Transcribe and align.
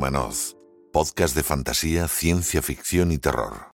Windhumanoz, 0.00 0.56
podcast 0.92 1.36
de 1.36 1.42
fantasía, 1.42 2.08
ciencia 2.08 2.62
ficción 2.62 3.12
y 3.12 3.18
terror. 3.18 3.69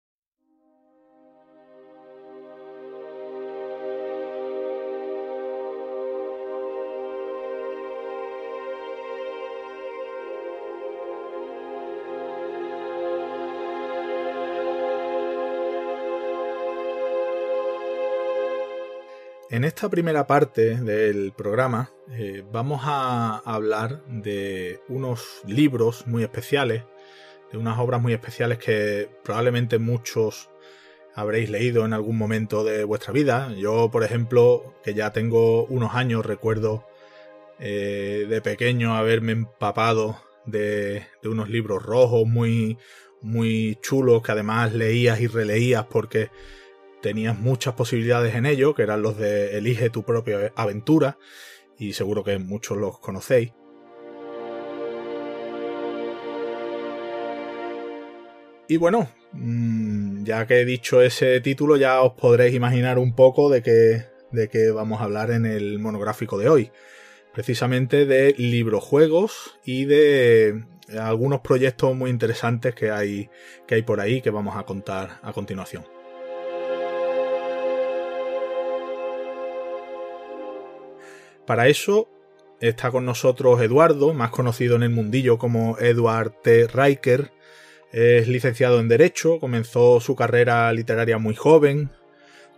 En 19.54 19.62
esta 19.62 19.88
primera 19.88 20.26
parte 20.26 20.78
del 20.78 21.30
programa 21.30 21.92
eh, 22.10 22.42
vamos 22.50 22.80
a 22.82 23.38
hablar 23.44 24.04
de 24.08 24.80
unos 24.88 25.42
libros 25.46 26.08
muy 26.08 26.24
especiales, 26.24 26.82
de 27.52 27.58
unas 27.58 27.78
obras 27.78 28.02
muy 28.02 28.12
especiales 28.12 28.58
que 28.58 29.08
probablemente 29.22 29.78
muchos 29.78 30.50
habréis 31.14 31.50
leído 31.50 31.84
en 31.84 31.92
algún 31.92 32.18
momento 32.18 32.64
de 32.64 32.82
vuestra 32.82 33.12
vida. 33.12 33.54
Yo, 33.56 33.92
por 33.92 34.02
ejemplo, 34.02 34.74
que 34.82 34.92
ya 34.92 35.12
tengo 35.12 35.66
unos 35.66 35.94
años, 35.94 36.26
recuerdo 36.26 36.84
eh, 37.60 38.26
de 38.28 38.40
pequeño 38.40 38.96
haberme 38.96 39.30
empapado 39.30 40.20
de, 40.46 41.06
de, 41.22 41.28
unos 41.28 41.48
libros 41.48 41.80
rojos 41.80 42.26
muy, 42.26 42.76
muy 43.22 43.78
chulos 43.82 44.20
que 44.20 44.32
además 44.32 44.72
leías 44.72 45.20
y 45.20 45.28
releías 45.28 45.86
porque 45.86 46.30
tenías 47.04 47.38
muchas 47.38 47.74
posibilidades 47.74 48.34
en 48.34 48.46
ello, 48.46 48.74
que 48.74 48.82
eran 48.82 49.02
los 49.02 49.18
de 49.18 49.58
Elige 49.58 49.90
tu 49.90 50.04
propia 50.04 50.50
aventura, 50.56 51.18
y 51.78 51.92
seguro 51.92 52.24
que 52.24 52.38
muchos 52.38 52.78
los 52.78 52.98
conocéis. 52.98 53.52
Y 58.68 58.78
bueno, 58.78 59.10
mm, 59.32 60.24
ya 60.24 60.46
que 60.46 60.62
he 60.62 60.64
dicho 60.64 61.02
ese 61.02 61.42
título, 61.42 61.76
ya 61.76 62.00
os 62.00 62.14
podréis 62.14 62.54
imaginar 62.54 62.98
un 62.98 63.14
poco 63.14 63.50
de 63.50 63.62
qué, 63.62 64.06
de 64.32 64.48
qué 64.48 64.70
vamos 64.70 65.02
a 65.02 65.04
hablar 65.04 65.30
en 65.30 65.44
el 65.44 65.78
monográfico 65.78 66.38
de 66.38 66.48
hoy. 66.48 66.70
Precisamente 67.34 68.06
de 68.06 68.34
librojuegos 68.38 69.58
y 69.62 69.84
de 69.84 70.64
algunos 70.98 71.40
proyectos 71.40 71.94
muy 71.94 72.08
interesantes 72.08 72.74
que 72.74 72.90
hay, 72.90 73.28
que 73.66 73.74
hay 73.74 73.82
por 73.82 74.00
ahí 74.00 74.22
que 74.22 74.30
vamos 74.30 74.56
a 74.56 74.62
contar 74.62 75.20
a 75.22 75.34
continuación. 75.34 75.93
Para 81.46 81.68
eso 81.68 82.08
está 82.60 82.90
con 82.90 83.04
nosotros 83.04 83.60
Eduardo, 83.60 84.14
más 84.14 84.30
conocido 84.30 84.76
en 84.76 84.82
el 84.82 84.90
mundillo 84.90 85.38
como 85.38 85.78
Edward 85.78 86.32
T. 86.42 86.66
Riker. 86.68 87.32
Es 87.92 88.28
licenciado 88.28 88.80
en 88.80 88.88
Derecho, 88.88 89.38
comenzó 89.38 90.00
su 90.00 90.16
carrera 90.16 90.72
literaria 90.72 91.18
muy 91.18 91.34
joven, 91.34 91.92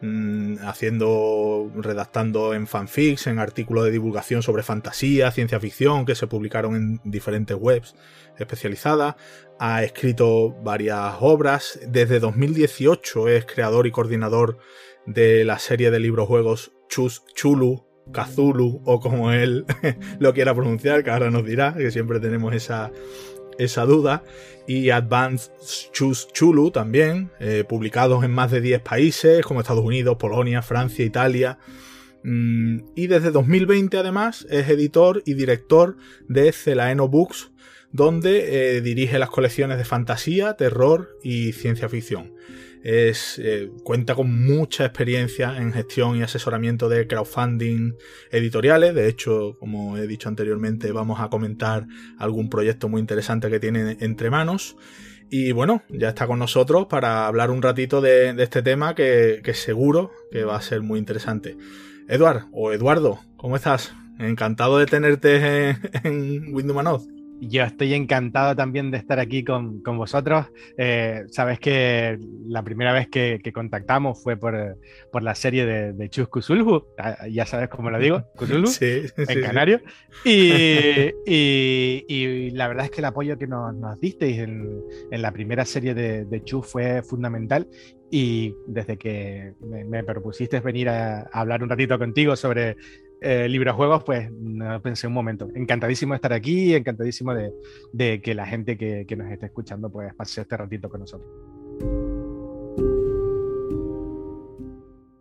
mm, 0.00 0.58
haciendo, 0.62 1.70
redactando 1.74 2.54
en 2.54 2.66
fanfics, 2.66 3.26
en 3.26 3.38
artículos 3.38 3.84
de 3.84 3.90
divulgación 3.90 4.42
sobre 4.42 4.62
fantasía, 4.62 5.32
ciencia 5.32 5.60
ficción, 5.60 6.06
que 6.06 6.14
se 6.14 6.28
publicaron 6.28 6.76
en 6.76 7.00
diferentes 7.04 7.56
webs 7.58 7.96
especializadas. 8.38 9.16
Ha 9.58 9.82
escrito 9.82 10.54
varias 10.62 11.16
obras. 11.20 11.80
Desde 11.86 12.20
2018 12.20 13.28
es 13.28 13.46
creador 13.46 13.86
y 13.86 13.90
coordinador 13.90 14.58
de 15.06 15.44
la 15.44 15.58
serie 15.58 15.90
de 15.90 16.00
libros 16.00 16.28
juegos 16.28 16.72
Chus 16.88 17.24
Chulu, 17.34 17.85
Kazulu 18.12 18.80
o 18.84 19.00
como 19.00 19.32
él 19.32 19.64
lo 20.18 20.32
quiera 20.34 20.54
pronunciar, 20.54 21.04
que 21.04 21.10
ahora 21.10 21.30
nos 21.30 21.44
dirá, 21.44 21.74
que 21.74 21.90
siempre 21.90 22.20
tenemos 22.20 22.54
esa, 22.54 22.90
esa 23.58 23.84
duda. 23.84 24.22
Y 24.66 24.90
Advanced 24.90 25.52
Chulu 25.92 26.70
también, 26.70 27.30
eh, 27.38 27.64
publicados 27.68 28.24
en 28.24 28.32
más 28.32 28.50
de 28.50 28.60
10 28.60 28.80
países 28.80 29.44
como 29.44 29.60
Estados 29.60 29.84
Unidos, 29.84 30.16
Polonia, 30.18 30.62
Francia, 30.62 31.04
Italia. 31.04 31.58
Mm, 32.24 32.80
y 32.96 33.06
desde 33.06 33.30
2020 33.30 33.98
además 33.98 34.46
es 34.50 34.68
editor 34.68 35.22
y 35.24 35.34
director 35.34 35.96
de 36.28 36.50
Celaeno 36.52 37.08
Books, 37.08 37.52
donde 37.92 38.76
eh, 38.76 38.80
dirige 38.80 39.18
las 39.18 39.30
colecciones 39.30 39.78
de 39.78 39.84
fantasía, 39.84 40.54
terror 40.54 41.16
y 41.22 41.52
ciencia 41.52 41.88
ficción. 41.88 42.32
Es, 42.88 43.40
eh, 43.42 43.68
cuenta 43.82 44.14
con 44.14 44.46
mucha 44.46 44.84
experiencia 44.84 45.56
en 45.56 45.72
gestión 45.72 46.14
y 46.14 46.22
asesoramiento 46.22 46.88
de 46.88 47.08
crowdfunding 47.08 47.94
editoriales. 48.30 48.94
De 48.94 49.08
hecho, 49.08 49.56
como 49.58 49.98
he 49.98 50.06
dicho 50.06 50.28
anteriormente, 50.28 50.92
vamos 50.92 51.18
a 51.18 51.28
comentar 51.28 51.88
algún 52.16 52.48
proyecto 52.48 52.88
muy 52.88 53.00
interesante 53.00 53.50
que 53.50 53.58
tiene 53.58 53.96
entre 53.98 54.30
manos. 54.30 54.76
Y 55.28 55.50
bueno, 55.50 55.82
ya 55.88 56.10
está 56.10 56.28
con 56.28 56.38
nosotros 56.38 56.86
para 56.86 57.26
hablar 57.26 57.50
un 57.50 57.60
ratito 57.60 58.00
de, 58.00 58.40
este 58.40 58.62
tema 58.62 58.94
que, 58.94 59.42
seguro 59.54 60.12
que 60.30 60.44
va 60.44 60.54
a 60.54 60.62
ser 60.62 60.82
muy 60.82 61.00
interesante. 61.00 61.56
Eduard 62.06 62.44
o 62.52 62.72
Eduardo, 62.72 63.18
¿cómo 63.36 63.56
estás? 63.56 63.94
Encantado 64.20 64.78
de 64.78 64.86
tenerte 64.86 65.70
en, 66.04 66.54
en 66.54 67.15
yo 67.40 67.62
estoy 67.64 67.94
encantado 67.94 68.56
también 68.56 68.90
de 68.90 68.98
estar 68.98 69.18
aquí 69.18 69.44
con, 69.44 69.82
con 69.82 69.98
vosotros. 69.98 70.46
Eh, 70.76 71.24
sabes 71.28 71.60
que 71.60 72.18
la 72.46 72.62
primera 72.62 72.92
vez 72.92 73.08
que, 73.08 73.40
que 73.42 73.52
contactamos 73.52 74.22
fue 74.22 74.36
por, 74.36 74.78
por, 75.12 75.22
la 75.22 75.34
serie 75.34 75.66
de, 75.66 75.92
de 75.92 76.08
Chus 76.08 76.28
Kusulhu, 76.28 76.86
ah, 76.98 77.26
ya 77.28 77.46
sabes 77.46 77.68
cómo 77.68 77.90
lo 77.90 77.98
digo, 77.98 78.24
Kusulhu, 78.36 78.66
sí, 78.66 79.02
en 79.16 79.40
Canario. 79.42 79.80
Y, 80.24 81.12
y, 81.26 82.04
y, 82.08 82.50
la 82.50 82.68
verdad 82.68 82.86
es 82.86 82.90
que 82.90 83.00
el 83.00 83.06
apoyo 83.06 83.38
que 83.38 83.46
nos, 83.46 83.74
nos 83.74 84.00
disteis 84.00 84.38
en, 84.38 84.82
en, 85.10 85.22
la 85.22 85.32
primera 85.32 85.64
serie 85.64 85.94
de, 85.94 86.24
de 86.24 86.44
Chus 86.44 86.66
fue 86.66 87.02
fundamental. 87.02 87.68
Y 88.08 88.54
desde 88.68 88.96
que 88.96 89.54
me, 89.60 89.84
me 89.84 90.04
propusiste 90.04 90.60
venir 90.60 90.88
a, 90.88 91.22
a 91.22 91.40
hablar 91.40 91.64
un 91.64 91.68
ratito 91.68 91.98
contigo 91.98 92.36
sobre 92.36 92.76
eh, 93.20 93.48
librojuegos, 93.48 94.04
pues 94.04 94.30
no 94.30 94.80
pensé 94.82 95.06
un 95.06 95.12
momento. 95.12 95.48
Encantadísimo 95.54 96.14
de 96.14 96.16
estar 96.16 96.32
aquí, 96.32 96.74
encantadísimo 96.74 97.34
de, 97.34 98.20
que 98.20 98.34
la 98.34 98.46
gente 98.46 98.76
que, 98.76 99.06
que, 99.06 99.16
nos 99.16 99.30
esté 99.30 99.46
escuchando 99.46 99.90
pues 99.90 100.14
pase 100.14 100.42
este 100.42 100.56
ratito 100.56 100.88
con 100.88 101.00
nosotros. 101.00 101.30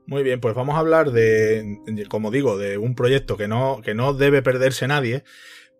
Muy 0.07 0.21
bien, 0.21 0.39
pues 0.39 0.53
vamos 0.53 0.75
a 0.75 0.79
hablar 0.79 1.11
de, 1.11 1.79
como 2.09 2.29
digo, 2.29 2.57
de 2.57 2.77
un 2.77 2.93
proyecto 2.93 3.37
que 3.37 3.47
no, 3.47 3.81
que 3.83 3.95
no 3.95 4.13
debe 4.13 4.43
perderse 4.43 4.87
nadie, 4.87 5.23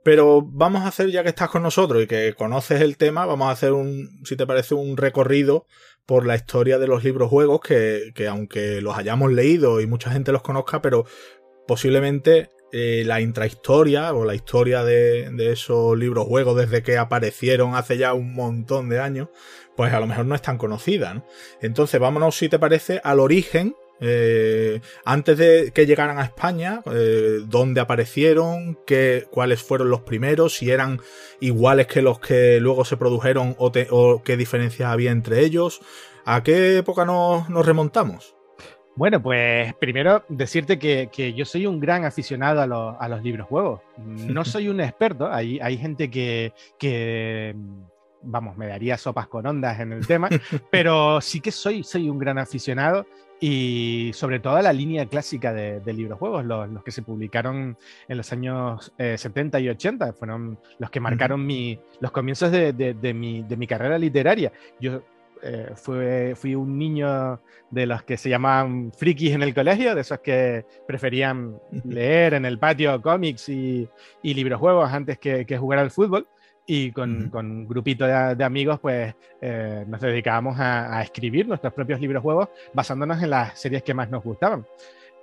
pero 0.03 0.41
vamos 0.41 0.81
a 0.81 0.87
hacer, 0.87 1.11
ya 1.11 1.21
que 1.21 1.29
estás 1.29 1.49
con 1.49 1.61
nosotros 1.61 2.03
y 2.03 2.07
que 2.07 2.33
conoces 2.33 2.81
el 2.81 2.97
tema, 2.97 3.25
vamos 3.25 3.47
a 3.47 3.51
hacer 3.51 3.73
un, 3.73 4.21
si 4.25 4.35
te 4.35 4.47
parece, 4.47 4.73
un 4.73 4.97
recorrido 4.97 5.67
por 6.07 6.25
la 6.25 6.35
historia 6.35 6.79
de 6.79 6.87
los 6.87 7.03
libros 7.03 7.29
juegos 7.29 7.61
que, 7.61 8.11
que 8.15 8.27
aunque 8.27 8.81
los 8.81 8.97
hayamos 8.97 9.31
leído 9.31 9.79
y 9.79 9.87
mucha 9.87 10.11
gente 10.11 10.31
los 10.31 10.41
conozca, 10.41 10.81
pero 10.81 11.05
posiblemente 11.67 12.49
eh, 12.77 13.03
la 13.05 13.21
intrahistoria 13.21 14.13
o 14.13 14.25
la 14.25 14.35
historia 14.35 14.83
de, 14.83 15.31
esos 15.49 15.97
libros 15.97 16.25
juegos 16.25 16.57
desde 16.57 16.83
que 16.83 16.97
aparecieron 16.97 17.73
hace 17.73 17.97
ya 17.97 18.13
un 18.13 18.33
montón 18.33 18.89
de 18.89 18.99
años, 18.99 19.29
pues 19.77 19.93
a 19.93 19.99
lo 20.01 20.07
mejor 20.07 20.25
no 20.25 20.35
es 20.35 20.41
tan 20.41 20.57
conocida. 20.57 21.13
¿no? 21.13 21.25
Entonces 21.61 22.01
vámonos, 22.01 22.35
si 22.35 22.49
te 22.49 22.59
parece, 22.59 22.99
al 23.03 23.21
origen. 23.21 23.77
Eh, 24.01 24.81
antes 25.05 25.37
de 25.37 25.71
que 25.73 25.85
llegaran 25.85 26.19
a 26.19 26.25
España, 26.25 26.81
eh, 26.91 27.39
dónde 27.45 27.79
aparecieron, 27.79 28.77
qué, 28.85 29.25
cuáles 29.31 29.63
fueron 29.63 29.89
los 29.89 30.01
primeros, 30.01 30.57
si 30.57 30.69
eran 30.69 30.99
iguales 31.39 31.87
que 31.87 32.01
los 32.01 32.19
que 32.19 32.59
luego 32.59 32.83
se 32.83 32.97
produjeron 32.97 33.55
o, 33.57 34.21
qué 34.21 34.35
diferencias 34.35 34.89
había 34.91 35.11
entre 35.11 35.45
ellos, 35.45 35.79
a 36.25 36.43
qué 36.43 36.77
época 36.79 37.05
nos 37.05 37.65
remontamos. 37.65 38.34
Bueno, 38.95 39.21
pues 39.21 39.73
primero 39.75 40.23
decirte 40.29 40.79
que, 40.79 41.09
que, 41.11 41.33
yo 41.33 41.43
soy 41.43 41.65
un 41.65 41.81
gran 41.81 42.05
aficionado 42.05 42.61
a, 42.61 42.67
lo, 42.67 43.01
a 43.01 43.09
los 43.09 43.21
libros 43.21 43.47
juegos. 43.47 43.81
No 43.97 44.45
soy 44.45 44.69
un 44.69 44.79
experto, 44.79 45.31
hay, 45.31 45.59
hay 45.59 45.77
gente 45.77 46.09
que, 46.09 46.53
que, 46.79 47.55
vamos, 48.21 48.55
me 48.57 48.67
daría 48.67 48.97
sopas 48.97 49.27
con 49.27 49.45
ondas 49.45 49.79
en 49.81 49.91
el 49.91 50.07
tema, 50.07 50.29
pero 50.71 51.19
sí 51.19 51.41
que 51.41 51.51
soy, 51.51 51.83
soy 51.83 52.09
un 52.09 52.17
gran 52.17 52.37
aficionado 52.37 53.05
y 53.39 54.11
sobre 54.13 54.39
todo 54.39 54.55
a 54.55 54.61
la 54.61 54.71
línea 54.71 55.05
clásica 55.07 55.51
de, 55.51 55.81
de 55.81 55.93
libros 55.93 56.17
juegos, 56.17 56.45
los, 56.45 56.69
los, 56.69 56.83
que 56.83 56.91
se 56.91 57.01
publicaron 57.01 57.77
en 58.07 58.17
los 58.17 58.31
años 58.31 58.93
eh, 58.97 59.17
70 59.17 59.59
y 59.59 59.69
80, 59.69 60.13
fueron 60.13 60.57
los 60.79 60.89
que 60.89 61.01
marcaron 61.01 61.41
uh 61.41 61.43
-huh. 61.43 61.47
mi, 61.47 61.79
los 61.99 62.11
comienzos 62.11 62.49
de, 62.49 62.71
de, 62.71 62.93
de, 62.93 63.13
mi, 63.13 63.43
de 63.43 63.57
mi 63.57 63.67
carrera 63.67 63.97
literaria. 63.97 64.53
Yo 64.79 65.01
eh, 65.43 65.71
fue, 65.75 66.33
fui 66.35 66.55
un 66.55 66.77
niño 66.77 67.41
de 67.69 67.85
los 67.85 68.03
que 68.03 68.17
se 68.17 68.29
llamaban 68.29 68.91
frikis 68.91 69.33
en 69.33 69.43
el 69.43 69.53
colegio, 69.53 69.95
de 69.95 70.01
esos 70.01 70.19
que 70.19 70.65
preferían 70.87 71.59
leer 71.83 72.35
en 72.35 72.45
el 72.45 72.59
patio 72.59 73.01
cómics 73.01 73.49
y, 73.49 73.87
y 74.21 74.33
librojuegos 74.33 74.91
antes 74.91 75.17
que, 75.19 75.45
que, 75.45 75.57
jugar 75.57 75.79
al 75.79 75.91
fútbol. 75.91 76.27
Y 76.67 76.91
con, 76.91 77.29
un 77.31 77.67
grupito 77.67 78.05
de, 78.05 78.35
de 78.35 78.43
amigos, 78.43 78.79
pues 78.79 79.13
eh, 79.39 79.85
nos 79.87 80.01
dedicábamos 80.01 80.59
a, 80.59 80.97
a, 80.97 81.03
escribir 81.03 81.47
nuestros 81.47 81.71
propios 81.73 81.99
librojuegos 82.01 82.49
basándonos 82.73 83.21
en 83.21 83.29
las 83.29 83.59
series 83.59 83.83
que 83.83 83.93
más 83.93 84.09
nos 84.09 84.23
gustaban. 84.23 84.65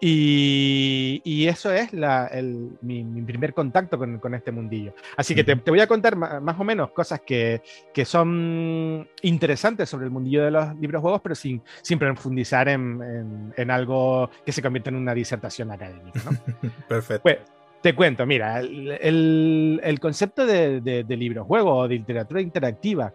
Y, 0.04 1.46
eso 1.46 1.72
es 1.72 1.92
mi, 1.92 3.22
primer 3.22 3.54
contacto 3.54 3.96
con, 3.96 4.34
este 4.34 4.50
mundillo. 4.50 4.94
Así 5.16 5.32
que 5.32 5.44
te, 5.44 5.54
voy 5.54 5.78
a 5.78 5.86
contar 5.86 6.16
más, 6.16 6.58
o 6.58 6.64
menos 6.64 6.90
cosas 6.90 7.20
que, 7.20 7.62
son 8.04 9.08
interesantes 9.22 9.88
sobre 9.88 10.06
el 10.06 10.10
mundillo 10.10 10.44
de 10.44 10.50
los 10.50 10.76
libros 10.76 11.02
juegos, 11.02 11.20
pero 11.22 11.36
sin, 11.36 11.62
sin 11.82 12.00
profundizar 12.00 12.68
en, 12.68 13.54
algo 13.70 14.28
que 14.44 14.50
se 14.50 14.60
convierta 14.60 14.90
en 14.90 14.96
una 14.96 15.14
disertación 15.14 15.70
académica. 15.70 16.20
Perfecto. 16.88 17.22
Pues, 17.22 17.38
te 17.80 17.94
cuento, 17.94 18.26
mira, 18.26 18.58
el, 18.58 19.98
concepto 20.00 20.46
de, 20.46 20.80
de, 20.80 21.16
libro 21.16 21.44
juego 21.44 21.76
o 21.76 21.88
de 21.88 21.96
literatura 21.96 22.40
interactiva 22.40 23.12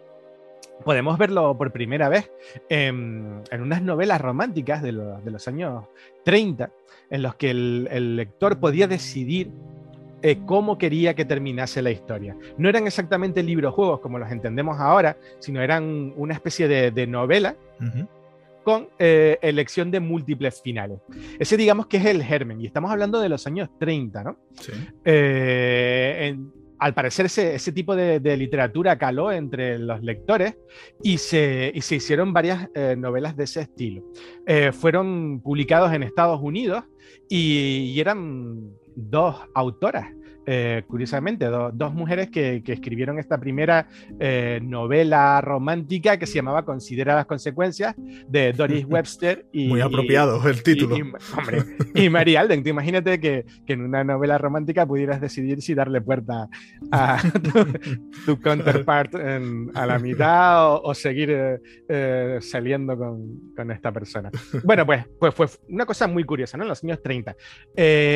podemos 0.84 1.18
verlo 1.18 1.56
por 1.56 1.72
primera 1.72 2.08
vez 2.08 2.30
en, 2.68 3.42
unas 3.52 3.82
novelas 3.82 4.20
románticas 4.20 4.82
de, 4.82 4.92
los 4.92 5.48
años 5.48 5.84
30, 6.24 6.70
en 7.10 7.22
los 7.22 7.34
que 7.34 7.50
el, 7.50 8.16
lector 8.16 8.58
podía 8.58 8.86
decidir 8.86 9.50
eh, 10.22 10.38
cómo 10.46 10.78
quería 10.78 11.14
que 11.14 11.24
terminase 11.24 11.82
la 11.82 11.90
historia. 11.90 12.36
No 12.56 12.68
eran 12.68 12.86
exactamente 12.86 13.42
libros-juegos 13.42 14.00
como 14.00 14.18
los 14.18 14.30
entendemos 14.30 14.78
ahora, 14.80 15.16
sino 15.38 15.62
eran 15.62 16.12
una 16.16 16.34
especie 16.34 16.68
de, 16.68 17.06
novela 17.06 17.56
con 18.64 18.88
eh, 18.98 19.38
elección 19.40 19.90
de 19.90 20.00
múltiples 20.00 20.60
finales. 20.60 21.00
Ese 21.38 21.56
digamos 21.56 21.86
que 21.86 21.96
es 21.96 22.04
el 22.04 22.22
germen, 22.22 22.60
y 22.60 22.66
estamos 22.66 22.90
hablando 22.90 23.20
de 23.20 23.28
los 23.28 23.46
años 23.46 23.70
30, 23.78 24.24
¿no? 24.24 24.36
Sí. 24.60 24.72
Eh, 25.04 26.36
al 26.78 26.94
parecer 26.94 27.26
ese, 27.26 27.72
tipo 27.72 27.96
de, 27.96 28.36
literatura 28.36 28.98
caló 28.98 29.32
entre 29.32 29.78
los 29.78 30.02
lectores 30.02 30.56
y 31.02 31.18
se, 31.18 31.72
hicieron 31.74 32.32
varias 32.32 32.68
eh, 32.74 32.94
novelas 32.96 33.36
de 33.36 33.44
ese 33.44 33.62
estilo. 33.62 34.04
Eh, 34.46 34.72
fueron 34.72 35.40
publicados 35.40 35.92
en 35.92 36.02
Estados 36.02 36.40
Unidos 36.42 36.84
y 37.28 37.98
eran 38.00 38.70
dos 38.94 39.36
autoras 39.54 40.08
eh, 40.50 40.82
curiosamente, 40.88 41.44
dos 41.44 41.92
mujeres 41.92 42.30
que, 42.30 42.62
escribieron 42.66 43.18
esta 43.18 43.36
primera 43.38 43.86
eh, 44.18 44.60
novela 44.62 45.42
romántica 45.42 46.16
que 46.18 46.26
se 46.26 46.36
llamaba 46.36 46.64
Considera 46.64 47.14
las 47.14 47.26
consecuencias, 47.26 47.94
de 48.26 48.54
Doris 48.54 48.86
Webster. 48.88 49.44
Y, 49.52 49.68
Muy 49.68 49.82
apropiado 49.82 50.48
el 50.48 50.62
título. 50.62 50.96
Y, 50.96 51.02
hombre, 51.02 51.64
y 51.94 52.08
Mary 52.08 52.36
Alden. 52.36 52.66
imagínate 52.66 53.20
que, 53.20 53.44
en 53.66 53.82
una 53.82 54.02
novela 54.04 54.38
romántica 54.38 54.86
pudieras 54.86 55.20
decidir 55.20 55.60
si 55.60 55.74
darle 55.74 56.00
puerta 56.00 56.48
a 56.90 57.20
tu, 58.24 58.40
counterpart 58.40 59.14
a 59.74 59.86
la 59.86 59.98
mitad 59.98 60.76
o, 60.76 60.94
seguir 60.94 61.60
eh, 61.90 62.38
saliendo 62.40 62.96
con, 62.96 63.70
esta 63.70 63.92
persona. 63.92 64.30
Bueno, 64.64 64.86
pues, 64.86 65.04
pues 65.20 65.34
fue 65.34 65.46
una 65.68 65.84
cosa 65.84 66.06
muy 66.06 66.24
curiosa, 66.24 66.56
¿no? 66.56 66.62
En 66.64 66.70
los 66.70 66.82
años 66.82 67.02
30. 67.02 67.36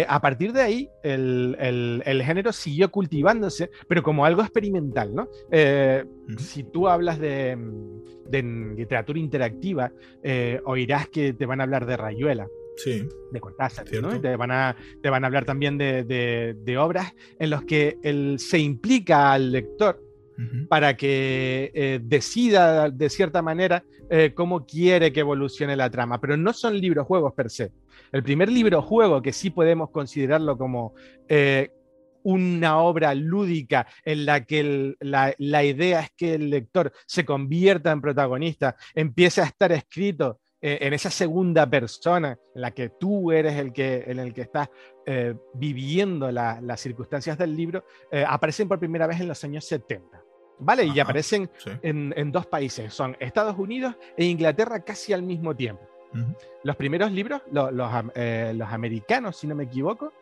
a 0.09 0.21
partir 0.23 0.55
de 0.55 0.63
ahí, 0.63 0.89
el, 1.03 1.57
el 1.59 2.22
género 2.25 2.53
siguió 2.53 2.91
cultivándose, 2.91 3.71
pero 3.89 4.03
como 4.03 4.25
algo 4.25 4.43
experimental, 4.43 5.15
¿no? 5.15 5.29
Eh, 5.51 6.05
si 6.39 6.65
tú 6.65 6.89
hablas 6.89 7.19
de, 7.19 7.57
literatura 8.31 9.19
interactiva, 9.19 9.93
eh, 10.23 10.61
oirás 10.65 11.09
que 11.09 11.33
te 11.35 11.47
van 11.47 11.61
a 11.61 11.65
hablar 11.65 11.87
de 11.87 11.97
Rayuela. 11.97 12.47
Sí. 12.77 13.07
De 13.31 13.41
Cortázar, 13.41 13.87
¿no? 14.01 14.17
Y 14.17 14.21
te 14.21 14.35
van, 14.37 14.51
a, 14.51 14.77
te 15.03 15.11
van 15.11 15.25
a 15.25 15.27
hablar 15.27 15.45
también 15.45 15.77
de, 15.77 16.77
obras 16.79 17.15
en 17.39 17.51
las 17.51 17.65
que 17.65 17.99
él 18.03 18.37
se 18.39 18.59
implica 18.59 19.33
al 19.33 19.53
lector 19.53 20.03
para 20.69 20.97
que 20.97 21.71
eh, 21.75 22.01
decida 22.03 22.91
de 22.91 23.11
cierta 23.11 23.43
manera 23.43 23.85
cómo 24.35 24.67
quiere 24.67 25.11
que 25.11 25.21
evolucione 25.21 25.75
la 25.75 25.89
trama, 25.89 26.21
pero 26.21 26.37
no 26.37 26.53
son 26.53 26.79
libros 26.79 27.07
juegos 27.07 27.33
per 27.33 27.49
se. 27.49 27.73
El 28.13 28.23
primer 28.23 28.51
libro 28.51 28.83
juego 28.83 29.23
que 29.23 29.33
sí 29.33 29.49
podemos 29.49 29.89
considerarlo 29.89 30.59
como 30.59 30.95
una 32.25 32.79
obra 32.79 33.15
lúdica 33.15 33.87
en 34.05 34.27
la 34.27 34.45
que 34.45 34.95
la, 35.01 35.65
idea 35.65 36.01
es 36.01 36.11
que 36.17 36.35
el 36.35 36.51
lector 36.51 36.93
se 37.07 37.25
convierta 37.25 37.91
en 37.91 38.01
protagonista, 38.01 38.77
empiece 38.95 39.41
a 39.41 39.45
estar 39.45 39.73
escrito 39.73 40.41
eh, 40.61 40.79
en 40.81 40.93
esa 40.93 41.11
segunda 41.11 41.69
persona 41.69 42.39
en 42.55 42.61
la 42.61 42.71
que 42.71 42.91
tú 42.91 43.33
eres 43.33 43.55
el 43.55 43.73
que, 43.73 44.05
en 44.07 44.19
el 44.19 44.33
que 44.33 44.43
estás 44.43 44.69
eh, 45.07 45.35
viviendo 45.55 46.31
las 46.31 46.81
circunstancias 46.81 47.37
del 47.39 47.57
libro, 47.57 47.85
eh, 48.11 48.25
aparecen 48.27 48.69
por 48.69 48.79
primera 48.79 49.07
vez 49.07 49.21
en 49.21 49.29
los 49.29 49.43
años 49.45 49.65
70. 49.65 50.23
¿Vale? 50.65 50.85
y 50.85 51.01
aparecen 51.01 51.51
en, 51.83 52.31
dos 52.31 52.47
países, 52.47 52.95
son 52.95 53.17
Estados 53.19 53.59
Unidos 53.59 53.97
e 54.17 54.25
Inglaterra 54.27 54.85
casi 54.85 55.13
al 55.13 55.23
mismo 55.23 55.57
tiempo. 55.57 55.83
Los 56.63 56.77
primeros 56.77 57.11
libros, 57.11 57.43
los, 57.51 57.73
los 57.73 58.69
americanos, 58.69 59.39
si 59.39 59.49
no 59.49 59.57
me 59.57 59.65
equivoco, 59.65 60.13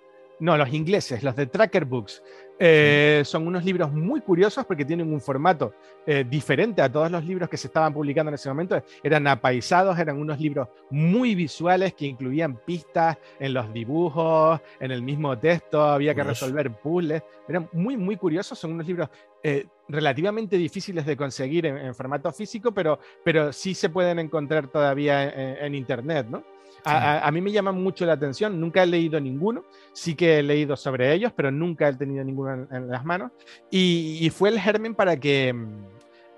no, 0.40 0.56
los 0.56 0.72
ingleses, 0.72 1.22
los 1.22 1.36
de 1.36 1.46
Tracker 1.46 1.84
Books. 1.84 2.22
Eh, 2.62 3.22
son 3.24 3.46
unos 3.46 3.64
libros 3.64 3.90
muy 3.90 4.20
curiosos 4.20 4.66
porque 4.66 4.84
tienen 4.84 5.10
un 5.10 5.20
formato 5.20 5.72
eh, 6.06 6.26
diferente 6.28 6.82
a 6.82 6.92
todos 6.92 7.10
los 7.10 7.24
libros 7.24 7.48
que 7.48 7.56
se 7.56 7.68
estaban 7.68 7.92
publicando 7.92 8.28
en 8.30 8.34
ese 8.34 8.48
momento. 8.48 8.82
Eran 9.02 9.26
apaisados, 9.26 9.98
eran 9.98 10.18
unos 10.18 10.38
libros 10.38 10.68
muy 10.90 11.34
visuales 11.34 11.94
que 11.94 12.06
incluían 12.06 12.56
pistas 12.56 13.16
en 13.38 13.54
los 13.54 13.72
dibujos, 13.72 14.60
en 14.78 14.90
el 14.90 15.02
mismo 15.02 15.38
texto, 15.38 15.82
había 15.82 16.14
que 16.14 16.22
resolver 16.22 16.70
puzzles. 16.70 17.22
Eran 17.48 17.68
muy, 17.72 17.96
muy 17.96 18.16
curiosos. 18.16 18.58
Son 18.58 18.72
unos 18.72 18.86
libros 18.86 19.08
eh, 19.42 19.66
relativamente 19.88 20.56
difíciles 20.56 21.06
de 21.06 21.16
conseguir 21.16 21.66
en, 21.66 21.94
formato 21.94 22.30
físico, 22.32 22.72
pero, 22.72 22.98
pero 23.24 23.52
sí 23.52 23.74
se 23.74 23.88
pueden 23.88 24.18
encontrar 24.18 24.68
todavía 24.68 25.64
en 25.64 25.74
Internet, 25.74 26.26
¿no? 26.28 26.44
A, 26.84 27.30
mí 27.32 27.40
me 27.40 27.52
llaman 27.52 27.82
mucho 27.82 28.06
la 28.06 28.14
atención, 28.14 28.60
nunca 28.60 28.82
he 28.82 28.86
leído 28.86 29.20
ninguno, 29.20 29.64
sí 29.92 30.14
que 30.14 30.38
he 30.38 30.42
leído 30.42 30.76
sobre 30.76 31.12
ellos, 31.12 31.32
pero 31.34 31.50
nunca 31.50 31.88
he 31.88 31.94
tenido 31.94 32.24
ninguno 32.24 32.66
en, 32.70 32.88
las 32.88 33.04
manos. 33.04 33.32
Y, 33.70 34.30
fue 34.30 34.50
el 34.50 34.60
germen 34.60 34.94
para 34.94 35.16
que 35.16 35.52
mm, 35.52 35.84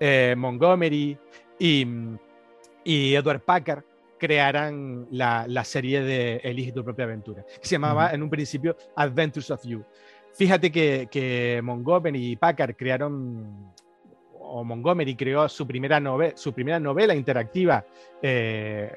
eh, 0.00 0.34
Montgomery 0.36 1.16
y, 1.58 1.86
y, 2.84 3.14
Edward 3.14 3.40
Packard 3.40 3.84
crearan 4.18 5.06
la, 5.10 5.64
serie 5.64 6.02
de 6.02 6.36
Elige 6.36 6.72
tu 6.72 6.84
propia 6.84 7.04
aventura, 7.04 7.44
que 7.60 7.66
se 7.66 7.74
llamaba 7.74 8.12
en 8.12 8.22
un 8.22 8.30
principio 8.30 8.76
Adventures 8.96 9.50
of 9.50 9.64
You. 9.64 9.84
Fíjate 10.34 10.70
que, 10.70 11.60
Montgomery 11.62 12.32
y 12.32 12.36
Packard 12.36 12.74
crearon 12.76 13.72
o 14.38 14.64
Montgomery 14.64 15.14
creó 15.16 15.48
su 15.48 15.66
primera, 15.66 15.98
novela, 15.98 16.36
su 16.36 16.52
primera 16.52 16.78
novela 16.78 17.14
interactiva 17.14 17.84
eh, 18.20 18.92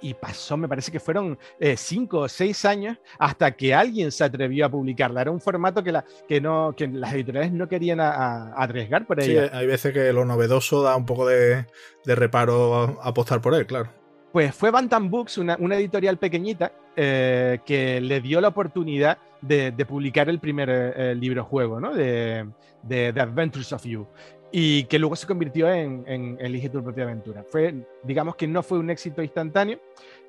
y 0.00 0.14
pasó, 0.14 0.56
me 0.56 0.68
parece 0.68 0.90
que 0.90 1.00
fueron 1.00 1.38
eh, 1.58 1.76
cinco 1.76 2.20
o 2.20 2.28
seis 2.28 2.64
años 2.64 2.98
hasta 3.18 3.52
que 3.52 3.74
alguien 3.74 4.10
se 4.10 4.24
atrevió 4.24 4.66
a 4.66 4.68
publicarla. 4.68 5.22
Era 5.22 5.30
un 5.30 5.40
formato 5.40 5.82
que, 5.82 5.92
la, 5.92 6.04
que, 6.28 6.40
no, 6.40 6.74
que 6.76 6.88
las 6.88 7.12
editoriales 7.12 7.52
no 7.52 7.68
querían 7.68 8.00
arriesgar 8.00 9.06
por 9.06 9.20
ella. 9.20 9.48
Sí, 9.48 9.50
hay 9.52 9.66
veces 9.66 9.92
que 9.92 10.12
lo 10.12 10.24
novedoso 10.24 10.82
da 10.82 10.96
un 10.96 11.06
poco 11.06 11.26
de, 11.26 11.66
reparo 12.04 12.98
apostar 13.02 13.40
por 13.40 13.54
él, 13.54 13.66
claro. 13.66 13.90
Pues 14.32 14.54
fue 14.54 14.70
Bantam 14.70 15.10
Books, 15.10 15.38
una, 15.38 15.54
editorial 15.54 16.18
pequeñita, 16.18 16.72
eh, 16.94 17.58
que 17.64 18.00
le 18.00 18.20
dio 18.20 18.40
la 18.40 18.48
oportunidad 18.48 19.18
de, 19.40 19.72
publicar 19.88 20.28
el 20.28 20.38
primer 20.38 20.68
eh, 20.70 21.14
libro 21.16 21.44
juego, 21.44 21.80
¿no? 21.80 21.92
De, 21.92 22.46
de 22.82 23.12
The 23.12 23.20
Adventures 23.20 23.72
of 23.72 23.84
You 23.84 24.06
y 24.52 24.84
que 24.84 24.98
luego 24.98 25.16
se 25.16 25.26
convirtió 25.26 25.72
en, 25.72 26.04
en 26.06 26.36
Elige 26.40 26.68
tu 26.68 26.82
propia 26.82 27.04
aventura. 27.04 27.42
Fue, 27.44 27.74
digamos 28.02 28.36
que 28.36 28.46
no 28.48 28.62
fue 28.62 28.78
un 28.78 28.90
éxito 28.90 29.22
instantáneo, 29.22 29.78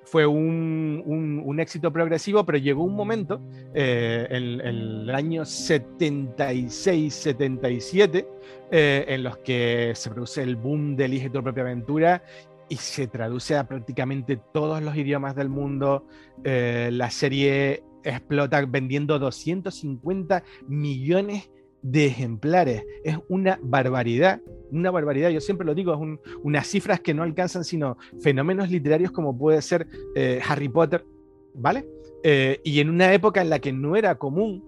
fue 0.03 0.25
un, 0.25 1.03
un, 1.05 1.59
éxito 1.59 1.93
progresivo, 1.93 2.43
pero 2.45 2.57
llegó 2.57 2.83
un 2.83 2.95
momento, 2.95 3.39
eh, 3.73 4.27
en, 4.29 4.61
el 4.61 5.09
año 5.11 5.43
76-77, 5.43 8.25
eh, 8.71 9.05
en 9.07 9.23
los 9.23 9.37
que 9.37 9.93
se 9.95 10.09
produce 10.09 10.41
el 10.43 10.55
boom 10.55 10.95
de 10.95 11.05
Elige 11.05 11.29
tu 11.29 11.43
propia 11.43 11.63
aventura 11.63 12.23
y 12.67 12.77
se 12.77 13.05
traduce 13.07 13.55
a 13.57 13.67
prácticamente 13.67 14.39
todos 14.53 14.81
los 14.81 14.95
idiomas 14.95 15.35
del 15.35 15.49
mundo. 15.49 16.07
Eh, 16.43 16.89
la 16.91 17.11
serie 17.11 17.83
explota 18.03 18.65
vendiendo 18.65 19.19
250 19.19 20.43
millones 20.67 21.43
de 21.43 21.60
de 21.81 22.05
ejemplares. 22.05 22.83
Es 23.03 23.17
una 23.27 23.59
barbaridad, 23.61 24.41
una 24.71 24.91
barbaridad. 24.91 25.29
Yo 25.29 25.41
siempre 25.41 25.65
lo 25.65 25.73
digo, 25.73 25.93
es 25.93 26.19
unas 26.43 26.67
cifras 26.67 27.00
que 27.00 27.13
no 27.13 27.23
alcanzan 27.23 27.63
sino 27.63 27.97
fenómenos 28.21 28.69
literarios 28.69 29.11
como 29.11 29.38
puede 29.38 29.61
ser 29.61 29.88
eh, 30.15 30.41
Harry 30.47 30.69
Potter, 30.69 31.05
¿vale? 31.53 31.85
Eh, 32.23 32.59
y 32.63 32.79
en 32.79 32.89
una 32.89 33.13
época 33.13 33.41
en 33.41 33.50
la 33.50 33.59
que 33.59 33.73
no 33.73 33.95
era 33.95 34.15
común, 34.15 34.63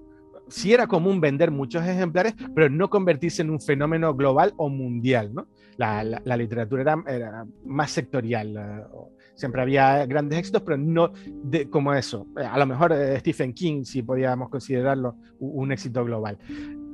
sí 0.47 0.73
era 0.73 0.87
común 0.87 1.21
vender 1.21 1.51
muchos 1.51 1.85
ejemplares, 1.85 2.33
pero 2.55 2.69
no 2.69 2.89
convertirse 2.89 3.41
en 3.41 3.49
un 3.49 3.61
fenómeno 3.61 4.13
global 4.15 4.53
o 4.57 4.69
mundial, 4.69 5.33
¿no? 5.33 5.47
La, 5.77 6.21
literatura 6.37 7.03
era, 7.07 7.45
más 7.65 7.91
sectorial. 7.91 8.87
Eh, 9.33 9.35
siempre 9.35 9.61
había 9.61 10.05
grandes 10.05 10.39
éxitos, 10.39 10.61
pero 10.61 10.77
no 10.77 11.11
de, 11.43 11.69
como 11.69 11.93
eso. 11.93 12.27
A 12.35 12.57
lo 12.57 12.65
mejor 12.65 12.93
Stephen 13.19 13.53
King, 13.53 13.83
si 13.83 14.01
podíamos 14.03 14.49
considerarlo 14.49 15.15
un 15.39 15.71
éxito 15.71 16.03
global. 16.05 16.37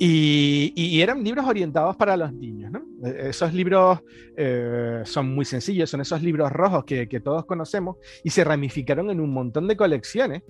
Y, 0.02 1.02
eran 1.02 1.24
libros 1.24 1.46
orientados 1.46 1.96
para 1.98 2.16
los 2.16 2.32
niños. 2.32 2.72
E, 3.04 3.30
esos 3.30 3.54
libros 3.54 4.00
eh, 4.38 5.02
son 5.04 5.36
muy 5.36 5.44
sencillos, 5.44 5.90
son 5.90 6.00
esos 6.02 6.24
libros 6.24 6.52
rojos 6.52 6.86
que, 6.86 7.08
todos 7.20 7.46
conocemos 7.46 7.98
y 8.24 8.30
se 8.30 8.46
ramificaron 8.46 9.10
en 9.10 9.20
un 9.20 9.34
montón 9.34 9.68
de 9.68 9.76
colecciones 9.76 10.44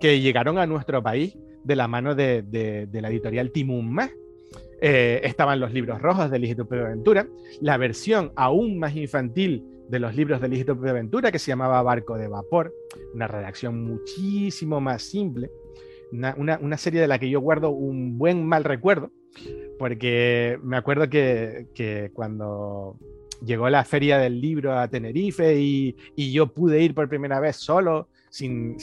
que 0.00 0.20
llegaron 0.20 0.58
a 0.58 0.66
nuestro 0.66 1.02
país 1.02 1.36
de 1.62 1.76
la 1.76 1.86
mano 1.86 2.14
de, 2.14 2.88
la 2.92 3.08
editorial 3.10 3.50
Timum 3.50 3.98
eh, 4.80 5.20
estaban 5.22 5.60
los 5.60 5.72
libros 5.72 6.00
rojos 6.00 6.30
de 6.30 6.38
Ligito 6.38 6.66
Aventura, 6.70 7.26
la 7.60 7.76
versión 7.76 8.32
aún 8.36 8.78
más 8.78 8.96
infantil 8.96 9.64
de 9.88 9.98
los 9.98 10.14
libros 10.14 10.40
de 10.40 10.48
Ligito 10.48 10.72
Aventura 10.72 11.30
que 11.30 11.38
se 11.38 11.50
llamaba 11.50 11.82
Barco 11.82 12.16
de 12.16 12.28
Vapor, 12.28 12.74
una 13.14 13.28
redacción 13.28 13.84
muchísimo 13.84 14.80
más 14.80 15.02
simple 15.02 15.50
una, 16.14 16.78
serie 16.78 17.00
de 17.00 17.08
la 17.08 17.18
que 17.18 17.28
yo 17.28 17.40
guardo 17.40 17.70
un 17.70 18.18
buen 18.18 18.46
mal 18.46 18.64
recuerdo, 18.64 19.10
porque 19.78 20.58
me 20.62 20.76
acuerdo 20.76 21.08
que, 21.08 22.10
cuando 22.14 22.98
llegó 23.44 23.68
la 23.68 23.84
feria 23.84 24.18
del 24.18 24.40
libro 24.40 24.78
a 24.78 24.88
Tenerife 24.88 25.58
y, 25.58 25.96
yo 26.16 26.46
pude 26.52 26.80
ir 26.82 26.94
por 26.94 27.08
primera 27.08 27.40
vez 27.40 27.56
solo, 27.56 28.08
sin, 28.30 28.76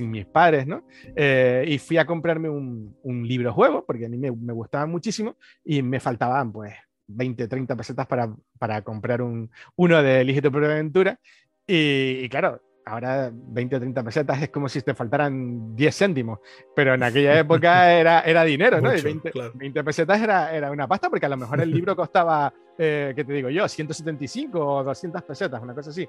mis 0.00 0.26
padres, 0.26 0.66
¿no? 0.66 0.84
Eh, 1.16 1.64
y 1.66 1.78
fui 1.78 1.98
a 1.98 2.06
comprarme 2.06 2.48
un, 2.48 2.94
libro 3.26 3.52
juego, 3.52 3.84
porque 3.84 4.06
a 4.06 4.08
mí 4.08 4.18
me, 4.18 4.30
me 4.30 4.52
gustaban 4.52 4.90
muchísimo, 4.90 5.36
y 5.64 5.82
me 5.82 6.00
faltaban 6.00 6.52
pues 6.52 6.74
20, 7.06 7.48
30 7.48 7.76
pesetas 7.76 8.06
para, 8.06 8.34
para 8.58 8.82
comprar 8.82 9.22
un, 9.22 9.50
uno 9.76 10.02
de 10.02 10.24
Ligito 10.24 10.50
por 10.50 10.64
Aventura. 10.64 11.18
Y, 11.66 12.20
y, 12.22 12.28
claro, 12.28 12.60
ahora 12.84 13.30
20 13.32 13.76
o 13.76 13.78
30 13.78 14.02
pesetas 14.02 14.42
es 14.42 14.48
como 14.50 14.68
si 14.68 14.82
te 14.82 14.94
faltaran 14.94 15.74
10 15.76 15.96
céntimos, 15.96 16.40
pero 16.74 16.94
en 16.94 17.02
aquella 17.02 17.38
época 17.38 17.92
era, 17.92 18.20
era 18.20 18.44
dinero, 18.44 18.80
¿no? 18.80 18.90
20, 18.90 19.84
pesetas 19.84 20.20
era, 20.20 20.54
era 20.54 20.70
una 20.70 20.88
pasta 20.88 21.08
porque 21.08 21.26
a 21.26 21.30
lo 21.30 21.36
mejor 21.36 21.60
el 21.60 21.70
libro 21.72 21.94
costaba, 21.94 22.52
eh, 22.78 23.12
¿qué 23.14 23.24
te 23.24 23.32
digo 23.32 23.50
yo? 23.50 23.68
175 23.68 24.58
o 24.58 24.84
200 24.84 25.22
pesetas, 25.22 25.62
una 25.62 25.74
cosa 25.74 25.90
así. 25.90 26.08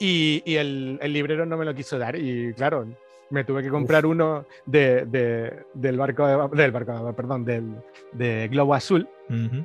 Y, 0.00 0.42
y 0.44 0.56
el, 0.56 0.98
el, 1.02 1.12
librero 1.12 1.44
no 1.44 1.56
me 1.56 1.64
lo 1.64 1.74
quiso 1.74 1.98
dar 1.98 2.14
y 2.16 2.52
claro, 2.54 2.86
me 3.30 3.44
tuve 3.44 3.62
que 3.62 3.70
comprar 3.70 4.06
uno 4.06 4.46
de, 4.66 5.04
de, 5.06 5.64
del 5.74 5.96
barco, 5.96 6.26
de, 6.26 6.62
del 6.62 6.70
barco, 6.70 7.12
perdón, 7.14 7.44
del, 7.44 7.74
de 8.12 8.48
Globo 8.48 8.74
Azul. 8.74 9.08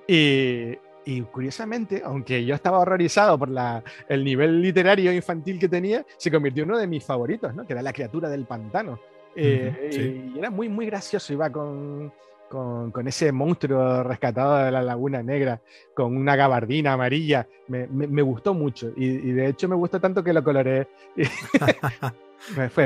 y, 0.08 0.78
y 1.06 1.22
curiosamente, 1.22 2.02
aunque 2.06 2.46
yo 2.46 2.56
estaba 2.56 2.80
horrorizado 2.80 3.38
por 3.38 3.50
la, 3.50 3.84
el 4.08 4.24
nivel 4.24 4.62
literario 4.62 5.12
infantil 5.12 5.60
que 5.60 5.70
tenía, 5.70 6.06
se 6.18 6.32
convirtió 6.32 6.64
en 6.64 6.70
uno 6.70 6.80
de 6.80 6.88
mis 6.88 7.04
favoritos, 7.04 7.54
¿no? 7.54 7.66
que 7.66 7.74
era 7.74 7.82
La 7.82 7.94
criatura 7.94 8.30
del 8.30 8.46
pantano. 8.46 9.00
Eh, 9.36 10.30
y 10.36 10.38
era 10.38 10.50
muy, 10.50 10.70
muy 10.70 10.86
gracioso, 10.86 11.34
iba 11.34 11.50
con, 11.52 12.14
con, 12.50 12.92
con, 12.92 13.08
ese 13.08 13.32
monstruo 13.32 14.04
rescatado 14.04 14.64
de 14.64 14.72
la 14.72 14.84
Laguna 14.84 15.24
Negra, 15.24 15.60
con 15.96 16.16
una 16.16 16.36
gabardina 16.36 16.94
amarilla. 16.94 17.48
Me, 17.68 17.88
me, 17.88 18.22
gustó 18.22 18.54
mucho 18.54 18.92
y, 18.96 19.06
y, 19.06 19.32
de 19.32 19.48
hecho 19.48 19.68
me 19.68 19.76
gustó 19.76 20.00
tanto 20.00 20.24
que 20.24 20.34
lo 20.34 20.44
coloreé. 20.44 20.88
Fue, 22.44 22.80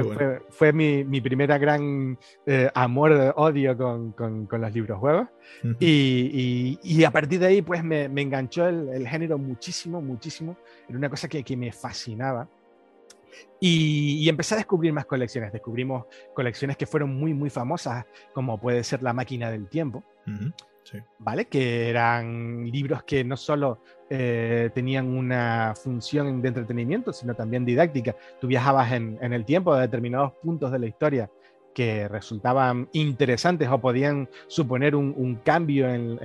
fue, 0.49 0.71
mi, 0.71 1.03
mi, 1.03 1.19
primera 1.19 1.57
gran 1.57 2.17
eh, 2.45 2.69
amor, 2.75 3.33
odio 3.37 3.75
con, 3.75 4.11
con, 4.11 4.45
con, 4.45 4.61
los 4.61 4.71
libros 4.71 4.99
juegos. 4.99 5.27
y, 5.79 6.77
y, 6.83 7.03
a 7.03 7.09
partir 7.11 7.39
de 7.39 7.47
ahí, 7.47 7.61
pues 7.63 7.83
me, 7.83 8.07
me 8.07 8.21
enganchó 8.21 8.67
el, 8.67 8.89
el, 8.89 9.07
género 9.07 9.39
muchísimo, 9.39 9.99
muchísimo. 9.99 10.57
Era 10.87 10.97
una 10.97 11.09
cosa 11.09 11.27
que, 11.27 11.43
que 11.43 11.57
me 11.57 11.71
fascinaba. 11.71 12.47
Y, 13.59 14.23
y, 14.23 14.29
empecé 14.29 14.53
a 14.53 14.57
descubrir 14.57 14.93
más 14.93 15.05
colecciones. 15.05 15.51
Descubrimos 15.51 16.05
colecciones 16.35 16.77
que 16.77 16.85
fueron 16.85 17.15
muy, 17.15 17.33
muy 17.33 17.49
famosas, 17.49 18.05
como 18.33 18.59
puede 18.59 18.83
ser 18.83 19.01
La 19.01 19.13
máquina 19.13 19.49
del 19.49 19.67
tiempo. 19.67 20.03
¿Vale? 21.19 21.45
Que 21.45 21.89
eran 21.89 22.65
libros 22.71 23.03
que 23.03 23.23
no 23.23 23.37
solo 23.37 23.81
eh, 24.09 24.69
tenían 24.73 25.07
una 25.07 25.73
función 25.75 26.41
de 26.41 26.47
entretenimiento, 26.47 27.11
sino 27.13 27.35
también 27.35 27.65
didáctica. 27.65 28.15
Tú 28.39 28.47
viajabas 28.47 28.91
en, 28.91 29.17
el 29.21 29.45
tiempo 29.45 29.73
a 29.73 29.81
determinados 29.81 30.33
puntos 30.41 30.71
de 30.71 30.79
la 30.79 30.87
historia 30.87 31.29
que 31.73 32.07
resultaban 32.07 32.89
interesantes 32.93 33.67
o 33.69 33.79
podían 33.79 34.27
suponer 34.47 34.95
un, 34.95 35.39
cambio 35.43 35.87
en, 35.89 36.17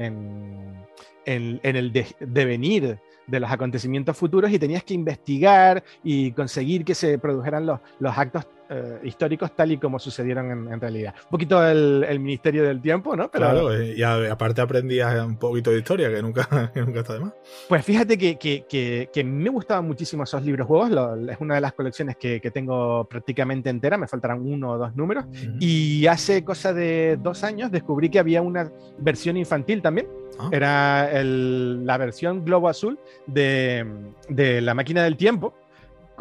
el 1.27 1.93
devenir 2.21 2.99
de 3.27 3.41
los 3.41 3.51
acontecimientos 3.51 4.17
futuros 4.17 4.51
y 4.51 4.59
tenías 4.59 4.83
que 4.83 4.95
investigar 4.95 5.85
y 6.03 6.33
conseguir 6.33 6.85
que 6.85 6.95
se 6.95 7.19
produjeran 7.19 7.67
los 7.67 8.19
actos 8.19 8.47
eh, 8.75 9.01
históricos 9.05 9.55
tal 9.55 9.73
y 9.73 9.77
como 9.77 9.99
sucedieron 9.99 10.73
en, 10.73 10.81
realidad. 10.81 11.15
Un 11.25 11.31
poquito 11.31 11.65
el, 11.67 12.21
Ministerio 12.21 12.63
del 12.63 12.81
Tiempo, 12.81 13.15
¿no? 13.15 13.31
claro, 13.31 13.73
eh, 13.73 13.95
y 13.97 14.03
aparte 14.03 14.63
aprendías 14.63 15.25
un 15.25 15.37
poquito 15.37 15.71
de 15.71 15.79
historia, 15.79 16.09
que 16.09 16.23
nunca, 16.23 16.49
nunca 16.75 17.01
está 17.01 17.15
de 17.15 17.21
más. 17.21 17.33
Pues 17.69 17.85
fíjate 17.85 18.17
que, 18.17 18.39
que, 18.39 19.09
que, 19.13 19.25
me 19.25 19.51
gustaban 19.51 19.87
muchísimo 19.87 20.25
esos 20.25 20.43
libros 20.43 20.67
juegos, 20.67 20.91
es 21.29 21.37
una 21.41 21.57
de 21.57 21.61
las 21.61 21.75
colecciones 21.75 22.17
que, 22.17 22.41
tengo 22.53 23.05
prácticamente 23.09 23.71
entera, 23.71 23.99
me 23.99 24.09
faltarán 24.09 24.41
uno 24.41 24.71
o 24.73 24.79
dos 24.79 24.95
números, 24.97 25.27
y 25.61 26.07
hace 26.07 26.45
cosa 26.45 26.73
de 26.73 27.19
dos 27.21 27.45
años 27.45 27.71
descubrí 27.71 28.09
que 28.09 28.19
había 28.19 28.41
una 28.41 28.71
versión 28.99 29.37
infantil 29.37 29.83
también, 29.83 30.09
ah. 30.39 30.49
era 30.51 31.23
la 31.23 31.99
versión 31.99 32.45
Globo 32.45 32.69
Azul 32.69 32.99
de, 33.27 33.87
de 34.29 34.61
La 34.61 34.75
Máquina 34.75 35.03
del 35.03 35.17
Tiempo, 35.17 35.55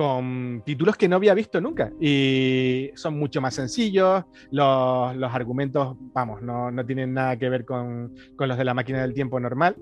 con 0.01 0.63
títulos 0.65 0.97
que 0.97 1.07
no 1.07 1.17
había 1.17 1.35
visto 1.35 1.61
nunca 1.61 1.91
y 1.99 2.89
son 2.95 3.19
mucho 3.19 3.39
más 3.39 3.53
sencillos, 3.53 4.25
los, 4.49 5.15
los 5.15 5.31
argumentos, 5.31 5.95
vamos, 6.11 6.41
no, 6.41 6.71
no, 6.71 6.83
tienen 6.83 7.13
nada 7.13 7.37
que 7.37 7.47
ver 7.49 7.65
con, 7.65 8.15
con, 8.35 8.49
los 8.49 8.57
de 8.57 8.65
la 8.65 8.73
máquina 8.73 9.03
del 9.03 9.13
tiempo 9.13 9.39
normal, 9.39 9.75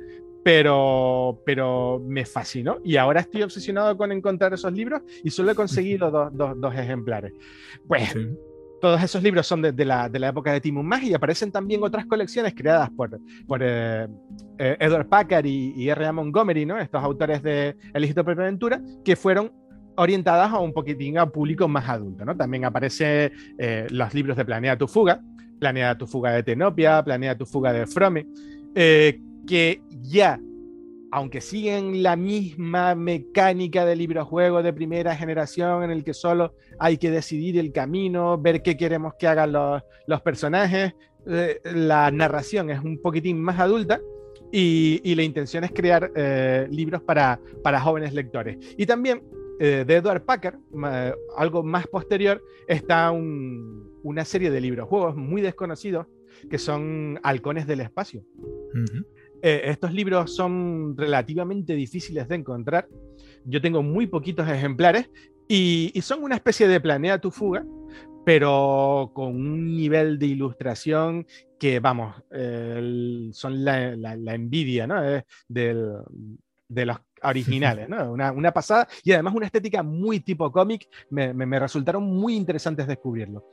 pero, 0.43 1.41
pero 1.45 2.03
me 2.05 2.25
fascinó 2.25 2.79
y 2.83 2.97
ahora 2.97 3.21
estoy 3.21 3.43
obsesionado 3.43 3.95
con 3.95 4.11
encontrar 4.11 4.53
esos 4.53 4.73
libros 4.73 5.03
y 5.23 5.29
solo 5.29 5.51
he 5.51 5.55
conseguido 5.55 6.11
dos, 6.11 6.35
dos, 6.35 6.59
dos 6.59 6.75
ejemplares. 6.75 7.31
Pues 7.87 8.13
todos 8.81 9.01
esos 9.01 9.23
libros 9.23 9.47
son 9.47 9.61
de, 9.61 9.71
de, 9.71 9.85
la, 9.85 10.09
de, 10.09 10.19
la, 10.19 10.29
época 10.29 10.51
de 10.51 10.59
Timon 10.59 10.85
Mag 10.85 11.01
y 11.03 11.13
aparecen 11.13 11.49
también 11.49 11.81
otras 11.81 12.05
colecciones 12.07 12.53
creadas 12.53 12.89
por, 12.89 13.17
por 13.47 13.61
eh, 13.63 14.05
eh, 14.57 14.75
Edward 14.81 15.07
Packard 15.07 15.45
y, 15.45 15.71
y 15.77 15.87
R.A. 15.87 16.11
Montgomery, 16.11 16.65
¿no? 16.65 16.77
estos 16.77 17.01
autores 17.01 17.41
de 17.41 17.77
El 17.93 18.03
Egipto 18.03 18.21
Aventura, 18.21 18.81
que 19.05 19.15
fueron 19.15 19.53
orientadas 19.99 20.53
a 20.53 20.59
un 20.59 20.71
poquitín 20.71 21.17
a 21.17 21.29
público 21.29 21.67
más 21.67 21.89
adulto, 21.89 22.23
¿no? 22.23 22.35
También 22.35 22.63
aparecen 22.63 23.33
eh, 23.57 23.85
los 23.89 24.13
libros 24.13 24.37
de 24.37 24.45
Planea 24.45 24.77
tu 24.77 24.87
fuga, 24.87 25.21
Planea 25.59 25.97
tu 25.97 26.07
fuga 26.07 26.31
de 26.31 26.41
Tenopia, 26.41 27.03
Planea 27.03 27.37
tu 27.37 27.45
fuga 27.45 27.73
de 27.73 27.85
Frome, 27.85 28.25
eh, 28.75 29.19
que 29.45 29.81
ya, 30.01 30.39
aunque 31.11 31.41
siguen 31.41 32.01
la 32.01 32.15
misma 32.15 32.95
mecánica 32.95 33.85
de 33.85 33.97
libro-juego 33.97 34.63
de 34.63 34.71
primera 34.71 35.17
generación 35.17 35.83
en 35.83 35.91
el 35.91 36.05
que 36.05 36.13
solo 36.13 36.53
hay 36.79 36.97
que 36.97 37.11
decidir 37.11 37.59
el 37.59 37.73
camino, 37.73 38.37
ver 38.37 38.61
qué 38.61 38.77
queremos 38.77 39.15
que 39.19 39.27
hagan 39.27 39.51
los, 39.51 39.83
los 40.07 40.21
personajes, 40.21 40.93
eh, 41.27 41.59
la 41.65 42.09
narración 42.09 42.69
es 42.69 42.79
un 42.79 43.01
poquitín 43.01 43.41
más 43.41 43.59
adulta, 43.59 43.99
y, 44.51 45.01
y, 45.03 45.13
la 45.13 45.21
intención 45.21 45.63
es 45.63 45.71
crear 45.71 46.11
libros 46.71 47.03
para, 47.03 47.39
para 47.61 47.79
jóvenes 47.79 48.15
lectores. 48.15 48.57
Y 48.79 48.87
también 48.87 49.21
eh, 49.59 49.83
de 49.85 49.95
Edward 49.95 50.23
Packard, 50.23 50.57
algo 51.35 51.63
más 51.63 51.85
posterior, 51.87 52.41
está 52.65 53.11
una 53.11 54.23
serie 54.23 54.49
de 54.49 54.61
libros, 54.61 54.87
juegos 54.87 55.17
muy 55.17 55.41
desconocidos 55.41 56.07
que 56.49 56.57
son 56.57 57.19
Halcones 57.23 57.67
del 57.67 57.81
Espacio. 57.81 58.23
Eh, 59.41 59.61
estos 59.65 59.93
libros 59.93 60.33
son 60.33 60.95
relativamente 60.95 61.75
difíciles 61.75 62.29
de 62.29 62.35
encontrar. 62.35 62.87
Yo 63.43 63.61
tengo 63.61 63.83
muy 63.83 64.07
poquitos 64.07 64.47
ejemplares 64.47 65.09
y, 65.47 65.91
son 66.01 66.23
una 66.23 66.35
especie 66.35 66.67
de 66.69 66.79
planea 66.79 67.19
tu 67.19 67.29
fuga, 67.29 67.65
pero 68.25 69.11
con 69.13 69.35
un 69.35 69.75
nivel 69.75 70.19
de 70.19 70.27
ilustración 70.27 71.27
que, 71.59 71.81
vamos, 71.81 72.15
son 73.35 73.65
la, 73.65 74.33
envidia 74.33 74.87
¿no? 74.87 75.03
Eh, 75.03 75.25
de 75.49 76.85
los 76.85 76.99
originales. 77.23 77.87
Una, 77.89 78.53
pasada 78.53 78.87
y 79.03 79.11
además 79.11 79.33
una 79.35 79.45
estética 79.45 79.83
muy 79.83 80.19
tipo 80.19 80.51
cómic, 80.51 80.87
me, 81.09 81.59
resultaron 81.59 82.03
muy 82.03 82.35
interesantes 82.35 82.87
descubrirlo. 82.87 83.45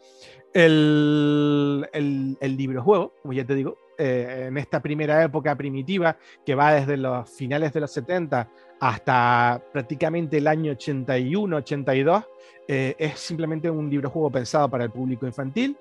El, 0.53 1.89
el, 1.93 2.39
el 2.41 2.57
libro 2.57 2.83
juego, 2.83 3.13
como 3.23 3.35
ya 3.35 3.45
te 3.45 3.55
digo, 3.55 3.77
eh, 3.99 4.47
en 4.49 4.59
esta 4.59 4.83
primera 4.83 5.23
época 5.23 5.57
primitiva 5.57 6.19
que 6.45 6.55
va 6.55 6.75
desde 6.75 6.99
los 6.99 7.31
finales 7.31 7.73
de 7.73 7.81
los 7.81 7.91
70 7.93 8.47
hasta 8.79 9.63
prácticamente 9.73 10.37
el 10.37 10.47
año 10.47 10.73
81-82, 10.73 12.27
eh, 12.69 12.95
es 12.99 13.19
simplemente 13.19 13.71
un 13.71 13.89
libro 13.89 14.11
juego 14.11 14.31
pensado 14.31 14.69
para 14.69 14.85
el 14.85 14.91
público 14.91 15.27
infantil, 15.27 15.79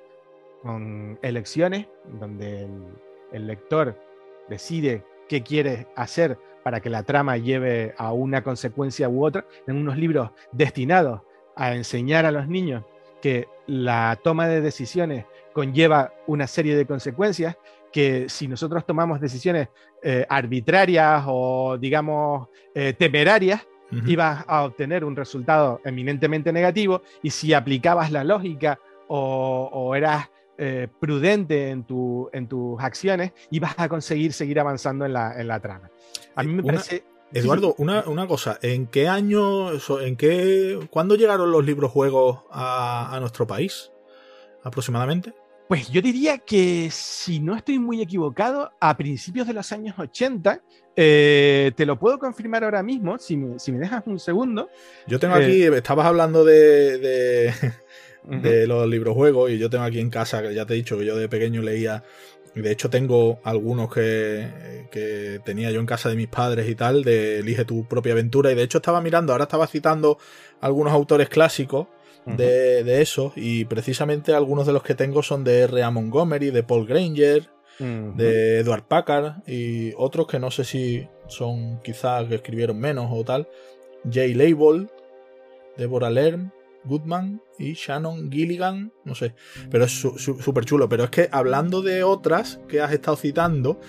con 0.62 1.20
elecciones, 1.22 1.88
donde 2.20 2.64
el, 2.64 2.86
el 3.34 3.48
lector 3.48 4.00
decide 4.48 5.04
qué 5.28 5.44
quiere 5.44 5.88
hacer 5.98 6.38
para 6.66 6.80
que 6.80 6.90
la 6.90 7.04
trama 7.04 7.38
lleve 7.38 7.94
a 7.96 8.12
una 8.12 8.42
consecuencia 8.42 9.08
u 9.08 9.24
otra, 9.24 9.46
en 9.68 9.76
unos 9.78 10.00
libros 10.00 10.32
destinados 10.52 11.22
a 11.56 11.76
enseñar 11.76 12.26
a 12.26 12.32
los 12.32 12.48
niños 12.48 12.84
que 13.22 13.48
la 13.68 14.18
toma 14.24 14.48
de 14.48 14.62
decisiones 14.62 15.26
conlleva 15.54 16.12
una 16.26 16.48
serie 16.48 16.76
de 16.76 16.88
consecuencias, 16.88 17.56
que 17.94 18.30
si 18.30 18.48
nosotros 18.48 18.84
tomamos 18.84 19.22
decisiones 19.22 19.68
eh, 20.02 20.26
arbitrarias 20.28 21.24
o, 21.28 21.78
digamos, 21.78 22.48
eh, 22.74 22.94
temerarias, 22.94 23.62
ibas 24.08 24.44
a 24.48 24.64
obtener 24.64 25.06
un 25.06 25.16
resultado 25.16 25.80
eminentemente 25.86 26.52
negativo 26.52 27.04
y 27.22 27.30
si 27.30 27.54
aplicabas 27.54 28.12
la 28.12 28.24
lógica 28.24 28.80
o, 29.08 29.94
eras 29.96 30.32
eh, 30.58 30.88
prudente 31.00 31.70
en, 31.70 31.84
tu, 31.84 32.30
en 32.34 32.48
tus 32.48 32.82
acciones, 32.82 33.34
ibas 33.52 33.76
a 33.78 33.90
conseguir 33.90 34.34
seguir 34.34 34.60
avanzando 34.60 35.06
en 35.06 35.14
la, 35.14 35.40
en 35.40 35.48
la 35.48 35.60
trama. 35.60 35.90
A 36.36 36.44
mí 36.44 36.54
me 36.54 36.64
parece... 36.64 37.04
Eduardo, 37.34 37.76
una, 37.78 38.28
cosa, 38.28 38.60
¿en 38.62 38.88
qué 38.88 39.10
año, 39.10 39.72
en 40.00 40.16
qué, 40.16 40.80
cuándo 40.90 41.16
llegaron 41.16 41.52
los 41.52 41.66
libros 41.66 41.92
juegos 41.92 42.44
a, 42.50 43.18
nuestro 43.20 43.46
país? 43.46 43.92
Aproximadamente. 44.64 45.34
Pues 45.68 45.90
yo 45.90 46.02
diría 46.02 46.38
que, 46.38 46.90
si 46.92 47.40
no 47.40 47.56
estoy 47.58 47.78
muy 47.78 48.02
equivocado, 48.02 48.72
a 48.80 48.96
principios 48.96 49.48
de 49.48 49.54
los 49.54 49.70
años 49.74 50.00
80, 50.00 50.62
eh, 50.96 51.72
te 51.76 51.86
lo 51.86 52.00
puedo 52.00 52.20
confirmar 52.20 52.64
ahora 52.64 52.84
mismo, 52.84 53.18
si 53.18 53.36
me, 53.36 53.58
dejas 53.80 54.04
un 54.06 54.20
segundo. 54.20 54.70
Yo 55.08 55.20
tengo 55.20 55.36
aquí, 55.36 55.64
eh, 55.64 55.76
estabas 55.76 56.06
hablando 56.06 56.46
de, 56.46 57.00
de, 57.00 57.54
de 58.28 58.68
los 58.68 58.88
libros 58.88 59.14
juegos 59.14 59.52
y 59.52 59.58
yo 59.58 59.70
tengo 59.70 59.84
aquí 59.84 60.00
en 60.00 60.10
casa, 60.10 60.42
que 60.42 60.54
ya 60.54 60.66
te 60.66 60.74
he 60.74 60.78
dicho 60.78 60.98
que 60.98 61.06
yo 61.06 61.16
de 61.16 61.30
pequeño 61.30 61.62
leía 61.62 62.04
de 62.56 62.72
hecho, 62.72 62.90
tengo 62.90 63.40
algunos 63.44 63.94
que, 63.94 65.42
tenía 65.44 65.72
yo 65.72 65.82
en 65.82 65.86
casa 65.86 66.08
de 66.08 66.16
mis 66.16 66.28
padres 66.28 66.70
y 66.70 66.76
tal, 66.76 67.04
de 67.04 67.40
Elige 67.40 67.66
tu 67.66 67.86
propia 67.86 68.14
aventura. 68.14 68.52
Y 68.52 68.56
de 68.56 68.64
hecho, 68.64 68.78
estaba 68.78 69.02
mirando, 69.02 69.34
ahora 69.34 69.44
estaba 69.44 69.68
citando 69.68 70.18
algunos 70.62 70.94
autores 70.94 71.28
clásicos 71.28 71.88
de, 72.26 73.02
eso. 73.02 73.34
Y 73.36 73.66
precisamente 73.66 74.34
algunos 74.34 74.66
de 74.66 74.74
los 74.74 74.84
que 74.84 74.96
tengo 74.96 75.22
son 75.22 75.44
de 75.44 75.62
R.A. 75.62 75.92
Montgomery, 75.92 76.50
de 76.52 76.64
Paul 76.64 76.88
Granger, 76.88 77.50
de 77.78 78.60
Edward 78.60 78.88
Packard 78.88 79.46
y 79.46 79.92
otros 79.98 80.28
que 80.28 80.40
no 80.40 80.50
sé 80.50 80.64
si 80.64 81.10
son 81.28 81.82
quizás 81.82 82.26
que 82.30 82.36
escribieron 82.36 82.80
menos 82.80 83.10
o 83.12 83.26
tal. 83.26 83.50
Jay 84.10 84.34
Label, 84.34 84.90
Deborah 85.76 86.10
Lerm, 86.10 86.54
Goodman 86.86 87.42
y 87.58 87.74
Shannon 87.74 88.32
Gilligan, 88.32 88.94
no 89.04 89.16
sé, 89.16 89.36
pero 89.70 89.86
es 89.86 89.92
súper 89.92 90.66
chulo. 90.66 90.90
Pero 90.90 91.06
es 91.06 91.10
que 91.10 91.30
hablando 91.32 91.82
de 91.82 92.04
otras 92.04 92.60
que 92.68 92.82
has 92.82 92.92
estado 92.92 93.18
citando, 93.18 93.80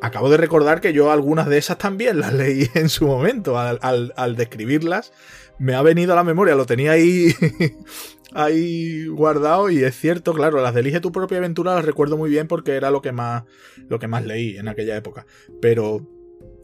acabo 0.00 0.30
de 0.30 0.36
recordar 0.36 0.80
que 0.80 0.92
yo 0.92 1.10
algunas 1.10 1.48
de 1.48 1.58
esas 1.58 1.78
también 1.78 2.20
las 2.20 2.32
leí 2.32 2.68
en 2.74 2.88
su 2.88 3.06
momento. 3.06 3.58
Al, 3.58 4.36
describirlas, 4.36 5.12
me 5.58 5.74
ha 5.74 5.82
venido 5.82 6.12
a 6.12 6.16
la 6.16 6.24
memoria, 6.24 6.54
lo 6.54 6.66
tenía 6.66 6.92
ahí, 6.92 7.34
ahí 8.32 9.06
guardado 9.06 9.70
y 9.70 9.84
es 9.84 9.96
cierto, 9.96 10.32
claro, 10.32 10.60
las 10.62 10.74
de 10.74 10.80
Elige 10.80 11.00
tu 11.00 11.12
propia 11.12 11.38
aventura 11.38 11.74
las 11.74 11.84
recuerdo 11.84 12.16
muy 12.16 12.30
bien 12.30 12.48
porque 12.48 12.72
era 12.72 12.90
lo 12.90 13.02
que 13.02 13.12
más, 13.12 13.44
lo 13.88 13.98
que 13.98 14.08
más 14.08 14.24
leí 14.24 14.56
en 14.56 14.68
aquella 14.68 14.96
época. 14.96 15.26
Pero 15.60 16.06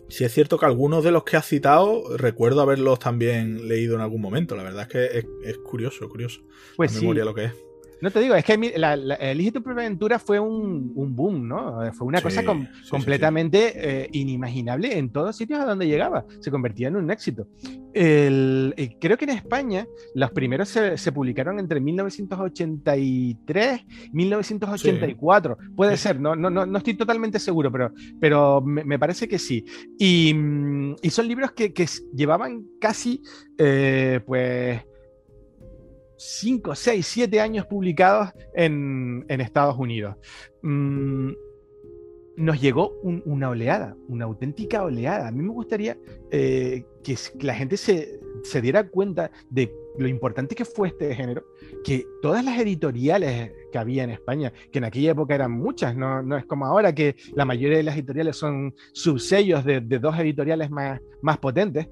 si 0.08 0.25
es 0.25 0.32
cierto 0.32 0.58
que 0.58 0.66
algunos 0.66 1.02
de 1.04 1.10
los 1.10 1.25
que 1.25 1.36
has 1.36 1.46
citado 1.46 2.16
recuerdo 2.16 2.60
haberlos 2.60 2.98
también 2.98 3.68
leído 3.68 3.96
en 3.96 4.00
algún 4.00 4.20
momento. 4.20 4.56
La 4.56 4.62
verdad 4.62 4.82
es 4.82 4.88
que 4.88 5.26
es, 5.48 5.58
curioso, 5.58 6.08
curioso. 6.08 6.42
Pues 6.76 6.94
la 6.94 7.00
memoria 7.00 7.25
lo 7.25 7.34
que 7.34 7.44
es. 7.46 7.65
No 8.00 8.10
te 8.10 8.20
digo, 8.20 8.34
es 8.34 8.44
que 8.44 8.74
la, 8.76 8.94
Elige 8.94 9.52
tu 9.52 9.62
propia 9.62 9.84
aventura 9.84 10.18
fue 10.18 10.38
un, 10.38 10.92
boom, 10.94 11.48
¿no? 11.48 11.80
Fue 11.94 12.06
una 12.06 12.20
cosa 12.20 12.42
completamente 12.90 13.72
eh, 13.74 14.08
inimaginable 14.12 14.98
en 14.98 15.10
todos 15.10 15.36
sitios 15.36 15.60
a 15.60 15.64
donde 15.64 15.86
llegaba. 15.86 16.26
Se 16.40 16.50
convertía 16.50 16.88
en 16.88 16.96
un 16.96 17.10
éxito. 17.10 17.48
Eh, 17.94 18.96
creo 19.00 19.16
que 19.16 19.24
en 19.24 19.30
España 19.30 19.86
los 20.14 20.30
primeros 20.32 20.68
se, 20.68 21.12
publicaron 21.12 21.58
entre 21.58 21.80
1983 21.80 23.06
y 23.08 23.36
1984. 24.12 25.58
Puede 25.74 25.96
ser, 25.96 26.20
no, 26.20 26.36
no, 26.36 26.50
no, 26.50 26.78
estoy 26.78 26.94
totalmente 26.94 27.38
seguro, 27.38 27.72
pero, 27.72 27.92
pero 28.20 28.60
me, 28.60 28.98
parece 28.98 29.26
que 29.26 29.38
sí. 29.38 29.64
Y, 29.98 30.34
mm, 30.34 30.96
son 31.08 31.28
libros 31.28 31.52
que, 31.52 31.72
llevaban 32.14 32.66
casi, 32.78 33.22
eh, 33.56 34.20
pues 34.26 34.82
5, 36.16 36.74
6, 36.74 37.07
7 37.07 37.40
años 37.40 37.66
publicados 37.66 38.31
en, 38.55 39.24
Estados 39.29 39.76
Unidos. 39.79 40.16
Mm, 40.62 41.33
nos 42.37 42.61
llegó 42.61 42.92
una 43.02 43.48
oleada, 43.48 43.96
una 44.09 44.26
auténtica 44.26 44.83
oleada. 44.83 45.29
A 45.29 45.31
mí 45.31 45.42
me 45.42 45.52
gustaría 45.52 45.96
eh, 46.31 46.85
que, 47.02 47.16
la 47.40 47.55
gente 47.55 47.76
se, 47.79 48.20
diera 48.61 48.88
cuenta 48.88 49.31
de 49.48 49.72
lo 49.98 50.07
importante 50.07 50.55
que 50.55 50.66
fue 50.66 50.88
este 50.88 51.14
género, 51.14 51.44
que 51.83 52.05
todas 52.20 52.44
las 52.44 52.59
editoriales 52.59 53.52
que 53.72 53.79
había 53.79 54.05
en 54.05 54.11
España, 54.11 54.52
que 54.70 54.79
en 54.79 54.85
aquella 54.85 55.12
época 55.12 55.35
eran 55.35 55.52
muchas, 55.52 55.96
no, 55.96 56.37
es 56.37 56.44
como 56.44 56.66
ahora 56.66 56.94
que 56.94 57.16
la 57.35 57.46
mayoría 57.46 57.79
de 57.79 57.85
las 57.85 57.96
editoriales 57.96 58.37
son 58.37 58.74
subsellos 58.92 59.64
de, 59.64 59.81
de 59.81 59.98
dos 59.98 60.18
editoriales 60.18 60.70
más, 60.70 61.00
más 61.22 61.38
potentes, 61.38 61.88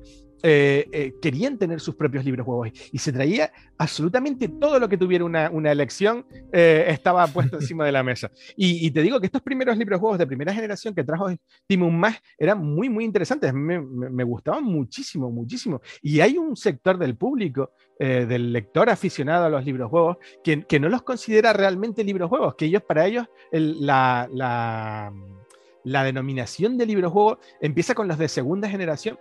eh, 0.47 0.91
eh, 0.93 1.15
querían 1.23 1.57
tener 1.57 1.81
sus 1.81 1.95
propios 1.95 2.23
libros 2.23 2.45
juegos 2.45 2.69
y 2.93 2.99
se 2.99 3.11
traía 3.11 3.51
absolutamente 3.79 4.49
todo 4.49 4.79
lo 4.79 4.91
que 4.91 4.99
tuviera 4.99 5.25
una, 5.25 5.73
elección 5.73 6.27
eh, 6.53 6.85
estaba 6.89 7.27
puesto 7.29 7.57
encima 7.57 7.87
de 7.87 7.93
la 7.93 8.03
mesa. 8.03 8.31
Y, 8.55 8.91
te 8.91 9.01
digo 9.01 9.19
que 9.21 9.25
estos 9.25 9.41
primeros 9.41 9.79
libros 9.79 9.99
juegos 9.99 10.19
de 10.19 10.27
primera 10.27 10.53
generación 10.53 10.95
que 10.95 11.03
trajo 11.03 11.29
Timon 11.67 11.99
Más 11.99 12.21
eran 12.37 12.63
muy, 12.63 12.91
muy 12.91 13.05
interesantes. 13.07 13.55
Me, 13.55 13.81
me, 13.81 14.23
gustaban 14.23 14.65
muchísimo, 14.65 15.31
muchísimo. 15.31 15.81
Y 16.03 16.21
hay 16.21 16.37
un 16.37 16.55
sector 16.57 16.99
del 16.99 17.17
público, 17.17 17.73
del 17.99 18.53
lector 18.53 18.91
aficionado 18.91 19.47
a 19.47 19.49
los 19.49 19.65
libros 19.65 19.89
juegos, 19.89 20.19
que, 20.43 20.65
que, 20.65 20.79
no 20.79 20.91
los 20.91 21.01
considera 21.01 21.55
realmente 21.55 22.05
libros 22.05 22.29
juegos, 22.29 22.55
que 22.55 22.67
ellos, 22.67 22.83
para 22.83 23.07
ellos, 23.07 23.27
la, 23.51 24.29
la, 24.31 26.05
denominación 26.05 26.77
de 26.77 26.85
libros 26.85 27.13
juegos 27.13 27.39
empieza 27.63 27.95
con 27.95 28.09
los 28.09 28.19
de 28.19 28.29
segunda 28.29 28.69
generación 28.69 29.19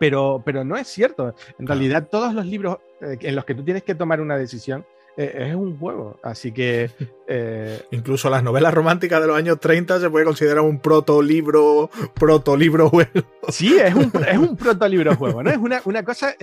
pero, 0.00 0.42
pero 0.42 0.64
no 0.64 0.78
es 0.78 0.88
cierto. 0.88 1.34
En 1.58 1.66
realidad, 1.66 2.08
todos 2.10 2.32
los 2.32 2.46
libros 2.46 2.78
eh, 3.02 3.18
en 3.20 3.36
los 3.36 3.44
que 3.44 3.54
tú 3.54 3.62
tienes 3.62 3.82
que 3.82 3.94
tomar 3.94 4.22
una 4.22 4.38
decisión 4.38 4.86
eh, 5.14 5.48
es 5.50 5.54
un 5.54 5.78
juego. 5.78 6.18
Así 6.22 6.50
que. 6.50 6.90
Eh, 7.32 7.80
Incluso 7.92 8.28
las 8.28 8.42
novelas 8.42 8.74
románticas 8.74 9.20
de 9.20 9.28
los 9.28 9.36
años 9.36 9.60
30 9.60 10.00
se 10.00 10.10
puede 10.10 10.24
considerar 10.24 10.64
un 10.64 10.80
proto-libro, 10.80 11.88
proto-libro 12.18 12.88
juego. 12.88 13.08
Sí, 13.50 13.78
es 13.78 13.94
un, 13.94 14.10
es 14.28 14.36
un 14.36 14.56
proto-libro 14.56 15.14
juego, 15.14 15.40
¿no? 15.40 15.48
Es 15.48 15.58
una, 15.58 15.80
una 15.84 16.02
cosa, 16.02 16.34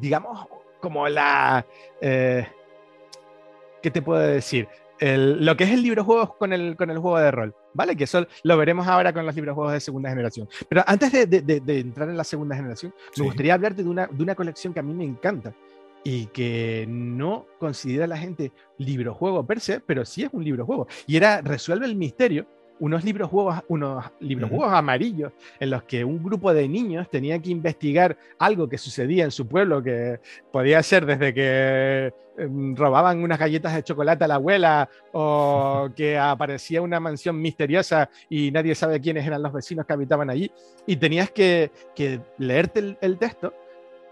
digamos, 0.00 0.48
como 0.80 1.08
la. 1.08 1.64
¿Qué 2.00 2.48
te 3.92 4.02
puedo 4.02 4.18
decir? 4.18 4.66
lo 4.98 5.56
que 5.56 5.62
es 5.62 5.70
el 5.70 5.82
libro 5.82 6.02
juegos 6.02 6.34
con 6.34 6.52
el, 6.52 6.74
con 6.74 6.90
el 6.90 6.98
juego 6.98 7.20
de 7.20 7.30
rol, 7.30 7.54
¿vale? 7.74 7.96
Que 7.96 8.04
eso 8.04 8.26
lo 8.42 8.56
veremos 8.56 8.86
ahora 8.86 9.12
con 9.12 9.26
los 9.26 9.34
libros 9.34 9.54
juegos 9.54 9.72
de 9.74 9.80
segunda 9.80 10.08
generación. 10.08 10.48
Pero 10.68 10.82
antes 10.86 11.12
de, 11.12 11.62
entrar 11.66 12.08
en 12.08 12.16
la 12.16 12.24
segunda 12.24 12.56
generación, 12.56 12.94
me 13.16 13.24
gustaría 13.24 13.54
hablarte 13.54 13.82
de 13.82 13.88
una, 13.88 14.06
de 14.06 14.22
una 14.22 14.34
colección 14.34 14.72
que 14.72 14.80
a 14.80 14.82
mí 14.82 14.94
me 14.94 15.04
encanta 15.04 15.54
y 16.04 16.26
que 16.26 16.84
no 16.88 17.46
considera 17.58 18.06
la 18.06 18.18
gente 18.18 18.52
libro 18.78 19.14
juego 19.14 19.46
per 19.46 19.60
se, 19.60 19.80
pero 19.80 20.04
sí 20.04 20.22
es 20.22 20.30
un 20.32 20.44
libro 20.44 20.66
juego. 20.66 20.86
Y 21.06 21.16
era 21.16 21.40
Resuelve 21.40 21.86
el 21.86 21.96
misterio 21.96 22.46
unos 22.80 23.04
libros 23.04 23.30
juegos, 23.30 23.62
unos 23.68 24.04
libros 24.20 24.50
juegos 24.50 24.72
amarillos 24.72 25.32
en 25.60 25.70
los 25.70 25.84
que 25.84 26.04
un 26.04 26.22
grupo 26.22 26.52
de 26.52 26.68
niños 26.68 27.08
tenía 27.08 27.38
que 27.40 27.50
investigar 27.50 28.16
algo 28.38 28.68
que 28.68 28.78
sucedía 28.78 29.24
en 29.24 29.30
su 29.30 29.46
pueblo, 29.46 29.82
que 29.82 30.20
podía 30.52 30.82
ser 30.82 31.06
desde 31.06 31.32
que 31.32 32.12
em, 32.36 32.74
robaban 32.74 33.22
unas 33.22 33.38
galletas 33.38 33.74
de 33.74 33.82
chocolate 33.82 34.24
a 34.24 34.28
la 34.28 34.34
abuela 34.36 34.88
o 35.12 35.88
que 35.96 36.18
aparecía 36.18 36.82
una 36.82 37.00
mansión 37.00 37.40
misteriosa 37.40 38.10
y 38.28 38.50
nadie 38.50 38.74
sabe 38.74 39.00
quiénes 39.00 39.26
eran 39.26 39.42
los 39.42 39.52
vecinos 39.52 39.86
que 39.86 39.92
habitaban 39.92 40.30
allí. 40.30 40.50
Y 40.86 40.96
tenías 40.96 41.30
que, 41.30 41.70
leerte 42.38 42.96
el 43.00 43.18
texto 43.18 43.54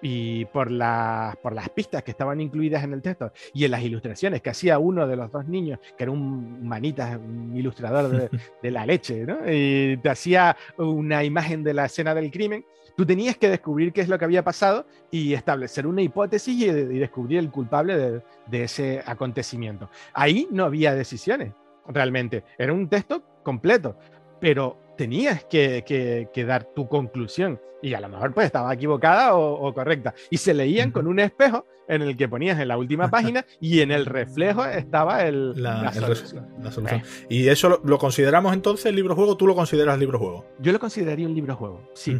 y 0.02 0.44
por 0.46 0.70
las, 0.70 1.36
por 1.36 1.54
las 1.54 1.68
pistas 1.70 2.02
que 2.02 2.10
estaban 2.10 2.40
incluidas 2.40 2.82
en 2.82 2.92
el 2.92 3.00
texto 3.00 3.32
y 3.54 3.64
en 3.64 3.70
las 3.70 3.82
ilustraciones 3.82 4.42
que 4.42 4.50
hacía 4.50 4.78
uno 4.78 5.06
de 5.06 5.16
los 5.16 5.30
dos 5.30 5.46
niños, 5.46 5.78
que 5.96 6.02
era 6.02 6.10
un 6.10 6.66
manita, 6.66 7.18
un 7.18 7.56
ilustrador 7.56 8.28
de, 8.62 8.70
la 8.70 8.84
leche, 8.84 9.24
¿no? 9.24 9.38
y 9.48 9.96
te 9.98 10.10
hacía 10.10 10.56
una 10.76 11.22
imagen 11.22 11.62
de 11.62 11.72
la 11.72 11.86
escena 11.86 12.14
del 12.14 12.30
crimen, 12.32 12.64
tú 12.96 13.06
tenías 13.06 13.36
que 13.36 13.48
descubrir 13.48 13.92
qué 13.92 14.00
es 14.00 14.08
lo 14.08 14.18
que 14.18 14.24
había 14.24 14.42
pasado 14.42 14.86
y 15.10 15.34
establecer 15.34 15.86
una 15.86 16.02
hipótesis 16.02 16.60
y, 16.60 16.66
descubrir 16.66 17.38
el 17.38 17.50
culpable 17.50 17.96
de, 17.96 18.22
de 18.48 18.64
ese 18.64 19.02
acontecimiento. 19.06 19.88
Ahí 20.12 20.48
no 20.50 20.64
había 20.64 20.94
decisiones, 20.94 21.52
realmente, 21.86 22.42
era 22.58 22.72
un 22.72 22.88
texto 22.88 23.22
completo, 23.44 23.96
pero 24.40 24.81
tenías 24.96 25.44
que, 25.44 26.44
dar 26.46 26.64
tu 26.64 26.88
conclusión 26.88 27.60
y 27.82 27.94
a 27.94 28.00
lo 28.00 28.08
mejor 28.08 28.32
pues 28.32 28.46
estaba 28.46 28.72
equivocada 28.72 29.34
o, 29.34 29.72
correcta. 29.74 30.14
Y 30.30 30.38
se 30.38 30.54
leían 30.54 30.90
con 30.90 31.06
un 31.06 31.18
espejo 31.18 31.66
en 31.88 32.02
el 32.02 32.16
que 32.16 32.28
ponías 32.28 32.58
en 32.60 32.68
la 32.68 32.78
última 32.78 33.10
página 33.10 33.44
y 33.60 33.80
en 33.80 33.90
el 33.90 34.06
reflejo 34.06 34.64
estaba 34.64 35.24
el, 35.24 35.60
la, 35.60 35.92
solución. 35.92 36.46
Eh. 36.88 37.02
¿Y 37.28 37.48
eso 37.48 37.80
lo, 37.82 37.98
consideramos 37.98 38.54
entonces 38.54 38.94
libro 38.94 39.14
juego? 39.14 39.36
¿Tú 39.36 39.46
lo 39.46 39.54
consideras 39.54 39.98
libro 39.98 40.18
juego? 40.18 40.46
Yo 40.60 40.72
lo 40.72 40.78
consideraría 40.78 41.26
un 41.26 41.34
libro 41.34 41.56
juego, 41.56 41.82
sí. 41.94 42.18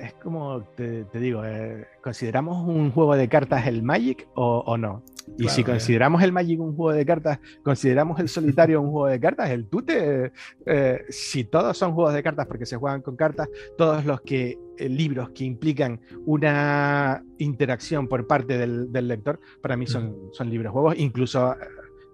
Es 0.00 0.14
como 0.14 0.64
te, 0.74 1.04
digo, 1.14 1.44
eh, 1.44 1.86
¿consideramos 2.02 2.66
un 2.66 2.90
juego 2.90 3.14
de 3.14 3.28
cartas 3.28 3.66
el 3.68 3.82
Magic 3.82 4.26
o, 4.34 4.76
no? 4.76 5.02
Y 5.38 5.48
si 5.48 5.64
consideramos 5.64 6.22
el 6.22 6.32
Magic 6.32 6.60
un 6.60 6.74
juego 6.74 6.92
de 6.96 7.06
cartas, 7.06 7.38
consideramos 7.62 8.18
el 8.20 8.28
solitario 8.28 8.80
un 8.80 8.90
juego 8.90 9.06
de 9.06 9.20
cartas, 9.20 9.50
el 9.50 9.66
Tute, 9.66 10.32
eh, 10.66 11.04
si 11.08 11.44
todos 11.44 11.76
son 11.76 11.94
juegos 11.94 12.14
de 12.14 12.22
cartas 12.22 12.46
porque 12.46 12.66
se 12.66 12.76
juegan 12.76 13.02
con 13.02 13.16
cartas, 13.16 13.48
todos 13.76 14.04
los 14.04 14.20
que 14.22 14.58
eh, 14.78 14.88
libros 14.88 15.30
que 15.30 15.44
implican 15.44 16.00
una 16.26 17.22
interacción 17.38 18.08
por 18.08 18.26
parte 18.26 18.58
del, 18.58 18.90
lector, 18.92 19.40
para 19.60 19.76
mí 19.76 19.86
son, 19.86 20.16
son 20.32 20.50
libros 20.50 20.72
juegos, 20.72 20.94
incluso 20.98 21.54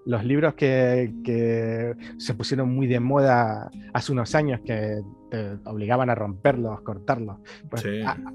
los 0.09 0.25
libros 0.25 0.55
que, 0.55 1.95
se 2.17 2.35
pusieron 2.35 2.75
muy 2.75 2.87
de 2.87 2.99
moda 2.99 3.71
hace 3.93 4.13
unos 4.13 4.35
años 4.35 4.61
que 4.65 5.03
te 5.31 5.59
obligaban 5.67 6.09
a 6.09 6.15
romperlos, 6.15 6.81
cortarlos. 6.81 7.37
Pues 7.69 7.85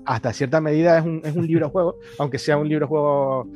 hasta 0.06 0.34
cierta 0.34 0.62
medida 0.62 1.00
es 1.00 1.04
un, 1.04 1.22
es 1.24 1.36
un 1.36 1.48
libro 1.48 1.72
juego, 1.72 1.98
aunque 2.20 2.38
sea 2.38 2.58
un 2.58 2.70
libro 2.70 2.88
juego 2.88 3.48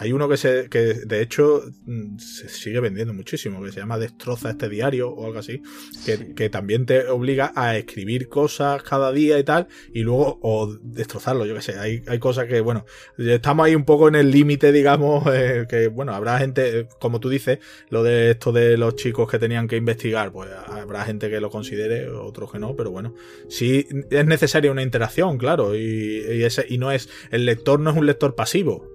hay 0.00 0.12
uno 0.12 0.28
que, 0.28 0.36
se, 0.36 0.68
que 0.68 0.94
de 0.94 1.20
hecho 1.20 1.64
mm, 1.84 2.18
se 2.18 2.48
sigue 2.48 2.78
vendiendo 2.78 3.12
muchísimo, 3.12 3.60
que 3.62 3.72
se 3.72 3.80
llama 3.80 3.98
Destroza 3.98 4.50
este 4.50 4.68
diario 4.68 5.10
o 5.10 5.26
algo 5.26 5.40
así, 5.40 5.60
que, 6.04 6.48
también 6.48 6.86
te 6.86 7.08
obliga 7.08 7.52
a 7.56 7.76
escribir 7.76 8.28
cosas 8.28 8.82
cada 8.84 9.10
día 9.12 9.38
y 9.38 9.44
tal, 9.44 9.66
y 9.92 10.02
luego, 10.02 10.38
o 10.40 10.72
destrozarlo, 10.80 11.46
yo 11.46 11.54
que 11.54 11.62
sé, 11.62 11.78
hay, 11.78 12.02
hay 12.06 12.18
cosas 12.20 12.46
que, 12.46 12.60
bueno, 12.60 12.86
estamos 13.18 13.66
ahí 13.66 13.74
un 13.74 13.84
poco 13.84 14.06
en 14.06 14.14
el 14.14 14.30
límite, 14.30 14.70
digamos, 14.70 15.24
eh, 15.34 15.66
que, 15.68 15.88
bueno, 15.88 16.14
habrá 16.14 16.38
gente, 16.38 16.86
como 17.00 17.18
tú 17.18 17.28
dices, 17.28 17.58
lo 17.90 18.04
de 18.04 18.30
esto 18.30 18.52
de 18.52 18.76
los 18.76 18.94
chicos 18.94 19.28
que 19.28 19.40
tenían 19.40 19.66
que 19.66 19.76
investigar, 19.76 20.30
pues 20.30 20.48
habrá 20.68 21.04
gente 21.04 21.28
que 21.28 21.40
lo 21.40 21.50
considere, 21.50 22.08
otros 22.08 22.52
que 22.52 22.60
no, 22.60 22.76
pero 22.76 22.92
bueno, 22.92 23.14
sí 23.48 23.86
es 24.10 24.26
necesaria 24.26 24.70
una 24.70 24.82
interacción, 24.82 25.38
claro, 25.38 25.74
y, 25.74 26.44
ese, 26.44 26.64
y 26.68 26.78
no 26.78 26.92
es, 26.92 27.08
el 27.32 27.44
lector 27.46 27.80
no 27.80 27.90
es 27.90 27.96
un 27.96 28.06
lector 28.06 28.36
pasivo. 28.36 28.86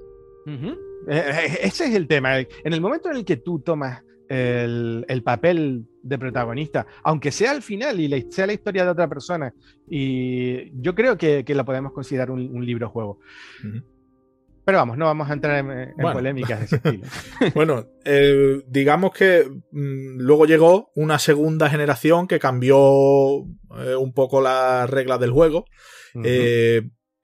Ese 1.07 1.85
es 1.85 1.95
el 1.95 2.07
tema. 2.07 2.39
En 2.39 2.73
el 2.73 2.81
momento 2.81 3.09
en 3.09 3.17
el 3.17 3.25
que 3.25 3.37
tú 3.37 3.59
tomas 3.59 4.03
el, 4.29 5.21
papel 5.23 5.85
de 6.01 6.17
protagonista, 6.17 6.85
aunque 7.03 7.31
sea 7.31 7.51
al 7.51 7.61
final 7.61 7.99
y 7.99 8.31
sea 8.31 8.47
la 8.47 8.53
historia 8.53 8.83
de 8.83 8.91
otra 8.91 9.07
persona, 9.07 9.53
y 9.87 10.71
yo 10.81 10.95
creo 10.95 11.17
que, 11.17 11.43
que 11.45 11.55
lo 11.55 11.65
podemos 11.65 11.93
considerar 11.93 12.31
un, 12.31 12.65
libro 12.65 12.89
juego. 12.89 13.19
Pero 14.65 14.77
vamos, 14.77 14.97
no 14.97 15.05
vamos 15.05 15.29
a 15.29 15.33
entrar 15.33 15.59
en, 15.59 15.93
polémicas 15.97 16.59
de 16.59 16.65
ese 16.65 16.75
estilo. 16.77 17.05
bueno, 17.55 17.85
eh, 18.05 18.61
digamos 18.67 19.11
que 19.11 19.45
mm, 19.71 20.19
luego 20.19 20.45
llegó 20.45 20.89
una 20.95 21.19
segunda 21.19 21.69
generación 21.69 22.27
que 22.27 22.39
cambió 22.39 22.79
un 22.79 24.13
poco 24.13 24.41
las 24.41 24.89
reglas 24.89 25.19
del 25.19 25.31
juego. 25.31 25.65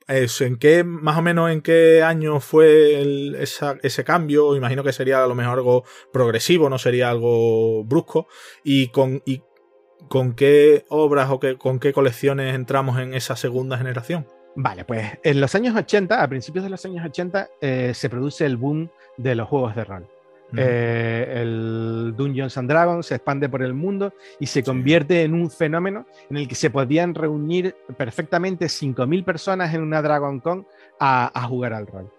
¿En 0.10 0.58
qué, 0.58 0.84
más 0.84 1.18
o 1.18 1.22
menos 1.22 1.52
en 1.52 1.62
qué 1.62 2.02
año 2.02 2.40
fue 2.40 3.38
ese 3.42 4.04
cambio? 4.04 4.56
Imagino 4.56 4.84
que 4.84 4.92
sería 4.92 5.24
a 5.24 5.28
lo 5.28 5.36
mejor 5.36 5.60
algo 5.60 5.84
progresivo, 6.12 6.68
no 6.68 6.80
sería 6.80 7.12
algo 7.12 7.84
brusco. 7.84 8.28
¿Y 8.64 8.88
con, 8.88 9.22
con 10.08 10.34
qué 10.34 10.86
obras 10.90 11.30
o 11.30 11.40
con 11.60 11.80
qué 11.80 11.94
colecciones 11.94 12.56
entramos 12.56 13.00
en 13.00 13.14
esa 13.14 13.36
segunda 13.36 13.78
generación? 13.78 14.26
Vale, 14.56 14.84
pues 14.84 15.20
en 15.24 15.40
los 15.40 15.54
años 15.54 15.76
80, 15.76 16.22
a 16.22 16.28
principios 16.28 16.64
de 16.64 16.72
los 16.72 16.84
años 16.86 17.06
80, 17.06 17.50
eh, 17.62 17.92
se 17.94 18.10
produce 18.10 18.46
el 18.46 18.58
boom 18.58 18.90
de 19.18 19.36
los 19.36 19.48
juegos 19.48 19.76
de 19.76 19.86
rol. 19.86 20.08
Eh, 20.58 21.42
el 21.42 22.14
Dungeons 22.16 22.58
and 22.58 22.70
Dragons 22.70 23.06
se 23.06 23.16
expande 23.16 23.50
por 23.50 23.62
el 23.62 23.74
mundo 23.74 24.14
y 24.40 24.48
se 24.48 24.64
convierte 24.64 25.24
en 25.24 25.34
un 25.34 25.52
fenómeno 25.52 26.08
en 26.30 26.38
el 26.38 26.48
que 26.48 26.56
se 26.56 26.70
podían 26.70 27.14
reunir 27.14 27.76
perfectamente 27.98 28.66
5.000 28.66 29.24
personas 29.24 29.74
en 29.74 29.82
una 29.82 30.02
Dragon 30.02 30.40
Con 30.40 30.66
a, 31.00 31.46
jugar 31.48 31.74
al 31.74 31.88
rol. 31.88 32.12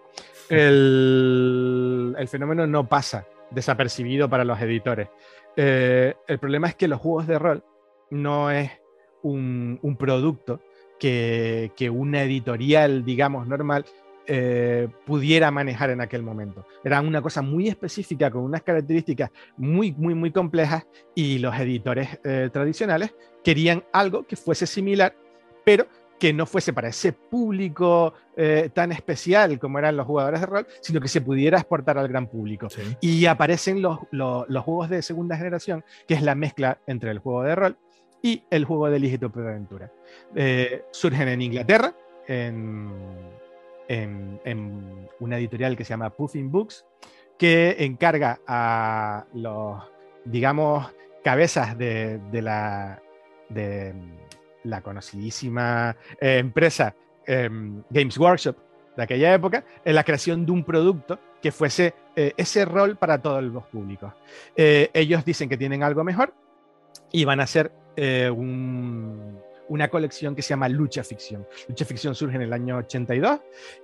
El, 0.48 2.28
fenómeno 2.28 2.66
no 2.66 2.88
pasa 2.88 3.26
desapercibido 3.50 4.28
para 4.28 4.44
los 4.44 4.60
editores. 4.60 5.08
Eh, 5.56 6.14
el 6.28 6.38
problema 6.38 6.68
es 6.68 6.76
que 6.76 6.88
los 6.88 7.00
juegos 7.00 7.26
de 7.26 7.38
rol 7.38 7.64
no 8.10 8.50
es 8.50 8.70
un, 9.22 9.96
producto 9.98 10.60
que, 10.98 11.72
que, 11.76 11.90
una 11.90 12.22
editorial, 12.22 13.04
digamos, 13.04 13.46
normal 13.48 13.84
eh, 14.32 14.86
pudiera 15.04 15.50
manejar 15.50 15.90
en 15.90 16.00
aquel 16.00 16.22
momento. 16.22 16.64
Era 16.84 17.00
una 17.00 17.20
cosa 17.20 17.42
muy 17.42 17.66
específica, 17.66 18.30
con 18.30 18.42
unas 18.42 18.62
características 18.62 19.28
muy, 19.56 19.90
muy, 19.90 20.14
muy 20.14 20.30
complejas 20.30 20.86
y 21.16 21.40
los 21.40 21.52
editores 21.58 22.20
eh, 22.22 22.48
tradicionales 22.52 23.12
querían 23.42 23.82
algo 23.92 24.24
que 24.24 24.36
fuese 24.36 24.68
similar, 24.68 25.16
pero 25.64 25.88
que 26.16 26.32
no 26.32 26.46
fuese 26.46 26.72
para 26.72 26.90
ese 26.90 27.12
público 27.12 28.14
eh, 28.36 28.70
tan 28.72 28.92
especial 28.92 29.58
como 29.58 29.80
eran 29.80 29.96
los 29.96 30.06
jugadores 30.06 30.38
de 30.38 30.46
rol, 30.46 30.66
sino 30.80 31.00
que 31.00 31.08
se 31.08 31.22
pudiera 31.22 31.58
exportar 31.58 31.98
al 31.98 32.06
gran 32.06 32.28
público. 32.28 32.68
Y 33.00 33.26
aparecen 33.26 33.82
los, 33.82 33.98
los, 34.12 34.64
juegos 34.64 34.90
de 34.90 35.02
segunda 35.02 35.36
generación, 35.36 35.82
que 36.06 36.14
es 36.14 36.22
la 36.22 36.36
mezcla 36.36 36.78
entre 36.86 37.10
el 37.10 37.18
juego 37.18 37.42
de 37.42 37.56
rol 37.56 37.76
y 38.22 38.44
el 38.48 38.64
juego 38.64 38.88
de 38.90 38.98
Elige 38.98 39.18
tu 39.18 39.26
aventura. 39.26 39.90
surgen 40.92 41.26
en 41.26 41.42
Inglaterra, 41.42 41.92
en 42.28 43.39
en, 43.90 45.08
una 45.18 45.36
editorial 45.36 45.76
que 45.76 45.84
se 45.84 45.90
llama 45.90 46.10
Puffin 46.10 46.50
Books, 46.50 46.86
que 47.38 47.76
encarga 47.80 48.40
a 48.46 49.26
los, 49.34 49.82
digamos, 50.24 50.90
cabezas 51.24 51.76
de, 51.76 52.20
la, 52.32 53.02
de 53.48 53.94
la 54.64 54.80
conocidísima 54.80 55.96
eh, 56.20 56.38
empresa 56.38 56.94
em, 57.26 57.82
Games 57.90 58.16
Workshop 58.16 58.56
de 58.96 59.02
aquella 59.02 59.34
época, 59.34 59.64
en 59.84 59.94
la 59.94 60.04
creación 60.04 60.46
de 60.46 60.52
un 60.52 60.64
producto 60.64 61.18
que 61.42 61.52
fuese 61.52 61.94
eh, 62.16 62.32
ese 62.36 62.64
rol 62.64 62.96
para 62.96 63.20
todos 63.20 63.42
los 63.42 63.64
públicos. 63.64 64.12
Eh, 64.56 64.90
ellos 64.92 65.24
dicen 65.24 65.48
que 65.48 65.56
tienen 65.56 65.82
algo 65.82 66.04
mejor 66.04 66.34
y 67.10 67.24
van 67.24 67.40
a 67.40 67.44
hacer 67.44 67.72
un, 68.34 69.38
una 69.70 69.88
colección 69.88 70.34
que 70.34 70.42
se 70.42 70.50
llama 70.50 70.68
Lucha 70.68 71.04
Ficción. 71.04 71.46
Lucha 71.68 71.84
Ficción 71.84 72.14
surge 72.14 72.36
en 72.36 72.42
el 72.42 72.52
año 72.52 72.76
82 72.78 73.40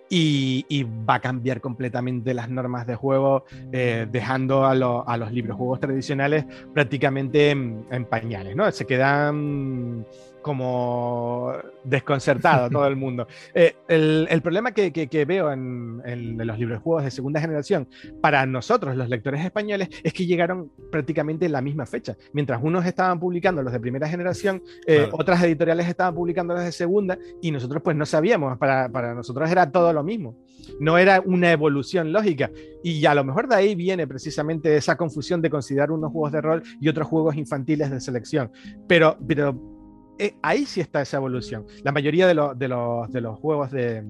y, 0.08 0.84
va 1.08 1.14
a 1.14 1.20
cambiar 1.20 1.60
completamente 1.60 2.34
las 2.34 2.48
normas 2.48 2.86
de 2.86 2.96
juego, 2.96 3.44
eh, 3.72 4.06
dejando 4.10 4.66
a, 4.66 4.74
los 4.74 5.32
libros 5.32 5.56
juegos 5.56 5.80
tradicionales 5.80 6.44
prácticamente 6.74 7.50
en, 7.50 8.04
pañales, 8.10 8.56
¿no? 8.56 8.70
Se 8.72 8.84
quedan 8.84 10.04
como 10.46 11.52
desconcertado 11.82 12.70
todo 12.70 12.86
el 12.86 12.94
mundo. 12.94 13.26
Eh, 13.54 13.74
el, 13.88 14.42
problema 14.42 14.72
que, 14.72 15.24
veo 15.26 15.50
en, 15.50 16.36
los 16.36 16.58
libros 16.58 16.82
juegos 16.82 17.04
de 17.04 17.10
segunda 17.10 17.40
generación 17.40 17.88
para 18.20 18.44
nosotros, 18.44 18.94
los 18.96 19.08
lectores 19.08 19.42
españoles, 19.44 19.88
es 20.02 20.12
que 20.12 20.26
llegaron 20.26 20.70
prácticamente 20.90 21.46
en 21.46 21.52
la 21.52 21.62
misma 21.62 21.86
fecha. 21.86 22.16
Mientras 22.32 22.60
unos 22.62 22.84
estaban 22.84 23.18
publicando 23.18 23.62
los 23.62 23.72
de 23.72 23.80
primera 23.80 24.08
generación, 24.08 24.62
eh, 24.86 25.08
otras 25.12 25.42
editoriales 25.42 25.88
estaban 25.88 26.14
publicando 26.14 26.54
los 26.54 26.64
de 26.64 26.72
segunda 26.72 27.18
y 27.40 27.50
nosotros 27.50 27.82
pues 27.82 27.96
no 27.96 28.04
sabíamos, 28.04 28.58
para, 28.58 28.90
para 28.90 29.14
nosotros 29.14 29.50
era 29.50 29.70
todo 29.70 29.92
lo 29.92 30.02
mismo. 30.02 30.36
No 30.78 30.98
era 30.98 31.22
una 31.24 31.50
evolución 31.50 32.12
lógica. 32.12 32.50
Y 32.82 33.06
a 33.06 33.14
lo 33.14 33.24
mejor 33.24 33.48
de 33.48 33.54
ahí 33.54 33.74
viene 33.74 34.06
precisamente 34.06 34.76
esa 34.76 34.96
confusión 34.96 35.40
de 35.40 35.50
considerar 35.50 35.90
unos 35.90 36.12
juegos 36.12 36.32
de 36.32 36.40
rol 36.40 36.62
y 36.80 36.88
otros 36.88 37.08
juegos 37.08 37.36
infantiles 37.36 37.90
de 37.90 38.00
selección. 38.00 38.50
Pero, 38.86 39.16
pero 39.26 39.75
eh, 40.18 40.34
ahí 40.42 40.64
sí 40.64 40.80
está 40.80 41.02
esa 41.02 41.18
evolución. 41.18 41.66
La 41.84 41.92
mayoría 41.92 42.26
de, 42.26 42.34
los, 42.34 43.38
juegos 43.38 43.70
de, 43.70 44.02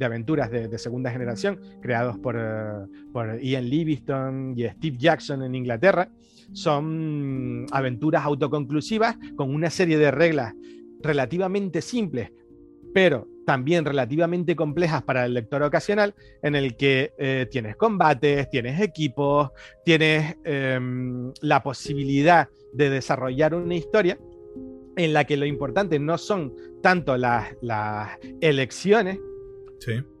aventuras 0.00 0.50
de, 0.50 0.78
segunda 0.78 1.10
generación, 1.10 1.60
creados 1.82 2.18
por, 2.18 2.36
eh, 2.38 3.40
Ian 3.42 3.68
Livingstone 3.68 4.54
y 4.56 4.68
Steve 4.68 4.96
Jackson 4.98 5.42
en 5.42 5.54
Inglaterra, 5.54 6.10
son 6.52 7.66
aventuras 7.70 8.24
autoconclusivas 8.24 9.16
con 9.36 9.54
una 9.54 9.70
serie 9.70 9.98
de 9.98 10.10
reglas 10.10 10.54
relativamente 11.02 11.82
simples, 11.82 12.32
pero 12.92 13.28
también 13.46 13.84
relativamente 13.84 14.56
complejas 14.56 15.02
para 15.02 15.26
el 15.26 15.34
lector 15.34 15.62
ocasional, 15.62 16.14
en 16.42 16.54
el 16.54 16.76
que 16.76 17.12
eh, 17.18 17.46
tienes 17.50 17.76
combates, 17.76 18.48
tienes 18.50 18.80
equipos, 18.80 19.50
tienes 19.84 20.36
em, 20.44 21.32
la 21.40 21.62
posibilidad 21.62 22.48
de 22.72 22.90
desarrollar 22.90 23.54
una 23.54 23.74
historia 23.74 24.18
en 25.04 25.14
la 25.14 25.24
que 25.24 25.38
lo 25.38 25.46
importante 25.46 25.98
no 25.98 26.18
son 26.18 26.52
tanto 26.82 27.16
las, 27.16 27.48
elecciones 28.42 29.18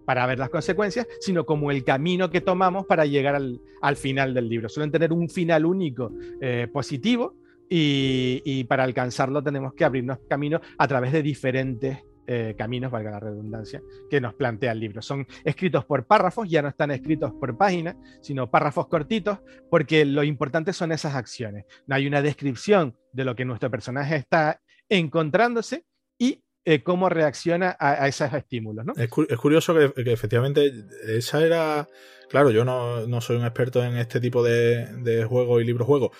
para 0.06 0.24
ver 0.24 0.38
las 0.38 0.48
consecuencias, 0.48 1.06
sino 1.20 1.44
como 1.44 1.70
el 1.70 1.84
camino 1.84 2.30
que 2.30 2.40
tomamos 2.40 2.86
para 2.86 3.04
llegar 3.04 3.34
al, 3.34 3.96
final 3.96 4.32
del 4.32 4.48
libro. 4.48 4.70
Suelen 4.70 4.90
tener 4.90 5.12
un 5.12 5.28
final 5.28 5.66
único 5.66 6.12
eh, 6.40 6.66
positivo 6.72 7.36
y, 7.68 8.64
para 8.64 8.84
alcanzarlo 8.84 9.42
tenemos 9.42 9.74
que 9.74 9.84
abrirnos 9.84 10.18
caminos 10.26 10.62
a 10.78 10.88
través 10.88 11.12
de 11.12 11.22
diferentes 11.22 11.98
eh, 12.26 12.54
caminos, 12.56 12.90
valga 12.90 13.10
la 13.10 13.20
redundancia, 13.20 13.82
que 14.08 14.20
nos 14.20 14.34
plantea 14.34 14.72
el 14.72 14.80
libro. 14.80 15.02
Son 15.02 15.26
escritos 15.44 15.84
por 15.84 16.06
párrafos, 16.06 16.48
ya 16.48 16.62
no 16.62 16.68
están 16.68 16.90
escritos 16.90 17.32
por 17.32 17.58
página, 17.58 17.96
sino 18.22 18.50
párrafos 18.50 18.86
cortitos, 18.86 19.40
porque 19.68 20.06
lo 20.06 20.22
importante 20.22 20.72
son 20.72 20.92
esas 20.92 21.16
acciones. 21.16 21.66
No 21.86 21.96
hay 21.96 22.06
una 22.06 22.22
descripción 22.22 22.96
de 23.12 23.24
lo 23.24 23.34
que 23.34 23.44
nuestro 23.44 23.70
personaje 23.70 24.16
está 24.16 24.60
encontrándose 24.90 25.86
y 26.18 26.42
eh, 26.66 26.82
cómo 26.82 27.08
reacciona 27.08 27.76
a, 27.80 28.06
esos 28.06 28.32
estímulos. 28.34 28.84
¿no? 28.84 28.92
Es, 28.96 29.08
curioso 29.08 29.74
que, 29.74 30.12
efectivamente 30.12 30.70
esa 31.06 31.42
era, 31.42 31.88
claro, 32.28 32.50
yo 32.50 32.66
no, 32.66 33.20
soy 33.22 33.36
un 33.36 33.44
experto 33.44 33.82
en 33.82 33.96
este 33.96 34.20
tipo 34.20 34.42
de, 34.42 34.86
de 35.02 35.24
juegos 35.24 35.62
y 35.62 35.64
libros 35.64 35.86
juegos. 35.86 36.10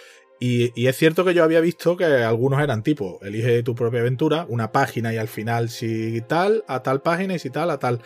Y, 0.43 0.87
es 0.87 0.97
cierto 0.97 1.23
que 1.23 1.35
yo 1.35 1.45
había 1.45 1.61
visto 1.61 1.99
que 1.99 2.05
algunos 2.07 2.63
eran 2.63 2.83
tipo, 2.83 3.19
elige 3.21 3.63
tu 3.63 3.75
propia 3.75 4.01
aventura, 4.01 4.47
una 4.49 4.73
página 4.73 5.13
y 5.13 5.19
al 5.19 5.29
final 5.29 5.69
si 5.69 6.23
tal, 6.23 6.65
a 6.67 6.83
tal 6.83 7.03
página 7.03 7.35
y 7.35 7.39
si 7.39 7.51
tal, 7.51 7.69
a 7.71 7.79
tal. 7.79 8.01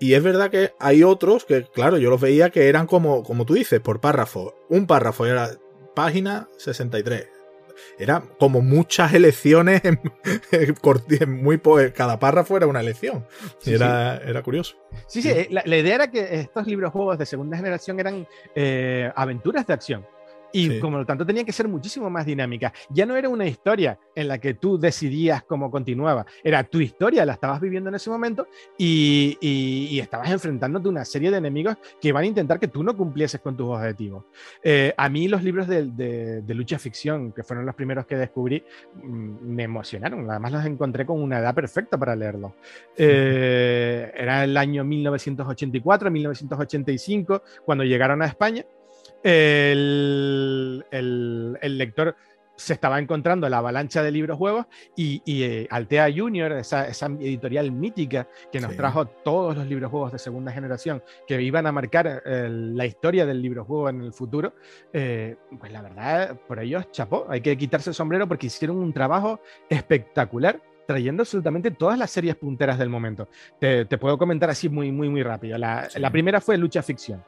Y 0.00 0.14
es 0.14 0.22
verdad 0.22 0.50
que 0.50 0.72
hay 0.80 1.04
otros 1.04 1.44
que, 1.44 1.62
claro, 1.62 1.96
yo 1.98 2.10
los 2.10 2.20
veía 2.20 2.50
que 2.50 2.68
eran 2.68 2.88
como, 2.88 3.22
como 3.22 3.46
tú 3.46 3.54
dices, 3.54 3.78
por 3.78 4.00
párrafo. 4.00 4.54
Un 4.68 4.88
párrafo 4.88 5.24
era 5.24 5.52
página 5.94 6.48
63, 6.58 7.28
era 7.98 8.22
como 8.38 8.60
muchas 8.60 9.12
elecciones 9.12 9.82
en, 9.84 10.00
muy 11.42 11.58
cada 11.92 12.18
párrafo 12.18 12.56
era 12.56 12.66
una 12.66 12.80
elección. 12.80 13.26
era, 13.66 14.18
era 14.18 14.42
curioso. 14.42 14.76
Sí, 15.06 15.22
sí, 15.22 15.30
la, 15.50 15.76
idea 15.76 15.96
era 15.96 16.10
que 16.10 16.40
estos 16.40 16.66
libros 16.66 16.92
juegos 16.92 17.18
de 17.18 17.26
segunda 17.26 17.56
generación 17.56 18.00
eran 18.00 18.26
eh, 18.54 19.10
aventuras 19.14 19.66
de 19.66 19.74
acción. 19.74 20.06
Y 20.52 20.78
como 20.80 20.98
lo 20.98 21.06
tanto 21.06 21.26
tenía 21.26 21.44
que 21.44 21.52
ser 21.52 21.68
muchísimo 21.68 22.08
más 22.10 22.26
dinámica. 22.26 22.72
Ya 22.90 23.06
no 23.06 23.16
era 23.16 23.28
una 23.28 23.46
historia 23.46 23.98
en 24.14 24.28
la 24.28 24.38
que 24.38 24.54
tú 24.54 24.78
decidías 24.78 25.42
cómo 25.42 25.70
continuaba. 25.70 26.26
Era 26.42 26.64
tu 26.64 26.80
historia, 26.80 27.24
la 27.24 27.34
estabas 27.34 27.60
viviendo 27.60 27.88
en 27.88 27.96
ese 27.96 28.10
momento 28.10 28.46
y, 28.76 29.36
y, 29.40 29.98
estabas 29.98 30.30
enfrentándote 30.30 30.88
a 30.88 30.90
una 30.90 31.04
serie 31.04 31.30
de 31.30 31.38
enemigos 31.38 31.76
que 32.00 32.12
van 32.12 32.24
a 32.24 32.26
intentar 32.26 32.58
que 32.58 32.68
tú 32.68 32.82
no 32.82 32.96
cumplieses 32.96 33.40
con 33.40 33.56
tus 33.56 33.68
objetivos. 33.68 34.24
Eh, 34.62 34.94
a 34.96 35.08
mí 35.08 35.28
los 35.28 35.42
libros 35.42 35.66
de, 35.68 35.86
de, 35.86 36.54
lucha 36.54 36.78
ficción, 36.78 37.32
que 37.32 37.42
fueron 37.42 37.66
los 37.66 37.74
primeros 37.74 38.06
que 38.06 38.16
descubrí, 38.16 38.62
mm, 38.94 39.36
me 39.42 39.64
emocionaron. 39.64 40.28
Además 40.30 40.52
los 40.52 40.64
encontré 40.64 41.04
con 41.04 41.20
una 41.20 41.38
edad 41.38 41.54
perfecta 41.54 41.98
para 41.98 42.16
leerlos. 42.16 42.52
Eh, 42.96 44.12
era 44.16 44.44
el 44.44 44.56
año 44.56 44.84
1984, 44.84 46.10
1985, 46.10 47.42
cuando 47.64 47.84
llegaron 47.84 48.22
a 48.22 48.26
España 48.26 48.64
el, 49.28 50.84
lector 51.62 52.16
se 52.56 52.72
estaba 52.72 52.98
encontrando 52.98 53.48
la 53.48 53.58
avalancha 53.58 54.02
de 54.02 54.10
libros 54.10 54.36
juegos 54.36 54.66
y, 54.96 55.22
eh, 55.26 55.68
Altea 55.70 56.08
Junior, 56.14 56.52
esa, 56.52 56.88
editorial 56.88 57.70
mítica 57.70 58.26
que 58.50 58.60
nos 58.60 58.74
trajo 58.74 59.06
todos 59.06 59.56
los 59.56 59.66
libros 59.66 59.90
juegos 59.90 60.12
de 60.12 60.18
segunda 60.18 60.50
generación 60.50 61.02
que 61.26 61.40
iban 61.40 61.66
a 61.66 61.72
marcar 61.72 62.22
la 62.24 62.86
historia 62.86 63.26
del 63.26 63.40
libro 63.40 63.64
juego 63.64 63.90
en 63.90 64.00
el 64.02 64.12
futuro, 64.12 64.54
eh, 64.92 65.36
pues 65.60 65.70
la 65.70 65.82
verdad, 65.82 66.36
por 66.48 66.58
ellos 66.58 66.90
chapó, 66.90 67.26
hay 67.28 67.40
que 67.40 67.56
quitarse 67.56 67.90
el 67.90 67.94
sombrero 67.94 68.26
porque 68.26 68.46
hicieron 68.48 68.78
un 68.78 68.92
trabajo 68.92 69.40
espectacular 69.68 70.60
trayendo 70.86 71.22
absolutamente 71.22 71.70
todas 71.70 71.98
las 71.98 72.10
series 72.10 72.34
punteras 72.34 72.78
del 72.78 72.88
momento. 72.88 73.28
Te, 73.60 73.84
puedo 73.98 74.16
comentar 74.16 74.48
así 74.50 74.68
muy, 74.70 74.90
muy, 74.90 75.10
muy 75.10 75.22
rápido. 75.22 75.58
La, 75.58 75.86
la 75.96 76.10
primera 76.10 76.40
fue 76.40 76.56
Lucha 76.56 76.82
Ficción 76.82 77.22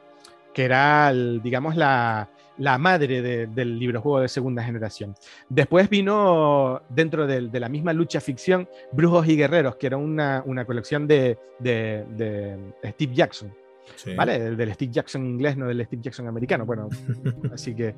que 0.53 0.63
era, 0.63 1.13
digamos, 1.13 1.75
la, 1.75 2.29
madre 2.79 3.47
del 3.47 3.79
libro 3.79 4.01
juego 4.01 4.19
de 4.19 4.27
segunda 4.27 4.63
generación. 4.63 5.15
Después 5.49 5.89
vino, 5.89 6.81
dentro 6.89 7.25
de, 7.27 7.59
la 7.59 7.69
misma 7.69 7.93
lucha 7.93 8.21
ficción, 8.21 8.67
Brujos 8.91 9.27
y 9.27 9.35
Guerreros, 9.35 9.75
que 9.77 9.87
era 9.87 9.97
una, 9.97 10.65
colección 10.65 11.07
de, 11.07 11.37
de 11.59 12.57
Steve 12.83 13.15
Jackson. 13.15 13.51
¿Vale? 14.15 14.35
El 14.35 14.57
del 14.57 14.73
Steve 14.73 14.91
Jackson 14.91 15.25
inglés, 15.25 15.57
no 15.57 15.67
del 15.67 15.85
Steve 15.85 16.01
Jackson 16.01 16.27
americano. 16.27 16.65
Bueno, 16.65 16.89
así 17.53 17.75
que 17.75 17.95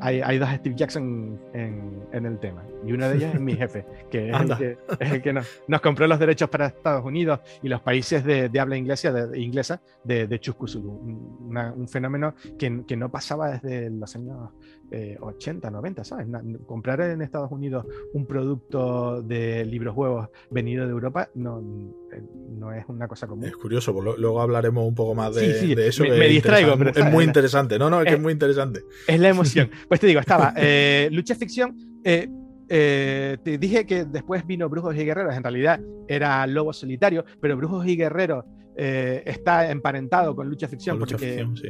hay, 0.00 0.38
dos 0.38 0.48
Steve 0.50 0.74
Jackson 0.76 1.40
en, 1.52 2.26
el 2.26 2.38
tema. 2.38 2.64
Y 2.86 2.92
uno 2.92 3.08
de 3.08 3.16
ellos 3.16 3.34
es 3.34 3.40
mi 3.40 3.54
jefe, 3.54 3.84
que 4.10 4.30
es 4.30 5.12
el 5.12 5.22
que, 5.22 5.32
nos, 5.32 5.80
compró 5.80 6.06
los 6.06 6.18
derechos 6.18 6.48
para 6.48 6.66
Estados 6.66 7.04
Unidos 7.04 7.40
y 7.62 7.68
los 7.68 7.80
países 7.80 8.24
de, 8.24 8.50
habla 8.58 8.76
inglesa 8.76 9.12
de, 9.12 9.40
inglesa 9.40 9.80
de, 10.02 10.26
de 10.26 10.40
un 10.60 11.88
fenómeno 11.88 12.34
que, 12.58 12.84
que, 12.86 12.96
no 12.96 13.10
pasaba 13.10 13.52
desde 13.52 13.90
los 13.90 14.14
años 14.14 14.50
80, 15.20 15.68
eh, 15.68 15.70
90, 15.70 16.04
¿sabes? 16.04 16.26
comprar 16.66 17.00
en 17.00 17.22
Estados 17.22 17.50
Unidos 17.50 17.86
un 18.12 18.26
producto 18.26 19.22
de 19.22 19.64
libros 19.64 19.94
juegos 19.94 20.28
venido 20.50 20.84
de 20.84 20.90
Europa 20.90 21.28
no, 21.34 21.60
eh, 22.12 22.22
no 22.50 22.72
es 22.72 22.84
una 22.88 23.08
cosa 23.08 23.26
común. 23.26 23.46
Es 23.46 23.56
curioso, 23.56 23.92
pues 23.92 24.18
luego 24.18 24.40
hablaremos 24.40 24.86
un 24.86 24.94
poco 24.94 25.14
más 25.14 25.34
de, 25.34 25.86
eso. 25.86 26.04
Me, 26.04 26.28
distraigo, 26.28 26.76
pero 26.76 26.90
es 26.90 27.12
muy 27.12 27.24
interesante. 27.24 27.78
No, 27.78 27.90
no, 27.90 28.00
es, 28.00 28.06
que 28.06 28.14
es 28.14 28.20
muy 28.20 28.32
interesante. 28.32 28.82
Es 29.06 29.20
la 29.20 29.28
emoción. 29.28 29.70
Pues 29.88 30.00
te 30.00 30.06
digo, 30.06 30.20
estaba 30.20 30.54
eh, 30.56 31.08
Lucha 31.12 31.34
Ficción. 31.34 31.76
te 32.02 33.58
dije 33.58 33.86
que 33.86 34.04
después 34.04 34.46
vino 34.46 34.68
Brujos 34.68 34.96
y 34.96 35.04
Guerreros, 35.04 35.36
en 35.36 35.42
realidad 35.42 35.80
era 36.08 36.46
Lobo 36.46 36.72
Solitario, 36.72 37.24
pero 37.40 37.56
Brujos 37.56 37.86
y 37.86 37.96
Guerreros 37.96 38.44
está 38.76 39.70
emparentado 39.70 40.34
con 40.34 40.48
Lucha 40.48 40.68
Ficción. 40.68 40.98
porque, 40.98 41.16
ficción, 41.16 41.56
sí. 41.56 41.68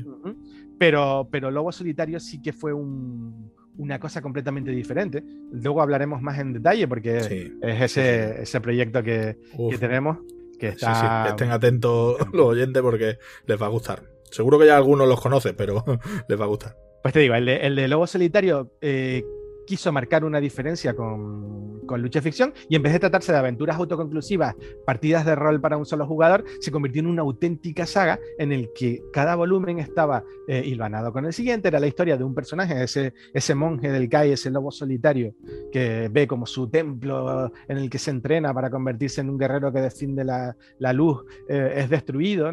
Pero, 0.79 1.29
pero 1.31 1.51
Lobo 1.51 1.73
Solitario 1.73 2.21
sí 2.21 2.43
que 2.43 2.53
fue 2.53 2.73
una 2.73 3.99
cosa 3.99 4.21
completamente 4.21 4.71
diferente. 4.71 5.23
Luego 5.53 5.83
hablaremos 5.83 6.21
más 6.21 6.39
en 6.39 6.53
detalle 6.53 6.89
porque 6.89 7.19
es 7.63 7.81
ese, 7.83 8.43
ese 8.43 8.61
proyecto 8.61 9.03
que, 9.03 9.39
tenemos. 9.79 10.19
Que 10.59 10.69
está... 10.69 11.29
Estén 11.29 11.51
atentos 11.51 12.17
los 12.33 12.47
oyentes 12.47 12.83
porque 12.83 13.19
les 13.47 13.61
va 13.61 13.67
a 13.67 13.71
gustar. 13.71 14.03
Seguro 14.31 14.59
que 14.59 14.67
ya 14.67 14.77
algunos 14.77 15.09
los 15.09 15.21
conoce, 15.21 15.55
pero 15.55 15.85
les 16.29 16.41
va 16.41 16.45
a 16.45 16.49
gustar. 16.49 16.77
Pues 17.03 17.13
te 17.13 17.21
digo, 17.21 17.35
el 17.35 17.45
de, 17.45 17.57
el 17.59 17.77
de 17.77 17.87
Lobo 17.87 18.07
Solitario 18.07 18.73
eh, 18.81 19.23
quiso 19.67 19.93
marcar 19.93 20.25
una 20.25 20.41
diferencia 20.41 20.95
con, 20.95 21.81
con, 21.87 22.03
Lucha 22.03 22.21
Ficción 22.21 22.53
y 22.69 22.77
en 22.77 22.83
vez 22.83 22.93
de 22.93 22.99
tratarse 22.99 23.33
de 23.33 23.39
aventuras 23.39 23.77
autoconclusivas, 23.77 24.55
partidas 24.85 25.25
de 25.25 25.35
rol 25.35 25.61
para 25.61 25.77
un 25.77 25.87
solo 25.87 26.07
jugador, 26.07 26.45
se 26.61 26.71
convirtió 26.71 27.01
en 27.01 27.07
una 27.07 27.23
auténtica 27.23 27.87
saga 27.87 28.19
en 28.39 28.53
el 28.53 28.71
que 28.75 29.03
cada 29.13 29.35
volumen 29.35 29.79
estaba 29.79 30.25
eh, 30.49 30.63
hilvanado 30.65 31.13
con 31.13 31.25
el 31.25 31.33
siguiente. 31.33 31.69
Era 31.69 31.81
la 31.81 31.87
historia 31.87 32.17
de 32.17 32.25
un 32.25 32.35
personaje, 32.35 32.83
ese, 32.83 33.15
ese 33.33 33.55
monje 33.55 33.91
del 33.91 34.09
Kai, 34.09 34.33
ese 34.33 34.51
lobo 34.51 34.71
solitario 34.71 35.35
que 35.73 36.09
ve 36.11 36.27
como 36.27 36.47
su 36.47 36.69
templo 36.69 37.53
en 37.69 37.79
el 37.79 37.91
que 37.91 37.99
se 37.99 38.11
entrena 38.11 38.53
para 38.53 38.71
convertirse 38.71 39.21
en 39.21 39.31
un 39.31 39.39
guerrero 39.39 39.73
que 39.73 39.81
defiende 39.81 40.25
la, 40.25 40.57
la 40.79 40.93
luz 40.93 41.25
eh, 41.49 41.75
es 41.77 41.91
destruido. 41.91 42.45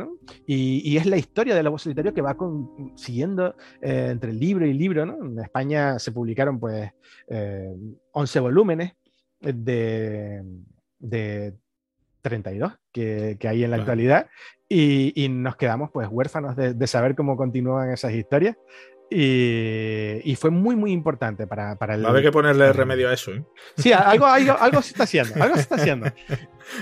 Y, 0.46 0.82
y, 0.90 0.98
es 0.98 1.06
la 1.06 1.18
historia 1.18 1.56
del 1.56 1.66
lobo 1.66 1.78
solitario 1.78 2.14
que 2.14 2.22
va 2.22 2.36
siguiendo 2.96 3.56
eh, 3.82 4.10
entre 4.12 4.34
libro 4.34 4.66
y 4.66 4.74
libro. 4.74 5.04
En 5.04 5.40
España 5.40 6.00
se 6.00 6.12
publicaron 6.12 6.60
pues 6.60 6.92
11 7.28 8.38
eh, 8.38 8.42
volúmenes 8.42 8.94
de, 9.40 10.44
de 11.00 11.54
32 12.22 12.74
que, 12.92 13.38
que, 13.40 13.48
hay 13.48 13.64
en 13.64 13.72
la 13.72 13.78
actualidad 13.78 14.28
y, 14.70 15.28
nos 15.30 15.58
quedamos 15.58 15.92
pues 15.92 16.08
huérfanos 16.10 16.56
de, 16.56 16.88
saber 16.88 17.16
cómo 17.16 17.36
continúan 17.36 17.92
esas 17.92 18.14
historias 18.14 18.56
y, 19.14 20.36
fue 20.38 20.50
muy 20.50 20.78
muy 20.78 20.94
importante 20.94 21.46
para, 21.46 21.76
para 21.76 21.96
el... 21.96 22.04
Va 22.04 22.08
a 22.08 22.12
haber 22.12 22.24
que 22.24 22.32
ponerle 22.32 22.72
remedio 22.72 23.10
a 23.10 23.14
eso. 23.14 23.32
¿eh? 23.32 23.44
Sí, 23.76 23.92
algo, 23.92 24.26
algo, 24.26 24.56
algo, 24.58 24.82
se 24.82 24.92
está 24.94 25.04
haciendo, 25.04 25.44
algo 25.44 25.56
se 25.56 25.62
está 25.62 25.76
haciendo. 25.76 26.08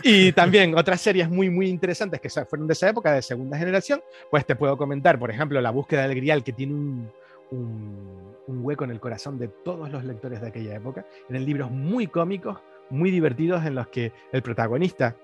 Y 0.04 0.32
también 0.34 0.78
otras 0.78 1.02
series 1.02 1.28
muy 1.28 1.50
muy 1.50 1.68
interesantes 1.68 2.22
que 2.22 2.30
fueron 2.30 2.68
de 2.68 2.74
esa 2.74 2.90
época, 2.90 3.14
de 3.14 3.24
segunda 3.24 3.58
generación, 3.58 4.04
pues 4.30 4.46
te 4.46 4.56
puedo 4.56 4.78
comentar, 4.78 5.18
por 5.18 5.32
ejemplo, 5.32 5.60
La 5.60 5.72
búsqueda 5.72 6.08
del 6.08 6.16
grial 6.16 6.44
que 6.44 6.54
tiene 6.54 6.74
un, 6.74 7.12
un, 7.50 8.19
hueco 8.58 8.84
en 8.84 8.92
el 8.92 9.00
corazón 9.00 9.38
de 9.38 9.48
todos 9.48 9.92
los 9.92 10.04
lectores 10.04 10.42
de 10.42 10.48
aquella 10.48 10.76
época. 10.76 11.06
Eran 11.30 11.46
libros 11.46 11.72
muy 11.72 12.08
cómicos, 12.08 12.58
muy 12.90 13.12
divertidos 13.12 13.66
en 13.66 13.76
los 13.76 13.88
que 13.88 14.12
el 14.32 14.42
protagonista, 14.42 15.16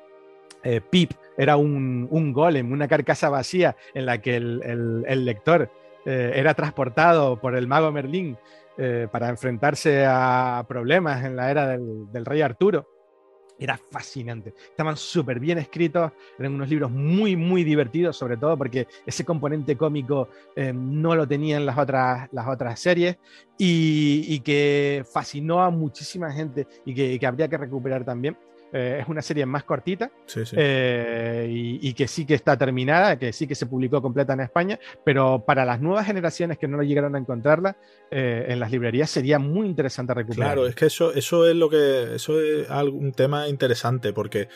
eh, 0.63 0.81
Pip, 0.81 1.11
era 1.37 1.57
un, 1.57 2.07
un, 2.09 2.33
golem, 2.33 2.71
una 2.71 2.87
carcasa 2.87 3.29
vacía 3.29 3.75
en 3.93 4.05
la 4.05 4.19
que 4.19 4.35
el, 4.35 5.25
lector 5.25 5.69
eh, 6.05 6.33
era 6.35 6.53
transportado 6.53 7.39
por 7.39 7.55
el 7.55 7.67
mago 7.67 7.91
Merlín 7.91 8.37
eh, 8.77 9.07
para 9.11 9.29
enfrentarse 9.29 10.05
a 10.07 10.65
problemas 10.67 11.23
en 11.23 11.35
la 11.35 11.51
era 11.51 11.77
del 11.77 12.25
rey 12.25 12.41
Arturo. 12.41 12.94
Era 13.57 13.77
fascinante. 13.77 14.53
Estaban 14.69 14.97
súper 14.97 15.39
bien 15.39 15.57
escritos, 15.57 16.11
eran 16.37 16.55
unos 16.55 16.69
libros 16.69 16.91
muy, 16.91 17.35
muy 17.35 17.63
divertidos, 17.63 18.17
sobre 18.17 18.37
todo 18.37 18.57
porque 18.57 18.87
ese 19.05 19.23
componente 19.23 19.77
cómico 19.77 20.29
eh, 20.55 20.73
no 20.73 21.15
lo 21.15 21.27
tenían 21.27 21.65
las 21.65 21.77
otras, 21.77 22.27
las 22.31 22.47
otras 22.47 22.79
series 22.79 23.17
y, 23.57 24.39
que 24.41 25.03
fascinó 25.11 25.63
a 25.63 25.69
muchísima 25.69 26.31
gente 26.31 26.67
y 26.85 27.17
que 27.17 27.25
habría 27.25 27.47
que 27.47 27.57
recuperar 27.57 28.03
también. 28.03 28.37
Eh, 28.77 28.99
es 28.99 29.07
una 29.07 29.21
serie 29.21 29.45
más 29.45 29.63
cortita 29.63 30.11
eh, 30.51 31.47
y, 31.49 31.93
que 31.93 32.09
sí 32.09 32.25
que 32.25 32.33
está 32.33 32.57
terminada, 32.57 33.17
que 33.17 33.31
sí 33.31 33.47
que 33.47 33.55
se 33.55 33.67
publicó 33.67 34.01
completa 34.01 34.33
en 34.33 34.41
España, 34.41 34.77
pero 35.01 35.45
para 35.45 35.63
las 35.63 35.79
nuevas 35.79 36.05
generaciones 36.05 36.57
que 36.57 36.67
no 36.67 36.75
lo 36.75 36.83
llegaron 36.83 37.15
a 37.15 37.19
encontrarla 37.19 37.77
eh, 38.11 38.47
en 38.49 38.59
las 38.59 38.71
librerías 38.71 39.09
sería 39.09 39.39
muy 39.39 39.65
interesante 39.65 40.13
recuperar. 40.13 40.55
Claro, 40.55 40.67
es 40.67 40.75
que 40.75 40.87
eso, 40.87 41.13
eso 41.13 41.47
es 41.47 41.55
lo 41.55 41.69
que 41.69 42.15
eso 42.15 42.41
es 42.41 42.67
un 42.69 43.13
tema 43.13 43.47
interesante 43.47 44.11
porque 44.11 44.49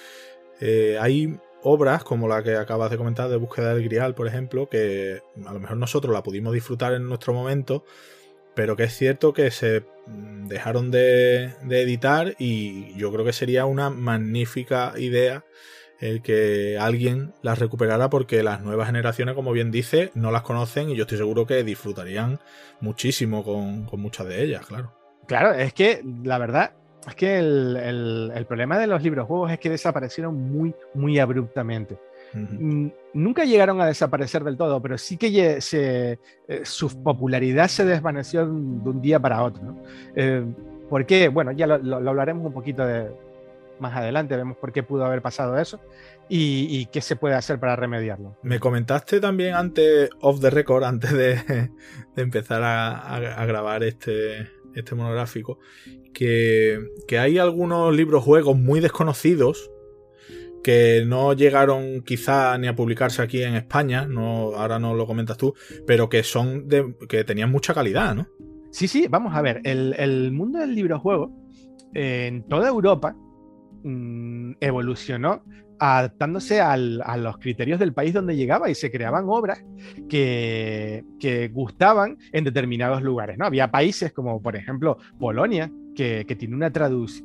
hay 0.99 1.39
obras 1.63 2.03
como 2.03 2.27
la 2.27 2.43
que 2.43 2.57
acabas 2.57 2.91
de 2.91 2.97
comentar 2.97 3.29
de 3.29 3.37
Búsqueda 3.37 3.73
del 3.73 3.85
Grial, 3.85 4.15
por 4.15 4.27
ejemplo, 4.27 4.67
que 4.67 5.21
a 5.45 5.53
lo 5.53 5.61
mejor 5.61 5.77
nosotros 5.77 6.13
la 6.13 6.23
pudimos 6.23 6.51
disfrutar 6.53 6.91
en 6.91 7.07
nuestro 7.07 7.33
momento, 7.33 7.85
pero 8.53 8.75
que 8.75 8.83
es 8.83 8.93
cierto 8.93 9.31
que 9.31 9.49
se 9.49 9.85
dejaron 10.47 10.91
de, 10.91 11.53
de 11.63 11.81
editar 11.81 12.35
y 12.39 12.93
yo 12.95 13.11
creo 13.11 13.23
que 13.25 13.33
sería 13.33 13.65
una 13.65 13.89
magnífica 13.89 14.93
idea 14.97 15.43
el 15.99 16.21
que 16.21 16.77
alguien 16.79 17.33
las 17.41 17.59
recuperara 17.59 18.09
porque 18.09 18.41
las 18.41 18.61
nuevas 18.61 18.87
generaciones, 18.87 19.35
como 19.35 19.51
bien 19.51 19.71
dice, 19.71 20.11
no 20.15 20.31
las 20.31 20.43
conocen 20.43 20.89
y 20.89 20.95
yo 20.95 21.03
estoy 21.03 21.17
seguro 21.17 21.45
que 21.45 21.63
disfrutarían 21.63 22.39
muchísimo 22.79 23.43
con, 23.43 23.85
muchas 23.99 24.27
de 24.27 24.43
ellas, 24.43 24.65
claro. 24.65 24.93
Claro, 25.27 25.53
es 25.53 25.73
que 25.73 26.01
la 26.23 26.37
verdad 26.37 26.71
es 27.07 27.15
que 27.15 27.37
el, 27.37 28.45
problema 28.47 28.77
de 28.77 28.87
los 28.87 29.03
libros 29.03 29.27
juegos 29.27 29.51
es 29.51 29.59
que 29.59 29.69
desaparecieron 29.69 30.35
muy, 30.35 30.73
muy 30.93 31.19
abruptamente. 31.19 31.99
Mm, 32.33 32.87
nunca 33.13 33.45
llegaron 33.45 33.81
a 33.81 33.85
desaparecer 33.85 34.43
del 34.43 34.57
todo, 34.57 34.81
pero 34.81 34.97
sí 34.97 35.17
que 35.17 35.61
se, 35.61 36.19
eh, 36.47 36.61
su 36.63 37.01
popularidad 37.01 37.67
se 37.67 37.85
desvaneció 37.85 38.45
de 38.45 38.51
un 38.51 39.01
día 39.01 39.19
para 39.19 39.43
otro. 39.43 39.75
Eh, 40.15 40.45
¿Por 40.89 41.05
qué? 41.05 41.27
Bueno, 41.27 41.51
ya 41.51 41.67
lo 41.67 42.09
hablaremos 42.09 42.45
un 42.45 42.53
poquito 42.53 42.85
de, 42.85 43.09
más 43.79 43.95
adelante 43.95 44.35
vemos 44.35 44.57
por 44.57 44.71
qué 44.71 44.83
pudo 44.83 45.05
haber 45.05 45.21
pasado 45.21 45.57
eso 45.57 45.79
y, 46.27 46.85
qué 46.87 47.01
se 47.01 47.15
puede 47.15 47.35
hacer 47.35 47.59
para 47.59 47.75
remediarlo. 47.75 48.37
Me 48.43 48.59
comentaste 48.59 49.19
también 49.19 49.55
antes, 49.55 50.09
off 50.21 50.39
the 50.39 50.51
record, 50.51 50.83
antes 50.83 51.11
de, 51.11 51.71
empezar 52.15 52.61
a, 52.63 53.45
grabar 53.45 53.83
este, 53.83 54.47
este 54.75 54.95
monográfico, 54.95 55.59
que, 56.13 56.79
hay 57.19 57.39
algunos 57.39 57.95
libros 57.95 58.23
juegos 58.23 58.57
muy 58.57 58.79
desconocidos 58.79 59.71
que 60.63 61.03
no 61.05 61.33
llegaron 61.33 62.01
quizá 62.01 62.57
ni 62.57 62.67
a 62.67 62.75
publicarse 62.75 63.21
aquí 63.21 63.43
en 63.43 63.55
España, 63.55 64.05
no, 64.05 64.55
ahora 64.55 64.79
no 64.79 64.93
lo 64.93 65.05
comentas 65.05 65.37
tú, 65.37 65.53
pero 65.85 66.09
que 66.09 66.23
son 66.23 66.67
de, 66.67 66.95
que 67.07 67.23
tenían 67.23 67.51
mucha 67.51 67.73
calidad, 67.73 68.15
¿no? 68.15 68.27
Sí, 68.71 68.87
sí, 68.87 69.07
vamos 69.09 69.35
a 69.35 69.41
ver, 69.41 69.61
el, 69.63 69.95
el 69.97 70.31
mundo 70.31 70.59
del 70.59 70.75
librojuego 70.75 71.31
en 71.93 72.47
toda 72.47 72.69
Europa 72.69 73.15
Mm, 73.83 74.53
evolucionó 74.59 75.41
adaptándose 75.81 76.59
a 76.59 76.75
los 76.75 77.37
criterios 77.37 77.79
del 77.79 77.93
país 77.93 78.13
donde 78.13 78.35
llegaba 78.35 78.69
y 78.69 78.75
se 78.75 78.91
creaban 78.91 79.23
obras 79.29 79.63
que, 80.09 81.05
gustaban 81.53 82.17
en 82.33 82.43
determinados 82.43 83.01
lugares. 83.01 83.37
¿no? 83.37 83.45
Había 83.45 83.71
países 83.71 84.11
como, 84.11 84.41
por 84.41 84.57
ejemplo, 84.57 84.97
Polonia, 85.17 85.71
que, 85.95 86.25
tiene 86.37 86.55
una, 86.55 86.71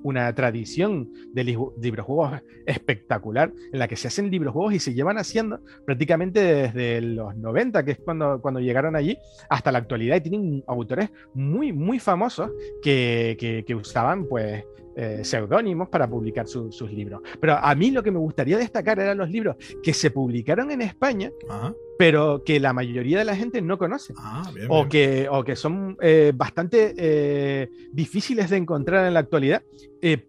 una 0.03 0.35
tradición 0.35 1.11
de 1.33 1.45
librojuegos 1.45 2.43
espectacular, 2.67 3.53
en 3.73 3.79
la 3.79 3.89
que 3.89 3.97
se 3.97 4.09
hacen 4.09 4.31
librojuegos 4.31 4.75
y 4.75 4.79
se 4.79 4.95
llevan 4.95 5.19
haciendo 5.19 5.61
prácticamente 5.85 6.41
desde 6.41 7.01
los 7.01 7.37
90, 7.37 7.85
que 7.85 7.93
es 7.93 7.99
cuando, 7.99 8.41
cuando 8.41 8.61
llegaron 8.61 8.97
allí, 8.97 9.17
hasta 9.49 9.73
la 9.73 9.79
actualidad, 9.79 10.17
y 10.17 10.21
tienen 10.21 10.65
autores 10.67 11.11
muy, 11.35 11.73
muy 11.73 11.99
famosos 11.99 12.51
que, 12.83 13.65
que 13.67 13.75
usaban, 13.75 14.27
pues, 14.27 14.65
eh, 14.97 15.25
seudónimos 15.25 15.89
para 15.89 16.09
publicar 16.09 16.47
sus 16.47 16.93
libros. 16.93 17.21
Pero 17.41 17.55
a 17.55 17.75
mí 17.75 17.91
lo 17.91 18.01
que 18.01 18.13
me 18.13 18.19
gustaría 18.19 18.57
destacar 18.57 19.01
eran 19.01 19.19
los 19.19 19.29
libros 19.29 19.57
que 19.83 19.93
se 19.93 20.13
publicaron 20.13 20.71
en 20.71 20.83
España, 20.83 21.33
pero 21.99 22.43
que 22.45 22.61
la 22.61 22.73
mayoría 22.73 23.19
de 23.19 23.25
la 23.25 23.37
gente 23.37 23.63
no 23.63 23.79
conoce. 23.79 24.15
Ah, 24.19 24.51
o, 24.69 24.89
Que, 24.89 25.29
o 25.31 25.45
que 25.45 25.57
son 25.57 25.97
eh, 26.01 26.33
bastante 26.35 26.95
eh, 26.97 27.69
difíciles 27.93 28.51
de 28.51 28.57
encontrar 28.57 29.07
en 29.07 29.15
la 29.15 29.21
actualidad. 29.21 29.63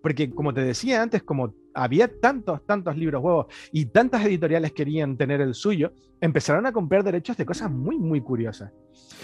porque 0.02 0.30
como 0.30 0.54
te 0.54 0.62
decía 0.62 1.02
antes, 1.02 1.24
como 1.24 1.54
había 1.74 2.08
tantos, 2.08 2.66
tantos 2.66 2.98
libros 2.98 3.22
juegos 3.22 3.48
y 3.72 3.88
tantas 3.88 4.26
editoriales 4.26 4.72
querían 4.72 5.18
tener 5.18 5.42
el 5.42 5.54
suyo, 5.54 5.92
empezaron 6.22 6.66
a 6.66 6.72
comprar 6.72 7.04
derechos 7.04 7.38
de 7.38 7.46
cosas 7.46 7.70
muy, 7.70 7.98
muy 7.98 8.22
curiosas. 8.22 8.72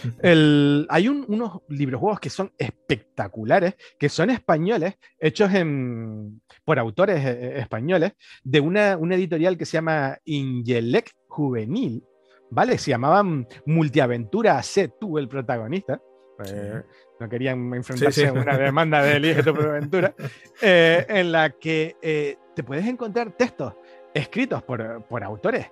hay 0.89 1.07
unos 1.07 1.59
libros 1.69 1.99
juegos 1.99 2.19
que 2.19 2.29
son 2.29 2.51
espectaculares, 2.57 3.75
que 3.97 4.09
son 4.09 4.29
españoles, 4.29 4.95
hechos 5.19 5.53
en, 5.53 6.41
por 6.65 6.79
autores 6.79 7.23
eh, 7.25 7.31
eh, 7.31 7.59
españoles, 7.59 8.13
de 8.43 8.59
una, 8.59 8.97
una 8.97 9.15
editorial 9.15 9.57
que 9.57 9.65
se 9.65 9.73
llama 9.73 10.17
Ingelec 10.25 11.11
Juvenil, 11.27 12.03
¿vale? 12.51 12.77
Se 12.77 12.91
llamaban 12.91 13.47
Multiaventura 13.65 14.61
C, 14.61 14.89
tú 14.89 15.17
el 15.17 15.27
protagonista. 15.27 15.99
Eh, 16.45 16.81
no 17.19 17.29
querían 17.29 17.73
enfrentarse 17.73 18.27
a 18.27 18.33
una 18.33 18.57
demanda 18.57 19.01
de 19.01 19.15
Elige 19.17 19.43
tu 19.43 19.49
aventura, 19.51 20.13
en 20.61 21.31
la 21.31 21.51
que 21.51 22.37
te 22.55 22.63
puedes 22.63 22.85
encontrar 22.85 23.31
textos 23.31 23.73
escritos 24.13 24.61
por, 24.63 25.03
por 25.03 25.23
autores 25.23 25.71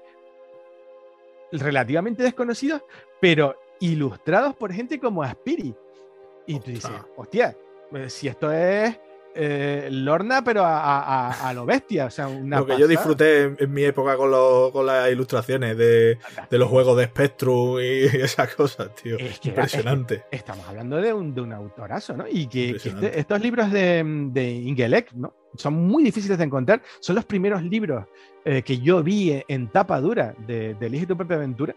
relativamente 1.52 2.24
desconocidos, 2.24 2.84
pero 3.20 3.56
ilustrados 3.80 4.56
por 4.56 4.74
gente 4.74 5.00
como 5.00 5.24
Aspiri. 5.24 5.76
Y 6.46 6.60
tú 6.60 6.72
dices, 6.72 6.92
hostia, 7.16 7.56
eh, 7.94 8.10
si 8.10 8.28
esto 8.28 8.52
es 8.52 9.00
eh, 9.36 9.88
Lorna, 9.92 10.44
pero 10.44 10.64
a, 10.66 11.52
lo 11.54 11.66
bestia. 11.66 12.06
O 12.06 12.10
sea, 12.10 12.30
lo 12.30 12.66
que 12.66 12.78
yo 12.78 12.88
disfruté 12.88 13.56
en, 13.58 13.72
mi 13.72 13.84
época 13.84 14.18
con, 14.18 14.32
con 14.72 14.86
las 14.86 15.12
ilustraciones 15.12 15.78
de, 15.78 16.18
los 16.52 16.70
juegos 16.70 16.98
de 16.98 17.06
Spectrum 17.06 17.80
y 17.80 18.04
esas 18.24 18.54
cosas, 18.56 18.94
tío. 18.96 19.18
Impresionante. 19.44 20.24
estamos 20.32 20.68
hablando 20.68 20.98
de 20.98 21.14
un, 21.14 21.34
de 21.34 21.42
un 21.42 21.54
autorazo, 21.54 22.16
¿no? 22.16 22.26
Y 22.30 22.48
que, 22.48 22.72
este, 22.72 23.20
estos 23.20 23.42
libros 23.42 23.72
de, 23.72 24.04
de 24.32 24.52
Ingelec, 24.52 25.14
¿no? 25.14 25.34
Son 25.56 25.74
muy 25.74 26.04
difíciles 26.04 26.38
de 26.38 26.44
encontrar. 26.44 26.82
Son 27.00 27.16
los 27.16 27.26
primeros 27.26 27.64
libros 27.64 28.06
eh, 28.46 28.62
que 28.62 28.80
yo 28.80 29.04
vi 29.04 29.44
en 29.48 29.68
tapa 29.70 30.00
dura 30.00 30.36
de, 30.48 30.76
de 30.76 30.86
Elige 30.86 31.08
tu 31.08 31.18
propia 31.18 31.38
aventura. 31.38 31.76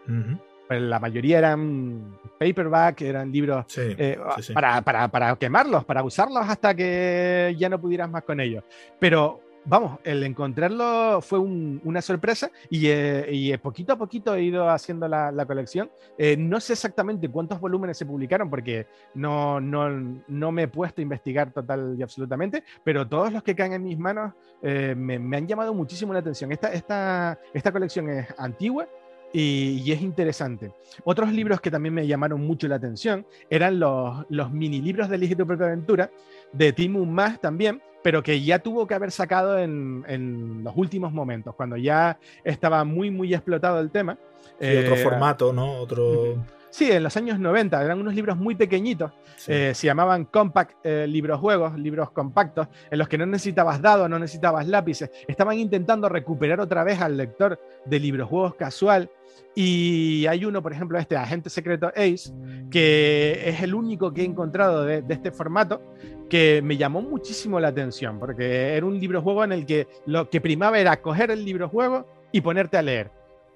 Pues 0.72 0.80
la 0.80 0.98
mayoría 0.98 1.36
eran 1.36 2.18
paperback, 2.40 3.02
eran 3.02 3.30
libros 3.30 3.66
eh, 3.76 4.18
Para, 4.54 5.36
quemarlos, 5.36 5.84
para 5.84 6.02
usarlos 6.02 6.48
hasta 6.48 6.74
que 6.74 7.54
ya 7.58 7.68
no 7.68 7.78
pudieras 7.78 8.08
más 8.08 8.22
con 8.22 8.40
ellos. 8.40 8.64
Pero 8.98 9.42
vamos, 9.66 9.98
el 10.02 10.22
encontrarlo 10.22 11.20
fue 11.20 11.40
una 11.40 12.00
sorpresa 12.00 12.50
y, 12.70 12.86
eh, 12.86 13.58
poquito 13.62 13.92
a 13.92 13.98
poquito 13.98 14.34
he 14.34 14.44
ido 14.44 14.66
haciendo 14.70 15.06
la, 15.06 15.44
colección. 15.44 15.90
Eh, 16.16 16.38
no 16.38 16.58
sé 16.58 16.72
exactamente 16.72 17.28
cuántos 17.28 17.60
volúmenes 17.60 17.98
se 17.98 18.06
publicaron 18.06 18.48
porque 18.48 18.86
no, 19.12 19.60
no, 19.60 20.52
me 20.52 20.62
he 20.62 20.68
puesto 20.68 21.02
a 21.02 21.04
investigar 21.04 21.52
total 21.52 21.96
y 21.98 22.02
absolutamente, 22.02 22.64
pero 22.82 23.06
todos 23.06 23.30
los 23.30 23.42
que 23.42 23.54
caen 23.54 23.74
en 23.74 23.84
mis 23.84 23.98
manos 23.98 24.32
me, 24.62 25.36
han 25.36 25.46
llamado 25.46 25.74
muchísimo 25.74 26.14
la 26.14 26.20
atención. 26.20 26.50
Esta, 26.50 26.72
esta, 26.72 27.38
esta 27.52 27.70
colección 27.70 28.08
es 28.08 28.26
antigua, 28.38 28.88
y, 29.32 29.90
es 29.90 30.02
interesante. 30.02 30.72
Otros 31.04 31.32
libros 31.32 31.60
que 31.60 31.70
también 31.70 31.94
me 31.94 32.06
llamaron 32.06 32.40
mucho 32.40 32.68
la 32.68 32.76
atención 32.76 33.26
eran 33.48 33.78
los, 33.78 34.26
los 34.28 34.52
mini 34.52 34.80
libros 34.80 35.08
de 35.08 35.16
Elige 35.16 35.36
tu 35.36 35.46
propia 35.46 35.66
aventura, 35.66 36.10
de 36.52 36.72
Tim 36.72 37.08
Más 37.08 37.40
también, 37.40 37.82
pero 38.02 38.22
que 38.22 38.42
ya 38.42 38.58
tuvo 38.58 38.86
que 38.86 38.94
haber 38.94 39.10
sacado 39.10 39.58
en, 39.58 40.04
en, 40.08 40.64
los 40.64 40.74
últimos 40.76 41.12
momentos, 41.12 41.54
cuando 41.54 41.76
ya 41.76 42.18
estaba 42.44 42.84
muy, 42.84 43.10
muy 43.10 43.32
explotado 43.32 43.80
el 43.80 43.90
tema. 43.90 44.18
Sí, 44.60 44.76
otro 44.76 44.94
eh, 44.94 45.02
formato, 45.02 45.52
¿no? 45.52 45.78
Otro... 45.78 46.36
Sí, 46.72 46.90
en 46.90 47.02
los 47.02 47.14
años 47.18 47.38
90 47.38 47.84
eran 47.84 48.00
unos 48.00 48.14
libros 48.14 48.38
muy 48.38 48.54
pequeñitos, 48.54 49.12
eh, 49.46 49.72
se 49.74 49.86
llamaban 49.86 50.24
compact 50.24 50.78
eh, 50.82 51.06
libros 51.06 51.38
juegos, 51.38 51.78
libros 51.78 52.10
compactos, 52.12 52.66
en 52.90 52.98
los 52.98 53.08
que 53.08 53.18
no 53.18 53.26
necesitabas 53.26 53.82
dados, 53.82 54.08
no 54.08 54.18
necesitabas 54.18 54.66
lápices, 54.66 55.10
estaban 55.28 55.58
intentando 55.58 56.08
recuperar 56.08 56.60
otra 56.60 56.82
vez 56.82 56.98
al 57.02 57.18
lector 57.18 57.60
de 57.84 58.00
libros 58.00 58.26
juegos 58.26 58.54
casual. 58.54 59.10
Y 59.54 60.24
hay 60.26 60.46
uno, 60.46 60.62
por 60.62 60.72
ejemplo, 60.72 60.98
este 60.98 61.14
Agente 61.14 61.50
Secreto 61.50 61.88
Ace, 61.88 62.32
que 62.70 63.42
es 63.44 63.60
el 63.60 63.74
único 63.74 64.14
que 64.14 64.22
he 64.22 64.24
encontrado 64.24 64.86
de, 64.86 65.04
este 65.10 65.30
formato, 65.30 65.82
que 66.30 66.62
me 66.64 66.78
llamó 66.78 67.02
muchísimo 67.02 67.60
la 67.60 67.68
atención, 67.68 68.18
porque 68.18 68.74
era 68.74 68.86
un 68.86 68.98
libro 68.98 69.20
juego 69.20 69.44
en 69.44 69.52
el 69.52 69.66
que 69.66 69.88
lo 70.06 70.30
que 70.30 70.40
primaba 70.40 70.78
era 70.78 71.02
coger 71.02 71.30
el 71.30 71.44
libro 71.44 71.68
juego 71.68 72.06
y 72.32 72.40
ponerte 72.40 72.78
a 72.78 72.82
leer. 72.82 73.10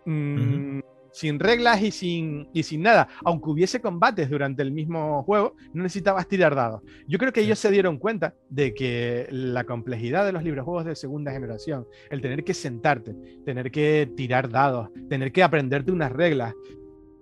Mm, 0.05 0.81
sin 1.17 1.41
reglas 1.41 1.83
y 1.83 1.91
sin, 1.91 2.47
y 2.53 2.63
sin 2.63 2.83
nada. 2.83 3.09
Aunque 3.25 3.49
hubiese 3.49 3.81
combates 3.81 4.29
durante 4.29 4.63
el 4.63 4.71
mismo 4.71 5.23
juego, 5.23 5.57
no 5.73 5.83
necesitabas 5.83 6.29
tirar 6.29 6.55
dados. 6.55 6.83
Yo 7.09 7.19
creo 7.19 7.33
que 7.33 7.41
ellos 7.41 7.59
se 7.59 7.71
dieron 7.71 7.97
cuenta 7.99 8.35
de 8.51 8.75
que 8.75 9.27
la 9.31 9.65
complejidad 9.65 10.27
de 10.27 10.33
los 10.33 10.45
libros 10.45 10.67
juegos 10.67 10.85
de 10.85 10.95
segunda 10.95 11.33
generación, 11.33 11.87
el 12.11 12.21
tener 12.21 12.45
que 12.45 12.53
sentarte, 12.53 13.15
tener 13.47 13.71
que 13.71 14.11
tirar 14.15 14.51
dados, 14.51 14.91
tener 15.09 15.33
que 15.33 15.43
aprenderte 15.43 15.91
unas 15.91 16.13
reglas, 16.13 16.55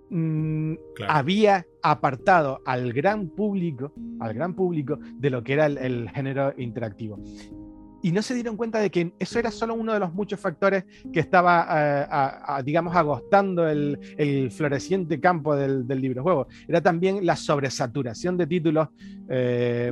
mm, 0.09 0.73
había 1.07 1.65
apartado 1.81 2.61
al 2.65 2.91
gran 2.91 3.29
público, 3.29 3.93
al 4.19 4.33
gran 4.33 4.55
público 4.55 4.99
de 5.19 5.29
lo 5.29 5.41
que 5.41 5.53
era 5.53 5.67
el 5.67 6.09
género 6.09 6.53
interactivo 6.57 7.17
y 8.05 8.11
no 8.11 8.21
se 8.21 8.35
dieron 8.35 8.55
cuenta 8.55 8.77
de 8.77 8.91
que 8.91 9.13
eso 9.17 9.39
era 9.39 9.49
solo 9.49 9.73
uno 9.73 9.91
de 9.91 9.99
los 9.99 10.13
muchos 10.13 10.39
factores 10.39 10.85
que 11.11 11.19
estaba, 11.19 11.65
eh, 11.71 12.63
digamos, 12.63 12.95
agostando 12.95 13.67
el, 13.67 13.97
floreciente 14.51 15.19
campo 15.19 15.55
del, 15.55 15.87
del 15.87 16.01
librojuego. 16.01 16.47
Era 16.67 16.81
también 16.81 17.25
la 17.25 17.35
sobresaturación 17.35 18.37
de 18.37 18.45
títulos, 18.45 18.89
eh, 19.27 19.91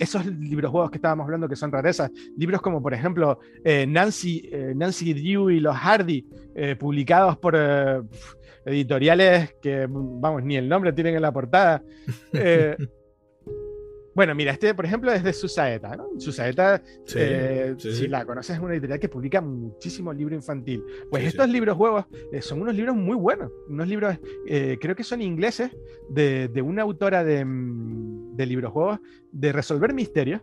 esos 0.00 0.26
librojuegos 0.26 0.90
que 0.90 0.98
estábamos 0.98 1.26
hablando 1.26 1.48
que 1.48 1.54
son 1.54 1.70
rarezas, 1.70 2.10
libros 2.36 2.60
como 2.60 2.82
por 2.82 2.92
ejemplo 2.92 3.38
eh, 3.64 3.86
Nancy, 3.86 4.50
Nancy 4.74 5.14
Drew 5.14 5.50
y 5.50 5.60
los 5.60 5.76
Hardy, 5.76 6.26
publicados 6.80 7.38
por 7.38 7.54
editoriales 8.66 9.54
que, 9.62 9.86
vamos, 9.88 10.42
ni 10.42 10.56
el 10.56 10.68
nombre 10.68 10.92
tienen 10.92 11.14
en 11.14 11.22
la 11.22 11.30
portada. 11.30 11.80
Bueno, 14.14 14.34
mira, 14.34 14.52
este, 14.52 14.74
por 14.74 14.84
ejemplo, 14.84 15.12
es 15.12 15.24
de 15.24 15.32
Susaeta, 15.32 15.96
¿no? 15.96 16.08
Susaeta, 16.18 16.80
Sí, 17.04 17.18
eh, 17.20 17.74
sí, 17.78 17.90
si 17.90 17.96
sí. 18.02 18.08
la 18.08 18.24
conoces, 18.24 18.56
es 18.56 18.62
una 18.62 18.72
editorial 18.74 19.00
que 19.00 19.08
publica 19.08 19.40
muchísimo 19.40 20.12
libro 20.12 20.34
infantil. 20.34 20.82
Pues 21.10 21.24
estos 21.24 21.48
libros 21.48 21.76
juegos 21.76 22.04
eh, 22.32 22.40
son 22.40 22.62
unos 22.62 22.74
libros 22.74 22.94
muy 22.94 23.16
buenos, 23.16 23.50
unos 23.68 23.88
libros, 23.88 24.16
eh, 24.46 24.78
creo 24.80 24.94
que 24.94 25.02
son 25.04 25.20
ingleses, 25.20 25.70
de, 26.08 26.48
de 26.48 26.62
una 26.62 26.82
autora 26.82 27.24
de, 27.24 27.44
mm, 27.44 28.36
de 28.36 28.46
libros 28.46 28.72
juegos, 28.72 29.00
de 29.32 29.52
resolver 29.52 29.92
misterios. 29.92 30.42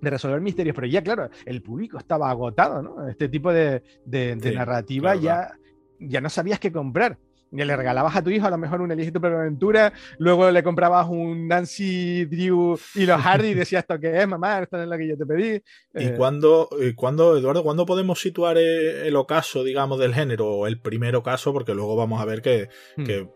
De 0.00 0.10
resolver 0.10 0.40
misterios, 0.40 0.74
pero 0.74 0.86
ya, 0.86 1.02
claro, 1.02 1.28
el 1.46 1.62
público 1.62 1.96
estaba 1.98 2.30
agotado, 2.30 2.82
¿no? 2.82 3.08
Este 3.08 3.28
tipo 3.28 3.52
de, 3.52 3.82
de- 4.04 4.36
narrativa 4.54 5.12
claro, 5.12 5.20
ya, 5.22 5.58
ya 5.98 6.20
no 6.20 6.28
sabías 6.28 6.58
qué 6.60 6.70
comprar. 6.72 7.18
Ya 7.56 7.64
le 7.64 7.76
regalabas 7.76 8.16
a 8.16 8.22
tu 8.22 8.30
hijo 8.30 8.46
a 8.46 8.50
lo 8.50 8.58
mejor 8.58 8.80
un 8.80 8.90
Elige 8.90 9.12
tu 9.12 9.20
propia 9.20 9.38
aventura, 9.40 9.92
luego 10.18 10.50
le 10.50 10.62
comprabas 10.62 11.06
un 11.08 11.46
Nancy, 11.48 12.24
Drew 12.24 12.76
y 12.94 13.06
los 13.06 13.20
Hardy 13.22 13.48
y 13.48 13.54
decías, 13.54 13.82
¿esto 13.84 13.98
qué 14.00 14.20
es, 14.22 14.26
mamá? 14.28 14.60
Esto 14.60 14.82
es 14.82 14.88
lo 14.88 14.96
que 14.98 15.08
yo 15.08 15.16
te 15.16 15.24
pedí. 15.26 15.54
¿Y 15.94 16.06
Eh, 16.08 16.14
cuándo, 16.16 16.68
y 16.80 16.94
cuándo, 16.94 17.36
Eduardo, 17.38 17.62
cuándo 17.62 17.86
podemos 17.86 18.20
situar 18.20 18.56
eh, 18.58 19.06
el 19.06 19.16
ocaso, 19.16 19.62
digamos, 19.64 19.98
del 20.00 20.14
género, 20.14 20.48
o 20.50 20.66
el 20.66 20.80
primer 20.80 21.14
ocaso? 21.16 21.52
Porque 21.52 21.74
luego 21.74 21.94
vamos 21.96 22.20
a 22.20 22.24
ver 22.24 22.42
que, 22.42 22.68
hmm. 22.96 23.04
que 23.04 23.28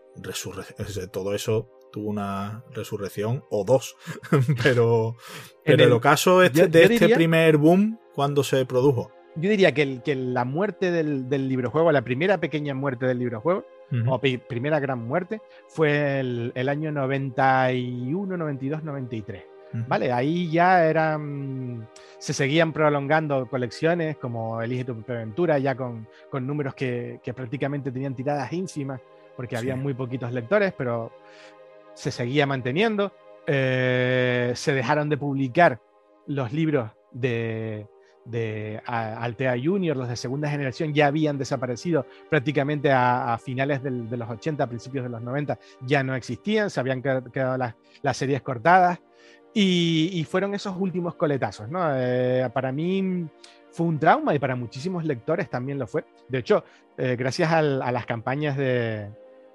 todo 1.11 1.33
eso 1.33 1.69
tuvo 1.91 2.09
una 2.09 2.63
resurrección 2.73 3.43
o 3.49 3.63
dos. 3.65 3.95
pero 4.63 5.15
En 5.63 5.77
pero 5.77 5.83
el, 5.83 5.89
el- 5.89 5.93
ocaso 5.93 6.43
este, 6.43 6.59
yo- 6.61 6.67
de 6.67 6.83
este 6.83 7.09
primer 7.09 7.57
boom, 7.57 7.99
¿cuándo 8.13 8.43
se 8.43 8.65
produjo? 8.65 9.11
Yo 9.35 9.49
diría 9.49 9.73
que, 9.73 9.83
el- 9.83 10.03
que 10.03 10.15
la 10.15 10.43
muerte 10.45 10.91
del, 10.91 11.29
del 11.29 11.47
librojuego, 11.47 11.91
la 11.91 12.01
primera 12.03 12.39
pequeña 12.39 12.73
muerte 12.73 13.05
del 13.05 13.19
librojuego, 13.19 13.65
O 14.07 14.19
primera 14.19 14.79
gran 14.79 15.07
muerte, 15.07 15.41
fue 15.67 16.19
el, 16.19 16.51
el 16.53 16.69
año 16.69 16.91
91, 16.91 18.37
92, 18.37 18.83
93. 18.83 19.43
Ujú. 19.73 19.83
Vale, 19.87 20.11
ahí 20.11 20.49
ya 20.51 20.85
eran. 20.85 21.87
Se 22.17 22.33
seguían 22.33 22.73
prolongando 22.73 23.47
colecciones 23.47 24.17
como 24.17 24.61
Elige 24.61 24.85
tu 24.85 25.03
aventura, 25.07 25.57
ya 25.59 25.75
con, 25.75 26.07
con 26.29 26.45
números 26.45 26.75
que, 26.75 27.19
que 27.23 27.33
prácticamente 27.33 27.91
tenían 27.91 28.15
tiradas 28.15 28.51
ínfimas, 28.53 29.01
porque 29.35 29.57
había 29.57 29.75
muy 29.75 29.93
poquitos 29.93 30.31
lectores, 30.33 30.73
pero 30.77 31.11
se 31.93 32.11
seguía 32.11 32.45
manteniendo. 32.45 33.11
Eh, 33.47 34.51
se 34.55 34.73
dejaron 34.73 35.09
de 35.09 35.17
publicar 35.17 35.81
los 36.27 36.53
libros 36.53 36.91
de, 37.11 37.87
de 38.29 38.81
Altea 38.85 39.55
Junior, 39.61 39.97
los 39.97 40.07
de 40.09 40.15
segunda 40.15 40.49
generación, 40.49 40.93
ya 40.93 41.07
habían 41.07 41.37
desaparecido 41.37 42.05
prácticamente 42.29 42.91
a, 42.91 43.37
finales 43.43 43.81
de 43.83 44.17
los 44.17 44.29
80, 44.29 44.63
a 44.63 44.67
principios 44.67 45.03
de 45.03 45.09
los 45.09 45.21
90, 45.21 45.57
ya 45.81 46.03
no 46.03 46.15
existían, 46.15 46.69
se 46.69 46.79
habían 46.79 47.01
qued- 47.01 47.31
quedado 47.31 47.57
las, 48.01 48.17
series 48.17 48.41
cortadas. 48.41 48.99
Y, 49.53 50.25
fueron 50.29 50.53
esos 50.53 50.75
últimos 50.77 51.15
coletazos, 51.15 51.69
¿no? 51.69 51.81
Eh, 51.95 52.49
para 52.53 52.71
mí 52.71 53.25
fue 53.71 53.87
un 53.87 53.97
trauma 53.99 54.33
y 54.35 54.39
para 54.39 54.55
muchísimos 54.55 55.03
lectores 55.05 55.49
también 55.49 55.79
lo 55.79 55.87
fue. 55.87 56.05
De 56.27 56.37
hecho, 56.37 56.63
eh, 56.97 57.15
gracias 57.17 57.51
a 57.51 57.61
las 57.61 58.05
campañas 58.05 58.55
de, 58.55 59.09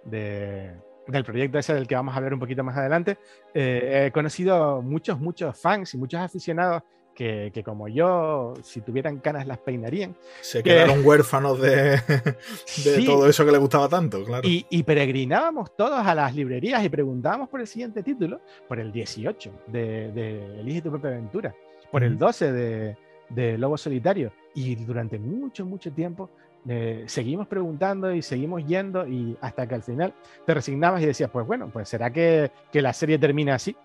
de- 0.04 0.72
del 1.06 1.24
proyecto 1.24 1.58
ese 1.58 1.74
del 1.74 1.86
que 1.86 1.94
vamos 1.94 2.14
a 2.14 2.16
hablar 2.16 2.34
un 2.34 2.40
poquito 2.40 2.64
más 2.64 2.76
adelante, 2.76 3.18
eh, 3.52 4.06
he 4.06 4.10
conocido 4.12 4.82
muchos, 4.82 5.20
muchos 5.20 5.58
fans 5.60 5.94
y 5.94 5.98
muchos 5.98 6.20
aficionados 6.20 6.82
que, 7.14 7.50
que 7.54 7.62
como 7.62 7.88
yo, 7.88 8.54
si 8.62 8.80
tuvieran 8.80 9.18
canas 9.18 9.46
las 9.46 9.58
peinarían. 9.58 10.14
Se 10.40 10.62
que- 10.62 10.70
quedaron 10.70 11.04
huérfanos 11.06 11.60
de, 11.60 11.70
de 12.08 12.36
Sí. 12.66 13.04
todo 13.06 13.28
eso 13.28 13.44
que 13.44 13.52
le 13.52 13.58
gustaba 13.58 13.88
tanto, 13.88 14.22
claro. 14.24 14.46
Y, 14.48 14.66
y 14.70 14.82
peregrinábamos 14.82 15.74
todos 15.76 16.04
a 16.06 16.14
las 16.14 16.34
librerías 16.34 16.84
y 16.84 16.88
preguntábamos 16.88 17.48
por 17.48 17.60
el 17.60 17.66
siguiente 17.66 18.02
título, 18.02 18.40
por 18.68 18.80
el 18.80 18.90
18 18.92 19.50
de, 19.68 20.12
de 20.12 20.60
Elige 20.60 20.82
tu 20.82 20.90
propia 20.90 21.10
aventura, 21.10 21.54
por 21.90 22.02
el 22.02 22.14
Ujú. 22.14 22.24
12 22.26 22.52
de, 22.52 22.96
de 23.30 23.58
Lobo 23.58 23.76
Solitario. 23.76 24.32
Y 24.54 24.74
durante 24.76 25.18
mucho, 25.18 25.64
mucho 25.66 25.92
tiempo 25.92 26.30
eh, 26.68 27.04
seguimos 27.06 27.46
preguntando 27.46 28.12
y 28.14 28.22
seguimos 28.22 28.64
yendo 28.66 29.06
y 29.06 29.36
hasta 29.40 29.66
que 29.66 29.74
al 29.74 29.82
final 29.82 30.14
te 30.46 30.54
resignabas 30.54 31.02
y 31.02 31.06
decías, 31.06 31.30
pues 31.30 31.46
bueno, 31.46 31.68
pues 31.72 31.88
será 31.88 32.10
que, 32.10 32.50
que 32.72 32.80
la 32.82 32.92
serie 32.92 33.18
termina 33.18 33.54
así. 33.56 33.76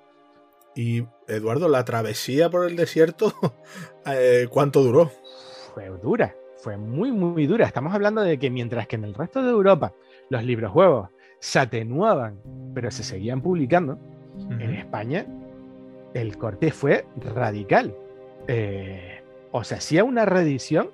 Y 0.76 1.05
Eduardo, 1.28 1.67
la 1.67 1.84
travesía 1.86 2.49
por 2.49 2.67
el 2.67 2.76
desierto, 2.76 3.34
eh, 4.05 4.47
¿cuánto 4.49 4.84
duró? 4.84 5.11
Fue 5.74 5.89
dura, 6.01 6.36
fue 6.57 6.78
muy, 6.78 7.11
muy 7.11 7.47
dura. 7.47 7.65
Estamos 7.65 7.93
hablando 7.93 8.22
de 8.22 8.38
que 8.38 8.49
mientras 8.49 8.88
que 8.88 8.95
en 8.95 9.03
el 9.03 9.13
resto 9.13 9.41
de 9.41 9.49
Europa 9.49 9.93
los 10.30 10.43
libros 10.43 10.72
juegos 10.72 11.09
se 11.39 11.59
atenuaban, 11.59 12.39
pero 12.74 12.91
se 12.91 13.03
seguían 13.03 13.41
publicando, 13.41 13.97
en 14.59 14.74
España 14.76 15.26
el 16.13 16.38
corte 16.38 16.72
fue 16.72 17.05
radical. 17.34 17.95
Eh, 18.47 19.22
o 19.51 19.63
se 19.63 19.76
hacía 19.76 20.03
una 20.03 20.26
reedición 20.26 20.91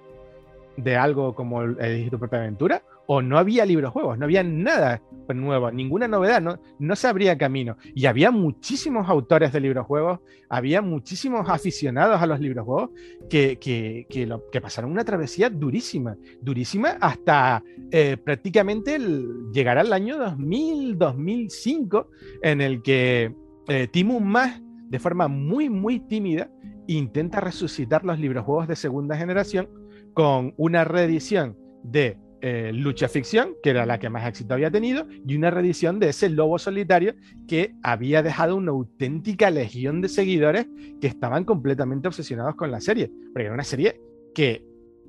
de 0.78 0.98
algo 0.98 1.36
como 1.36 1.62
el 1.62 2.10
propia 2.10 2.40
aventura, 2.40 2.84
o 3.08 3.22
no 3.22 3.38
había 3.38 3.66
libros 3.66 3.92
juegos, 3.92 4.18
no 4.18 4.26
había 4.26 4.44
nada 4.44 5.02
nuevo, 5.34 5.72
ninguna 5.72 6.08
novedad, 6.08 6.40
no, 6.42 6.60
no 6.78 6.96
se 6.96 7.08
abría 7.08 7.38
camino. 7.38 7.78
Y 7.96 8.06
había 8.06 8.30
muchísimos 8.30 9.10
autores 9.10 9.52
de 9.52 9.60
libros 9.60 9.86
juegos, 9.88 10.20
había 10.50 10.82
muchísimos 10.84 11.50
aficionados 11.50 12.22
a 12.22 12.28
los 12.28 12.40
libros 12.40 12.66
juegos 12.66 12.92
que, 13.30 13.58
que, 13.58 14.06
que, 14.10 14.30
que 14.52 14.62
pasaron 14.62 14.92
una 14.92 15.04
travesía 15.04 15.50
durísima, 15.50 16.16
durísima 16.42 16.98
hasta 17.02 17.64
eh, 17.92 18.18
prácticamente 18.24 18.96
el- 18.96 19.50
llegar 19.52 19.78
al 19.80 19.92
año 19.94 20.18
2000, 20.18 20.98
2005, 20.98 22.10
en 22.44 22.62
el 22.62 22.84
que 22.84 23.34
eh, 23.68 23.88
Timo 23.92 24.20
Más, 24.20 24.62
de 24.90 25.00
forma 25.00 25.28
muy, 25.28 25.70
muy 25.70 26.00
tímida, 26.02 26.52
intenta 26.88 27.40
resucitar 27.40 28.06
los 28.06 28.20
libros 28.20 28.46
juegos 28.46 28.68
de 28.68 28.76
segunda 28.76 29.18
generación 29.18 29.68
con 30.14 30.54
una 30.58 30.84
reedición 30.84 31.58
de 31.84 32.20
eh, 32.42 32.72
Lucha 32.74 33.08
Ficción, 33.08 33.56
que 33.64 33.72
era 33.72 33.86
la 33.86 34.00
que 34.00 34.10
más 34.10 34.28
éxito 34.28 34.54
había 34.54 34.72
tenido, 34.72 35.08
y 35.26 35.36
una 35.36 35.52
reedición 35.52 36.00
de 36.00 36.10
ese 36.10 36.30
Lobo 36.30 36.60
Solitario 36.60 37.16
que 37.48 37.74
había 37.84 38.22
dejado 38.22 38.56
una 38.56 38.72
auténtica 38.72 39.50
legión 39.50 40.02
de 40.02 40.10
seguidores 40.10 40.68
que 41.02 41.08
estaban 41.08 41.44
completamente 41.44 42.08
obsesionados 42.08 42.56
con 42.56 42.72
la 42.72 42.82
serie, 42.82 43.12
porque 43.34 43.46
era 43.46 43.54
una 43.54 43.64
serie 43.64 44.00
que 44.34 44.64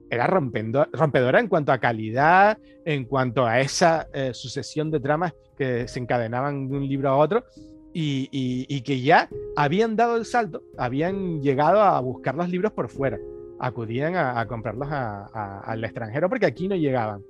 era 0.09 0.27
rompedora 0.27 1.41
en 1.41 1.49
cuanto 1.49 1.73
a 1.73 1.79
calidad, 1.79 2.59
en 2.85 3.05
cuanto 3.05 3.45
a 3.45 3.61
esa 3.61 4.07
eh, 4.15 4.33
sucesión 4.33 4.91
de 4.91 5.01
tramas 5.01 5.35
que 5.59 5.89
se 5.89 5.99
encadenaban 5.99 6.69
de 6.69 6.77
un 6.77 6.89
libro 6.89 7.09
a 7.09 7.17
otro, 7.17 7.45
y 7.99 8.81
que 8.83 9.01
ya 9.01 9.29
habían 9.57 9.97
dado 9.97 10.17
el 10.17 10.27
salto, 10.27 10.63
habían 10.77 11.41
llegado 11.41 11.81
a 11.81 11.99
buscar 12.01 12.35
los 12.35 12.49
libros 12.51 12.73
por 12.73 12.91
fuera, 12.91 13.19
acudían 13.59 14.15
a, 14.17 14.39
a 14.41 14.47
comprarlos 14.47 14.89
a- 14.91 15.27
a- 15.33 15.61
al 15.61 15.85
extranjero 15.85 16.29
porque 16.29 16.47
aquí 16.47 16.69
no 16.69 16.77
llegaban. 16.77 17.23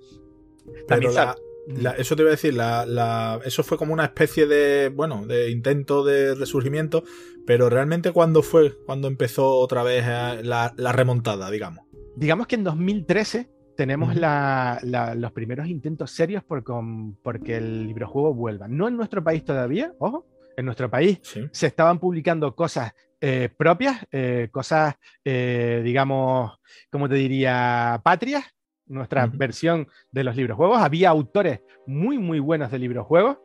Pero 0.65 0.87
También 0.87 1.15
la- 1.15 1.35
sab- 1.35 1.39
la- 1.83 1.91
eso 1.93 2.17
te 2.17 2.23
iba 2.23 2.31
a 2.31 2.33
decir, 2.33 2.55
la, 2.55 2.87
la- 2.87 3.41
eso 3.45 3.63
fue 3.63 3.77
como 3.79 3.93
una 3.93 4.05
especie 4.05 4.47
de, 4.47 4.89
bueno, 4.95 5.27
de 5.27 5.51
intento 5.51 6.05
de 6.05 6.35
resurgimiento, 6.35 7.03
pero 7.47 7.69
realmente 7.71 8.13
cuando 8.13 8.43
fue, 8.43 8.77
cuando 8.87 9.09
empezó 9.09 9.57
otra 9.59 9.83
vez 9.83 10.05
eh, 10.07 10.41
la, 10.43 10.73
la 10.77 10.93
remontada, 10.93 11.51
digamos. 11.51 11.85
digamos 12.17 12.47
que 12.47 12.55
en 12.57 12.65
2013 12.65 13.51
tenemos 13.77 14.11
Ujú. 14.13 14.21
la- 14.21 14.79
la- 14.83 15.15
los 15.15 15.33
primeros 15.33 15.67
intentos 15.69 16.11
serios 16.11 16.43
por 16.43 16.65
con- 16.65 17.15
porque 17.23 17.57
el 17.59 17.87
librojuego 17.89 18.33
vuelva. 18.33 18.69
No 18.69 18.89
en 18.89 18.97
nuestro 18.97 19.23
país 19.23 19.45
todavía, 19.45 19.93
ojo, 19.99 20.27
en 20.57 20.65
nuestro 20.65 20.91
país 20.91 21.21
Sí. 21.23 21.47
se 21.53 21.67
estaban 21.67 21.99
publicando 21.99 22.55
cosas 22.55 22.93
eh, 23.21 23.49
propias, 23.57 24.07
eh, 24.13 24.49
cosas, 24.53 24.95
eh, 25.25 25.81
digamos, 25.85 26.59
como 26.91 27.09
te 27.09 27.15
diría, 27.15 28.01
patrias, 28.05 28.45
nuestra 28.87 29.27
versión 29.27 29.89
de 30.13 30.23
los 30.25 30.37
librojuegos. 30.37 30.79
Había 30.81 31.09
autores 31.11 31.61
muy, 31.87 32.19
muy 32.19 32.39
buenos 32.41 32.71
de 32.71 32.79
librojuegos, 32.79 33.39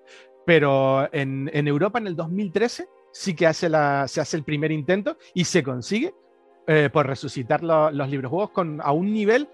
pero 0.45 1.07
en, 1.13 1.49
en 1.53 1.67
Europa 1.67 1.99
en 1.99 2.07
el 2.07 2.15
2013 2.15 2.87
sí 3.13 3.33
que 3.33 3.47
hace 3.47 3.69
la, 3.69 4.07
se 4.07 4.19
hace 4.21 4.37
el 4.37 4.43
primer 4.43 4.71
intento 4.71 5.17
y 5.33 5.45
se 5.45 5.63
consigue 5.63 6.13
por 6.93 7.05
resucitar 7.07 7.63
lo- 7.63 7.91
los 7.91 8.09
librojuegos 8.09 8.51
con, 8.51 8.79
a 8.81 8.91
un 8.93 9.11
nivel 9.11 9.47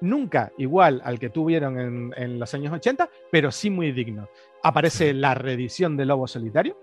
nunca 0.00 0.52
igual 0.58 1.00
al 1.04 1.18
que 1.18 1.28
tuvieron 1.28 1.78
en, 1.78 2.14
en 2.16 2.38
los 2.38 2.54
años 2.54 2.72
80, 2.72 3.08
pero 3.30 3.50
sí 3.50 3.68
muy 3.70 3.92
digno. 3.92 4.28
Aparece 4.62 5.14
la 5.14 5.34
reedición 5.34 5.96
de 5.96 6.04
Lobo 6.04 6.26
Solitario, 6.26 6.76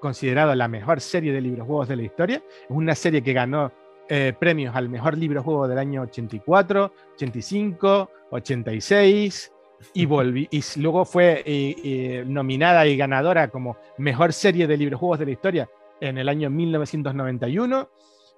considerado 0.00 0.54
la 0.54 0.68
mejor 0.68 1.00
serie 1.00 1.32
de 1.32 1.40
librojuegos 1.40 1.88
de 1.88 1.96
la 1.96 2.02
historia. 2.02 2.36
Es 2.36 2.70
una 2.70 2.94
serie 2.94 3.22
que 3.22 3.32
ganó 3.32 3.72
eh, 4.08 4.34
premios 4.38 4.76
al 4.76 4.90
mejor 4.90 5.16
librojuego 5.16 5.66
del 5.66 5.78
año 5.78 6.02
84, 6.02 6.92
85, 7.14 8.10
86 8.30 9.52
y, 9.94 10.04
volví, 10.04 10.46
y 10.50 10.62
luego 10.80 11.06
fue 11.06 11.42
eh, 11.46 11.74
eh, 11.82 12.24
nominada 12.26 12.86
y 12.86 12.96
ganadora 12.96 13.48
como 13.48 13.78
mejor 13.96 14.34
serie 14.34 14.66
de 14.66 14.76
librojuegos 14.76 15.18
de 15.18 15.24
la 15.24 15.30
historia 15.30 15.70
en 16.00 16.18
el 16.18 16.28
año 16.28 16.50
1991. 16.50 17.88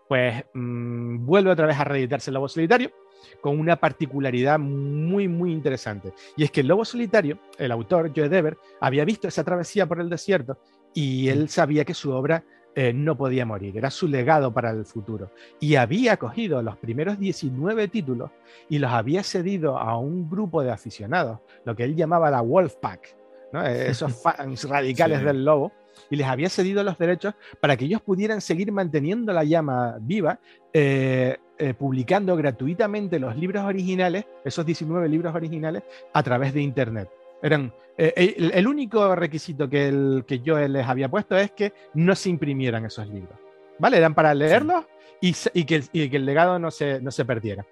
Pues 0.09 0.45
mm, 0.55 1.27
vuelve 1.27 1.51
otra 1.51 1.67
vez 1.67 1.81
a 1.81 1.85
reeditarse 1.85 2.31
el 2.31 2.35
Lobo 2.35 2.49
Solitario 2.49 2.93
con 3.41 3.59
una 3.59 3.77
particularidad 3.77 4.59
muy, 4.59 5.29
muy 5.29 5.53
interesante. 5.53 6.13
Y 6.37 6.45
es 6.45 6.51
que 6.51 6.61
el 6.61 6.69
Lobo 6.69 6.85
Solitario, 6.85 7.39
el 7.59 7.73
autor, 7.73 8.13
Joe 8.15 8.29
Dever, 8.29 8.59
había 8.81 9.05
visto 9.05 9.29
esa 9.29 9.45
travesía 9.45 9.87
por 9.87 10.01
el 10.01 10.09
desierto 10.09 10.59
y 10.95 11.29
él 11.29 11.49
sabía 11.49 11.85
que 11.85 11.95
su 11.95 12.13
obra 12.13 12.45
eh, 12.79 12.93
no 12.93 13.17
podía 13.17 13.47
morir, 13.47 13.79
era 13.79 13.91
su 13.91 14.07
legado 14.07 14.53
para 14.53 14.71
el 14.71 14.85
futuro. 14.85 15.31
Y 15.61 15.77
había 15.77 16.19
cogido 16.19 16.61
los 16.61 16.77
primeros 16.77 17.19
19 17.19 17.89
títulos 17.89 18.31
y 18.69 18.79
los 18.79 18.93
había 18.93 19.23
cedido 19.23 19.79
a 19.79 19.97
un 19.97 20.29
grupo 20.29 20.63
de 20.63 20.71
aficionados, 20.71 21.41
lo 21.65 21.75
que 21.75 21.85
él 21.85 21.97
llamaba 21.97 22.31
la 22.31 22.43
Wolfpack, 22.43 23.17
¿no? 23.53 23.67
Eh, 23.67 23.91
esos 23.91 24.21
fans 24.21 24.65
radicales 24.69 25.25
del 25.25 25.43
lobo, 25.43 25.73
y 26.11 26.17
les 26.17 26.27
había 26.27 26.51
cedido 26.51 26.83
los 26.85 26.99
derechos 26.99 27.35
para 27.61 27.79
que 27.79 27.87
ellos 27.87 28.03
pudieran 28.03 28.43
seguir 28.43 28.71
manteniendo 28.73 29.33
la 29.33 29.45
llama 29.45 29.97
viva, 30.01 30.39
eh, 30.73 31.39
publicando 31.79 32.37
gratuitamente 32.37 33.19
los 33.19 33.37
libros 33.37 33.65
originales, 33.65 34.27
esos 34.45 34.67
19 34.67 35.09
libros 35.09 35.35
originales, 35.35 35.83
a 36.13 36.23
través 36.23 36.53
de 36.53 36.61
Internet. 36.61 37.09
Eran, 37.43 37.73
eh, 37.99 38.35
el, 38.55 38.67
único 38.67 39.15
requisito 39.15 39.69
que, 39.69 39.89
el, 39.89 40.25
que 40.27 40.41
yo 40.41 40.59
les 40.59 40.87
había 40.87 41.09
puesto 41.09 41.37
es 41.37 41.51
que 41.51 41.73
no 41.95 42.15
se 42.15 42.31
imprimieran 42.31 42.85
esos 42.85 43.09
libros. 43.09 43.39
¿Vale? 43.79 43.99
Eran 43.99 44.15
para 44.15 44.35
leerlos 44.35 44.85
y, 45.21 45.33
que, 45.65 45.85
el 45.93 46.27
legado 46.27 46.59
no 46.59 46.71
se, 46.71 47.01
no 47.01 47.11
se 47.11 47.25
perdiera. 47.25 47.65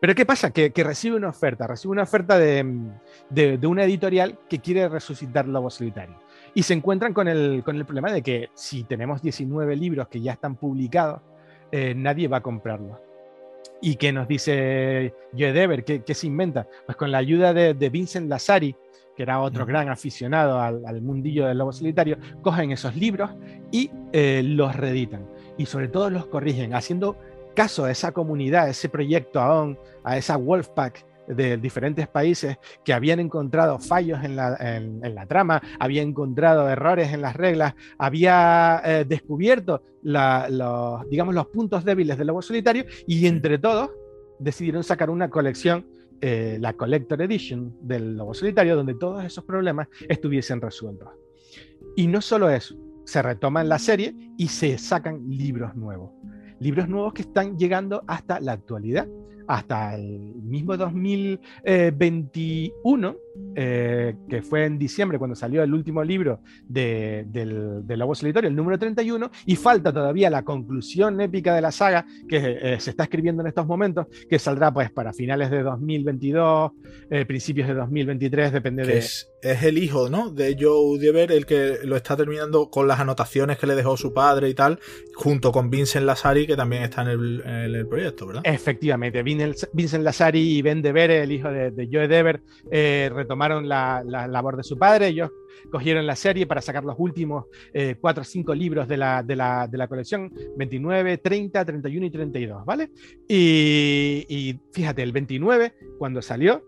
Pero 0.00 0.14
¿qué 0.14 0.26
pasa? 0.26 0.50
Que, 0.50 0.72
recibe 0.76 1.16
una 1.16 1.28
oferta, 1.28 1.66
recibe 1.66 1.92
una 1.92 2.02
oferta 2.02 2.38
de, 2.38 2.88
una 3.62 3.84
editorial 3.84 4.38
que 4.48 4.58
quiere 4.58 4.88
resucitar 4.88 5.46
Lobo 5.46 5.70
Solitario. 5.70 6.16
Y 6.54 6.64
se 6.64 6.74
encuentran 6.74 7.14
con 7.14 7.28
el, 7.28 7.62
con 7.64 7.76
el 7.76 7.84
problema 7.84 8.12
de 8.12 8.22
que 8.22 8.50
si 8.54 8.84
tenemos 8.84 9.22
19 9.22 9.76
libros 9.76 10.08
que 10.08 10.20
ya 10.20 10.32
están 10.32 10.56
publicados, 10.56 11.20
eh, 11.70 11.94
nadie 11.94 12.28
va 12.28 12.38
a 12.38 12.42
comprarlos. 12.42 12.98
¿Y 13.80 13.96
qué 13.96 14.12
nos 14.12 14.28
dice 14.28 15.12
Joe 15.36 15.52
Dever? 15.52 15.84
¿Qué, 15.84 16.02
¿Qué, 16.02 16.14
se 16.14 16.26
inventa? 16.26 16.68
Pues 16.86 16.96
con 16.96 17.10
la 17.10 17.18
ayuda 17.18 17.52
de, 17.52 17.90
Vincent 17.90 18.28
Lassari, 18.28 18.76
que 19.16 19.22
era 19.22 19.40
otro 19.40 19.66
gran 19.66 19.88
aficionado 19.88 20.60
al, 20.60 21.02
mundillo 21.02 21.46
del 21.46 21.58
lobo 21.58 21.72
solitario, 21.72 22.16
cogen 22.42 22.70
esos 22.70 22.94
libros 22.96 23.30
y 23.70 23.90
eh, 24.12 24.42
los 24.44 24.74
reeditan. 24.76 25.28
Y 25.58 25.66
sobre 25.66 25.88
todo 25.88 26.10
los 26.10 26.26
corrigen, 26.26 26.74
haciendo 26.74 27.16
caso 27.54 27.84
a 27.84 27.90
esa 27.90 28.12
comunidad, 28.12 28.66
a 28.66 28.70
ese 28.70 28.88
proyecto 28.88 29.40
AON, 29.40 29.78
a 30.04 30.16
esa 30.16 30.36
Wolfpack 30.36 31.04
de 31.34 31.56
diferentes 31.56 32.08
países 32.08 32.58
que 32.84 32.92
habían 32.92 33.20
encontrado 33.20 33.78
fallos 33.78 34.22
en 34.24 34.36
la, 34.36 35.26
trama, 35.28 35.62
había 35.78 36.02
encontrado 36.02 36.68
errores 36.68 37.12
en 37.12 37.22
las 37.22 37.36
reglas, 37.36 37.74
había 37.98 38.82
eh, 38.84 39.04
descubierto 39.06 39.82
los, 40.02 41.08
digamos, 41.08 41.34
los 41.34 41.46
puntos 41.46 41.84
débiles 41.84 42.18
del 42.18 42.26
lobo 42.28 42.42
solitario 42.42 42.84
y 43.06 43.26
entre 43.26 43.58
todos 43.58 43.90
decidieron 44.38 44.82
sacar 44.82 45.10
una 45.10 45.30
colección 45.30 45.86
eh, 46.24 46.56
la 46.60 46.74
Collector 46.74 47.20
Edition 47.20 47.74
del 47.80 48.16
Lobo 48.16 48.32
Solitario, 48.32 48.76
donde 48.76 48.94
todos 48.94 49.24
esos 49.24 49.42
problemas 49.42 49.88
estuviesen 50.08 50.60
resueltos. 50.60 51.08
Y 51.96 52.06
no 52.06 52.20
solo 52.20 52.48
eso, 52.48 52.76
se 53.04 53.20
retoman 53.22 53.68
la 53.68 53.80
serie 53.80 54.14
y 54.38 54.46
se 54.46 54.78
sacan 54.78 55.28
libros 55.28 55.74
nuevos. 55.74 56.12
Libros 56.60 56.88
nuevos 56.88 57.12
que 57.12 57.22
están 57.22 57.58
llegando 57.58 58.04
hasta 58.06 58.38
la 58.38 58.52
actualidad 58.52 59.08
hasta 59.46 59.94
el 59.94 60.18
mismo 60.42 60.76
2021, 60.76 63.16
eh, 63.54 64.14
que 64.28 64.42
fue 64.42 64.64
en 64.64 64.78
diciembre 64.78 65.18
cuando 65.18 65.34
salió 65.34 65.62
el 65.62 65.72
último 65.72 66.02
libro 66.02 66.40
de, 66.66 67.24
del, 67.28 67.86
del, 67.86 67.98
Lobo 67.98 68.14
Solitario, 68.14 68.48
el 68.48 68.56
número 68.56 68.78
31, 68.78 69.30
y 69.46 69.56
falta 69.56 69.92
todavía 69.92 70.30
la 70.30 70.42
conclusión 70.42 71.20
épica 71.20 71.54
de 71.54 71.60
la 71.60 71.72
saga 71.72 72.06
que 72.28 72.58
eh, 72.60 72.80
se 72.80 72.90
está 72.90 73.04
escribiendo 73.04 73.42
en 73.42 73.48
estos 73.48 73.66
momentos, 73.66 74.06
que 74.28 74.38
saldrá 74.38 74.72
pues 74.72 74.90
para 74.90 75.12
finales 75.12 75.50
de 75.50 75.62
2022, 75.62 76.72
eh, 77.10 77.24
principios 77.24 77.68
de 77.68 77.74
2023, 77.74 78.52
depende 78.52 78.84
de... 78.84 78.98
Es, 78.98 79.30
es, 79.42 79.62
el 79.62 79.78
hijo, 79.78 80.08
¿no? 80.08 80.30
De 80.30 80.56
Joe 80.58 80.98
Dever 80.98 81.32
el 81.32 81.46
que 81.46 81.78
lo 81.84 81.96
está 81.96 82.16
terminando 82.16 82.70
con 82.70 82.88
las 82.88 83.00
anotaciones 83.00 83.58
que 83.58 83.66
le 83.66 83.74
dejó 83.74 83.96
su 83.96 84.12
padre 84.12 84.48
y 84.48 84.54
tal, 84.54 84.78
junto 85.14 85.52
con 85.52 85.70
Vincent 85.70 86.06
Lassari, 86.06 86.46
que 86.46 86.56
también 86.56 86.82
está 86.82 87.02
en 87.02 87.08
el, 87.08 87.42
en 87.44 87.74
el 87.74 87.86
proyecto, 87.86 88.26
¿verdad? 88.26 88.42
Efectivamente, 88.44 89.22
Vincent 89.22 90.04
Lassari 90.04 90.58
y 90.58 90.62
Ben 90.62 90.82
Devere, 90.82 91.22
el 91.22 91.32
hijo 91.32 91.50
de, 91.50 91.88
Joe 91.90 92.08
Dever, 92.08 92.42
eh, 92.70 93.10
retomaron 93.22 93.68
la, 93.68 94.02
labor 94.04 94.56
de 94.56 94.62
su 94.62 94.78
padre. 94.78 95.08
Ellos 95.08 95.30
cogieron 95.70 96.06
la 96.06 96.16
serie 96.16 96.46
para 96.46 96.60
sacar 96.60 96.84
los 96.84 96.96
últimos 96.98 97.46
eh, 97.72 97.96
cuatro 98.00 98.22
o 98.22 98.24
cinco 98.24 98.54
libros 98.54 98.88
de 98.88 98.96
la, 98.96 99.22
de 99.22 99.36
la, 99.36 99.88
colección, 99.88 100.32
29, 100.56 101.18
30, 101.18 101.64
31 101.64 102.06
y 102.06 102.10
32, 102.10 102.64
¿vale? 102.64 102.90
Y, 103.28 104.58
fíjate, 104.72 105.02
el 105.02 105.12
29, 105.12 105.74
cuando 105.98 106.20
salió, 106.22 106.62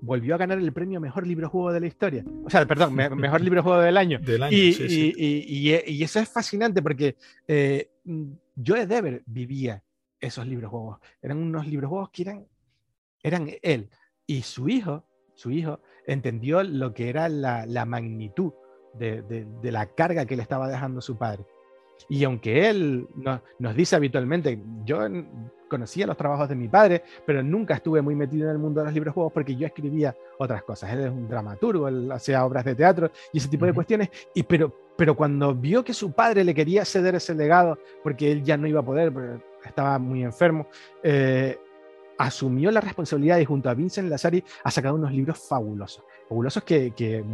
volvió 0.00 0.34
a 0.34 0.38
ganar 0.38 0.58
el 0.58 0.72
premio 0.72 1.00
Mejor 1.00 1.26
Libro 1.26 1.48
Juego 1.48 1.72
de 1.72 1.80
la 1.80 1.86
Historia. 1.86 2.24
O 2.44 2.50
sea, 2.50 2.66
perdón, 2.66 2.94
Mejor 3.16 3.40
Libro 3.40 3.62
Juego 3.62 3.80
del 3.80 3.96
Año. 3.96 4.20
y, 4.50 6.02
eso 6.02 6.20
es 6.20 6.28
fascinante 6.28 6.82
porque 6.82 7.16
eh, 7.46 7.90
Joe 8.64 8.86
Dever 8.86 9.22
vivía 9.26 9.82
esos 10.20 10.46
libros 10.46 10.70
juegos. 10.70 10.98
Eran 11.22 11.38
unos 11.38 11.66
libros 11.66 11.88
juegos 11.88 12.10
que 12.10 12.22
eran, 12.22 12.46
eran 13.22 13.50
él. 13.62 13.88
Y 14.26 14.42
su 14.42 14.68
hijo, 14.68 15.06
su 15.34 15.50
hijo, 15.50 15.80
entendió 16.08 16.62
lo 16.64 16.94
que 16.94 17.08
era 17.08 17.28
la, 17.28 17.84
magnitud 17.84 18.52
de, 18.94 19.46
la 19.62 19.86
carga 19.86 20.26
que 20.26 20.36
le 20.36 20.42
estaba 20.42 20.68
dejando 20.68 21.00
su 21.00 21.16
padre. 21.16 21.44
Y 22.08 22.24
aunque 22.24 22.68
él 22.68 23.06
nos 23.58 23.74
dice 23.76 23.96
habitualmente, 23.96 24.60
yo 24.84 25.00
conocía 25.68 26.06
los 26.06 26.16
trabajos 26.16 26.48
de 26.48 26.54
mi 26.54 26.68
padre, 26.68 27.02
pero 27.26 27.42
nunca 27.42 27.74
estuve 27.74 28.00
muy 28.00 28.14
metido 28.14 28.46
en 28.46 28.52
el 28.52 28.58
mundo 28.58 28.80
de 28.80 28.86
los 28.86 28.94
libros 28.94 29.14
juegos 29.14 29.32
porque 29.32 29.54
yo 29.54 29.66
escribía 29.66 30.16
otras 30.38 30.62
cosas. 30.62 30.92
Él 30.92 31.00
es 31.00 31.10
un 31.10 31.28
dramaturgo, 31.28 31.88
él 31.88 32.10
hacía 32.10 32.44
obras 32.44 32.64
de 32.64 32.74
teatro 32.74 33.10
y 33.32 33.38
ese 33.38 33.48
tipo 33.48 33.66
de 33.66 33.74
cuestiones. 33.74 34.08
Y 34.34 34.44
pero, 34.44 34.74
pero 34.96 35.14
cuando 35.14 35.54
vio 35.54 35.84
que 35.84 35.92
su 35.92 36.12
padre 36.12 36.42
le 36.42 36.54
quería 36.54 36.84
ceder 36.84 37.16
ese 37.16 37.34
legado 37.34 37.78
porque 38.02 38.32
él 38.32 38.42
ya 38.42 38.56
no 38.56 38.66
iba 38.66 38.80
a 38.80 38.84
poder, 38.84 39.12
estaba 39.64 39.98
muy 39.98 40.22
enfermo, 40.22 40.68
eh, 41.02 41.58
asumió 42.18 42.70
la 42.70 42.80
responsabilidad 42.80 43.38
y 43.38 43.44
junto 43.44 43.70
a 43.70 43.74
Vincent 43.74 44.08
Lazari 44.08 44.44
ha 44.64 44.70
sacado 44.70 44.96
unos 44.96 45.12
libros 45.12 45.38
fabulosos, 45.38 46.04
fabulosos 46.28 46.62
que, 46.64 46.92
que 46.92 47.24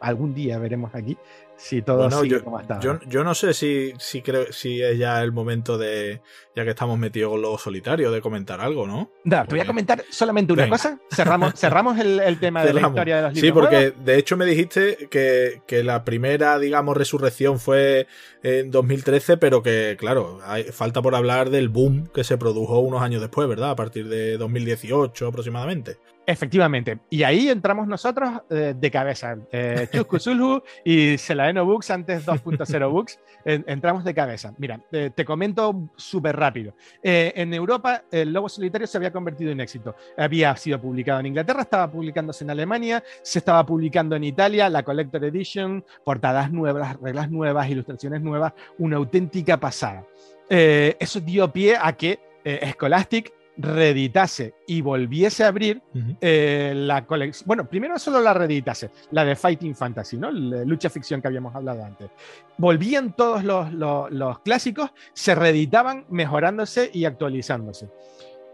algún 0.00 0.34
día 0.34 0.58
veremos 0.58 0.94
aquí 0.94 1.16
si 1.60 1.82
todo 1.82 2.10
sigue 2.10 2.36
yo, 2.36 2.44
como 2.44 2.58
está. 2.58 2.80
Yo, 2.80 3.22
no 3.22 3.34
sé 3.34 3.52
si, 3.52 3.92
si, 3.98 4.22
creo, 4.22 4.50
si 4.50 4.82
es 4.82 4.96
ya 4.96 5.22
el 5.22 5.30
momento 5.30 5.76
de, 5.76 6.22
ya 6.56 6.64
que 6.64 6.70
estamos 6.70 6.98
metidos 6.98 7.32
con 7.32 7.42
Lobo 7.42 7.58
Solitario, 7.58 8.10
de 8.10 8.22
comentar 8.22 8.60
algo, 8.62 8.86
¿no? 8.86 9.10
te 9.24 9.44
voy 9.50 9.60
a 9.60 9.66
comentar 9.66 10.02
solamente 10.08 10.54
una 10.54 10.68
cosa. 10.68 10.98
Cerramos, 11.10 11.54
cerramos 11.54 11.98
el, 11.98 12.38
tema 12.40 12.64
de 12.64 12.72
la 12.72 12.80
historia 12.80 13.16
de 13.16 13.22
los 13.22 13.34
libros. 13.34 13.46
Sí, 13.46 13.52
porque 13.52 13.92
de 14.02 14.18
hecho 14.18 14.38
me 14.38 14.46
dijiste 14.46 15.08
que, 15.10 15.60
que, 15.66 15.84
la 15.84 16.04
primera, 16.04 16.58
digamos, 16.58 16.96
resurrección 16.96 17.60
fue 17.60 18.06
en 18.42 18.70
2013, 18.70 19.36
pero 19.36 19.62
que, 19.62 19.96
claro, 19.98 20.38
hay, 20.44 20.64
falta 20.64 21.02
por 21.02 21.14
hablar 21.14 21.50
del 21.50 21.68
boom 21.68 22.08
que 22.08 22.24
se 22.24 22.38
produjo 22.38 22.78
unos 22.78 23.02
años 23.02 23.20
después, 23.20 23.46
¿verdad? 23.46 23.70
A 23.70 23.76
partir 23.76 24.08
de 24.08 24.38
2018 24.38 25.26
aproximadamente. 25.26 25.98
Efectivamente. 26.30 27.00
Y 27.10 27.24
ahí 27.24 27.48
entramos 27.48 27.88
nosotros 27.88 28.30
eh, 28.50 28.72
de 28.78 28.90
cabeza. 28.90 29.36
Eh, 29.50 29.88
y 30.84 31.18
Selaeno 31.18 31.64
Books, 31.64 31.90
antes 31.90 32.24
2.0 32.24 32.90
Books, 32.92 33.18
entramos 33.44 34.04
de 34.04 34.14
cabeza. 34.14 34.54
Mira, 34.58 34.80
te 34.90 35.24
comento 35.24 35.90
súper 35.96 36.36
rápido. 36.36 36.74
Eh, 37.02 37.32
en 37.34 37.52
Europa, 37.52 38.04
el 38.12 38.32
Lobo 38.32 38.48
Solitario 38.48 38.86
se 38.86 38.96
había 38.96 39.10
convertido 39.10 39.50
en 39.50 39.60
éxito. 39.60 39.96
Había 40.16 40.54
sido 40.54 40.80
publicado 40.80 41.18
en 41.18 41.26
Inglaterra, 41.26 41.62
estaba 41.62 41.90
publicándose 41.90 42.44
en 42.44 42.50
Alemania, 42.50 43.02
se 43.22 43.40
estaba 43.40 43.66
publicando 43.66 44.14
en 44.14 44.22
Italia, 44.22 44.68
la 44.68 44.84
Collector 44.84 45.24
Edition, 45.24 45.84
portadas 46.04 46.52
nuevas, 46.52 46.96
reglas 47.00 47.28
nuevas, 47.28 47.68
ilustraciones 47.68 48.20
nuevas, 48.20 48.52
una 48.78 48.98
auténtica 48.98 49.58
pasada. 49.58 50.04
Eh, 50.48 50.96
eso 51.00 51.18
dio 51.18 51.52
pie 51.52 51.76
a 51.80 51.92
que 51.92 52.20
Scholastic 52.72 53.32
reeditase 53.60 54.54
y 54.66 54.80
volviese 54.80 55.44
a 55.44 55.48
abrir 55.48 55.82
eh, 56.20 56.72
la 56.74 57.06
colección. 57.06 57.46
Bueno, 57.46 57.68
primero 57.68 57.98
solo 57.98 58.20
la 58.20 58.34
reeditase, 58.34 58.90
la 59.10 59.24
de 59.24 59.36
Fighting 59.36 59.74
Fantasy, 59.74 60.16
¿no? 60.16 60.30
La 60.30 60.64
lucha 60.64 60.90
ficción 60.90 61.20
que 61.20 61.28
habíamos 61.28 61.54
hablado 61.54 61.84
antes. 61.84 62.10
Volvían 62.56 63.14
todos 63.14 63.44
los, 63.44 63.72
los 63.72 64.38
clásicos, 64.40 64.90
se 65.12 65.34
reeditaban 65.34 66.06
mejorándose 66.08 66.90
y 66.92 67.04
actualizándose. 67.04 67.88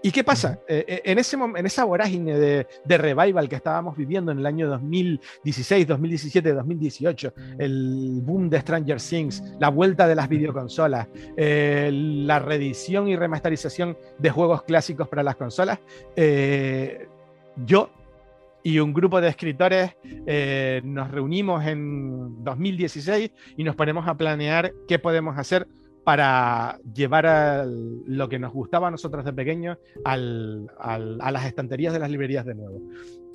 ¿Y 0.02 0.10
qué 0.10 0.22
pasa? 0.22 0.60
Eh, 0.68 0.84
eh, 0.86 1.02
en, 1.04 1.18
ese, 1.18 1.36
en 1.36 1.66
esa 1.66 1.84
vorágine 1.84 2.38
de, 2.38 2.66
revival 2.86 3.48
que 3.48 3.56
estábamos 3.56 3.96
viviendo 3.96 4.30
en 4.32 4.38
el 4.38 4.46
año 4.46 4.68
2016, 4.68 5.86
2017, 5.86 6.52
2018, 6.52 7.32
el 7.58 8.20
boom 8.22 8.48
de 8.48 8.60
Stranger 8.60 9.00
Things, 9.00 9.42
la 9.58 9.68
vuelta 9.68 10.06
de 10.06 10.14
las 10.14 10.28
videoconsolas, 10.28 11.08
eh, 11.36 11.90
la 11.92 12.38
reedición 12.38 13.08
y 13.08 13.16
remasterización 13.16 13.96
de 14.18 14.30
juegos 14.30 14.62
clásicos 14.62 15.08
para 15.08 15.22
las 15.22 15.36
consolas, 15.36 15.78
yo 17.64 17.90
y 18.62 18.78
un 18.80 18.92
grupo 18.92 19.20
de 19.20 19.28
escritores 19.28 19.96
nos 20.84 21.10
reunimos 21.10 21.64
en 21.64 22.44
2016 22.44 23.30
y 23.56 23.64
nos 23.64 23.76
ponemos 23.76 24.06
a 24.06 24.16
planear 24.16 24.72
qué 24.86 24.98
podemos 24.98 25.38
hacer 25.38 25.66
para 26.06 26.78
llevar 26.94 27.66
lo 27.66 28.28
que 28.28 28.38
nos 28.38 28.52
gustaba 28.52 28.86
a 28.86 28.90
nosotros 28.92 29.24
de 29.24 29.32
pequeños 29.32 29.76
a 30.04 30.16
las 30.16 31.46
estanterías 31.46 31.92
de 31.92 31.98
las 31.98 32.08
librerías 32.08 32.46
de 32.46 32.54
nuevo. 32.54 32.80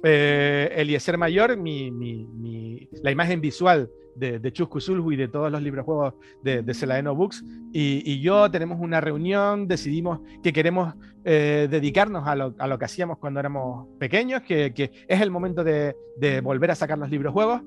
Eh, 0.05 0.71
Eliezer 0.77 1.17
Mayor, 1.17 1.57
la 1.57 3.11
imagen 3.11 3.41
visual 3.41 3.89
de, 4.15 4.39
de 4.39 4.53
Chusku 4.53 4.79
y 5.11 5.17
de 5.17 5.27
todos 5.27 5.51
los 5.51 5.61
libros 5.61 5.83
juegos 5.83 6.13
de, 6.43 6.63
de 6.63 6.73
Selaeno 6.73 7.13
Books, 7.13 7.43
y, 7.73 8.21
yo 8.21 8.49
tenemos 8.49 8.79
una 8.79 9.01
reunión, 9.01 9.67
decidimos 9.67 10.21
que 10.41 10.53
queremos 10.53 10.93
eh, 11.25 11.67
dedicarnos 11.69 12.25
a 12.25 12.35
lo, 12.37 12.79
que 12.79 12.85
hacíamos 12.85 13.17
cuando 13.17 13.41
éramos 13.41 13.89
pequeños, 13.99 14.43
que, 14.43 14.71
es 15.09 15.21
el 15.21 15.29
momento 15.29 15.65
de, 15.65 15.93
de 16.15 16.39
volver 16.39 16.71
a 16.71 16.75
sacar 16.75 16.97
los 16.97 17.09
libros 17.09 17.33
juegos. 17.33 17.63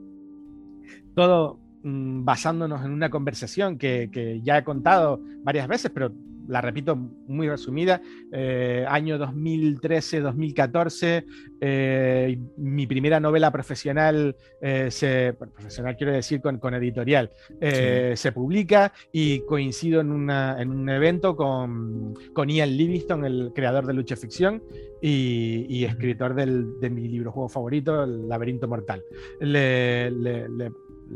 Todo 1.15 1.59
Mm, 1.87 2.25
basándonos 2.25 2.83
en 2.83 2.93
una 2.93 3.11
conversación 3.11 3.77
que, 3.77 4.41
ya 4.43 4.57
he 4.57 4.65
contado 4.65 5.21
varias 5.43 5.69
veces, 5.69 5.91
pero 5.93 6.11
la 6.49 6.63
repito 6.63 6.97
muy 6.97 7.47
resumida, 7.47 8.01
eh, 8.33 8.87
año 8.89 9.19
2013-2014, 9.19 11.27
eh, 11.61 12.39
mi 12.57 12.87
primera 12.87 13.21
novela 13.21 13.51
profesional, 13.51 14.35
eh, 14.63 14.91
se, 14.91 15.35
profesional 15.35 15.95
quiero 15.99 16.15
decir 16.15 16.41
con, 16.41 16.75
editorial, 16.75 17.31
se 17.61 18.33
publica 18.33 18.91
y 19.13 19.41
coincido 19.41 20.01
en, 20.01 20.11
un 20.11 20.89
evento 20.89 21.37
con, 21.37 22.15
con, 22.33 22.49
Ian 22.49 22.75
Livingston, 22.75 23.27
el 23.27 23.53
creador 23.55 23.85
de 23.85 23.93
Lucha 23.93 24.17
Ficción 24.17 24.63
y, 25.03 25.85
escritor 25.85 26.35
de 26.35 26.91
mi 26.91 27.09
libro 27.09 27.31
juego 27.31 27.51
favorito, 27.51 28.05
El 28.05 28.27
laberinto 28.27 28.69
mortal. 28.69 29.03
le, 29.41 30.11
le 30.11 30.71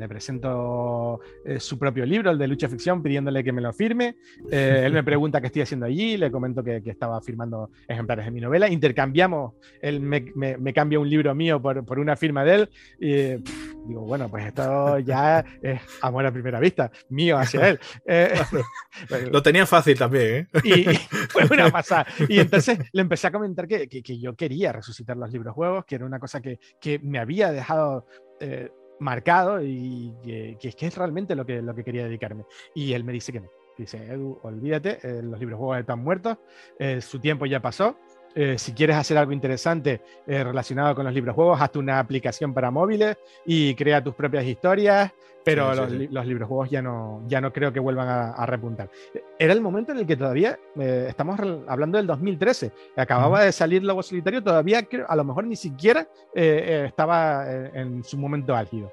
presento 0.09 1.21
eh, 1.45 1.61
su 1.61 1.79
propio 1.79 2.05
libro, 2.05 2.31
el 2.31 2.39
de 2.39 2.47
lucha 2.49 2.69
ficción, 2.69 3.03
pidiéndole 3.03 3.45
que 3.45 3.53
me 3.53 3.61
lo 3.61 3.73
firme. 3.73 4.17
Eh, 4.51 4.83
él 4.85 4.93
me 4.93 5.03
pregunta 5.05 5.41
qué 5.41 5.47
estoy 5.47 5.63
haciendo 5.63 5.87
allí, 5.87 6.17
le 6.17 6.31
comento 6.31 6.63
que, 6.63 6.83
estaba 6.89 7.21
firmando 7.21 7.71
ejemplares 7.87 8.25
de 8.25 8.31
mi 8.31 8.41
novela. 8.41 8.69
Intercambiamos, 8.69 9.55
él 9.83 10.01
me, 10.01 10.73
cambia 10.73 10.99
un 10.99 11.09
libro 11.09 11.35
mío 11.35 11.61
por, 11.61 11.99
una 11.99 12.17
firma 12.17 12.45
de 12.45 12.55
él. 12.55 12.71
Y 13.01 13.15
digo, 13.89 14.03
bueno, 14.03 14.29
pues 14.29 14.47
esto 14.47 14.99
ya 15.01 15.45
es 15.63 15.81
amor 16.01 16.27
a 16.27 16.33
primera 16.33 16.61
vista, 16.61 16.91
mío 17.09 17.39
hacia 17.39 17.69
él. 17.71 17.81
Eh, 18.11 18.33
lo 19.33 19.43
tenía 19.43 19.67
fácil 19.67 19.97
también. 19.99 20.49
Y, 20.65 20.85
fue 21.29 21.45
una 21.51 21.71
pasada. 21.71 22.07
Y 22.29 22.39
entonces 22.39 22.79
le 22.93 23.03
empecé 23.03 23.27
a 23.27 23.31
comentar 23.31 23.69
que, 23.69 23.89
yo 24.19 24.35
quería 24.35 24.73
resucitar 24.73 25.17
los 25.17 25.31
libros 25.31 25.55
juegos, 25.55 25.85
que 25.85 25.97
era 25.97 26.07
una 26.07 26.19
cosa 26.19 26.41
que, 26.41 26.59
me 27.03 27.19
había 27.19 27.53
dejado 27.53 28.07
marcado 29.01 29.63
y 29.63 30.15
que, 30.23 30.75
que, 30.77 30.87
es 30.87 30.97
realmente 30.97 31.35
lo 31.35 31.47
que, 31.47 31.63
lo 31.63 31.75
que 31.75 31.85
quería 31.85 32.05
dedicarme. 32.05 32.45
Y 32.75 32.93
él 32.93 33.05
me 33.05 33.13
dice 33.13 33.33
que 33.33 33.41
no. 33.41 33.49
Dice, 33.77 33.99
Edu, 34.13 34.41
olvídate, 34.43 34.99
eh, 35.05 35.23
los 35.23 35.39
libros 35.39 35.57
juegos 35.59 35.79
están 35.79 36.01
muertos, 36.01 36.37
eh, 36.81 37.01
su 37.01 37.21
tiempo 37.21 37.47
ya 37.47 37.61
pasó. 37.61 37.97
Eh, 38.41 38.57
si 38.57 38.73
quieres 38.73 38.95
hacer 38.95 39.19
algo 39.19 39.33
interesante 39.33 40.01
relacionado 40.25 40.95
con 40.95 41.05
los 41.05 41.13
libros 41.13 41.35
juegos, 41.35 41.61
hazte 41.61 41.81
una 41.81 41.99
aplicación 41.99 42.55
para 42.55 42.71
móviles 42.71 43.17
y 43.45 43.75
crea 43.75 44.01
tus 44.01 44.15
propias 44.15 44.45
historias, 44.45 45.11
pero 45.45 45.75
los, 45.75 45.91
libros 45.91 46.47
juegos 46.47 46.71
ya 46.71 46.81
no, 46.81 47.25
ya 47.27 47.41
no 47.41 47.53
creo 47.53 47.73
que 47.73 47.81
vuelvan 47.81 48.07
a, 48.09 48.47
repuntar. 48.47 48.91
Era 49.41 49.53
el 49.53 49.61
momento 49.61 49.91
en 49.91 49.99
el 49.99 50.07
que 50.07 50.17
todavía, 50.17 50.57
estamos 50.77 51.41
hablando 51.67 51.99
del 51.99 52.07
2013, 52.07 52.71
acababa 52.97 53.43
de 53.43 53.51
salir 53.51 53.83
Lobo 53.83 54.05
Solitario, 54.05 54.41
todavía 54.41 54.87
a 55.09 55.17
lo 55.17 55.25
mejor 55.25 55.45
ni 55.45 55.57
siquiera 55.57 56.07
estaba 56.33 57.45
en 57.51 58.05
su 58.05 58.19
momento 58.19 58.55
álgido. 58.55 58.93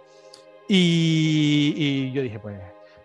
Y, 0.68 2.12
yo 2.12 2.22
dije, 2.24 2.40
pues, 2.40 2.58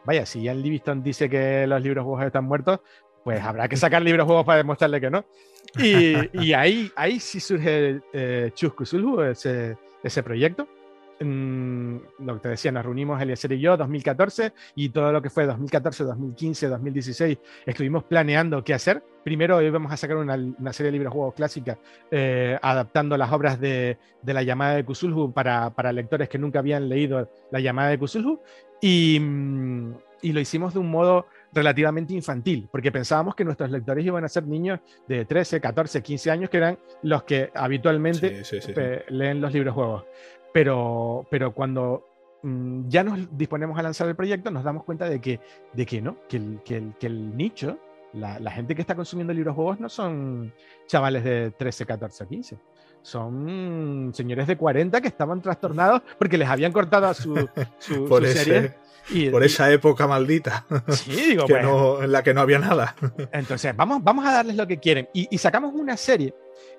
vaya, 0.05 0.25
si 0.25 0.43
Ian 0.43 0.63
Livingston 0.63 1.03
dice 1.03 1.29
que 1.29 1.67
los 1.67 1.83
libros 1.83 2.05
juegos 2.05 2.25
están 2.25 2.45
muertos, 2.45 2.81
pues 3.25 3.43
habrá 3.43 3.69
que 3.69 3.77
sacar 3.77 4.03
libros 4.03 4.27
juegos 4.27 4.45
para 4.45 4.59
demostrarle 4.59 5.01
que 5.01 5.11
no. 5.11 5.25
Y, 5.79 6.53
ahí, 6.53 6.91
ahí 6.97 7.21
sí 7.21 7.39
surge 7.39 8.01
eh, 8.13 8.51
Chusku 8.55 8.85
ese, 9.23 9.77
ese 10.03 10.23
proyecto. 10.23 10.67
Mm, 11.23 11.97
lo 12.21 12.35
que 12.37 12.41
te 12.41 12.49
decía, 12.49 12.73
nos 12.73 12.83
reunimos 12.83 13.21
Eliezer 13.21 13.53
y 13.53 13.61
yo 13.61 13.77
2014 13.77 14.55
y 14.75 14.89
todo 14.89 15.13
lo 15.13 15.21
que 15.21 15.29
fue 15.29 15.45
2014, 15.45 16.05
2015, 16.05 16.69
2016 16.69 17.39
estuvimos 17.67 18.05
planeando 18.05 18.65
qué 18.65 18.73
hacer. 18.73 19.03
Primero 19.23 19.61
íbamos 19.61 19.93
a 19.93 19.99
sacar 19.99 20.17
una, 20.17 20.73
serie 20.73 20.91
de 20.91 20.93
libros 20.93 21.13
juegos 21.13 21.35
clásicas 21.35 21.77
eh, 22.11 22.59
adaptando 22.63 23.19
las 23.19 23.31
obras 23.33 23.61
de, 23.61 23.99
la 24.25 24.43
llamada 24.43 24.77
de 24.77 24.85
Kusulhu 24.85 25.31
para, 25.31 25.69
para, 25.75 25.93
lectores 25.93 26.31
que 26.31 26.39
nunca 26.39 26.61
habían 26.61 26.89
leído 26.89 27.29
la 27.51 27.61
llamada 27.61 27.91
de 27.91 27.99
Kusulhu 27.99 28.41
y, 28.81 29.19
mm, 29.21 29.95
y 30.23 30.33
lo 30.33 30.41
hicimos 30.41 30.73
de 30.73 30.81
un 30.81 30.91
modo 30.91 31.27
relativamente 31.53 32.15
infantil, 32.15 32.69
porque 32.71 32.93
pensábamos 32.93 33.35
que 33.35 33.45
nuestros 33.45 33.71
lectores 33.71 34.05
iban 34.05 34.25
a 34.25 34.29
ser 34.29 34.47
niños 34.47 34.81
de 35.09 35.25
13, 35.25 35.61
14, 35.61 36.03
15 36.03 36.31
años, 36.31 36.51
que 36.51 36.57
eran 36.57 36.79
los 37.03 37.25
que 37.25 37.51
habitualmente 37.55 38.43
leen 39.09 39.41
los 39.41 39.53
libros 39.53 39.75
juegos. 39.75 40.05
Pero, 40.53 41.27
pero 41.31 41.53
cuando 41.53 42.09
mm, 42.43 42.89
ya 42.89 43.05
nos 43.05 43.37
disponemos 43.37 43.79
a 43.79 43.83
lanzar 43.83 44.09
el 44.09 44.17
proyecto, 44.17 44.51
nos 44.51 44.65
damos 44.65 44.85
cuenta 44.85 45.09
de 45.09 45.21
que, 45.21 45.41
de 45.73 45.87
que 45.87 46.01
no, 46.01 46.17
que 46.29 46.37
el, 46.37 46.61
que 46.65 46.77
el, 46.77 46.95
que 46.99 47.07
el 47.07 47.37
nicho, 47.37 47.79
la, 48.13 48.39
la, 48.39 48.51
gente 48.51 48.75
que 48.75 48.81
está 48.81 48.95
consumiendo 48.95 49.33
libros 49.33 49.55
juegos 49.55 49.81
no 49.81 49.89
son 49.89 50.53
chavales 50.87 51.25
de 51.25 51.51
13, 51.53 51.87
14 51.87 52.25
o 52.25 52.29
15. 52.29 52.59
Son 53.03 54.11
señores 54.15 54.47
de 54.47 54.57
40 54.57 55.01
que 55.01 55.09
estaban 55.09 55.41
trastornados 55.41 56.03
porque 56.19 56.37
les 56.37 56.49
habían 56.49 56.73
cortado 56.73 57.07
a 57.07 57.15
su, 57.15 57.35
su, 57.79 58.07
serie. 58.27 58.75
por 59.31 59.43
esa 59.43 59.73
época 59.73 60.07
maldita. 60.07 60.67
Sí, 60.89 61.11
digo, 61.31 61.47
que 61.47 61.55
en 61.55 62.13
la 62.13 62.23
que 62.23 62.35
no 62.35 62.43
había 62.43 62.59
nada. 62.59 62.95
Entonces, 63.33 63.75
vamos, 63.75 64.03
vamos 64.03 64.27
a 64.27 64.33
darles 64.33 64.57
lo 64.57 64.67
que 64.67 64.79
quieren. 64.79 65.09
Y, 65.15 65.29
y 65.31 65.39
sacamos 65.39 65.73
una 65.75 65.97
serie 65.97 66.35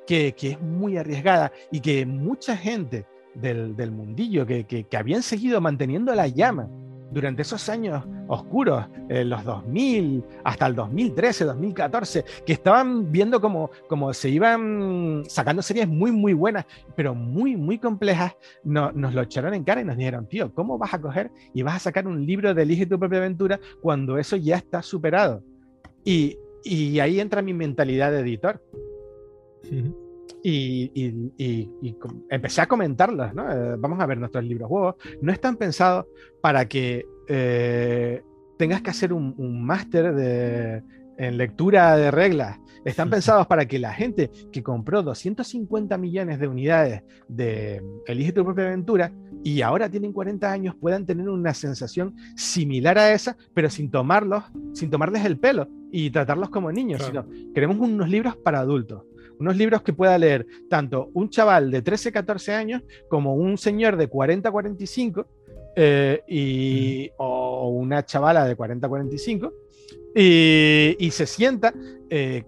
que, 0.05 0.34
que, 0.34 0.51
es 0.51 0.61
muy 0.61 0.97
arriesgada 0.97 1.51
y 1.71 1.79
que 1.79 2.05
mucha 2.05 2.55
gente 2.55 3.05
del, 3.34 3.91
mundillo, 3.91 4.45
que, 4.45 4.65
que, 4.65 4.97
habían 4.97 5.23
seguido 5.23 5.61
manteniendo 5.61 6.13
la 6.13 6.27
llama 6.27 6.69
durante 7.12 7.41
esos 7.41 7.68
años 7.70 8.03
oscuros, 8.28 8.86
eh, 9.09 9.26
los 9.26 9.43
2000 9.43 10.24
hasta 10.43 10.68
el 10.68 10.76
2013, 10.76 11.45
2014, 11.45 12.26
que 12.45 12.53
estaban 12.53 13.12
viendo 13.12 13.41
como, 13.41 13.70
como 13.88 14.14
se 14.14 14.30
iban 14.30 15.24
sacando 15.28 15.62
series 15.62 15.88
muy, 15.88 16.12
muy 16.12 16.34
buenas, 16.34 16.66
pero 16.95 17.14
muy, 17.14 17.55
muy 17.55 17.78
complejas, 17.78 18.36
no, 18.64 18.91
nos 18.93 19.14
lo 19.14 19.22
echaron 19.22 19.53
en 19.53 19.64
cara 19.64 19.82
y 19.82 19.86
nos 19.86 19.97
dijeron, 19.97 20.28
tío, 20.28 20.53
¿cómo 20.53 20.78
vas 20.78 20.93
a 20.93 21.01
coger 21.01 21.32
y 21.53 21.62
vas 21.62 21.76
a 21.76 21.80
sacar 21.80 22.07
un 22.07 22.26
libro 22.26 22.53
de 22.53 22.64
Elige 22.64 22.86
tu 22.86 22.97
propia 22.97 23.20
aventura 23.20 23.59
cuando 23.82 24.18
eso 24.18 24.38
ya 24.38 24.55
está 24.55 24.82
superado? 24.82 25.43
Y, 26.03 26.38
y 26.64 26.99
ahí 26.99 27.20
entra 27.20 27.41
mi 27.41 27.53
mentalidad 27.53 28.12
de 28.12 28.20
editor. 28.22 28.62
Y, 30.43 31.27
empecé 32.29 32.61
a 32.61 32.67
comentarlas, 32.67 33.33
¿no? 33.33 33.51
Eh, 33.51 33.75
vamos 33.77 33.99
a 33.99 34.05
ver, 34.05 34.17
nuestros 34.17 34.43
libros 34.43 34.67
juegos 34.67 34.95
no 35.21 35.31
están 35.31 35.55
pensados 35.55 36.05
para 36.41 36.67
que 36.67 37.05
eh, 37.27 38.23
tengas 38.57 38.81
que 38.81 38.89
hacer 38.89 39.13
un, 39.13 39.63
máster 39.63 40.83
en 41.17 41.37
lectura 41.37 41.95
de 41.97 42.11
reglas. 42.11 42.59
Están 42.83 43.11
pensados 43.11 43.45
para 43.45 43.67
que 43.67 43.77
la 43.77 43.93
gente 43.93 44.31
que 44.51 44.63
compró 44.63 45.03
250 45.03 45.95
millones 45.99 46.39
de 46.39 46.47
unidades 46.47 47.03
de 47.27 47.83
Elige 48.07 48.31
tu 48.31 48.43
propia 48.43 48.65
aventura 48.65 49.11
y 49.43 49.61
ahora 49.61 49.89
tienen 49.89 50.13
40 50.13 50.51
años 50.51 50.75
puedan 50.79 51.05
tener 51.05 51.29
una 51.29 51.53
sensación 51.53 52.15
similar 52.35 52.97
a 52.97 53.13
esa, 53.13 53.37
pero 53.53 53.69
sin 53.69 53.91
tomarlos, 53.91 54.43
sin 54.73 54.89
tomarles 54.89 55.25
el 55.25 55.37
pelo 55.37 55.67
y 55.91 56.09
tratarlos 56.09 56.49
como 56.49 56.71
niños, 56.71 57.03
sino 57.03 57.25
queremos 57.53 57.77
unos 57.77 58.09
libros 58.09 58.35
para 58.37 58.59
adultos 58.59 59.03
unos 59.41 59.57
libros 59.57 59.81
que 59.81 59.91
pueda 59.91 60.17
leer 60.17 60.45
tanto 60.69 61.09
un 61.13 61.29
chaval 61.29 61.71
de 61.71 61.81
13, 61.81 62.11
14 62.11 62.53
años 62.53 62.83
como 63.09 63.35
un 63.35 63.57
señor 63.57 63.97
de 63.97 64.07
40, 64.07 64.51
45 64.51 65.25
eh, 65.75 66.21
y, 66.27 67.09
o 67.17 67.69
una 67.69 68.05
chavala 68.05 68.45
de 68.45 68.55
40, 68.55 68.87
45 68.87 69.53
y, 70.15 70.95
y 70.99 71.11
se 71.11 71.25
sienta 71.25 71.73
eh, 72.09 72.43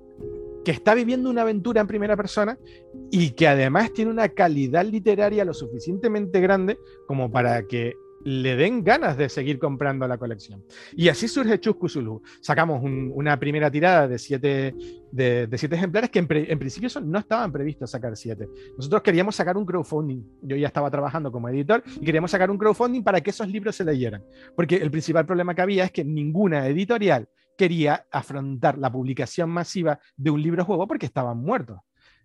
que 0.64 0.72
está 0.72 0.94
viviendo 0.94 1.30
una 1.30 1.42
aventura 1.42 1.82
en 1.82 1.88
primera 1.88 2.16
persona 2.16 2.58
y 3.12 3.32
que 3.32 3.48
además 3.48 3.92
tiene 3.92 4.12
una 4.12 4.30
calidad 4.30 4.86
literaria 4.86 5.46
lo 5.46 5.54
suficientemente 5.54 6.40
grande 6.42 6.78
como 7.08 7.32
para 7.32 7.64
que 7.64 7.96
le 8.24 8.56
den 8.56 8.84
ganas 8.84 9.18
de 9.18 9.30
seguir 9.30 9.60
comprando 9.60 10.08
la 10.08 10.18
colección. 10.18 10.64
Y 10.94 11.10
así 11.10 11.28
surge 11.28 11.60
Chusku 11.60 11.90
Zulu. 11.90 12.22
Sacamos 12.42 12.82
una 12.84 13.40
primera 13.40 13.70
tirada 13.70 14.08
de 14.08 14.18
siete, 14.18 14.76
de, 15.12 15.50
siete 15.56 15.76
ejemplares 15.76 16.10
que 16.10 16.20
en, 16.20 16.28
principio 16.28 16.90
no 17.02 17.20
estaban 17.20 17.52
previstos 17.52 17.92
sacar 17.92 18.16
siete. 18.16 18.48
Nosotros 18.78 19.02
queríamos 19.02 19.36
sacar 19.36 19.58
un 19.58 19.66
crowdfunding. 19.66 20.24
Yo 20.42 20.56
ya 20.56 20.68
estaba 20.68 20.90
trabajando 20.90 21.32
como 21.32 21.50
editor 21.50 21.84
y 22.00 22.06
queríamos 22.06 22.32
sacar 22.32 22.50
un 22.50 22.58
crowdfunding 22.58 23.04
para 23.04 23.22
que 23.22 23.32
esos 23.32 23.48
libros 23.48 23.76
se 23.76 23.84
leyeran. 23.84 24.24
Porque 24.56 24.78
el 24.78 24.92
principal 24.92 25.26
problema 25.26 25.54
que 25.54 25.62
había 25.62 25.86
es 25.86 25.92
que 25.92 26.04
ninguna 26.04 26.68
editorial 26.68 27.28
quería 27.58 28.06
afrontar 28.12 28.78
la 28.78 28.92
publicación 28.92 29.50
masiva 29.50 30.00
de 30.16 30.32
un 30.32 30.42
libro 30.42 30.66
juego 30.66 30.88
porque 30.88 31.06
estaban 31.06 31.38
muertos 31.38 31.80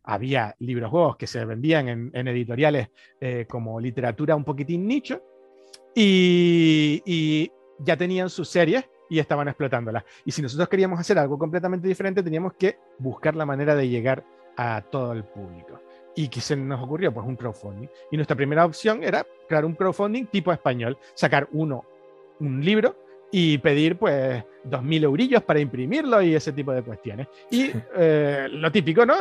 había 0.05 0.57
libros 0.61 0.91
juegos 0.91 1.17
que 1.19 1.27
se 1.27 1.45
vendían 1.45 2.11
en, 2.15 2.29
editoriales 2.29 2.89
eh, 3.21 3.45
como 3.47 3.79
literatura 3.79 4.35
un 4.35 4.45
poquitín 4.45 4.87
nicho 4.87 5.23
y, 5.95 7.51
ya 7.81 7.97
tenían 7.97 8.29
sus 8.29 8.49
series 8.49 8.89
y 9.09 9.19
estaban 9.19 9.49
explotándolas. 9.49 10.05
Y 10.25 10.33
si 10.33 10.43
nosotros 10.43 10.69
queríamos 10.69 10.99
hacer 10.99 11.19
algo 11.19 11.39
completamente 11.39 11.87
diferente, 11.87 12.23
teníamos 12.23 12.55
que 12.55 12.79
buscar 12.99 13.37
la 13.37 13.47
manera 13.47 13.75
de 13.75 13.89
llegar 13.89 14.25
a 14.57 14.83
todo 14.83 15.13
el 15.13 15.25
público. 15.25 15.81
¿Y 16.17 16.29
qué 16.29 16.41
se 16.41 16.57
nos 16.57 16.83
ocurrió? 16.83 17.15
Pues 17.15 17.25
un 17.27 17.37
crowdfunding. 17.37 17.89
Y 18.11 18.17
nuestra 18.17 18.37
primera 18.37 18.65
opción 18.65 19.05
era 19.05 19.25
crear 19.49 19.65
un 19.65 19.75
crowdfunding 19.75 20.27
tipo 20.27 20.53
español, 20.53 20.99
sacar 21.15 21.49
uno, 21.53 21.85
un 22.41 22.65
libro 22.65 22.97
y 23.31 23.59
pedir 23.59 23.97
pues 23.97 24.43
2.000 24.65 25.05
eurillos 25.05 25.43
para 25.43 25.61
imprimirlo 25.61 26.21
y 26.23 26.35
ese 26.35 26.53
tipo 26.53 26.73
de 26.73 26.83
cuestiones. 26.83 27.29
Y 27.51 27.71
eh, 27.97 28.49
lo 28.51 28.73
típico, 28.73 29.07
¿no? 29.07 29.15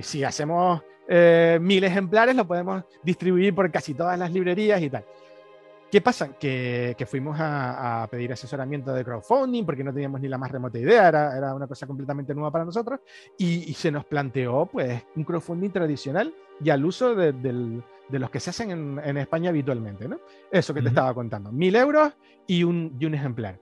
si 0.00 0.24
hacemos 0.24 0.82
eh, 1.08 1.58
mil 1.60 1.84
ejemplares, 1.84 2.34
lo 2.34 2.46
podemos 2.46 2.84
distribuir 3.02 3.54
por 3.54 3.70
casi 3.70 3.94
todas 3.94 4.18
las 4.18 4.32
librerías 4.32 4.80
y 4.82 4.90
tal. 4.90 5.04
¿Qué 5.90 6.00
pasa? 6.00 6.32
Que, 6.38 6.96
fuimos 7.08 7.36
a, 7.38 8.06
pedir 8.10 8.32
asesoramiento 8.32 8.92
de 8.92 9.04
crowdfunding 9.04 9.64
porque 9.64 9.84
no 9.84 9.92
teníamos 9.92 10.20
ni 10.20 10.28
la 10.28 10.38
más 10.38 10.50
remota 10.50 10.78
idea, 10.78 11.08
era, 11.08 11.36
era 11.36 11.54
una 11.54 11.68
cosa 11.68 11.86
completamente 11.86 12.34
nueva 12.34 12.50
para 12.50 12.64
nosotros 12.64 13.00
y, 13.38 13.72
se 13.74 13.92
nos 13.92 14.04
planteó 14.04 14.66
pues 14.66 15.04
un 15.14 15.24
crowdfunding 15.24 15.70
tradicional 15.70 16.34
y 16.62 16.70
al 16.70 16.84
uso 16.84 17.14
de, 17.14 17.82
los 18.10 18.30
que 18.30 18.40
se 18.40 18.50
hacen 18.50 18.98
en, 18.98 19.16
España 19.16 19.50
habitualmente, 19.50 20.08
¿no? 20.08 20.18
Eso 20.50 20.74
que 20.74 20.82
te 20.82 20.88
estaba 20.88 21.14
contando, 21.14 21.52
mil 21.52 21.76
euros 21.76 22.12
y 22.46 22.64
un, 22.64 22.96
y 22.98 23.06
un 23.06 23.14
ejemplar. 23.14 23.60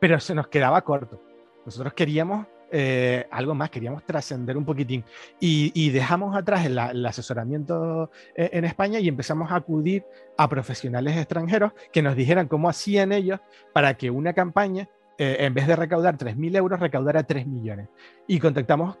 Pero 0.00 0.20
se 0.20 0.34
nos 0.34 0.48
quedaba 0.48 0.82
corto. 0.82 1.20
Nosotros 1.64 1.94
queríamos 1.94 2.46
eh, 2.72 3.26
algo 3.30 3.54
más, 3.54 3.70
queríamos 3.70 4.04
trascender 4.04 4.56
un 4.56 4.64
poquitín. 4.64 5.04
Y, 5.40 5.90
dejamos 5.90 6.36
atrás 6.36 6.66
el, 6.66 6.78
asesoramiento 7.06 8.10
eh, 8.34 8.50
en 8.52 8.64
España 8.64 9.00
y 9.00 9.08
empezamos 9.08 9.50
a 9.50 9.56
acudir 9.56 10.04
a 10.36 10.48
profesionales 10.48 11.16
extranjeros 11.16 11.72
que 11.92 12.02
nos 12.02 12.16
dijeran 12.16 12.48
cómo 12.48 12.68
hacían 12.68 13.12
ellos 13.12 13.40
para 13.72 13.94
que 13.94 14.10
una 14.10 14.32
campaña, 14.32 14.88
eh, 15.18 15.38
en 15.40 15.54
vez 15.54 15.66
de 15.66 15.76
recaudar 15.76 16.16
3.000 16.16 16.56
euros, 16.56 16.80
recaudara 16.80 17.22
3 17.24 17.46
millones. 17.46 17.88
Y 18.26 18.38
contactamos 18.38 18.98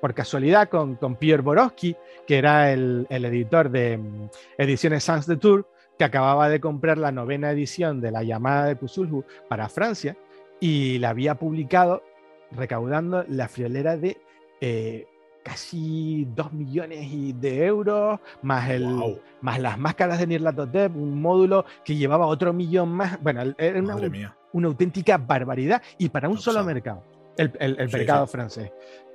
por 0.00 0.14
casualidad 0.14 0.68
con, 0.68 0.96
con 0.96 1.16
Pierre 1.16 1.42
Borowski, 1.42 1.96
que 2.26 2.38
era 2.38 2.72
el, 2.72 3.06
editor 3.08 3.70
de 3.70 3.98
mm, 3.98 4.28
Ediciones 4.58 5.04
Sans 5.04 5.26
de 5.26 5.36
Tour, 5.36 5.68
que 5.98 6.04
acababa 6.04 6.48
de 6.48 6.60
comprar 6.60 6.98
la 6.98 7.12
novena 7.12 7.50
edición 7.50 8.00
de 8.00 8.10
La 8.10 8.22
llamada 8.22 8.66
de 8.66 8.76
Cthulhu 8.76 9.24
para 9.48 9.68
Francia 9.68 10.16
y 10.58 10.98
la 10.98 11.10
había 11.10 11.34
publicado 11.34 12.02
recaudando 12.54 13.24
la 13.28 13.48
friolera 13.48 13.96
de 13.96 14.20
eh, 14.60 15.06
casi 15.42 16.26
2 16.36 16.52
millones 16.52 17.40
de 17.40 17.66
euros, 17.66 18.20
más, 18.42 18.70
el, 18.70 19.20
más 19.40 19.60
las 19.60 19.78
máscaras 19.78 20.18
de 20.18 20.26
Nirlatotep, 20.26 20.94
un 20.94 21.20
módulo 21.20 21.64
que 21.84 21.96
llevaba 21.96 22.26
otro 22.26 22.52
millón 22.52 22.90
más. 22.90 23.20
Bueno, 23.22 23.42
era 23.58 23.80
una, 23.80 24.36
una 24.52 24.68
auténtica 24.68 25.18
barbaridad 25.18 25.82
y 25.98 26.08
para 26.08 26.28
un 26.28 26.38
solo 26.38 26.64
mercado, 26.64 27.02
el, 27.36 27.52
mercado 27.92 28.26
francés. 28.26 28.70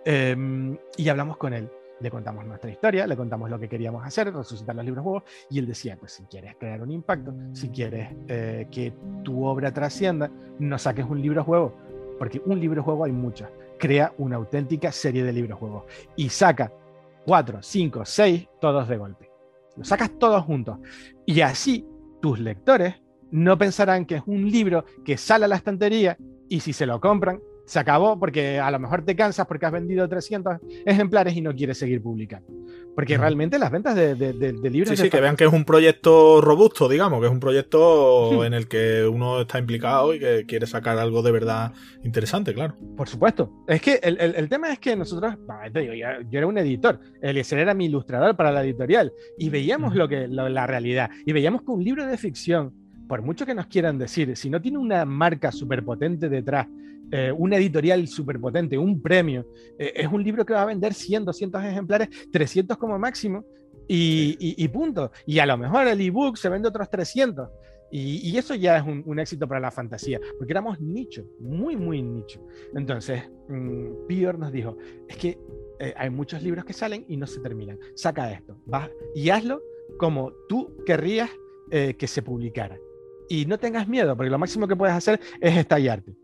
Em, 0.05 0.77
y 0.95 1.09
hablamos 1.09 1.37
con 1.37 1.53
él. 1.53 1.69
Le 1.99 2.11
contamos 2.11 2.45
nuestra 2.45 2.69
historia, 2.69 3.07
le 3.07 3.15
contamos 3.15 3.49
lo 3.49 3.57
que 3.57 3.67
queríamos 3.67 4.05
hacer, 4.05 4.31
resucitar 4.31 4.75
los 4.75 4.85
libros 4.85 5.03
juegos, 5.03 5.23
y 5.49 5.57
él 5.57 5.65
decía, 5.65 5.97
pues 5.97 6.11
si 6.11 6.25
quieres 6.25 6.55
crear 6.55 6.79
un 6.83 6.91
impacto, 6.91 7.33
si 7.53 7.69
quieres 7.69 8.09
eh, 8.27 8.67
que 8.69 8.93
tu 9.23 9.43
obra 9.43 9.73
trascienda, 9.73 10.29
no 10.59 10.77
saques 10.77 11.05
un 11.05 11.19
libro 11.19 11.43
juego, 11.43 11.75
porque 12.17 12.41
un 12.45 12.59
libro 12.59 12.83
juego 12.83 13.05
hay 13.05 13.11
muchos. 13.11 13.49
Crea 13.79 14.13
una 14.17 14.37
auténtica 14.37 14.91
serie 14.91 15.23
de 15.23 15.33
libros 15.33 15.59
juegos 15.59 15.83
y 16.15 16.29
saca 16.29 16.71
cuatro, 17.25 17.59
cinco, 17.61 18.05
seis, 18.05 18.47
todos 18.59 18.87
de 18.87 18.97
golpe. 18.97 19.31
Los 19.75 19.89
sacas 19.89 20.11
todos 20.17 20.43
juntos. 20.43 20.79
Y 21.25 21.41
así 21.41 21.85
tus 22.21 22.39
lectores 22.39 22.95
no 23.31 23.57
pensarán 23.57 24.05
que 24.05 24.15
es 24.15 24.23
un 24.25 24.49
libro 24.49 24.85
que 25.05 25.17
sale 25.17 25.45
a 25.45 25.47
la 25.47 25.55
estantería 25.55 26.17
y 26.49 26.61
si 26.61 26.73
se 26.73 26.85
lo 26.85 26.99
compran, 26.99 27.41
se 27.67 27.79
acabó 27.79 28.17
porque 28.17 28.59
a 28.59 28.71
lo 28.71 28.79
mejor 28.79 29.03
te 29.03 29.15
cansas 29.15 29.45
porque 29.45 29.65
has 29.65 29.73
vendido 29.73 30.07
300 30.07 30.59
ejemplares 30.85 31.35
y 31.35 31.41
no 31.41 31.53
quieres 31.53 31.77
seguir 31.77 32.01
publicando. 32.01 32.47
Porque 32.95 33.17
realmente 33.17 33.59
las 33.59 33.69
ventas 33.69 33.93
de, 33.93 34.15
libros... 34.71 34.89
Sí, 34.89 35.03
sí, 35.03 35.09
que 35.09 35.19
vean 35.19 35.35
que 35.35 35.43
es 35.43 35.51
un 35.51 35.65
proyecto 35.65 36.39
robusto, 36.41 36.87
digamos, 36.87 37.19
que 37.19 37.27
es 37.27 37.31
un 37.31 37.41
proyecto 37.41 38.43
en 38.45 38.53
el 38.53 38.69
que 38.69 39.05
uno 39.05 39.41
está 39.41 39.59
implicado 39.59 40.13
y 40.13 40.19
que 40.19 40.45
quiere 40.47 40.65
sacar 40.65 40.97
algo 40.97 41.21
de 41.21 41.31
verdad 41.31 41.73
interesante, 42.03 42.53
claro. 42.53 42.75
Por 42.95 43.09
supuesto. 43.09 43.51
Es 43.67 43.81
que 43.81 43.99
el, 44.01 44.47
tema 44.47 44.71
es 44.71 44.79
que 44.79 44.95
nosotros, 44.95 45.35
te 45.71 45.81
digo, 45.81 45.93
yo, 45.93 46.07
era 46.31 46.47
un 46.47 46.57
editor, 46.57 47.01
Eliezer 47.21 47.59
era 47.59 47.73
mi 47.73 47.85
ilustrador 47.85 48.37
para 48.37 48.51
la 48.51 48.63
editorial 48.63 49.11
y 49.37 49.49
veíamos 49.49 49.93
lo 49.93 50.07
que, 50.07 50.27
la 50.29 50.65
realidad 50.65 51.11
y 51.25 51.33
veíamos 51.33 51.63
que 51.63 51.71
un 51.71 51.83
libro 51.83 52.07
de 52.07 52.17
ficción, 52.17 52.73
por 53.09 53.21
mucho 53.21 53.45
que 53.45 53.53
nos 53.53 53.67
quieran 53.67 53.97
decir, 53.97 54.37
si 54.37 54.49
no 54.49 54.61
tiene 54.61 54.77
una 54.77 55.03
marca 55.03 55.51
súper 55.51 55.83
potente 55.83 56.29
detrás, 56.29 56.67
eh, 57.11 57.31
una 57.31 57.57
editorial 57.57 58.07
súper 58.07 58.39
potente, 58.39 58.77
un 58.77 59.01
premio, 59.01 59.45
eh, 59.79 59.93
es 59.95 60.07
un 60.07 60.23
libro 60.23 60.45
que 60.45 60.53
va 60.53 60.63
a 60.63 60.65
vender 60.65 60.93
100, 60.93 61.25
200 61.25 61.63
ejemplares, 61.63 62.09
300 62.31 62.77
como 62.77 62.99
máximo, 62.99 63.45
y, 63.89 64.67
punto. 64.67 65.11
Y 65.25 65.39
a 65.39 65.45
lo 65.45 65.57
mejor 65.57 65.87
el 65.87 66.01
ebook 66.01 66.35
se 66.35 66.49
vende 66.49 66.67
otros 66.67 66.89
300. 66.89 67.49
Y, 67.89 68.37
eso 68.37 68.53
ya 68.53 68.77
es 68.77 68.83
un, 68.85 69.17
éxito 69.17 69.47
para 69.47 69.61
la 69.61 69.71
fantasía, 69.71 70.19
porque 70.37 70.51
éramos 70.51 70.81
nicho, 70.81 71.23
muy, 71.39 71.77
muy 71.77 72.01
nicho. 72.01 72.45
Entonces, 72.75 73.23
um, 73.47 74.05
nos 74.37 74.51
dijo, 74.51 74.77
es 75.07 75.15
que 75.15 75.39
eh, 75.79 75.93
hay 75.95 76.09
muchos 76.09 76.43
libros 76.43 76.65
que 76.65 76.73
salen 76.73 77.05
y 77.07 77.15
no 77.15 77.25
se 77.27 77.39
terminan. 77.39 77.79
Saca 77.95 78.29
esto, 78.33 78.57
va 78.71 78.89
y 79.15 79.29
hazlo 79.29 79.61
como 79.97 80.33
tú 80.49 80.75
querrías 80.85 81.29
que 81.69 82.07
se 82.07 82.21
publicara. 82.21 82.77
Y 83.29 83.45
no 83.45 83.57
tengas 83.57 83.87
miedo, 83.87 84.15
porque 84.15 84.29
lo 84.29 84.37
máximo 84.37 84.67
que 84.67 84.75
puedes 84.75 84.95
hacer 84.95 85.19
es 85.41 85.57
estallarte. 85.57 86.15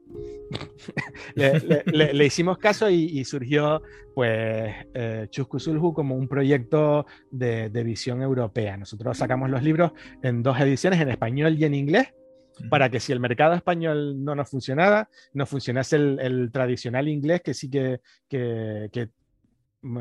le, 1.35 2.25
hicimos 2.25 2.57
caso 2.57 2.89
y, 2.89 3.23
surgió 3.25 3.81
pues 4.13 4.73
eh, 4.93 5.27
Chuscu 5.29 5.93
como 5.93 6.15
un 6.15 6.27
proyecto 6.27 7.05
de, 7.31 7.69
visión 7.83 8.21
europea. 8.21 8.77
Nosotros 8.77 9.17
sacamos 9.17 9.49
los 9.49 9.63
libros 9.63 9.91
en 10.21 10.43
dos 10.43 10.59
ediciones, 10.59 11.01
en 11.01 11.09
español 11.09 11.55
y 11.57 11.65
en 11.65 11.73
inglés, 11.73 12.13
para 12.69 12.89
que 12.89 12.99
si 12.99 13.11
el 13.11 13.19
mercado 13.19 13.55
español 13.55 14.23
no 14.23 14.35
nos 14.35 14.49
funcionaba, 14.49 15.09
no 15.33 15.45
funcionase 15.45 15.95
el, 15.95 16.51
tradicional 16.51 17.07
inglés 17.07 17.41
que 17.41 17.53
sí 17.53 17.69
que, 17.69 17.99
que, 18.29 19.09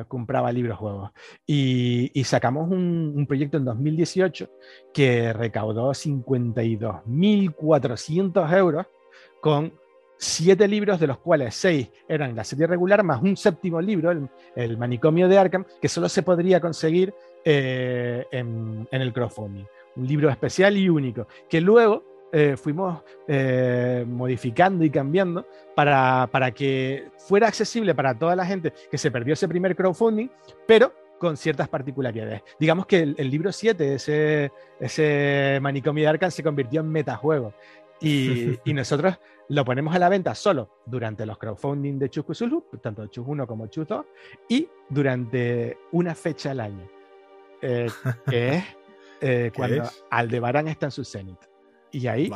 compraba 0.08 0.50
libros 0.52 0.78
juegos. 0.78 1.10
Y, 1.46 2.10
sacamos 2.24 2.70
un, 2.70 3.26
proyecto 3.26 3.58
en 3.58 3.64
2018 3.64 4.48
que 4.92 5.32
recaudó 5.32 5.90
52.400 5.90 8.56
euros 8.56 8.86
con 9.40 9.72
siete 10.16 10.68
libros, 10.68 11.00
de 11.00 11.08
los 11.08 11.18
cuales 11.18 11.52
seis 11.54 11.90
eran 12.08 12.36
la 12.36 12.44
serie 12.44 12.68
regular, 12.68 13.02
más 13.02 13.20
un 13.22 13.36
séptimo 13.36 13.80
libro, 13.80 14.28
el, 14.54 14.78
manicomio 14.78 15.26
de 15.28 15.38
Arkham, 15.38 15.64
que 15.80 15.88
solo 15.88 16.08
se 16.08 16.22
podría 16.22 16.60
conseguir 16.60 17.12
eh, 17.44 18.24
en, 18.30 18.86
el 18.92 19.12
crowdfunding. 19.12 19.64
Un 19.96 20.06
libro 20.06 20.30
especial 20.30 20.76
y 20.76 20.88
único, 20.88 21.26
que 21.48 21.60
luego 21.60 22.11
eh, 22.32 22.56
fuimos 22.56 23.02
eh, 23.28 24.04
modificando 24.08 24.84
y 24.84 24.90
cambiando 24.90 25.46
para, 25.74 26.26
para 26.32 26.50
que 26.50 27.10
fuera 27.18 27.48
accesible 27.48 27.94
para 27.94 28.18
toda 28.18 28.34
la 28.34 28.46
gente 28.46 28.72
que 28.90 28.96
se 28.96 29.10
perdió 29.10 29.34
ese 29.34 29.48
primer 29.48 29.76
crowdfunding, 29.76 30.28
pero 30.66 30.94
con 31.18 31.36
ciertas 31.36 31.68
particularidades. 31.68 32.42
Digamos 32.58 32.86
que 32.86 33.00
el, 33.00 33.30
libro 33.30 33.52
7, 33.52 33.94
ese, 33.94 34.50
ese 34.80 35.58
manicomio 35.62 36.04
de 36.04 36.08
Arkham, 36.08 36.30
se 36.30 36.42
convirtió 36.42 36.80
en 36.80 36.88
metajuego. 36.88 37.54
Y, 38.00 38.58
y, 38.64 38.72
nosotros 38.72 39.20
lo 39.48 39.64
ponemos 39.64 39.94
a 39.94 39.98
la 39.98 40.08
venta 40.08 40.34
solo 40.34 40.78
durante 40.86 41.26
los 41.26 41.36
crowdfunding 41.38 41.98
de 41.98 42.08
Chuscu 42.08 42.32
tanto 42.80 43.06
Chus 43.08 43.24
1 43.28 43.46
como 43.46 43.66
Chus 43.66 43.86
2, 43.86 44.06
y 44.48 44.68
durante 44.88 45.78
una 45.92 46.14
fecha 46.14 46.52
al 46.52 46.60
año, 46.60 46.88
eh, 47.60 47.88
que 48.26 48.48
es 48.48 48.64
eh, 49.20 49.52
cuando 49.56 49.84
Aldebarán 50.10 50.68
está 50.68 50.86
en 50.86 50.92
su 50.92 51.04
cenit. 51.04 51.51
Y 51.92 52.06
ahí, 52.06 52.30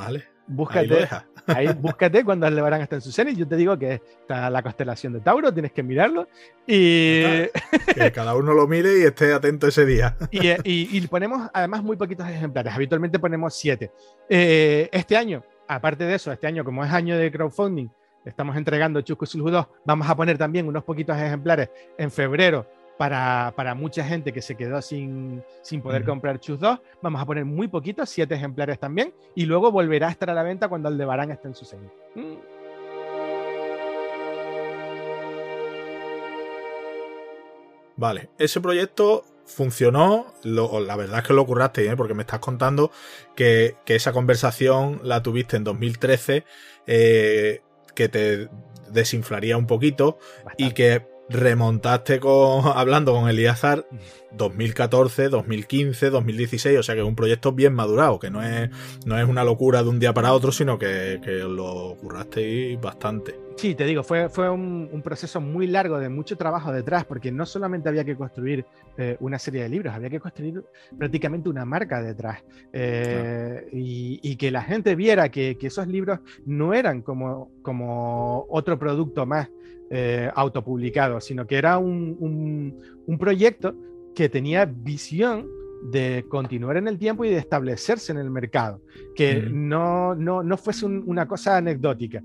búscate, 0.46 1.08
ahí, 1.46 1.68
búscate 1.80 2.24
cuando 2.24 2.46
Aldebarán 2.46 2.82
está 2.82 2.96
en 2.96 3.02
su 3.02 3.10
cenit. 3.10 3.36
Yo 3.36 3.48
te 3.48 3.56
digo 3.56 3.78
que 3.78 3.94
está 4.20 4.48
la 4.50 4.62
constelación 4.62 5.14
de 5.14 5.20
Tauro, 5.20 5.52
tienes 5.52 5.72
que 5.72 5.82
mirarlo. 5.82 6.28
Y 6.66 7.22
que 7.94 8.12
cada 8.12 8.36
uno 8.36 8.54
lo 8.54 8.68
mire 8.68 9.00
y 9.00 9.02
esté 9.02 9.32
atento 9.32 9.66
ese 9.66 9.84
día. 9.86 10.16
y, 10.30 10.52
y, 10.64 11.06
ponemos 11.08 11.50
además 11.52 11.82
muy 11.82 11.96
poquitos 11.96 12.28
ejemplares. 12.28 12.72
Habitualmente 12.72 13.18
ponemos 13.18 13.54
siete. 13.54 13.90
Eh, 14.28 14.88
este 14.92 15.16
año 15.16 15.42
aparte 15.68 16.04
de 16.04 16.14
eso, 16.14 16.32
este 16.32 16.46
año, 16.46 16.64
como 16.64 16.84
es 16.84 16.92
año 16.92 17.16
de 17.16 17.30
crowdfunding, 17.30 17.88
estamos 18.24 18.56
entregando 18.56 19.00
Chusco 19.00 19.26
Sulhu 19.26 19.50
2, 19.50 19.66
vamos 19.84 20.08
a 20.08 20.16
poner 20.16 20.38
también 20.38 20.66
unos 20.66 20.84
poquitos 20.84 21.16
ejemplares 21.16 21.70
en 21.96 22.10
febrero 22.10 22.66
para, 22.98 23.74
mucha 23.74 24.04
gente 24.04 24.32
que 24.32 24.42
se 24.42 24.56
quedó 24.56 24.80
sin, 24.80 25.42
sin 25.62 25.82
poder 25.82 26.04
comprar 26.04 26.40
Chus 26.40 26.58
2. 26.60 26.80
Vamos 27.02 27.20
a 27.20 27.26
poner 27.26 27.44
muy 27.44 27.68
poquitos, 27.68 28.08
siete 28.08 28.34
ejemplares 28.34 28.78
también, 28.78 29.12
y 29.34 29.46
luego 29.46 29.70
volverá 29.70 30.08
a 30.08 30.10
estar 30.10 30.30
a 30.30 30.34
la 30.34 30.42
venta 30.42 30.68
cuando 30.68 30.88
Aldebarán 30.88 31.30
esté 31.30 31.48
en 31.48 31.54
su 31.54 31.64
serie. 31.64 31.88
Mm. 32.14 32.56
Vale, 37.96 38.28
ese 38.38 38.60
proyecto 38.60 39.24
funcionó, 39.46 40.34
la 40.42 40.96
verdad 40.96 41.20
es 41.20 41.26
que 41.26 41.32
lo 41.32 41.46
curraste, 41.46 41.86
¿eh? 41.86 41.96
porque 41.96 42.14
me 42.14 42.22
estás 42.22 42.40
contando 42.40 42.90
que, 43.34 43.76
esa 43.86 44.12
conversación 44.12 45.00
la 45.02 45.22
tuviste 45.22 45.56
en 45.56 45.64
2013, 45.64 46.44
eh, 46.86 47.62
que 47.94 48.08
te 48.08 48.48
desinflaría 48.90 49.56
un 49.56 49.66
poquito 49.66 50.18
y 50.58 50.72
que 50.72 51.06
remontaste 51.28 52.20
con, 52.20 52.62
hablando 52.74 53.12
con 53.12 53.28
Eliazar 53.28 53.86
2014, 54.32 55.28
2015, 55.28 56.10
2016, 56.10 56.78
o 56.78 56.82
sea 56.82 56.94
que 56.94 57.00
es 57.00 57.06
un 57.06 57.16
proyecto 57.16 57.52
bien 57.52 57.74
madurado, 57.74 58.18
que 58.18 58.30
no 58.30 58.42
es, 58.42 58.70
no 59.04 59.18
es 59.18 59.28
una 59.28 59.44
locura 59.44 59.82
de 59.82 59.88
un 59.88 59.98
día 59.98 60.12
para 60.12 60.32
otro, 60.32 60.52
sino 60.52 60.78
que, 60.78 61.20
que 61.24 61.38
lo 61.38 61.96
currasteis 62.00 62.80
bastante. 62.80 63.45
Sí, 63.56 63.74
te 63.74 63.86
digo, 63.86 64.02
fue, 64.02 64.28
fue 64.28 64.50
un, 64.50 65.00
proceso 65.02 65.40
muy 65.40 65.66
largo 65.66 65.98
de 65.98 66.10
mucho 66.10 66.36
trabajo 66.36 66.72
detrás, 66.72 67.06
porque 67.06 67.32
no 67.32 67.46
solamente 67.46 67.88
había 67.88 68.04
que 68.04 68.14
construir 68.14 68.66
eh, 68.98 69.16
una 69.20 69.38
serie 69.38 69.62
de 69.62 69.70
libros, 69.70 69.94
había 69.94 70.10
que 70.10 70.20
construir 70.20 70.62
prácticamente 70.98 71.48
una 71.48 71.64
marca 71.64 72.02
detrás. 72.02 72.44
Eh, 72.72 73.66
y, 73.72 74.36
que 74.36 74.50
la 74.50 74.60
gente 74.60 74.94
viera 74.94 75.30
que, 75.30 75.56
esos 75.58 75.86
libros 75.86 76.20
no 76.44 76.74
eran 76.74 77.00
como, 77.00 77.50
como 77.62 78.44
otro 78.50 78.78
producto 78.78 79.24
más 79.24 79.48
eh, 79.90 80.30
autopublicado, 80.34 81.20
sino 81.22 81.46
que 81.46 81.56
era 81.56 81.78
un, 81.78 82.76
un, 83.06 83.18
proyecto 83.18 83.74
que 84.14 84.28
tenía 84.28 84.66
visión 84.66 85.48
de 85.82 86.24
continuar 86.28 86.76
en 86.76 86.88
el 86.88 86.98
tiempo 86.98 87.24
y 87.24 87.30
de 87.30 87.38
establecerse 87.38 88.12
en 88.12 88.18
el 88.18 88.30
mercado, 88.30 88.82
que 89.14 89.48
no, 89.50 90.14
no, 90.14 90.42
no, 90.42 90.56
fuese 90.56 90.86
una 90.86 91.26
cosa 91.28 91.56
anecdótica. 91.56 92.22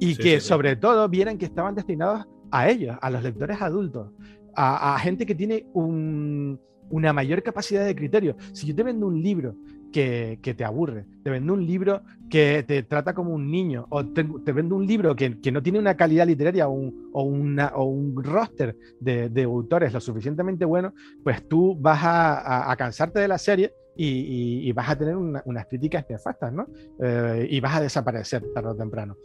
Y 0.00 0.16
que 0.16 0.40
sobre 0.40 0.76
todo 0.76 1.08
vieran 1.08 1.38
que 1.38 1.44
estaban 1.44 1.74
destinados 1.74 2.24
a 2.50 2.68
ellos, 2.68 2.96
a 3.00 3.10
los 3.10 3.22
lectores 3.22 3.60
adultos, 3.60 4.10
a, 4.56 4.94
a 4.94 4.98
gente 4.98 5.26
que 5.26 5.34
tiene 5.34 5.66
un, 5.74 6.60
una 6.90 7.12
mayor 7.12 7.42
capacidad 7.42 7.84
de 7.84 7.94
criterio. 7.94 8.36
Si 8.52 8.66
yo 8.66 8.74
te 8.74 8.82
vendo 8.82 9.06
un 9.06 9.22
libro 9.22 9.54
que, 9.94 10.54
te 10.56 10.64
aburre, 10.64 11.04
te 11.22 11.30
vendo 11.30 11.52
un 11.52 11.64
libro 11.64 12.02
que 12.28 12.64
te 12.66 12.82
trata 12.82 13.14
como 13.14 13.32
un 13.32 13.48
niño, 13.48 13.86
o 13.90 14.04
te, 14.04 14.24
vendo 14.52 14.74
un 14.74 14.88
libro 14.88 15.14
que, 15.14 15.30
no 15.52 15.62
tiene 15.62 15.78
una 15.78 15.96
calidad 15.96 16.26
literaria 16.26 16.66
o 16.66 16.72
un, 16.72 17.12
o 17.12 17.84
un 17.84 18.24
roster 18.24 18.76
de, 18.98 19.42
autores 19.44 19.92
lo 19.92 20.00
suficientemente 20.00 20.64
bueno, 20.64 20.94
pues 21.22 21.48
tú 21.48 21.76
vas 21.78 22.00
a, 22.02 22.74
cansarte 22.76 23.20
de 23.20 23.28
la 23.28 23.38
serie 23.38 23.72
y, 23.94 24.72
vas 24.72 24.90
a 24.90 24.98
tener 24.98 25.16
unas 25.16 25.66
críticas 25.66 26.04
nefastas, 26.10 26.52
¿no? 26.52 26.66
Eh, 27.00 27.46
y 27.48 27.60
vas 27.60 27.76
a 27.76 27.80
desaparecer 27.80 28.42
tarde 28.52 28.70
o 28.70 28.74
temprano. 28.74 29.16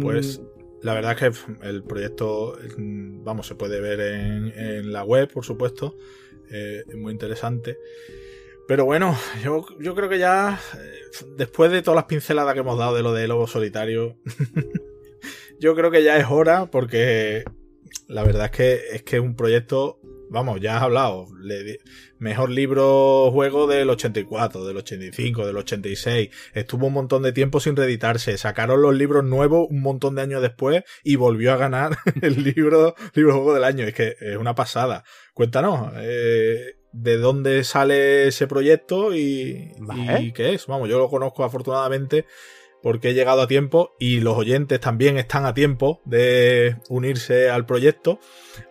Pues 0.00 0.40
la 0.82 0.94
verdad 0.94 1.12
es 1.12 1.18
que 1.18 1.68
el 1.68 1.82
proyecto, 1.82 2.56
vamos, 2.78 3.48
se 3.48 3.56
puede 3.56 3.80
ver 3.80 3.98
en, 3.98 4.92
la 4.92 5.02
web, 5.02 5.32
por 5.32 5.44
supuesto. 5.44 5.96
Eh, 6.52 6.84
muy 6.96 7.10
interesante. 7.10 7.76
Pero 8.66 8.86
bueno, 8.86 9.16
yo, 9.42 9.66
yo 9.78 9.94
creo 9.94 10.08
que 10.08 10.18
ya, 10.18 10.58
eh, 10.74 11.00
después 11.36 11.70
de 11.70 11.82
todas 11.82 11.96
las 11.96 12.06
pinceladas 12.06 12.54
que 12.54 12.60
hemos 12.60 12.78
dado 12.78 12.94
de 12.94 13.02
lo 13.02 13.12
de 13.12 13.28
Lobo 13.28 13.46
Solitario, 13.46 14.16
yo 15.60 15.74
creo 15.74 15.90
que 15.90 16.02
ya 16.02 16.16
es 16.16 16.26
hora, 16.30 16.66
porque 16.70 17.44
la 18.08 18.22
verdad 18.22 18.46
es 18.46 18.50
que 18.50 18.80
es 18.92 19.02
que 19.02 19.20
un 19.20 19.36
proyecto, 19.36 20.00
vamos, 20.30 20.62
ya 20.62 20.78
has 20.78 20.82
hablado, 20.82 21.26
mejor 22.18 22.48
libro 22.48 23.30
juego 23.30 23.66
del 23.66 23.90
84, 23.90 24.64
del 24.64 24.78
85, 24.78 25.46
del 25.46 25.58
86, 25.58 26.30
estuvo 26.54 26.86
un 26.86 26.94
montón 26.94 27.22
de 27.22 27.32
tiempo 27.32 27.60
sin 27.60 27.76
reeditarse, 27.76 28.38
sacaron 28.38 28.80
los 28.80 28.94
libros 28.94 29.24
nuevos 29.24 29.66
un 29.68 29.82
montón 29.82 30.14
de 30.14 30.22
años 30.22 30.40
después 30.40 30.84
y 31.02 31.16
volvió 31.16 31.52
a 31.52 31.58
ganar 31.58 31.98
el 32.22 32.42
libro, 32.42 32.94
libro 33.12 33.34
juego 33.34 33.52
del 33.52 33.64
año, 33.64 33.84
es 33.84 33.92
que 33.92 34.16
es 34.18 34.38
una 34.38 34.54
pasada. 34.54 35.04
Cuéntanos, 35.34 35.92
eh, 35.96 36.76
de 36.94 37.18
dónde 37.18 37.64
sale 37.64 38.28
ese 38.28 38.46
proyecto 38.46 39.14
y, 39.14 39.72
qué 40.34 40.54
es. 40.54 40.66
Vamos, 40.66 40.88
yo 40.88 40.98
lo 40.98 41.10
conozco 41.10 41.44
afortunadamente 41.44 42.24
porque 42.82 43.10
he 43.10 43.14
llegado 43.14 43.42
a 43.42 43.48
tiempo 43.48 43.94
y 43.98 44.20
los 44.20 44.36
oyentes 44.36 44.78
también 44.78 45.18
están 45.18 45.44
a 45.44 45.54
tiempo 45.54 46.00
de 46.04 46.76
unirse 46.88 47.50
al 47.50 47.66
proyecto. 47.66 48.20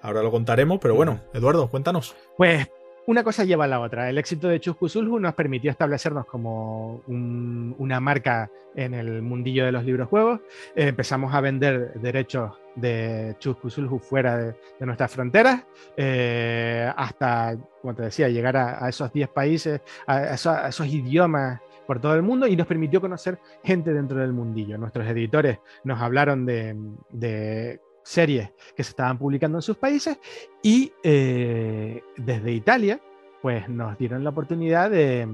Ahora 0.01 0.24
lo 0.24 0.32
contaremos, 0.32 0.80
pero 0.82 0.95
bueno, 0.95 1.24
Eduardo, 1.34 1.69
cuéntanos. 1.69 2.15
Pues 2.38 2.67
una 3.06 3.24
cosa 3.24 3.43
lleva 3.43 3.66
a 3.66 3.68
la 3.68 3.80
otra. 3.80 4.10
El 4.10 4.18
éxito 4.18 4.47
de 4.47 4.60
Chuscusulhu 4.60 5.20
nos 5.20 5.34
permitió 5.34 5.72
establecernos 5.72 6.26
como 6.26 7.01
una 7.08 7.99
marca 7.99 8.49
en 8.76 8.93
el 8.93 9.22
mundillo 9.22 9.66
de 9.66 9.72
los 9.72 9.84
libros 9.84 10.08
juegos. 10.08 10.39
Eh, 10.76 10.88
empezamos 10.88 11.34
a 11.34 11.41
vender 11.41 11.93
derechos 11.95 12.54
de 12.76 13.36
Chuscusulhu 13.39 13.99
fuera 13.99 14.38
de, 14.38 14.56
nuestras 14.80 15.12
fronteras, 15.12 15.64
eh, 15.97 16.91
hasta, 16.95 17.58
como 17.82 17.93
te 17.93 18.04
decía, 18.04 18.30
llegar 18.30 18.58
a, 18.58 18.88
esos 18.89 19.12
10 19.12 19.30
países, 19.30 19.82
a, 20.08 20.34
esos, 20.34 20.88
idiomas 20.88 21.62
por 21.86 21.99
todo 21.99 22.16
el 22.16 22.22
mundo 22.22 22.47
y 22.47 22.56
nos 22.56 22.66
permitió 22.66 23.01
conocer 23.01 23.38
gente 23.64 23.93
dentro 23.93 24.20
del 24.20 24.34
mundillo. 24.34 24.78
Nuestros 24.78 25.06
editores 25.08 25.60
nos 25.84 26.01
hablaron 26.01 26.45
de 26.45 27.80
series 28.04 28.51
que 28.76 28.84
se 28.84 28.91
estaban 28.91 29.18
publicando 29.18 29.58
en 29.58 29.62
sus 29.62 29.78
países 29.78 30.18
y 30.62 30.91
eh, 31.04 32.01
desde 32.18 32.51
Italia 32.51 32.99
pues 33.41 33.68
nos 33.68 33.97
dieron 33.97 34.24
la 34.24 34.30
oportunidad 34.30 34.89
de, 34.89 35.28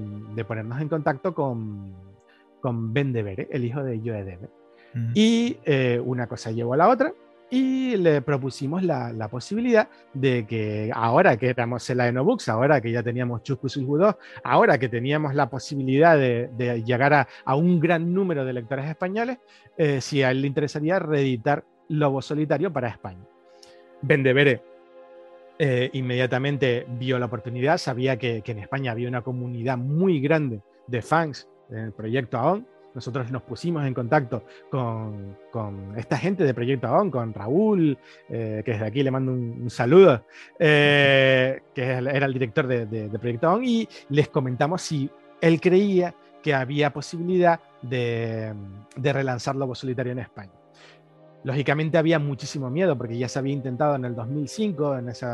ponernos 0.46 0.80
en 0.80 0.88
contacto 0.88 1.32
con, 1.32 1.94
con 2.60 2.92
Ben 2.92 3.12
Devere, 3.12 3.46
el 3.52 3.64
hijo 3.64 3.84
de 3.84 4.00
Joe 4.00 4.24
Dever. 4.24 4.50
Y 5.14 5.58
eh, 5.64 6.02
una 6.04 6.26
cosa 6.26 6.50
llevó 6.50 6.74
a 6.74 6.76
la 6.76 6.88
otra 6.88 7.14
y 7.50 7.96
le 7.96 8.22
propusimos 8.22 8.82
la, 8.82 9.28
posibilidad 9.28 9.88
de 10.14 10.46
que 10.46 10.90
ahora 10.94 11.36
que 11.36 11.48
éramos 11.48 11.88
en 11.90 11.98
la 11.98 12.08
Enobooks, 12.08 12.48
ahora 12.48 12.80
que 12.80 12.92
ya 12.92 13.02
teníamos 13.02 13.42
Chuscus 13.42 13.76
2, 13.76 14.14
ahora 14.44 14.78
que 14.78 14.88
teníamos 14.88 15.34
la 15.34 15.50
posibilidad 15.50 16.16
de, 16.16 16.82
llegar 16.84 17.28
a, 17.44 17.56
un 17.56 17.80
gran 17.80 18.14
número 18.14 18.44
de 18.44 18.52
lectores 18.52 18.86
españoles, 18.86 19.38
eh, 19.76 20.00
si 20.00 20.22
a 20.22 20.30
él 20.30 20.42
le 20.42 20.46
interesaría 20.46 20.98
reeditar 20.98 21.64
Lobo 21.90 22.22
Solitario 22.22 22.72
para 22.72 22.88
España. 22.88 23.24
Vendevere 24.02 24.62
eh, 25.62 25.90
inmediatamente 25.92 26.86
vio 26.88 27.18
la 27.18 27.26
oportunidad, 27.26 27.76
sabía 27.76 28.16
que, 28.16 28.42
en 28.46 28.58
España 28.58 28.92
había 28.92 29.08
una 29.08 29.20
comunidad 29.20 29.76
muy 29.76 30.18
grande 30.18 30.62
de 30.86 31.02
fans 31.02 31.48
en 31.68 31.78
el 31.78 31.92
proyecto 31.92 32.38
AON. 32.38 32.66
Nosotros 32.94 33.30
nos 33.30 33.42
pusimos 33.42 33.84
en 33.86 33.92
contacto 33.92 34.42
con, 34.70 35.36
esta 35.98 36.16
gente 36.16 36.44
de 36.44 36.54
Proyecto 36.54 36.86
AON, 36.86 37.10
con 37.10 37.34
Raúl, 37.34 37.98
eh, 38.30 38.62
que 38.64 38.72
desde 38.72 38.86
aquí 38.86 39.02
le 39.02 39.10
mando 39.10 39.32
un, 39.32 39.68
saludo, 39.68 40.24
eh, 40.58 41.60
que 41.74 41.82
era 41.82 42.24
el 42.24 42.32
director 42.32 42.66
de, 42.66 43.18
Proyecto 43.20 43.48
AON, 43.48 43.62
y 43.62 43.86
les 44.08 44.28
comentamos 44.28 44.80
si 44.80 45.10
él 45.42 45.60
creía 45.60 46.14
que 46.42 46.54
había 46.54 46.90
posibilidad 46.90 47.60
de 47.82 48.54
relanzar 48.96 49.54
Lobo 49.56 49.74
Solitario 49.74 50.12
en 50.12 50.20
España. 50.20 50.59
Lógicamente 51.42 51.98
había 51.98 52.18
muchísimo 52.18 52.68
miedo 52.70 52.98
porque 52.98 53.16
ya 53.16 53.28
se 53.28 53.38
había 53.38 53.52
intentado 53.52 53.94
en 53.96 54.04
el 54.04 54.14
2005, 54.14 54.98
en 54.98 55.08
ese 55.08 55.26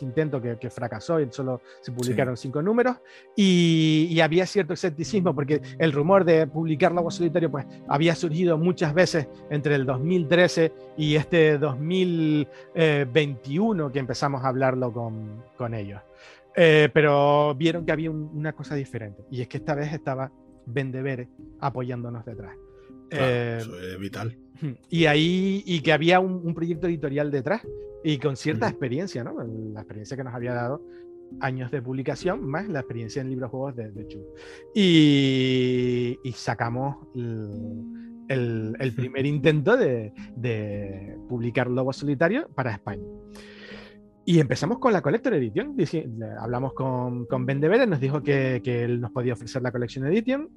intento 0.00 0.40
que, 0.40 0.70
fracasó 0.70 1.20
y 1.20 1.28
solo 1.30 1.60
se 1.80 1.92
publicaron 1.92 2.34
cinco 2.36 2.62
números, 2.62 2.96
y, 3.36 4.18
había 4.20 4.46
cierto 4.46 4.72
escepticismo 4.72 5.34
porque 5.34 5.60
el 5.78 5.92
rumor 5.92 6.24
de 6.24 6.46
publicar 6.46 6.92
Lobo 6.92 7.10
Solitario 7.10 7.50
pues, 7.50 7.66
había 7.88 8.14
surgido 8.14 8.56
muchas 8.56 8.94
veces 8.94 9.28
entre 9.50 9.74
el 9.74 9.84
2013 9.84 10.72
y 10.96 11.16
este 11.16 11.58
2021 11.58 13.92
que 13.92 13.98
empezamos 13.98 14.42
a 14.42 14.48
hablarlo 14.48 14.90
con, 14.92 15.44
con 15.58 15.74
ellos. 15.74 16.00
Eh, 16.56 16.88
pero 16.94 17.54
vieron 17.54 17.84
que 17.84 17.92
había 17.92 18.10
una 18.10 18.54
cosa 18.54 18.76
diferente 18.76 19.26
y 19.30 19.42
es 19.42 19.48
que 19.48 19.58
esta 19.58 19.74
vez 19.74 19.92
estaba 19.92 20.32
Vendevere 20.66 21.28
apoyándonos 21.60 22.24
detrás. 22.24 22.56
Eh, 23.10 23.58
eso 23.60 23.78
es 23.78 23.98
vital. 23.98 24.36
Y 24.88 25.06
ahí, 25.06 25.62
y 25.66 25.80
que 25.80 25.92
había 25.92 26.20
un, 26.20 26.54
proyecto 26.54 26.86
editorial 26.86 27.30
detrás 27.30 27.62
y 28.02 28.18
con 28.18 28.36
cierta 28.36 28.68
experiencia, 28.68 29.24
¿no? 29.24 29.36
La 29.72 29.80
experiencia 29.80 30.16
que 30.16 30.24
nos 30.24 30.34
había 30.34 30.54
dado 30.54 30.82
años 31.40 31.70
de 31.70 31.82
publicación, 31.82 32.44
más 32.46 32.68
la 32.68 32.80
experiencia 32.80 33.20
en 33.20 33.30
libros 33.30 33.50
juegos 33.50 33.76
de, 33.76 33.90
de 33.90 34.06
Chu. 34.06 34.20
Y, 34.74 36.18
sacamos 36.34 36.96
el, 37.14 38.74
el, 38.78 38.92
primer 38.96 39.26
intento 39.26 39.76
de, 39.76 40.12
de, 40.36 41.18
publicar 41.28 41.68
Lobo 41.68 41.92
Solitario 41.92 42.48
para 42.54 42.72
España. 42.72 43.04
Y 44.26 44.40
empezamos 44.40 44.78
con 44.78 44.92
la 44.92 45.02
Collector 45.02 45.34
Edition. 45.34 45.76
Hablamos 46.38 46.72
con, 46.72 47.26
con 47.26 47.44
Ben 47.44 47.60
de 47.60 47.86
nos 47.86 48.00
dijo 48.00 48.22
que, 48.22 48.62
que, 48.64 48.84
él 48.84 49.00
nos 49.00 49.10
podía 49.10 49.34
ofrecer 49.34 49.60
la 49.60 49.70
Collection 49.70 50.06
Edition 50.06 50.48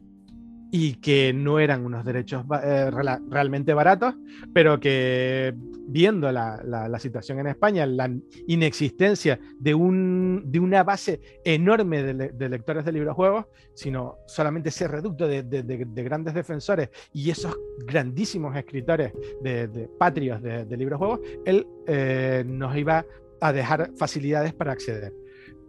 y 0.72 0.96
que 0.96 1.34
no 1.34 1.60
eran 1.60 1.86
unos 1.86 2.04
derechos 2.04 2.44
eh, 2.64 2.92
realmente 3.30 3.74
baratos, 3.74 4.16
pero 4.54 4.80
que 4.80 5.54
viendo 5.88 6.32
la, 6.32 7.00
situación 7.00 7.40
en 7.40 7.48
España, 7.48 7.86
la 7.86 8.12
inexistencia 8.48 9.40
de, 9.60 9.74
un, 9.74 10.44
de 10.46 10.60
una 10.60 10.84
base 10.84 11.22
enorme 11.46 12.04
de, 12.04 12.50
lectores 12.50 12.84
de 12.86 12.92
librojuegos, 12.92 13.46
sino 13.74 14.18
solamente 14.28 14.70
ese 14.70 14.88
reducto 14.88 15.28
de, 15.28 15.44
de 15.44 16.04
grandes 16.04 16.34
defensores 16.34 16.90
y 17.14 17.30
esos 17.30 17.56
grandísimos 17.86 18.56
escritores 18.56 19.14
de, 19.42 19.90
patrios 19.98 20.42
de, 20.42 20.78
librojuegos, 20.78 21.22
él 21.46 21.66
eh, 21.88 22.44
nos 22.46 22.76
iba 22.76 23.06
a 23.40 23.54
dejar 23.54 23.92
facilidades 23.96 24.54
para 24.54 24.72
acceder. 24.72 25.14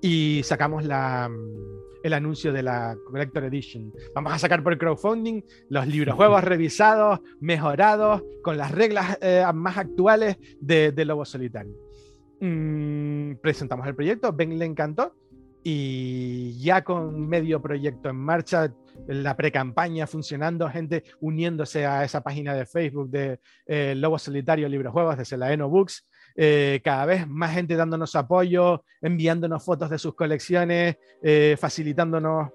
Y 0.01 0.43
sacamos 0.45 0.85
la, 0.85 1.31
el 2.03 2.13
anuncio 2.13 2.53
de 2.53 2.63
la 2.63 2.97
Collector 3.07 3.45
Edition. 3.45 3.93
Vamos 4.15 4.33
a 4.33 4.39
sacar 4.39 4.63
por 4.63 4.77
crowdfunding 4.79 5.43
los 5.69 5.87
libros 5.87 6.15
juegos 6.15 6.45
revisados, 6.45 7.21
mejorados, 7.41 8.23
con 8.43 8.57
las 8.57 8.73
reglas 8.73 9.19
eh, 9.21 9.45
más 9.55 9.77
actuales 9.79 10.37
de, 10.61 10.93
Lobo 11.05 11.25
Solitario. 11.25 11.75
Mm, 12.41 13.35
presentamos 13.43 13.87
el 13.87 13.95
proyecto, 13.95 14.33
Ben 14.33 14.59
le 14.59 14.65
encantó 14.65 15.15
y 15.63 16.59
ya 16.61 16.83
con 16.85 17.29
medio 17.29 17.61
proyecto 17.61 18.09
en 18.09 18.17
marcha, 18.17 18.73
la 19.07 19.37
pre-campaña 19.37 20.07
funcionando, 20.07 20.69
gente 20.69 21.05
uniéndose 21.21 21.87
a 21.87 22.05
esa 22.05 22.21
página 22.21 22.55
de 22.55 22.67
Facebook 22.67 23.11
de 23.11 23.41
eh, 23.67 23.95
Lobo 23.97 24.19
Solitario 24.19 24.69
Libros 24.69 24.93
Juegos 24.93 25.19
desde 25.19 25.37
la 25.37 25.53
Eno 25.53 25.69
Books, 25.69 26.07
eh, 26.41 26.81
cada 26.85 27.05
vez 27.05 27.27
más 27.27 27.53
gente 27.53 27.75
dándonos 27.75 28.15
apoyo, 28.15 28.85
enviándonos 29.03 29.65
fotos 29.65 29.91
de 29.91 29.99
sus 29.99 30.15
colecciones, 30.15 30.97
eh, 31.21 31.57
facilitándonos 31.59 32.51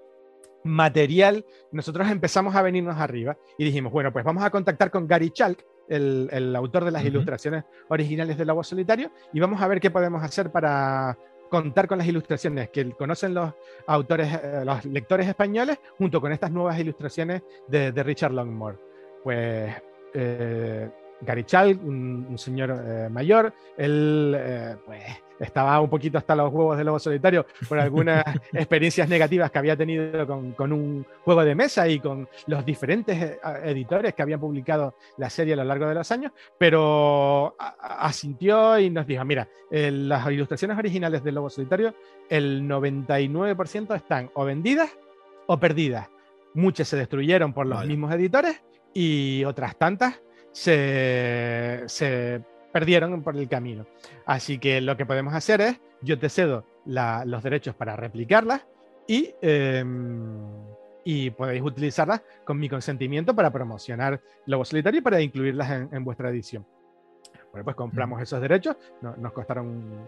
material. 0.64 1.46
Nosotros 1.74 2.10
empezamos 2.10 2.56
a 2.56 2.62
venirnos 2.62 2.98
arriba 2.98 3.38
y 3.58 3.66
dijimos, 3.66 3.92
bueno, 3.92 4.14
pues 4.14 4.24
vamos 4.24 4.42
a 4.42 4.50
contactar 4.52 4.90
con 4.90 5.06
Gary 5.06 5.32
Chalk, 5.32 5.66
el, 5.90 6.56
autor 6.56 6.86
de 6.86 6.92
las 6.92 7.04
ilustraciones 7.04 7.66
originales 7.90 8.38
del 8.38 8.48
Lobo 8.48 8.64
Solitario, 8.64 9.12
y 9.34 9.42
vamos 9.42 9.62
a 9.62 9.68
ver 9.68 9.82
qué 9.82 9.92
podemos 9.92 10.24
hacer 10.24 10.50
para 10.50 11.18
contar 11.50 11.86
con 11.86 11.98
las 11.98 12.08
ilustraciones 12.08 12.70
que 12.70 12.90
conocen 12.92 13.34
los 13.34 13.52
autores, 13.86 14.34
eh, 14.34 14.62
los 14.64 14.86
lectores 14.86 15.28
españoles, 15.28 15.78
junto 15.98 16.22
con 16.22 16.32
estas 16.32 16.52
nuevas 16.52 16.80
ilustraciones 16.80 17.42
de, 17.68 17.92
Richard 18.02 18.32
Longmore. 18.32 18.78
Pues 19.26 19.74
Garichal, 21.26 21.80
un, 21.84 22.28
un 22.30 22.38
señor 22.38 22.72
eh, 22.86 23.10
mayor, 23.10 23.54
él 23.78 24.36
eh, 24.38 24.76
pues, 24.86 25.02
estaba 25.40 25.80
un 25.82 25.90
poquito 25.90 26.18
hasta 26.18 26.36
los 26.36 26.54
huevos 26.54 26.78
del 26.78 26.86
lobo 26.86 27.00
solitario 27.00 27.46
por 27.68 27.80
algunas 27.80 28.24
experiencias 28.54 29.10
negativas 29.10 29.52
que 29.52 29.60
había 29.60 29.76
tenido 29.76 30.26
con, 30.28 30.72
un 30.72 31.06
juego 31.24 31.44
de 31.44 31.56
mesa 31.56 31.88
y 31.88 32.00
con 32.00 32.28
los 32.48 32.66
diferentes 32.66 33.22
eh, 33.22 33.40
editores 33.66 34.14
que 34.14 34.22
habían 34.22 34.40
publicado 34.40 34.96
la 35.18 35.30
serie 35.30 35.54
a 35.54 35.58
lo 35.58 35.64
largo 35.64 35.88
de 35.88 35.96
los 35.96 36.12
años, 36.12 36.32
pero 36.58 37.56
asintió 37.80 38.80
y 38.80 38.90
nos 38.90 39.08
dijo, 39.08 39.26
mira, 39.26 39.48
las 39.70 40.32
ilustraciones 40.32 40.78
originales 40.78 41.24
del 41.24 41.36
lobo 41.36 41.50
solitario, 41.50 41.96
el 42.30 42.64
99% 42.64 43.96
están 43.96 44.30
o 44.34 44.46
vendidas 44.46 44.92
o 45.48 45.60
perdidas. 45.60 46.10
Muchas 46.54 46.88
se 46.88 46.98
destruyeron 46.98 47.54
por 47.54 47.66
los 47.66 47.86
mismos 47.86 48.14
editores 48.14 48.64
y 48.94 49.44
otras 49.46 49.76
tantas 49.76 50.22
se, 50.54 52.42
perdieron 52.72 53.22
por 53.22 53.36
el 53.36 53.50
camino. 53.50 53.86
Así 54.26 54.60
que 54.60 54.80
lo 54.80 54.96
que 54.96 55.06
podemos 55.06 55.34
hacer 55.34 55.62
es, 55.62 55.82
yo 56.02 56.18
te 56.18 56.30
cedo 56.30 56.66
los 56.86 57.44
derechos 57.44 57.76
para 57.76 57.96
replicarlas 57.96 58.66
y, 59.08 59.34
em, 59.42 60.38
y 61.04 61.30
podéis 61.32 61.62
utilizarlas 61.62 62.22
con 62.46 62.60
mi 62.60 62.70
consentimiento 62.70 63.36
para 63.36 63.52
promocionar 63.52 64.22
Lobo 64.46 64.64
Solitario 64.64 65.00
y 65.00 65.04
para 65.04 65.22
incluirlas 65.22 65.90
en, 65.92 66.04
vuestra 66.04 66.30
edición. 66.30 66.66
Bueno, 67.52 67.66
pues 67.66 67.76
compramos 67.76 68.22
esos 68.22 68.42
derechos, 68.42 68.76
nos 69.02 69.32
costaron 69.34 69.68
un 69.68 70.08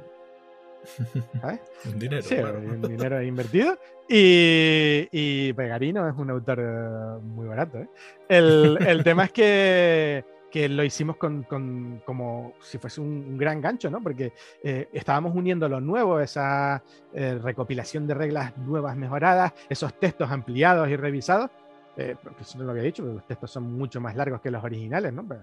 dinero. 1.99 2.23
Sí, 2.23 2.35
un 2.35 2.81
dinero 2.81 3.21
invertido. 3.21 3.77
Y, 4.07 5.07
y 5.11 5.53
Pegarino 5.53 6.07
es 6.07 6.15
un 6.15 6.29
autor 6.29 7.21
muy 7.21 7.47
barato. 7.47 7.79
¿eh? 7.79 7.89
El, 8.29 8.77
el 8.85 9.03
tema 9.03 9.25
es 9.25 9.31
que 9.31 10.23
que 10.55 10.69
lo 10.69 10.85
hicimos 10.85 11.17
con, 11.17 11.43
con, 11.43 12.01
como 12.05 12.53
si 12.61 12.77
fuese 12.77 13.01
un, 13.01 13.37
gran 13.37 13.59
gancho, 13.59 13.91
¿no? 13.91 14.01
Porque 14.01 14.31
eh, 14.63 14.87
estábamos 14.93 15.35
uniendo 15.35 15.67
lo 15.67 15.81
nuevo, 15.81 16.21
esa 16.21 16.81
eh, 17.13 17.37
recopilación 17.43 18.07
de 18.07 18.13
reglas 18.13 18.57
nuevas 18.59 18.95
mejoradas, 18.95 19.51
esos 19.67 19.99
textos 19.99 20.31
ampliados 20.31 20.87
y 20.87 20.95
revisados, 20.95 21.51
eh, 21.97 22.15
porque 22.23 22.43
eso 22.43 22.57
no 22.57 22.63
lo 22.63 22.71
había 22.71 22.83
dicho, 22.83 23.03
pero 23.03 23.15
los 23.15 23.27
textos 23.27 23.51
son 23.51 23.73
mucho 23.73 23.99
más 23.99 24.15
largos 24.15 24.39
que 24.39 24.49
los 24.49 24.63
originales, 24.63 25.11
¿no? 25.11 25.27
Pero 25.27 25.41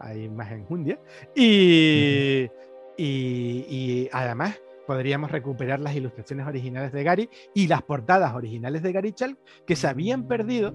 hay 0.00 0.28
más 0.28 0.52
enjundia. 0.52 0.98
Y, 1.34 2.46
y, 2.98 3.66
y 3.70 4.10
además 4.12 4.60
podríamos 4.86 5.30
recuperar 5.30 5.80
las 5.80 5.96
ilustraciones 5.96 6.46
originales 6.46 6.92
de 6.92 7.02
Gary 7.02 7.30
y 7.54 7.68
las 7.68 7.80
portadas 7.80 8.34
originales 8.34 8.82
de 8.82 8.92
Gary 8.92 9.14
Chal 9.14 9.38
que 9.66 9.76
se 9.76 9.88
habían 9.88 10.28
perdido 10.28 10.74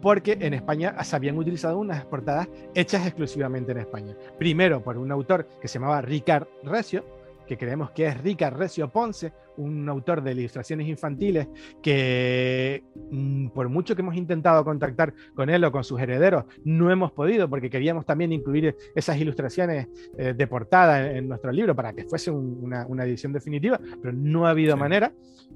porque 0.00 0.38
en 0.40 0.54
España 0.54 0.96
se 1.02 1.16
habían 1.16 1.38
utilizado 1.38 1.78
unas 1.78 2.04
portadas 2.04 2.48
hechas 2.74 3.06
exclusivamente 3.06 3.72
en 3.72 3.78
España. 3.78 4.16
Primero 4.38 4.82
por 4.82 4.96
un 4.96 5.12
autor 5.12 5.46
que 5.60 5.68
se 5.68 5.78
llamaba 5.78 6.00
Ricard 6.00 6.46
Recio, 6.62 7.04
que 7.46 7.58
creemos 7.58 7.90
que 7.90 8.06
es 8.06 8.20
Ricard 8.20 8.56
Recio 8.56 8.88
Ponce, 8.88 9.32
un 9.56 9.88
autor 9.88 10.22
de 10.22 10.32
ilustraciones 10.32 10.88
infantiles 10.88 11.48
que 11.82 12.82
mm, 13.10 13.48
por 13.48 13.68
mucho 13.68 13.94
que 13.94 14.02
hemos 14.02 14.16
intentado 14.16 14.64
contactar 14.64 15.14
con 15.34 15.50
él 15.50 15.64
o 15.64 15.72
con 15.72 15.84
sus 15.84 16.00
herederos, 16.00 16.44
no 16.64 16.90
hemos 16.90 17.12
podido 17.12 17.48
porque 17.48 17.70
queríamos 17.70 18.06
también 18.06 18.32
incluir 18.32 18.76
esas 18.94 19.18
ilustraciones 19.18 19.88
eh, 20.18 20.34
de 20.36 20.46
portada 20.46 21.12
en, 21.12 21.28
nuestro 21.28 21.52
libro 21.52 21.74
para 21.74 21.92
que 21.92 22.04
fuese 22.04 22.30
una, 22.30 22.86
edición 23.04 23.32
definitiva, 23.32 23.80
pero 24.02 24.12
no 24.12 24.46
ha 24.46 24.50
habido 24.50 24.76
manera. 24.76 25.12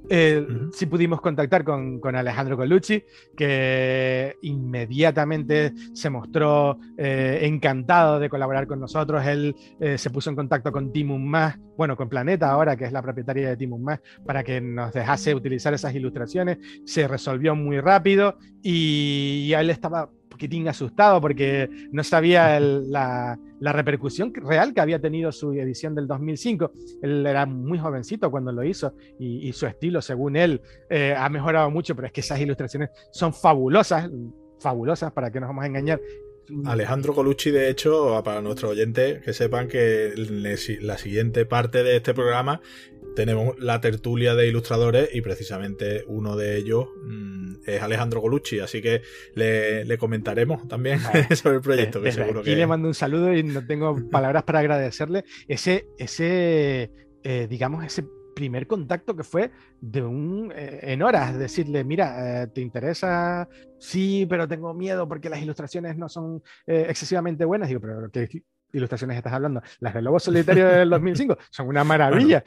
Eh, 0.08 0.46
sí 0.72 0.86
pudimos 0.86 1.20
contactar 1.20 1.64
con, 1.64 2.00
Alejandro 2.14 2.56
Colucci, 2.56 3.02
que 3.36 4.36
inmediatamente 4.42 5.72
se 5.92 6.10
mostró 6.10 6.78
eh, 6.96 7.40
encantado 7.42 8.18
de 8.18 8.28
colaborar 8.28 8.66
con 8.66 8.80
nosotros. 8.80 9.24
Él 9.26 9.54
se 9.96 10.10
puso 10.10 10.30
en 10.30 10.36
contacto 10.36 10.72
con 10.72 10.92
Timum 10.92 11.22
Más, 11.22 11.58
bueno, 11.76 11.96
con 11.96 12.08
Planeta 12.08 12.50
ahora, 12.50 12.76
que 12.76 12.84
es 12.84 12.92
la 12.92 13.02
propietaria 13.02 13.48
de 13.48 13.56
Timum 13.56 13.82
Más, 13.82 13.93
para 14.24 14.42
que 14.42 14.60
nos 14.60 14.92
dejase 14.92 15.34
utilizar 15.34 15.74
esas 15.74 15.94
ilustraciones. 15.94 16.58
Se 16.84 17.06
resolvió 17.08 17.54
muy 17.54 17.80
rápido 17.80 18.38
y, 18.62 19.52
él 19.54 19.70
estaba 19.70 20.06
un 20.06 20.28
poquitín 20.28 20.66
asustado 20.68 21.20
porque 21.20 21.68
no 21.92 22.02
sabía 22.02 22.58
la, 22.58 23.38
repercusión 23.60 24.32
real 24.34 24.74
que 24.74 24.80
había 24.80 25.00
tenido 25.00 25.32
su 25.32 25.52
edición 25.52 25.94
del 25.94 26.06
2005. 26.06 26.72
Él 27.02 27.26
era 27.26 27.46
muy 27.46 27.78
jovencito 27.78 28.30
cuando 28.30 28.52
lo 28.52 28.64
hizo 28.64 28.94
y, 29.18 29.52
su 29.52 29.66
estilo, 29.66 30.02
según 30.02 30.36
él, 30.36 30.60
eh, 30.90 31.14
ha 31.16 31.28
mejorado 31.28 31.70
mucho, 31.70 31.94
pero 31.94 32.06
es 32.06 32.12
que 32.12 32.20
esas 32.20 32.40
ilustraciones 32.40 32.90
son 33.12 33.32
fabulosas, 33.32 34.10
fabulosas, 34.60 35.12
para 35.12 35.30
que 35.30 35.40
nos 35.40 35.48
vamos 35.48 35.64
a 35.64 35.66
engañar. 35.68 36.00
Alejandro 36.66 37.14
Colucci, 37.14 37.50
de 37.50 37.70
hecho, 37.70 38.20
para 38.24 38.42
nuestros 38.42 38.72
oyentes, 38.72 39.22
que 39.22 39.32
sepan 39.32 39.68
que 39.68 40.12
la 40.80 40.98
siguiente 40.98 41.46
parte 41.46 41.82
de 41.82 41.96
este 41.96 42.12
programa 42.12 42.60
tenemos 43.14 43.58
la 43.58 43.80
tertulia 43.80 44.34
de 44.34 44.48
ilustradores 44.48 45.14
y 45.14 45.20
precisamente 45.20 46.04
uno 46.06 46.36
de 46.36 46.56
ellos 46.56 46.86
mm, 47.04 47.54
es 47.66 47.82
Alejandro 47.82 48.20
Colucci, 48.20 48.60
así 48.60 48.82
que 48.82 49.02
le, 49.34 49.96
comentaremos 49.98 50.66
también 50.68 51.00
sobre 51.34 51.56
el 51.56 51.62
proyecto. 51.62 52.02
Que 52.02 52.12
seguro 52.12 52.42
que... 52.42 52.56
le 52.56 52.66
mando 52.66 52.88
un 52.88 52.94
saludo 52.94 53.34
y 53.34 53.42
no 53.42 53.66
tengo 53.66 53.96
palabras 54.10 54.42
para 54.42 54.60
agradecerle 54.60 55.24
ese, 55.48 55.86
ese 55.98 56.90
eh, 57.22 57.46
digamos, 57.48 57.84
ese 57.84 58.04
primer 58.34 58.66
contacto 58.66 59.16
que 59.16 59.22
fue 59.22 59.50
de 59.80 60.02
un 60.02 60.52
eh, 60.54 60.80
en 60.82 61.02
horas, 61.02 61.38
decirle, 61.38 61.84
mira, 61.84 62.42
eh, 62.42 62.46
¿te 62.48 62.60
interesa? 62.60 63.48
Sí, 63.78 64.26
pero 64.28 64.48
tengo 64.48 64.74
miedo 64.74 65.08
porque 65.08 65.30
las 65.30 65.40
ilustraciones 65.40 65.96
no 65.96 66.08
son 66.08 66.42
excesivamente 66.66 67.44
buenas. 67.44 67.68
Digo, 67.68 67.80
pero 67.80 68.10
¿qué, 68.10 68.42
ilustraciones 68.74 69.16
estás 69.16 69.32
hablando? 69.32 69.62
Las 69.80 69.94
del 69.94 70.04
Lobo 70.04 70.18
Solitario 70.18 70.68
del 70.68 70.90
2005 70.90 71.38
son 71.50 71.68
una 71.68 71.84
maravilla. 71.84 72.44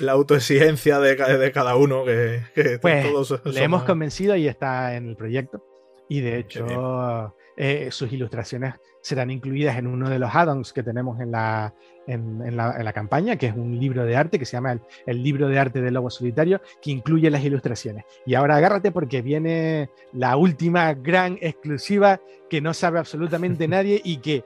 la 0.00 0.12
autoexigencia 0.12 0.98
de, 0.98 1.16
de, 1.16 1.52
cada 1.52 1.76
uno 1.76 2.04
que, 2.04 2.78
pues, 2.80 3.06
todos 3.06 3.42
le 3.44 3.62
hemos 3.62 3.84
convencido 3.84 4.36
y 4.36 4.48
está 4.48 4.94
en 4.96 5.08
el 5.08 5.16
proyecto. 5.16 5.64
Y 6.08 6.20
de 6.20 6.38
hecho, 6.38 7.34
eh, 7.56 7.88
sus 7.90 8.12
ilustraciones 8.12 8.74
serán 9.00 9.30
incluidas 9.30 9.76
en 9.78 9.86
uno 9.86 10.08
de 10.08 10.18
los 10.18 10.34
add-ons 10.34 10.72
que 10.72 10.82
tenemos 10.82 11.20
en 11.20 11.30
la, 11.30 11.74
en, 12.06 12.56
la, 12.56 12.92
campaña, 12.92 13.36
que 13.36 13.46
es 13.46 13.54
un 13.54 13.78
libro 13.78 14.04
de 14.04 14.16
arte 14.16 14.38
que 14.38 14.44
se 14.44 14.56
llama 14.56 14.72
el, 14.72 14.80
el, 15.06 15.22
libro 15.22 15.48
de 15.48 15.58
arte 15.58 15.80
del 15.80 15.94
lobo 15.94 16.10
solitario, 16.10 16.60
que 16.82 16.90
incluye 16.90 17.30
las 17.30 17.44
ilustraciones. 17.44 18.04
Y 18.26 18.34
ahora 18.34 18.56
agárrate 18.56 18.92
porque 18.92 19.22
viene 19.22 19.90
la 20.12 20.36
última 20.36 20.94
gran 20.94 21.38
exclusiva 21.40 22.20
que 22.50 22.60
no 22.60 22.74
sabe 22.74 22.98
absolutamente 22.98 23.68
nadie 23.68 24.00
y 24.02 24.18
que 24.18 24.44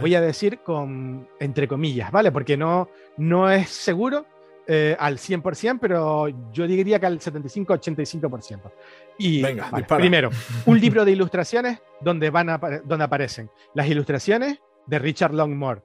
Voy 0.00 0.14
a 0.14 0.20
decir 0.20 0.58
con 0.60 1.28
entre 1.38 1.68
comillas, 1.68 2.10
¿vale? 2.10 2.32
Porque 2.32 2.56
no, 2.56 2.88
no 3.16 3.50
es 3.50 3.68
seguro 3.68 4.26
eh, 4.66 4.96
al 4.98 5.18
100%, 5.18 5.78
pero 5.80 6.28
yo 6.52 6.66
diría 6.66 6.98
que 6.98 7.06
al 7.06 7.20
75-85%. 7.20 8.72
Y 9.18 9.42
Venga, 9.42 9.70
primero, 9.96 10.30
un 10.66 10.80
libro 10.80 11.04
de 11.04 11.12
ilustraciones 11.12 11.80
donde, 12.00 12.30
van 12.30 12.50
a, 12.50 12.58
donde 12.84 13.04
aparecen 13.04 13.50
las 13.74 13.86
ilustraciones 13.86 14.60
de 14.86 14.98
Richard 14.98 15.34
Longmore, 15.34 15.82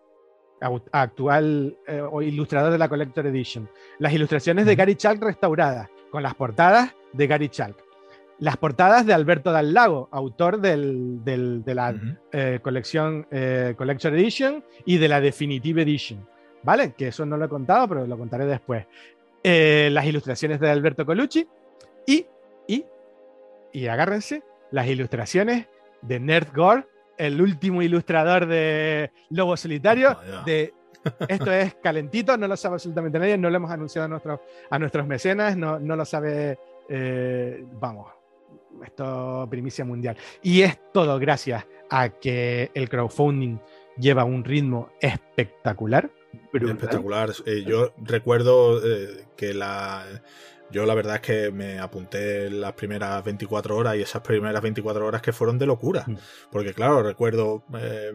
actual 0.91 1.77
eh, 1.87 2.01
o 2.01 2.21
ilustrador 2.21 2.71
de 2.71 2.77
la 2.77 2.87
Collector 2.87 3.25
Edition, 3.27 3.69
las 3.99 4.13
ilustraciones 4.13 4.65
de 4.65 4.75
Gary 4.75 4.95
Chalk 4.95 5.21
restauradas, 5.21 5.89
con 6.11 6.21
las 6.23 6.35
portadas 6.35 6.93
de 7.13 7.27
Gary 7.27 7.49
Chalk 7.49 7.90
las 8.41 8.57
portadas 8.57 9.05
de 9.05 9.13
Alberto 9.13 9.51
Dal 9.51 9.73
Lago, 9.73 10.09
autor 10.11 10.59
del, 10.59 11.23
de 11.23 11.73
la 11.73 11.95
eh, 12.33 12.59
colección 12.61 13.25
eh, 13.31 13.75
Collection 13.77 14.13
Edition 14.15 14.63
y 14.83 14.97
de 14.97 15.07
la 15.07 15.21
Definitive 15.21 15.83
Edition. 15.83 16.27
¿Vale? 16.63 16.93
Que 16.93 17.07
eso 17.07 17.25
no 17.25 17.37
lo 17.37 17.45
he 17.45 17.49
contado, 17.49 17.87
pero 17.87 18.05
lo 18.05 18.17
contaré 18.17 18.45
después. 18.45 18.85
eh, 19.43 19.89
las 19.91 20.05
ilustraciones 20.05 20.59
de 20.59 20.69
Alberto 20.69 21.05
Colucci 21.05 21.47
y, 22.05 22.25
y, 22.67 22.85
y 23.73 23.87
agárrense, 23.87 24.43
las 24.71 24.87
ilustraciones 24.87 25.67
de 26.01 26.19
Nerd 26.19 26.53
Gore, 26.55 26.85
el 27.17 27.41
último 27.41 27.81
ilustrador 27.81 28.45
de 28.47 29.11
Lobo 29.29 29.55
Solitario, 29.57 30.17
de 30.45 30.73
esto 31.27 31.51
es 31.51 31.75
calentito, 31.75 32.37
no 32.37 32.47
lo 32.47 32.55
sabe 32.57 32.75
absolutamente 32.75 33.19
nadie, 33.19 33.37
no 33.37 33.49
lo 33.49 33.57
hemos 33.57 33.71
anunciado 33.71 34.05
a, 34.05 34.09
nuestro, 34.09 34.41
a 34.69 34.79
nuestros 34.79 35.05
mecenas, 35.07 35.57
no, 35.57 35.79
no 35.79 35.95
lo 35.95 36.05
sabe, 36.05 36.57
eh, 36.89 37.63
vamos, 37.79 38.11
esto 38.83 39.47
primicia 39.49 39.85
mundial. 39.85 40.17
Y 40.41 40.61
es 40.61 40.79
todo 40.91 41.19
gracias 41.19 41.65
a 41.89 42.09
que 42.09 42.71
el 42.73 42.89
crowdfunding 42.89 43.57
lleva 43.97 44.23
un 44.23 44.43
ritmo 44.43 44.89
espectacular. 44.99 46.11
Espectacular. 46.53 47.31
Eh, 47.45 47.63
yo 47.65 47.93
recuerdo 47.97 48.81
eh, 48.85 49.25
que 49.35 49.53
la 49.53 50.05
yo 50.71 50.85
la 50.85 50.95
verdad 50.95 51.15
es 51.15 51.21
que 51.21 51.51
me 51.51 51.79
apunté 51.79 52.49
las 52.49 52.73
primeras 52.73 53.23
24 53.23 53.75
horas 53.75 53.95
y 53.95 54.01
esas 54.01 54.21
primeras 54.21 54.61
24 54.61 55.05
horas 55.05 55.21
que 55.21 55.31
fueron 55.31 55.57
de 55.57 55.65
locura. 55.65 56.03
Mm. 56.07 56.15
Porque 56.51 56.73
claro, 56.73 57.03
recuerdo 57.03 57.63
eh, 57.77 58.11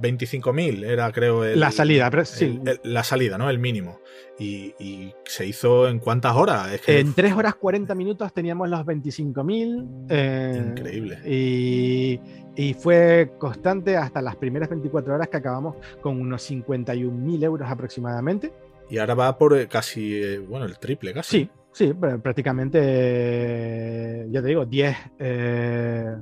25.000 0.00 0.84
era 0.84 1.10
creo 1.12 1.44
la 1.54 1.70
salida, 1.70 2.10
sí. 2.24 2.60
la 2.84 3.02
salida, 3.04 3.38
¿no? 3.38 3.50
El 3.50 3.58
mínimo. 3.58 4.00
Y, 4.38 5.14
se 5.24 5.46
hizo 5.46 5.88
en 5.88 6.00
cuántas 6.00 6.34
horas? 6.34 6.80
en 6.86 7.14
3 7.14 7.32
horas 7.34 7.54
40 7.54 7.94
minutos 7.94 8.32
teníamos 8.32 8.68
los 8.68 8.80
25.000. 8.80 10.06
Eh, 10.08 10.64
Increíble. 10.70 11.18
Y, 11.24 12.20
y, 12.56 12.74
fue 12.74 13.32
constante 13.38 13.96
hasta 13.96 14.20
las 14.20 14.36
primeras 14.36 14.68
24 14.68 15.14
horas 15.14 15.28
que 15.28 15.36
acabamos 15.36 15.76
con 16.00 16.20
unos 16.20 16.50
51.000 16.50 17.44
euros 17.44 17.70
aproximadamente. 17.70 18.52
Y 18.92 18.98
ahora 18.98 19.14
va 19.14 19.38
por 19.38 19.56
eh, 19.56 19.68
casi, 19.68 20.22
eh, 20.22 20.38
bueno, 20.38 20.66
el 20.66 20.78
triple 20.78 21.14
casi. 21.14 21.38
Sí, 21.38 21.50
Sí, 21.72 21.92
prácticamente, 21.94 24.26
ya 24.30 24.42
te 24.42 24.48
digo, 24.48 24.66
10. 24.66 24.96
Eh, 25.18 26.16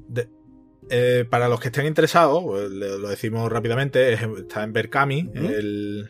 eh... 0.88 1.24
para 1.28 1.48
los 1.48 1.60
que 1.60 1.68
estén 1.68 1.86
interesados, 1.86 2.44
pues, 2.44 2.70
lo 2.70 3.08
decimos 3.08 3.50
rápidamente, 3.50 4.12
está 4.12 4.62
en 4.62 4.72
Berkami 4.72 5.30
el, 5.34 6.08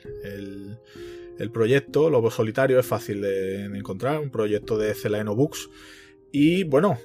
el, 1.39 1.51
proyecto, 1.51 2.11
Lobo 2.11 2.31
Solitario, 2.31 2.79
es 2.79 2.87
fácil 2.87 3.23
de, 3.23 3.65
encontrar, 3.65 4.19
un 4.19 4.31
proyecto 4.31 4.77
de 4.77 4.95
Celeno 4.95 5.35
Books. 5.35 5.71
Y 6.33 6.65
bueno, 6.65 6.99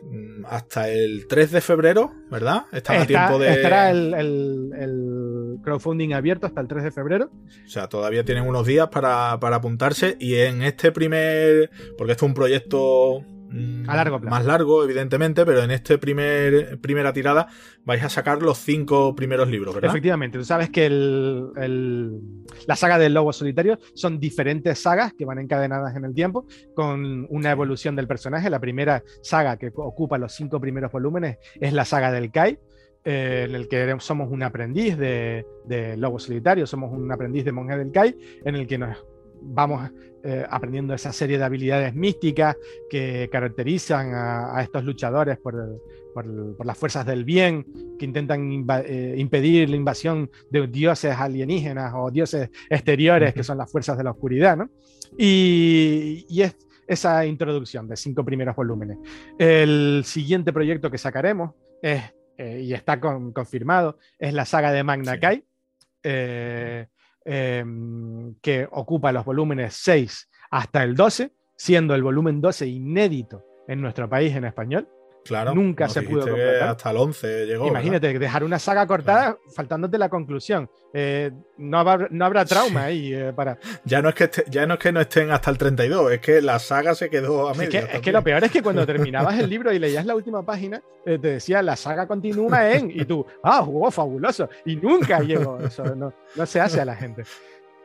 hasta 0.45 0.89
el 0.89 1.27
3 1.27 1.51
de 1.51 1.61
febrero, 1.61 2.13
¿verdad? 2.29 2.65
Está, 2.71 3.01
a 3.01 3.07
tiempo 3.07 3.39
de. 3.39 3.53
Estará 3.53 3.89
el, 3.89 4.13
crowdfunding 5.61 6.13
abierto 6.13 6.47
hasta 6.47 6.61
el 6.61 6.67
3 6.67 6.83
de 6.83 6.91
febrero. 6.91 7.31
O 7.65 7.69
sea, 7.69 7.87
todavía 7.87 8.23
tienen 8.23 8.47
unos 8.47 8.65
días 8.65 8.89
para, 8.89 9.31
apuntarse. 9.33 10.17
Y 10.19 10.35
en 10.35 10.61
este 10.61 10.91
primer. 10.91 11.69
Porque 11.97 12.13
esto 12.13 12.25
es 12.25 12.29
un 12.29 12.33
proyecto 12.33 13.21
mm, 13.49 13.89
a 13.89 13.95
largo 13.95 14.19
plazo. 14.19 14.35
Más 14.35 14.45
largo, 14.45 14.83
evidentemente, 14.83 15.45
pero 15.45 15.63
en 15.63 15.71
este 15.71 15.97
primer 15.97 16.79
primera 16.81 17.13
tirada 17.13 17.47
vais 17.83 18.03
a 18.03 18.09
sacar 18.09 18.41
los 18.41 18.57
cinco 18.57 19.15
primeros 19.15 19.47
libros, 19.49 19.75
¿verdad? 19.75 19.91
Efectivamente, 19.91 20.37
tú 20.37 20.45
sabes 20.45 20.69
que 20.69 20.89
la 20.89 22.75
saga 22.75 22.97
del 22.97 23.13
Lobo 23.13 23.33
Solitario 23.33 23.79
son 23.93 24.19
diferentes 24.19 24.79
sagas 24.79 25.13
que 25.13 25.25
van 25.25 25.39
encadenadas 25.39 25.95
en 25.95 26.05
el 26.05 26.13
tiempo, 26.13 26.47
con 26.73 27.27
una 27.29 27.51
evolución 27.51 27.95
del 27.95 28.07
personaje. 28.07 28.49
La 28.49 28.59
primera 28.59 29.03
saga 29.21 29.57
que 29.57 29.71
ocupa 29.75 30.17
los 30.17 30.33
cinco 30.33 30.59
primeros 30.59 30.91
volúmenes 30.91 31.37
es 31.59 31.73
la 31.73 31.85
saga 31.85 32.11
del 32.11 32.31
Kai 32.31 32.59
eh, 33.05 33.45
en 33.47 33.53
el 33.53 33.67
que 33.67 33.95
somos 33.99 34.31
un 34.31 34.41
aprendiz 34.41 34.97
de, 34.97 35.45
Lobo 35.97 36.17
Solitario, 36.17 36.65
somos 36.65 36.91
un 36.91 37.11
aprendiz 37.11 37.45
de 37.45 37.51
Monje 37.51 37.77
del 37.77 37.91
Kai, 37.91 38.17
en 38.43 38.55
el 38.55 38.65
que 38.65 38.79
nos 38.79 38.97
vamos 39.41 39.91
eh, 40.23 40.43
aprendiendo 40.49 40.95
esa 40.95 41.13
serie 41.13 41.37
de 41.37 41.43
habilidades 41.43 41.93
místicas 41.93 42.57
que 42.89 43.29
caracterizan 43.31 44.11
a, 44.15 44.59
estos 44.63 44.83
luchadores 44.83 45.37
por, 45.37 45.53
las 46.65 46.77
fuerzas 46.79 47.05
del 47.05 47.25
bien, 47.25 47.63
que 47.99 48.05
intentan 48.05 48.65
eh, 48.87 49.13
impedir 49.17 49.69
la 49.69 49.75
invasión 49.75 50.31
de 50.49 50.65
dioses 50.65 51.15
alienígenas 51.15 51.93
o 51.95 52.09
dioses 52.09 52.49
exteriores, 52.71 53.35
que 53.35 53.43
son 53.43 53.59
las 53.59 53.71
fuerzas 53.71 53.99
de 53.99 54.03
la 54.03 54.11
oscuridad. 54.11 54.57
¿no? 54.57 54.67
Y, 55.15 56.25
y 56.27 56.41
es 56.41 56.55
esa 56.87 57.23
introducción 57.23 57.87
de 57.87 57.97
cinco 57.97 58.25
primeros 58.25 58.55
volúmenes. 58.55 58.97
El 59.37 60.01
siguiente 60.05 60.51
proyecto 60.51 60.89
que 60.89 60.97
sacaremos 60.97 61.51
es 61.83 62.14
eh, 62.37 62.61
y 62.61 62.73
está 62.73 62.99
confirmado, 62.99 63.97
es 64.19 64.33
la 64.33 64.45
saga 64.45 64.71
de 64.71 64.83
Magna 64.83 65.19
Kai, 65.19 65.45
eh, 66.03 66.87
em, 67.23 68.35
que 68.41 68.67
ocupa 68.71 69.11
los 69.11 69.25
volúmenes 69.25 69.73
6 69.75 70.29
hasta 70.51 70.83
el 70.83 70.95
12, 70.95 71.31
siendo 71.55 71.95
el 71.95 72.03
volumen 72.03 72.41
12 72.41 72.67
inédito 72.67 73.43
en 73.67 73.81
nuestro 73.81 74.09
país 74.09 74.35
en 74.35 74.45
español. 74.45 74.87
Claro. 75.25 75.55
Nunca 75.55 75.89
se 75.89 76.03
pudo 76.03 76.21
completar. 76.21 76.69
Hasta 76.69 76.91
el 76.91 76.97
11 76.97 77.45
llegó. 77.47 77.67
Imagínate, 77.67 78.17
dejar 78.19 78.43
una 78.43 78.59
saga 78.59 78.85
cortada 78.85 79.39
faltándote 79.55 79.97
la 79.97 80.07
conclusión. 80.07 80.69
Eh, 80.93 81.31
no, 81.57 81.79
habrá, 81.79 82.07
no, 82.11 82.25
habrá, 82.25 82.45
trauma 82.45 82.83
ahí 82.83 83.11
eh, 83.11 83.33
para. 83.35 83.57
Ya 83.85 84.03
no, 84.03 84.09
es 84.09 84.15
que 84.15 84.29
ya 84.47 84.67
no 84.67 84.75
es 84.75 84.79
que 84.79 84.91
no 84.91 85.01
estén 85.01 85.31
hasta 85.31 85.49
el 85.49 85.57
32, 85.57 86.11
es 86.11 86.19
que 86.19 86.41
la 86.43 86.59
saga 86.59 86.93
se 86.93 87.09
quedó 87.09 87.49
a 87.49 87.55
medio. 87.55 87.79
Es 87.79 88.01
que, 88.01 88.11
lo 88.11 88.23
peor 88.23 88.43
es 88.43 88.51
que 88.51 88.61
cuando 88.61 88.85
terminabas 88.85 89.39
el 89.39 89.49
libro 89.49 89.73
y 89.73 89.79
leías 89.79 90.05
la 90.05 90.13
última 90.13 90.45
página, 90.45 90.79
eh, 91.05 91.17
te 91.17 91.29
decía 91.29 91.63
la 91.63 91.75
saga 91.75 92.07
continúa 92.07 92.71
en. 92.71 92.91
Y 92.91 93.03
tú, 93.05 93.25
ah, 93.41 93.63
jugó 93.63 93.89
fabuloso. 93.89 94.47
Y 94.63 94.75
nunca 94.75 95.21
llegó. 95.21 95.59
Eso 95.59 95.95
no, 95.95 96.13
no 96.35 96.45
se 96.45 96.61
hace 96.61 96.81
a 96.81 96.85
la 96.85 96.95
gente. 96.95 97.23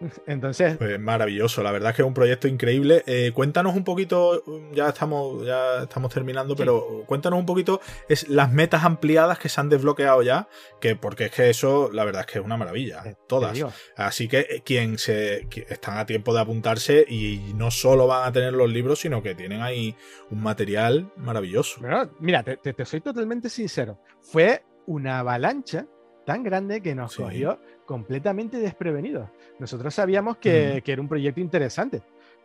Entonces. 0.27 0.77
Pues 0.77 0.99
maravilloso, 0.99 1.63
la 1.63 1.73
verdad 1.73 1.91
es 1.91 1.97
que 1.97 2.03
es 2.03 2.09
un 2.09 2.15
proyecto 2.15 2.49
increíble. 2.49 3.03
Eh, 3.07 3.33
cuéntanos 3.35 3.75
un 3.75 3.85
poquito, 3.85 4.43
ya 4.73 4.89
estamos, 4.89 5.45
ya 5.45 5.83
estamos 5.83 6.13
terminando, 6.13 6.57
pero 6.57 7.05
cuéntanos 7.07 7.39
un 7.39 7.47
poquito 7.47 7.81
es 8.09 8.29
las 8.29 8.53
metas 8.53 8.85
ampliadas 8.85 9.39
que 9.39 9.49
se 9.49 9.61
han 9.61 9.69
desbloqueado 9.69 10.23
ya, 10.23 10.49
que 10.81 10.97
porque 10.97 11.27
es 11.27 11.31
que 11.33 11.51
eso, 11.51 11.91
la 11.93 12.05
verdad 12.05 12.23
es 12.23 12.33
que 12.33 12.39
es 12.39 12.45
una 12.45 12.57
maravilla, 12.57 13.03
todas. 13.27 13.59
Así 13.97 14.29
que 14.29 14.41
eh, 14.41 14.63
quien 14.65 14.99
se 14.99 15.49
están 15.69 15.99
a 15.99 16.07
tiempo 16.07 16.35
de 16.35 16.41
apuntarse 16.41 17.05
y 17.09 17.53
no 17.55 17.71
solo 17.71 18.07
van 18.07 18.29
a 18.29 18.33
tener 18.33 18.53
los 18.53 18.71
libros, 18.71 19.01
sino 19.01 19.23
que 19.23 19.35
tienen 19.35 19.63
ahí 19.63 19.95
un 20.31 20.43
material 20.43 21.13
maravilloso. 21.17 21.81
mira, 22.19 22.43
te, 22.43 22.85
soy 22.85 23.01
totalmente 23.01 23.49
sincero. 23.49 24.01
Fue 24.23 24.65
una 24.87 25.21
avalancha 25.21 25.87
tan 26.27 26.43
grande 26.43 26.81
que 26.81 26.95
nos 26.95 27.17
cogió 27.17 27.61
completamente 27.91 28.59
desprevenidos. 28.59 29.29
Nosotros 29.59 29.93
sabíamos 29.93 30.37
que, 30.37 30.81
era 30.87 31.03
un 31.03 31.09
proyecto 31.09 31.41
interesante, 31.41 32.03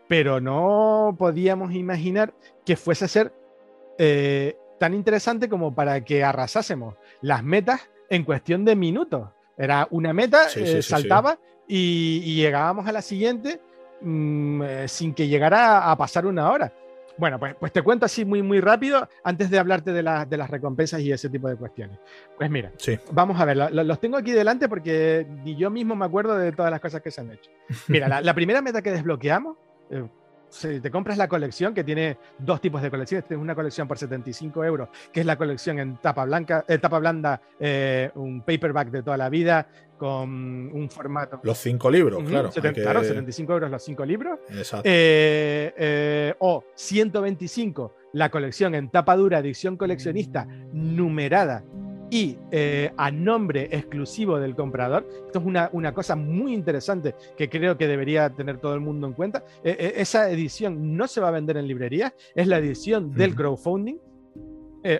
pero 0.08 0.42
no 0.42 1.16
podíamos 1.20 1.76
imaginar 1.76 2.34
que 2.66 2.76
fuese 2.76 3.06
a 3.06 3.08
ser 3.08 3.32
eh, 4.00 4.58
tan 4.80 4.96
interesante 4.96 5.48
como 5.48 5.76
para 5.76 6.04
que 6.04 6.24
arrasásemos 6.24 6.96
las 7.22 7.44
metas 7.44 7.92
en 8.10 8.24
cuestión 8.24 8.66
de 8.66 8.76
minutos. 8.76 9.30
Era 9.56 9.88
una 9.92 10.14
meta, 10.14 10.48
eh, 10.56 10.82
saltaba 10.82 11.38
y, 11.68 12.22
llegábamos 12.34 12.88
a 12.88 12.92
la 12.92 13.04
siguiente 13.04 13.62
mm, 14.02 14.64
eh, 14.64 14.88
sin 14.88 15.14
que 15.14 15.28
llegara 15.28 15.92
a 15.92 15.96
pasar 15.96 16.26
una 16.26 16.50
hora. 16.50 16.74
Bueno, 17.18 17.40
pues, 17.40 17.56
pues 17.60 17.72
te 17.72 17.82
cuento 17.82 18.06
así 18.06 18.26
muy, 18.26 18.42
muy 18.42 18.60
rápido 18.60 19.08
antes 19.24 19.50
de 19.50 19.60
hablarte 19.60 19.92
de, 19.92 20.04
de 20.28 20.38
las 20.38 20.50
recompensas 20.50 21.00
y 21.02 21.12
ese 21.12 21.30
tipo 21.30 21.48
de 21.48 21.56
cuestiones. 21.56 22.00
Pues 22.38 22.50
mira, 22.50 22.72
vamos 23.12 23.40
a 23.40 23.46
ver, 23.46 23.58
los 23.72 24.00
tengo 24.00 24.18
aquí 24.18 24.32
delante 24.32 24.68
porque 24.68 25.26
ni 25.44 25.56
yo 25.56 25.70
mismo 25.70 25.96
me 25.96 26.06
acuerdo 26.06 26.38
de 26.38 26.52
todas 26.52 26.72
las 26.72 26.82
cosas 26.82 27.02
que 27.02 27.12
se 27.12 27.22
han 27.22 27.32
hecho. 27.32 27.50
Mira, 27.88 28.22
la, 28.22 28.34
primera 28.34 28.62
meta 28.62 28.82
que 28.82 28.92
desbloqueamos, 28.92 29.58
eh, 29.90 30.08
si 30.50 30.80
te 30.80 30.92
compras 30.92 31.18
la 31.18 31.28
colección, 31.28 31.74
que 31.74 31.84
tiene 31.84 32.18
dos 32.40 32.62
tipos 32.62 32.82
de 32.82 32.90
colecciones, 32.90 33.26
tienes 33.26 33.42
una 33.42 33.56
colección 33.56 33.88
por 33.88 33.98
75 33.98 34.64
euros, 34.64 34.90
que 35.12 35.22
es 35.22 35.26
la 35.26 35.38
colección 35.38 35.80
en 35.80 35.98
tapa 35.98 36.26
blanca, 36.26 36.66
eh, 36.68 36.78
tapa 36.78 37.00
blanda, 37.00 37.42
eh, 37.60 38.12
un 38.16 38.42
paperback 38.42 38.90
de 38.90 39.04
toda 39.04 39.18
la 39.18 39.30
vida, 39.30 39.68
con 39.98 40.30
un 40.30 40.90
formato. 40.90 41.40
Los 41.44 41.58
cinco 41.58 41.90
libros, 41.90 42.22
claro. 42.24 42.50
Claro, 42.52 43.04
75 43.04 43.54
euros 43.54 43.72
los 43.72 43.84
cinco 43.84 44.06
libros. 44.06 44.40
Exacto. 44.50 44.84
Eh, 44.84 46.34
o 46.40 46.66
125 46.76 47.96
la 48.14 48.30
colección 48.30 48.76
en 48.76 48.90
tapa 48.90 49.16
dura, 49.16 49.40
edición 49.40 49.78
coleccionista, 49.78 50.46
numerada 50.74 51.64
y 52.10 52.38
eh, 52.52 52.92
a 52.98 53.12
nombre 53.12 53.68
exclusivo 53.72 54.40
del 54.40 54.56
comprador. 54.56 55.08
Esto 55.26 55.40
es 55.40 55.46
una, 55.46 55.70
una, 55.74 55.94
cosa 55.94 56.16
muy 56.16 56.54
interesante 56.54 57.16
que 57.38 57.50
creo 57.50 57.78
que 57.78 57.88
debería 57.88 58.30
tener 58.30 58.60
todo 58.60 58.74
el 58.74 58.82
mundo 58.82 59.08
en 59.08 59.14
cuenta. 59.14 59.44
Eh, 59.64 59.76
eh, 59.80 59.94
esa 59.98 60.30
edición 60.30 60.96
no 60.96 61.08
se 61.08 61.22
va 61.22 61.30
a 61.30 61.32
vender 61.32 61.58
en 61.58 61.68
librerías, 61.68 62.14
es 62.36 62.48
la 62.48 62.58
edición 62.58 63.12
del 63.14 63.36
crowdfunding. 63.36 63.98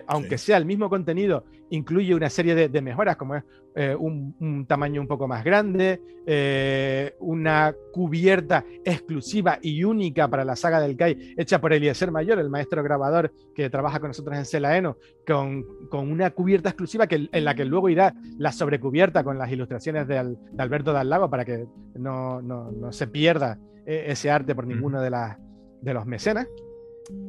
aunque 0.08 0.36
sea 0.36 0.56
el 0.56 0.64
mismo 0.64 0.88
contenido 0.88 1.44
incluye 1.70 2.14
una 2.14 2.30
serie 2.30 2.54
de, 2.68 2.82
mejoras, 2.82 3.16
como 3.16 3.36
es 3.36 3.44
eh, 3.78 3.94
un, 3.94 4.64
tamaño 4.66 5.02
un 5.02 5.06
poco 5.06 5.28
más 5.28 5.44
grande, 5.44 6.00
eh, 6.26 7.14
una 7.20 7.74
cubierta 7.92 8.64
exclusiva 8.82 9.58
y 9.60 9.84
única 9.84 10.28
para 10.28 10.46
la 10.46 10.56
saga 10.56 10.80
del 10.80 10.96
Kai, 10.96 11.34
hecha 11.36 11.60
por 11.60 11.74
Eliezer 11.74 12.10
Mayor, 12.10 12.38
el 12.38 12.48
maestro 12.48 12.82
grabador 12.82 13.30
que 13.54 13.68
trabaja 13.68 14.00
con 14.00 14.08
nosotros 14.08 14.34
en 14.38 14.46
Celaeno, 14.46 14.96
con, 15.26 15.62
con 15.90 16.10
una 16.10 16.30
cubierta 16.30 16.70
exclusiva 16.70 17.06
que, 17.06 17.28
en 17.30 17.44
la 17.44 17.54
que 17.54 17.66
luego 17.66 17.90
irá 17.90 18.14
la 18.38 18.50
sobrecubierta 18.50 19.22
con 19.22 19.36
las 19.36 19.52
ilustraciones 19.52 20.08
de, 20.08 20.36
Alberto 20.56 20.94
Dallago 20.94 21.28
para 21.28 21.44
que 21.44 21.66
no, 21.96 22.40
no, 22.40 22.72
no, 22.72 22.92
se 22.92 23.06
pierda 23.08 23.58
eh, 23.84 24.06
ese 24.08 24.30
arte 24.30 24.54
por 24.54 24.66
ninguna 24.66 25.02
de 25.02 25.10
las 25.10 25.36
de 25.82 25.92
los 25.92 26.06
mecenas. 26.06 26.48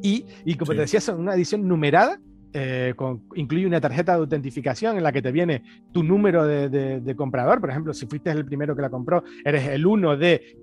Y, 0.02 0.24
y 0.46 0.54
como 0.56 0.72
te 0.72 0.80
decía, 0.80 1.00
son 1.00 1.20
una 1.20 1.34
edición 1.34 1.68
numerada 1.68 2.18
eh, 2.52 2.94
incluye 3.34 3.66
una 3.66 3.80
tarjeta 3.80 4.12
de 4.12 4.18
autentificación 4.18 4.96
en 4.96 5.02
la 5.02 5.12
que 5.12 5.22
te 5.22 5.32
viene 5.32 5.62
tu 5.92 6.02
número 6.02 6.46
de, 6.46 7.14
comprador. 7.16 7.60
Por 7.60 7.70
ejemplo, 7.70 7.92
si 7.92 8.06
fuiste 8.06 8.30
el 8.30 8.44
primero 8.44 8.74
que 8.74 8.82
la 8.82 8.90
compró, 8.90 9.22
eres 9.44 9.68
el 9.68 9.86
uno 9.86 10.16
de 10.16 10.56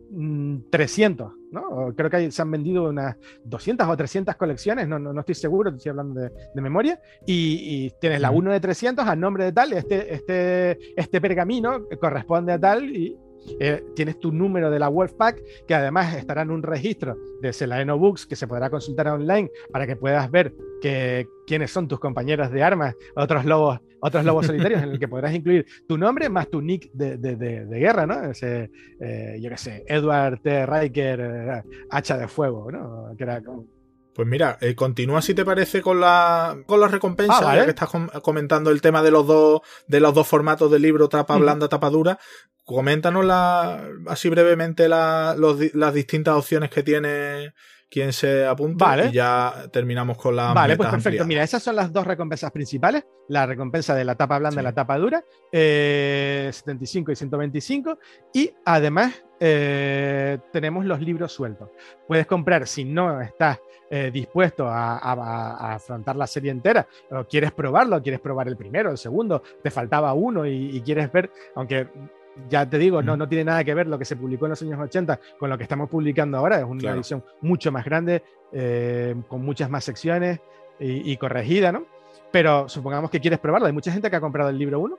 300. 0.70 1.32
Mm, 1.32 1.36
¿no? 1.52 1.94
Creo 1.96 2.10
que 2.10 2.32
se 2.32 2.42
han 2.42 2.52
vendido 2.52 2.90
unas 2.90 3.16
200 3.46 3.88
o 3.88 3.96
300 3.96 4.36
colecciones, 4.36 4.88
no, 4.88 5.00
no, 5.00 5.18
estoy 5.20 5.36
seguro, 5.36 5.70
estoy 5.70 5.92
hablando 5.92 6.22
de, 6.22 6.62
memoria. 6.62 7.00
Y, 7.26 7.92
tienes 8.02 8.22
la 8.22 8.32
1 8.32 8.52
de 8.52 8.60
300 8.60 9.08
a 9.08 9.16
nombre 9.16 9.46
de 9.46 9.52
tal, 9.52 9.74
este, 9.74 10.14
este, 10.14 10.78
este 10.96 11.22
pergamino 11.22 11.86
corresponde 12.00 12.54
a 12.54 12.60
tal 12.60 12.90
y, 12.90 13.18
eh, 13.60 13.84
tienes 13.96 14.20
tu 14.20 14.32
número 14.32 14.72
de 14.72 14.80
la 14.80 14.90
Wolfpack, 14.90 15.42
que 15.68 15.76
además 15.76 16.16
estará 16.16 16.42
en 16.42 16.52
un 16.52 16.64
registro 16.64 17.18
de 17.42 17.54
Selaeno 17.54 17.98
Books 17.98 18.26
que 18.26 18.36
se 18.36 18.48
podrá 18.48 18.70
consultar 18.70 19.08
online 19.08 19.50
para 19.72 19.88
que 19.88 19.96
puedas 19.96 20.30
ver 20.32 20.54
que, 20.82 21.28
quiénes 21.46 21.72
son 21.72 21.88
tus 21.88 22.00
compañeros 22.00 22.52
de 22.52 22.64
armas, 22.64 22.96
otros 23.16 23.46
lobos, 23.46 23.80
otros 24.02 24.26
lobos 24.26 24.46
solitarios, 24.48 24.82
en 24.82 24.90
el 24.90 25.00
que 25.00 25.08
podrás 25.08 25.34
incluir 25.34 25.66
tu 25.88 25.98
nombre 25.98 26.30
más 26.30 26.50
tu 26.50 26.62
nick 26.62 26.92
de, 26.94 27.66
guerra, 27.70 28.06
¿no? 28.06 28.32
Ese, 28.32 28.72
eh, 29.00 29.38
yo 29.42 29.50
qué 29.50 29.58
sé, 29.58 29.84
Edward 29.88 30.42
T. 30.42 30.66
Riker, 30.66 31.20
eh, 31.20 31.64
hacha 31.90 32.18
de 32.18 32.28
fuego, 32.28 32.72
¿no? 32.72 33.16
Que 33.18 33.24
era 33.24 33.42
pues 34.16 34.30
mira, 34.30 34.58
continúa 34.78 35.22
si 35.22 35.34
te 35.34 35.44
parece 35.44 35.82
con 35.82 36.00
la 36.00 36.58
con 36.66 36.80
las 36.80 36.90
recompensas, 36.90 37.44
ah, 37.44 37.54
ya 37.54 37.66
que 37.66 37.72
estás 37.72 37.90
comentando 38.22 38.72
el 38.72 38.80
tema 38.82 39.04
de 39.04 39.12
los 39.12 39.28
dos 39.28 39.60
de 39.90 40.00
los 40.00 40.14
dos 40.14 40.26
formatos 40.26 40.72
de 40.72 40.80
libro, 40.80 41.10
tapa 41.10 41.36
blanda, 41.36 41.68
tapa 41.68 41.90
dura 41.90 42.18
coméntanos 42.66 43.24
la, 43.24 43.88
así 44.08 44.28
brevemente 44.28 44.90
las 44.90 45.94
distintas 45.94 46.36
opciones 46.36 46.70
que 46.70 46.84
tiene 46.84 47.54
quien 47.90 48.12
se 48.12 48.46
apunta 48.46 49.08
y 49.08 49.14
ya 49.14 49.70
terminamos 49.72 50.18
con 50.18 50.36
la. 50.36 50.54
Vale, 50.54 50.76
pues 50.76 50.90
perfecto. 50.90 51.24
Mira, 51.26 51.44
esas 51.44 51.64
son 51.64 51.76
las 51.76 51.94
dos 51.94 52.06
recompensas 52.06 52.52
principales: 52.52 53.06
la 53.30 53.46
recompensa 53.46 53.96
de 53.96 54.04
la 54.04 54.16
tapa 54.16 54.40
blanda 54.40 54.62
y 54.62 54.64
la 54.64 54.74
tapa 54.74 54.98
dura, 54.98 55.24
75 55.52 55.54
eh, 55.54 57.14
y 57.14 57.16
125. 57.16 58.00
Y 58.34 58.52
además 58.66 59.14
eh, 59.40 60.40
tenemos 60.52 60.86
los 60.86 61.00
libros 61.00 61.32
sueltos. 61.32 61.70
Puedes 62.08 62.26
comprar, 62.26 62.68
si 62.68 62.84
no 62.84 63.22
estás 63.22 63.60
eh, 63.92 64.10
dispuesto 64.12 64.68
a, 64.68 65.76
afrontar 65.76 66.16
la 66.16 66.26
serie 66.26 66.52
entera, 66.52 66.88
o 67.12 67.24
quieres 67.26 67.52
probarlo, 67.52 68.02
quieres 68.02 68.20
probar 68.20 68.48
el 68.48 68.58
primero, 68.58 68.90
el 68.90 68.98
segundo, 68.98 69.44
te 69.62 69.70
faltaba 69.70 70.14
uno 70.14 70.46
y 70.48 70.82
quieres 70.82 71.12
ver, 71.12 71.32
aunque 71.56 71.88
ya 72.50 72.70
te 72.70 72.78
digo, 72.78 73.02
no, 73.02 73.16
no 73.18 73.28
tiene 73.28 73.46
nada 73.46 73.64
que 73.64 73.74
ver 73.74 73.88
lo 73.88 73.98
que 73.98 74.06
se 74.06 74.16
publicó 74.16 74.46
en 74.46 74.52
los 74.52 74.62
años 74.62 74.80
80 74.80 75.20
con 75.40 75.50
lo 75.50 75.58
que 75.58 75.64
estamos 75.64 75.90
publicando 75.90 76.38
ahora. 76.38 76.60
Es 76.60 76.66
una 76.66 76.92
edición 76.92 77.24
mucho 77.42 77.72
más 77.72 77.86
grande, 77.86 78.24
eh, 78.52 79.16
con 79.28 79.44
muchas 79.44 79.70
más 79.70 79.84
secciones 79.84 80.40
y, 80.80 81.16
corregida, 81.18 81.72
¿no? 81.72 81.86
Pero 82.32 82.68
supongamos 82.68 83.10
que 83.10 83.22
quieres 83.22 83.40
probarlo. 83.40 83.68
Hay 83.68 83.74
mucha 83.74 83.92
gente 83.92 84.10
que 84.10 84.16
ha 84.16 84.22
comprado 84.22 84.50
el 84.50 84.58
libro 84.58 84.80
1 84.80 84.98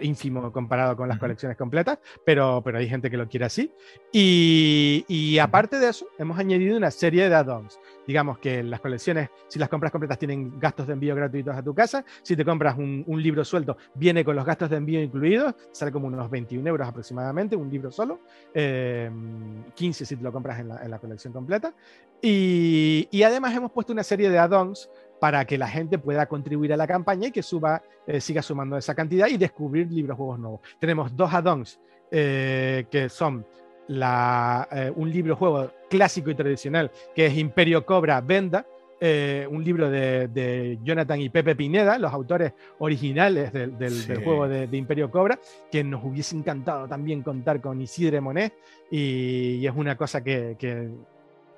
ínfimo 0.00 0.52
comparado 0.52 0.96
con 0.96 1.08
las 1.08 1.18
colecciones 1.18 1.56
completas, 1.56 1.98
pero, 2.24 2.62
pero 2.64 2.78
hay 2.78 2.88
gente 2.88 3.10
que 3.10 3.16
lo 3.16 3.28
quiere 3.28 3.46
así. 3.46 3.72
Y, 4.12 5.04
y 5.08 5.38
aparte 5.38 5.78
de 5.78 5.88
eso, 5.88 6.06
hemos 6.18 6.38
añadido 6.38 6.76
una 6.76 6.90
serie 6.90 7.28
de 7.28 7.34
add-ons. 7.34 7.78
Digamos 8.06 8.38
que 8.38 8.62
las 8.62 8.80
colecciones, 8.80 9.30
si 9.48 9.58
las 9.58 9.68
compras 9.68 9.90
completas, 9.90 10.18
tienen 10.18 10.58
gastos 10.58 10.86
de 10.86 10.92
envío 10.92 11.14
gratuitos 11.14 11.56
a 11.56 11.62
tu 11.62 11.74
casa. 11.74 12.04
Si 12.22 12.36
te 12.36 12.44
compras 12.44 12.76
un, 12.76 13.02
un 13.06 13.22
libro 13.22 13.44
suelto, 13.44 13.76
viene 13.94 14.24
con 14.24 14.36
los 14.36 14.44
gastos 14.44 14.70
de 14.70 14.76
envío 14.76 15.02
incluidos. 15.02 15.54
Sale 15.72 15.90
como 15.90 16.06
unos 16.06 16.30
21 16.30 16.68
euros 16.68 16.86
aproximadamente, 16.86 17.56
un 17.56 17.70
libro 17.70 17.90
solo. 17.90 18.20
15 18.52 18.54
em, 18.54 19.64
si 19.74 20.16
te 20.16 20.22
lo 20.22 20.32
compras 20.32 20.60
en 20.60 20.68
la, 20.68 20.84
en 20.84 20.90
la 20.90 20.98
colección 20.98 21.32
completa. 21.32 21.74
Y, 22.20 23.08
y, 23.10 23.22
además 23.22 23.54
hemos 23.54 23.70
puesto 23.70 23.92
una 23.92 24.02
serie 24.02 24.30
de 24.30 24.38
add-ons 24.38 24.88
para 25.24 25.46
que 25.46 25.56
la 25.56 25.68
gente 25.68 25.96
pueda 25.96 26.26
contribuir 26.26 26.74
a 26.74 26.76
la 26.76 26.86
campaña 26.86 27.28
y 27.28 27.30
que 27.30 27.42
suba, 27.42 27.82
eh, 28.06 28.20
siga 28.20 28.42
sumando 28.42 28.76
esa 28.76 28.94
cantidad 28.94 29.26
y 29.26 29.38
descubrir 29.38 29.90
libros 29.90 30.18
juegos 30.18 30.38
nuevos. 30.38 30.60
Tenemos 30.78 31.16
dos 31.16 31.32
add-ons 31.32 31.80
eh, 32.10 32.84
que 32.90 33.08
son 33.08 33.46
la, 33.88 34.68
eh, 34.70 34.92
un 34.94 35.10
libro 35.10 35.34
juego 35.34 35.70
clásico 35.88 36.28
y 36.28 36.34
tradicional 36.34 36.90
que 37.14 37.24
es 37.24 37.38
Imperio 37.38 37.86
Cobra 37.86 38.20
Venda, 38.20 38.66
un 39.00 39.64
libro 39.64 39.88
de, 39.88 40.78
Jonathan 40.82 41.18
y 41.22 41.30
Pepe 41.30 41.56
Pineda, 41.56 41.98
los 41.98 42.12
autores 42.12 42.52
originales 42.78 43.50
del, 43.50 44.20
juego 44.22 44.46
de, 44.46 44.76
Imperio 44.76 45.10
Cobra, 45.10 45.40
que 45.72 45.82
nos 45.82 46.04
hubiese 46.04 46.36
encantado 46.36 46.86
también 46.86 47.22
contar 47.22 47.62
con 47.62 47.80
Isidre 47.80 48.20
Monet 48.20 48.52
y, 48.90 49.66
es 49.66 49.72
una 49.74 49.96
cosa 49.96 50.22
que, 50.22 50.56
que 50.58 50.90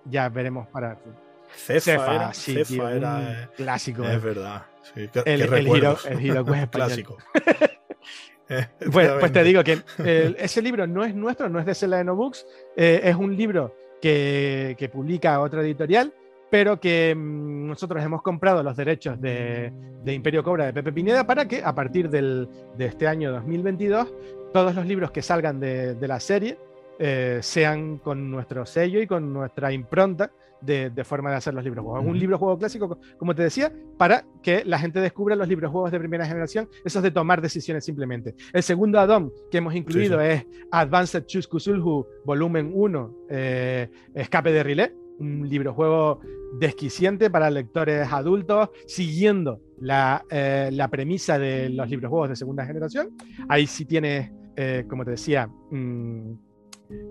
ya 0.05 0.29
veremos 0.29 0.69
para 0.69 0.99
Cefa, 1.57 2.15
era, 2.15 2.35
sí, 2.35 2.63
era 2.79 3.51
clásico. 3.57 4.05
Es 4.05 4.23
verdad. 4.23 4.63
el, 4.95 5.11
el, 5.25 5.43
el 5.43 6.71
clásico. 6.71 7.17
pues, 8.93 9.11
pues, 9.21 9.33
te 9.33 9.43
digo 9.43 9.65
que 9.65 9.79
ese 10.39 10.63
libro 10.63 10.87
no 10.87 11.05
es 11.05 11.15
nuestro, 11.15 11.49
no 11.49 11.59
es 11.59 11.67
de 11.67 11.75
Seleno 11.75 12.15
Books, 12.15 12.47
eh, 12.77 13.01
es 13.03 13.17
un 13.17 13.37
libro 13.37 13.75
que, 14.01 14.77
que, 14.79 14.89
publica 14.89 15.41
otra 15.41 15.63
editorial, 15.63 16.13
pero 16.51 16.79
que 16.79 17.15
mm, 17.17 17.67
nosotros 17.69 18.05
hemos 18.05 18.23
comprado 18.23 18.63
los 18.63 18.77
derechos 18.77 19.21
de, 19.21 19.73
de, 20.05 20.13
Imperio 20.13 20.45
Cobra 20.45 20.67
de 20.67 20.73
Pepe 20.73 20.93
Pineda 20.93 21.27
para 21.27 21.49
que 21.49 21.63
a 21.65 21.75
partir 21.75 22.09
del, 22.09 22.49
de 22.77 22.87
este 22.87 23.09
año 23.09 23.33
2022 23.33 24.13
todos 24.53 24.75
los 24.75 24.87
libros 24.87 25.11
que 25.11 25.23
salgan 25.23 25.59
de, 25.59 25.95
de 25.95 26.09
la 26.09 26.21
serie 26.21 26.59
eh, 26.99 27.41
sean 27.43 27.99
con 27.99 28.31
nuestro 28.31 28.65
sello 28.65 29.01
y 29.01 29.07
con 29.07 29.33
nuestra 29.33 29.71
impronta 29.71 30.31
de, 30.67 31.05
forma 31.05 31.31
de 31.31 31.37
hacer 31.37 31.55
los 31.55 31.65
libros 31.65 31.85
juegos. 31.85 32.05
Un 32.05 32.19
libro 32.19 32.39
juego 32.39 32.59
clásico, 32.59 32.99
como 33.19 33.35
te 33.35 33.43
decía, 33.43 33.73
para 33.97 34.25
que 34.43 34.65
la 34.65 34.79
gente 34.79 35.01
descubra 35.01 35.37
los 35.37 35.49
libros 35.49 35.71
juegos 35.71 35.93
de 35.93 35.99
primera 35.99 36.27
generación, 36.27 36.69
esos 36.85 37.03
de 37.03 37.11
tomar 37.11 37.41
decisiones 37.41 37.85
simplemente. 37.85 38.35
El 38.53 38.63
segundo 38.63 38.99
add-on 38.99 39.33
que 39.51 39.59
hemos 39.59 39.75
incluido 39.75 40.21
es 40.21 40.45
Advanced 40.71 41.25
Chuskusulhu 41.27 42.07
Volumen 42.25 42.71
1, 42.75 43.17
eh, 43.31 43.91
Escape 44.15 44.53
de 44.53 44.63
Relé, 44.63 44.95
un 45.19 45.49
libro 45.49 45.73
juego 45.73 46.21
desquiciente 46.59 47.31
para 47.31 47.49
lectores 47.49 48.13
adultos, 48.13 48.71
siguiendo 48.87 49.61
la, 49.81 50.25
eh, 50.31 50.71
la 50.73 50.89
premisa 50.89 51.39
de 51.39 51.71
los 51.71 51.89
libros 51.89 52.11
juegos 52.11 52.29
de 52.31 52.37
segunda 52.37 52.67
generación. 52.67 53.17
Ahí 53.49 53.67
sí 53.67 53.85
tienes, 53.85 54.31
como 54.89 55.05
te 55.05 55.13
decía, 55.13 55.49
mm, 55.71 56.46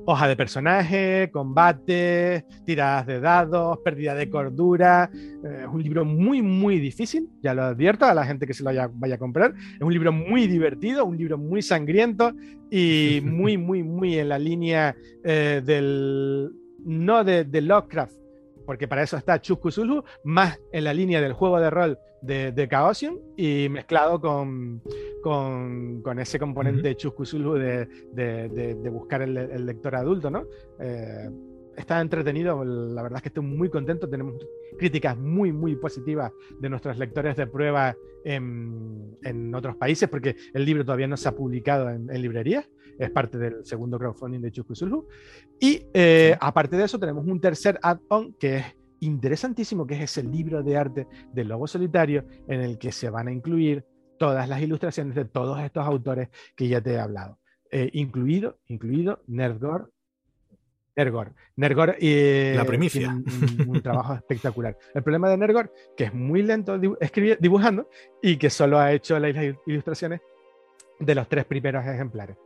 hoja 0.06 0.28
de 0.28 0.36
personaje, 0.36 1.30
combate, 1.32 2.46
tiradas 2.66 3.06
de 3.08 3.20
dados, 3.20 3.80
pérdida 3.80 4.16
de 4.16 4.30
cordura. 4.30 5.10
Eh, 5.14 5.62
es 5.64 5.68
un 5.68 5.82
libro 5.82 6.06
muy, 6.06 6.42
muy 6.42 6.80
difícil, 6.80 7.30
ya 7.42 7.54
lo 7.54 7.64
advierto 7.64 8.06
a 8.06 8.14
la 8.14 8.26
gente 8.26 8.46
que 8.46 8.54
se 8.54 8.64
lo 8.64 8.72
vaya, 8.94 9.16
a 9.16 9.18
comprar. 9.18 9.54
Es 9.76 9.82
un 9.82 9.94
libro 9.94 10.12
muy 10.12 10.48
divertido, 10.48 11.06
un 11.06 11.18
libro 11.18 11.38
muy 11.38 11.62
sangriento 11.62 12.34
y 12.70 13.22
muy, 13.26 13.58
muy, 13.58 13.84
muy 13.84 14.20
en 14.20 14.30
la 14.30 14.40
línea 14.40 14.96
eh, 15.24 15.62
del. 15.64 16.52
no 16.84 17.24
de, 17.24 17.44
de 17.44 17.62
Lovecraft, 17.62 18.16
porque 18.66 18.88
para 18.88 19.04
eso 19.04 19.18
está 19.18 19.42
Chusku 19.42 19.70
más 20.24 20.60
en 20.72 20.84
la 20.84 20.94
línea 20.94 21.22
del 21.22 21.34
juego 21.34 21.60
de 21.60 21.70
rol 21.70 21.98
de, 22.26 22.52
de 22.52 22.68
Chaosium 22.68 23.18
y 23.38 23.68
mezclado 23.70 24.20
con, 24.20 24.82
con, 25.22 26.20
ese 26.20 26.40
componente 26.40 26.96
uh 27.06 27.54
de, 27.54 27.88
de, 28.14 28.90
buscar 28.90 29.22
el, 29.22 29.66
lector 29.66 29.96
adulto, 29.96 30.30
¿no? 30.30 30.46
Eh, 30.80 31.30
está 31.76 32.00
entretenido, 32.00 32.64
la 32.64 33.02
verdad 33.02 33.18
es 33.18 33.24
que 33.24 33.30
estoy 33.30 33.44
muy 33.44 33.70
contento, 33.70 34.08
tenemos 34.08 34.36
críticas 34.78 35.18
muy, 35.18 35.52
muy 35.52 35.76
positivas 35.76 36.32
de 36.60 36.70
nuestros 36.70 36.98
lectores 36.98 37.36
de 37.36 37.48
prueba 37.48 37.96
en, 38.24 39.18
en 39.24 39.54
otros 39.54 39.76
países, 39.76 40.08
porque 40.10 40.36
el 40.54 40.66
libro 40.66 40.86
todavía 40.86 41.08
no 41.08 41.18
se 41.18 41.28
ha 41.28 41.36
publicado 41.36 41.90
en, 41.90 42.10
en 42.10 42.22
librerías, 42.22 42.70
es 42.98 43.10
parte 43.12 43.38
del 43.38 43.66
segundo 43.66 44.00
crowdfunding 44.00 44.42
de 44.42 44.52
Chusku 44.52 45.08
Y 45.60 45.86
eh, 45.94 46.38
aparte 46.40 46.78
de 46.78 46.86
eso, 46.86 47.00
tenemos 47.00 47.26
un 47.26 47.40
tercer 47.40 47.78
add-on 47.82 48.34
que 48.34 48.58
es 48.58 48.66
interesantísimo, 49.02 49.86
que 49.86 49.96
es 49.96 50.02
ese 50.02 50.24
libro 50.24 50.64
de 50.64 50.78
arte 50.78 51.08
del 51.34 51.48
Lobo 51.48 51.68
Solitario, 51.68 52.26
en 52.48 52.62
el 52.62 52.78
que 52.78 52.92
se 52.92 53.10
van 53.10 53.28
a 53.28 53.32
incluir 53.32 53.86
todas 54.18 54.48
las 54.48 54.62
ilustraciones 54.62 55.16
de 55.16 55.26
todos 55.26 55.60
estos 55.60 55.86
autores 55.86 56.30
que 56.56 56.68
ya 56.68 56.82
te 56.82 56.94
he 56.94 57.00
hablado. 57.00 57.40
Eh, 57.72 57.90
incluido, 57.94 58.60
incluido 58.68 59.22
Nerdgor. 59.28 59.92
Nergor. 60.96 61.34
Nergor 61.58 61.96
eh, 62.00 62.54
la 62.56 62.64
primicia. 62.64 63.14
Un, 63.68 63.82
trabajo 63.82 64.14
espectacular. 64.16 64.78
El 64.94 65.04
problema 65.04 65.30
de 65.30 65.38
Nergor, 65.38 65.74
que 65.98 66.06
es 66.06 66.14
muy 66.14 66.42
lento 66.42 66.80
dibujando 66.80 67.90
y 68.22 68.38
que 68.38 68.50
solo 68.50 68.80
ha 68.80 68.94
hecho 68.94 69.20
las 69.20 69.36
ilustraciones 69.66 70.22
de 71.00 71.16
los 71.16 71.28
tres 71.28 71.46
primeros 71.46 71.86
ejemplares 71.86 72.38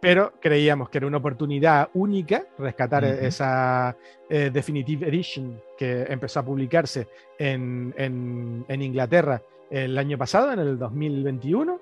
pero 0.00 0.34
creíamos 0.40 0.88
que 0.88 0.98
era 0.98 1.06
una 1.06 1.16
oportunidad 1.16 1.90
única 1.94 2.44
rescatar 2.58 3.04
esa 3.04 3.96
eh, 4.28 4.50
Definitive 4.52 5.08
Edition 5.08 5.60
que 5.76 6.02
empezó 6.08 6.40
a 6.40 6.44
publicarse 6.44 7.08
en, 7.38 7.94
en, 7.96 8.82
Inglaterra 8.82 9.42
el 9.70 9.98
año 9.98 10.16
pasado, 10.16 10.52
en 10.52 10.60
el 10.60 10.78
2021, 10.78 11.80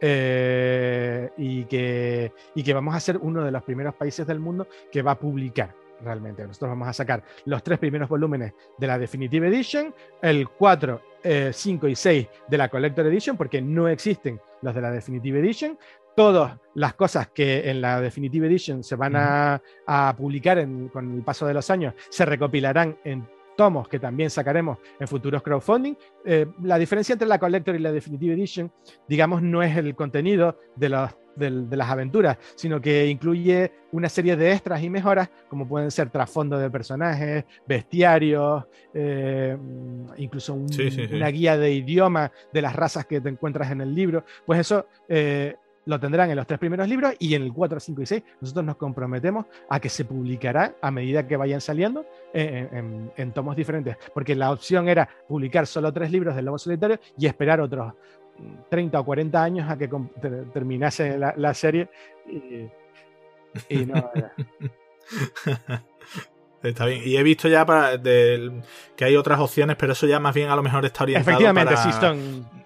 eh, 0.00 1.30
y, 1.38 1.64
que, 1.64 2.32
y 2.54 2.62
que 2.62 2.74
vamos 2.74 2.94
a 2.94 3.00
ser 3.00 3.16
uno 3.16 3.42
de 3.42 3.50
los 3.50 3.62
primeros 3.62 3.94
países 3.94 4.26
del 4.26 4.38
mundo 4.38 4.68
que 4.92 5.02
va 5.02 5.12
a 5.12 5.18
publicar 5.18 5.74
realmente. 6.02 6.46
Nosotros 6.46 6.70
vamos 6.70 6.88
a 6.88 6.92
sacar 6.92 7.22
los 7.46 7.62
tres 7.62 7.78
primeros 7.78 8.08
volúmenes 8.08 8.52
de 8.76 8.86
la 8.86 8.98
Definitive 8.98 9.48
Edition, 9.48 9.94
el 10.20 10.48
4, 10.48 11.00
5 11.52 11.86
eh, 11.86 11.90
y 11.90 11.96
6 11.96 12.28
de 12.48 12.58
la 12.58 12.68
Collector 12.68 13.06
Edition, 13.06 13.36
porque 13.36 13.62
no 13.62 13.88
existen 13.88 14.38
los 14.62 14.74
de 14.74 14.80
la 14.80 14.90
Definitive 14.90 15.38
Edition. 15.40 15.78
Todas 16.14 16.58
las 16.74 16.94
cosas 16.94 17.28
que 17.28 17.68
en 17.68 17.80
la 17.80 18.00
Definitive 18.00 18.46
Edition 18.46 18.82
se 18.82 18.96
van 18.96 19.14
a, 19.16 19.60
publicar 20.16 20.66
con 20.92 21.14
el 21.14 21.22
paso 21.22 21.46
de 21.46 21.54
los 21.54 21.68
años 21.70 21.94
se 22.08 22.24
recopilarán 22.24 22.98
en 23.04 23.28
tomos 23.56 23.88
que 23.88 23.98
también 23.98 24.30
sacaremos 24.30 24.78
en 25.00 25.08
futuros 25.08 25.42
crowdfunding. 25.42 25.94
Eh, 26.24 26.46
la 26.62 26.78
diferencia 26.78 27.14
entre 27.14 27.28
la 27.28 27.38
Collector 27.38 27.74
y 27.74 27.80
la 27.80 27.92
Definitive 27.92 28.34
Edition, 28.34 28.70
digamos, 29.08 29.42
no 29.42 29.62
es 29.62 29.76
el 29.76 29.94
contenido 29.94 30.58
de, 30.76 31.08
las 31.36 31.90
aventuras, 31.90 32.38
sino 32.54 32.80
que 32.80 33.06
incluye 33.06 33.72
una 33.92 34.08
serie 34.08 34.36
de 34.36 34.52
extras 34.52 34.82
y 34.82 34.90
mejoras, 34.90 35.30
como 35.48 35.66
pueden 35.66 35.90
ser 35.90 36.10
trasfondo 36.10 36.58
de 36.58 36.70
personajes, 36.70 37.44
bestiarios, 37.66 38.64
eh, 38.92 39.56
incluso 40.16 40.54
una 40.54 41.28
guía 41.28 41.56
de 41.56 41.72
idioma 41.72 42.30
de 42.52 42.62
las 42.62 42.74
razas 42.74 43.06
que 43.06 43.20
te 43.20 43.28
encuentras 43.28 43.70
en 43.70 43.80
el 43.80 43.94
libro. 43.94 44.24
Pues 44.44 44.60
eso 44.60 44.86
eh, 45.08 45.56
lo 45.86 46.00
tendrán 46.00 46.30
en 46.30 46.36
los 46.36 46.46
tres 46.46 46.58
primeros 46.58 46.88
libros 46.88 47.14
y 47.18 47.34
en 47.34 47.42
el 47.42 47.52
4, 47.52 47.80
5 47.80 48.02
y 48.02 48.06
6 48.06 48.22
nosotros 48.40 48.64
nos 48.64 48.76
comprometemos 48.76 49.46
a 49.68 49.80
que 49.80 49.88
se 49.88 50.04
publicará 50.04 50.74
a 50.80 50.90
medida 50.90 51.26
que 51.26 51.36
vayan 51.36 51.60
saliendo 51.60 52.04
en, 52.34 53.32
tomos 53.32 53.56
diferentes, 53.56 53.96
porque 54.12 54.34
la 54.34 54.50
opción 54.50 54.88
era 54.88 55.08
publicar 55.28 55.66
solo 55.66 55.92
tres 55.92 56.10
libros 56.10 56.34
del 56.34 56.44
Lobo 56.46 56.58
Solitario 56.58 56.98
y 57.16 57.26
esperar 57.26 57.60
otros 57.60 57.94
30 58.68 59.00
o 59.00 59.04
40 59.04 59.42
años 59.42 59.70
a 59.70 59.76
que 59.76 59.88
terminase 60.52 61.18
la, 61.18 61.54
serie 61.54 61.88
y, 63.68 63.86
no... 63.86 64.10
Está 66.62 66.86
bien. 66.86 67.02
Y 67.04 67.16
he 67.16 67.22
visto 67.22 67.48
ya 67.48 67.64
para 67.64 68.00
que 68.00 69.04
hay 69.04 69.16
otras 69.16 69.38
opciones, 69.38 69.76
pero 69.76 69.92
eso 69.92 70.06
ya 70.06 70.18
más 70.18 70.34
bien 70.34 70.48
a 70.48 70.56
lo 70.56 70.62
mejor 70.62 70.84
está 70.84 71.04
orientado 71.04 71.38
para 71.54 72.16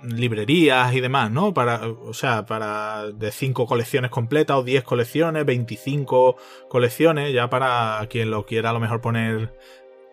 librerías 0.02 0.94
y 0.94 1.00
demás, 1.00 1.30
¿no? 1.30 1.52
Para, 1.52 1.86
o 1.86 2.14
sea, 2.14 2.46
para 2.46 3.10
de 3.12 3.30
cinco 3.30 3.66
colecciones 3.66 4.10
completas 4.10 4.56
o 4.56 4.62
10 4.62 4.84
colecciones, 4.84 5.44
25 5.44 6.36
colecciones, 6.68 7.32
ya 7.34 7.50
para 7.50 8.06
quien 8.08 8.30
lo 8.30 8.46
quiera 8.46 8.70
a 8.70 8.72
lo 8.72 8.80
mejor 8.80 9.00
poner 9.00 9.52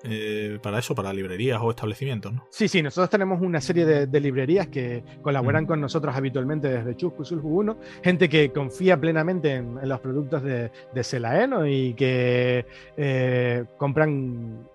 eh, 0.03 0.60
para 0.61 0.80
eso, 0.80 0.94
para 0.94 1.11
librerías 1.11 1.60
o 1.61 1.69
establecimientos, 1.72 2.34
¿no? 2.34 2.45
Sí, 2.49 2.68
sí, 2.68 2.82
nosotros 2.82 3.10
tenemos 3.10 3.41
una 3.41 3.60
serie 3.60 3.86
de, 3.86 4.19
librerías 4.19 4.68
que 4.68 5.03
colaboran 5.22 5.64
mm. 5.64 5.68
con 5.68 5.82
nosotros 5.82 6.15
habitualmente 6.15 6.68
desde 6.68 6.95
Chusco 6.95 7.26
Sulhu 7.26 7.60
1, 7.60 7.78
gente 8.03 8.30
que 8.30 8.52
confía 8.52 8.99
plenamente 8.99 9.56
en, 9.56 9.78
los 9.88 9.99
productos 9.99 10.44
de, 10.44 10.72
de 10.94 11.03
Celaeno 11.03 11.68
y 11.68 11.94
que 11.94 12.65
eh, 12.95 13.65
compran 13.78 14.68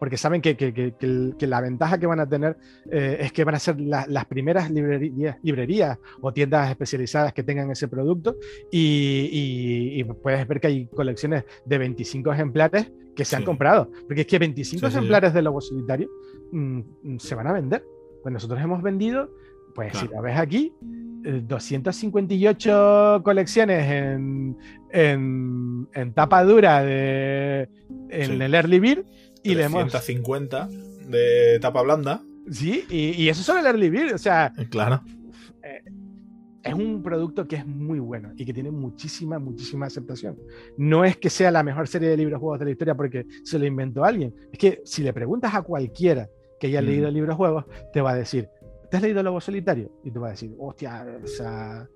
porque 0.00 0.16
saben 0.16 0.40
que, 0.40 1.36
la 1.40 1.60
ventaja 1.60 1.98
que 1.98 2.06
van 2.06 2.20
a 2.20 2.26
tener 2.26 2.56
eh, 2.90 3.18
es 3.20 3.32
que 3.32 3.44
van 3.44 3.54
a 3.54 3.58
ser 3.58 3.78
las 3.78 4.24
primeras 4.24 4.70
librerías, 4.70 5.98
o 6.22 6.32
tiendas 6.32 6.70
especializadas 6.70 7.34
que 7.34 7.42
tengan 7.42 7.70
ese 7.70 7.86
producto 7.86 8.36
y, 8.72 10.02
puedes 10.22 10.48
ver 10.48 10.58
que 10.58 10.66
hay 10.68 10.86
colecciones 10.86 11.44
de 11.66 11.78
25 11.78 12.32
ejemplares 12.32 12.90
que 13.20 13.26
se 13.26 13.36
han 13.36 13.44
comprado, 13.44 13.90
porque 14.06 14.22
es 14.22 14.26
que 14.26 14.38
25 14.38 14.86
ejemplares 14.86 15.34
de 15.34 15.42
Lobo 15.42 15.60
Solitario 15.60 16.08
mm, 16.52 17.18
se 17.18 17.34
van 17.34 17.48
a 17.48 17.52
vender. 17.52 17.84
Pues 18.22 18.32
nosotros 18.32 18.58
hemos 18.62 18.82
vendido, 18.82 19.30
pues 19.74 19.94
si 19.94 20.08
la 20.08 20.22
ves 20.22 20.38
aquí, 20.38 20.72
258 20.80 23.16
eh, 23.16 23.22
colecciones 23.22 23.90
en, 23.90 24.56
en, 24.90 26.12
tapa 26.14 26.44
dura 26.44 26.82
de, 26.82 27.68
en 28.08 28.40
el 28.40 28.54
Early 28.54 28.80
Beer 28.80 29.04
y 29.42 29.54
le 29.54 29.64
hemos... 29.64 29.92
de 31.06 31.58
tapa 31.60 31.82
blanda. 31.82 32.22
Sí, 32.50 32.86
y, 32.88 33.28
eso 33.28 33.42
solo 33.42 33.60
el 33.60 33.66
Early 33.66 33.90
Beer, 33.90 34.14
o 34.14 34.18
sea... 34.18 34.54
Eh, 34.56 34.66
claro. 34.70 35.02
Eh, 35.62 35.82
es 36.62 36.74
un 36.74 37.02
producto 37.02 37.46
que 37.46 37.56
es 37.56 37.66
muy 37.66 37.98
bueno 37.98 38.32
y 38.36 38.44
que 38.44 38.52
tiene 38.52 38.70
muchísima, 38.70 39.38
muchísima 39.38 39.86
aceptación. 39.86 40.38
No 40.76 41.04
es 41.04 41.16
que 41.16 41.30
sea 41.30 41.50
la 41.50 41.62
mejor 41.62 41.88
serie 41.88 42.08
de 42.08 42.16
libros 42.16 42.40
juegos 42.40 42.58
de 42.58 42.66
la 42.66 42.70
historia 42.72 42.94
porque 42.94 43.26
se 43.44 43.58
lo 43.58 43.66
inventó 43.66 44.04
alguien. 44.04 44.34
Es 44.52 44.58
que 44.58 44.82
si 44.84 45.02
le 45.02 45.12
preguntas 45.12 45.54
a 45.54 45.62
cualquiera 45.62 46.28
que 46.58 46.66
haya 46.66 46.82
leído 46.82 47.10
mm. 47.10 47.14
libros 47.14 47.36
juegos, 47.36 47.64
te 47.92 48.00
va 48.02 48.12
a 48.12 48.16
decir, 48.16 48.48
¿te 48.90 48.96
has 48.96 49.02
leído 49.02 49.22
Lobo 49.22 49.40
Solitario? 49.40 49.90
Y 50.04 50.10
te 50.10 50.18
va 50.18 50.28
a 50.28 50.30
decir, 50.32 50.54
hostia, 50.58 51.06
esa 51.24 51.88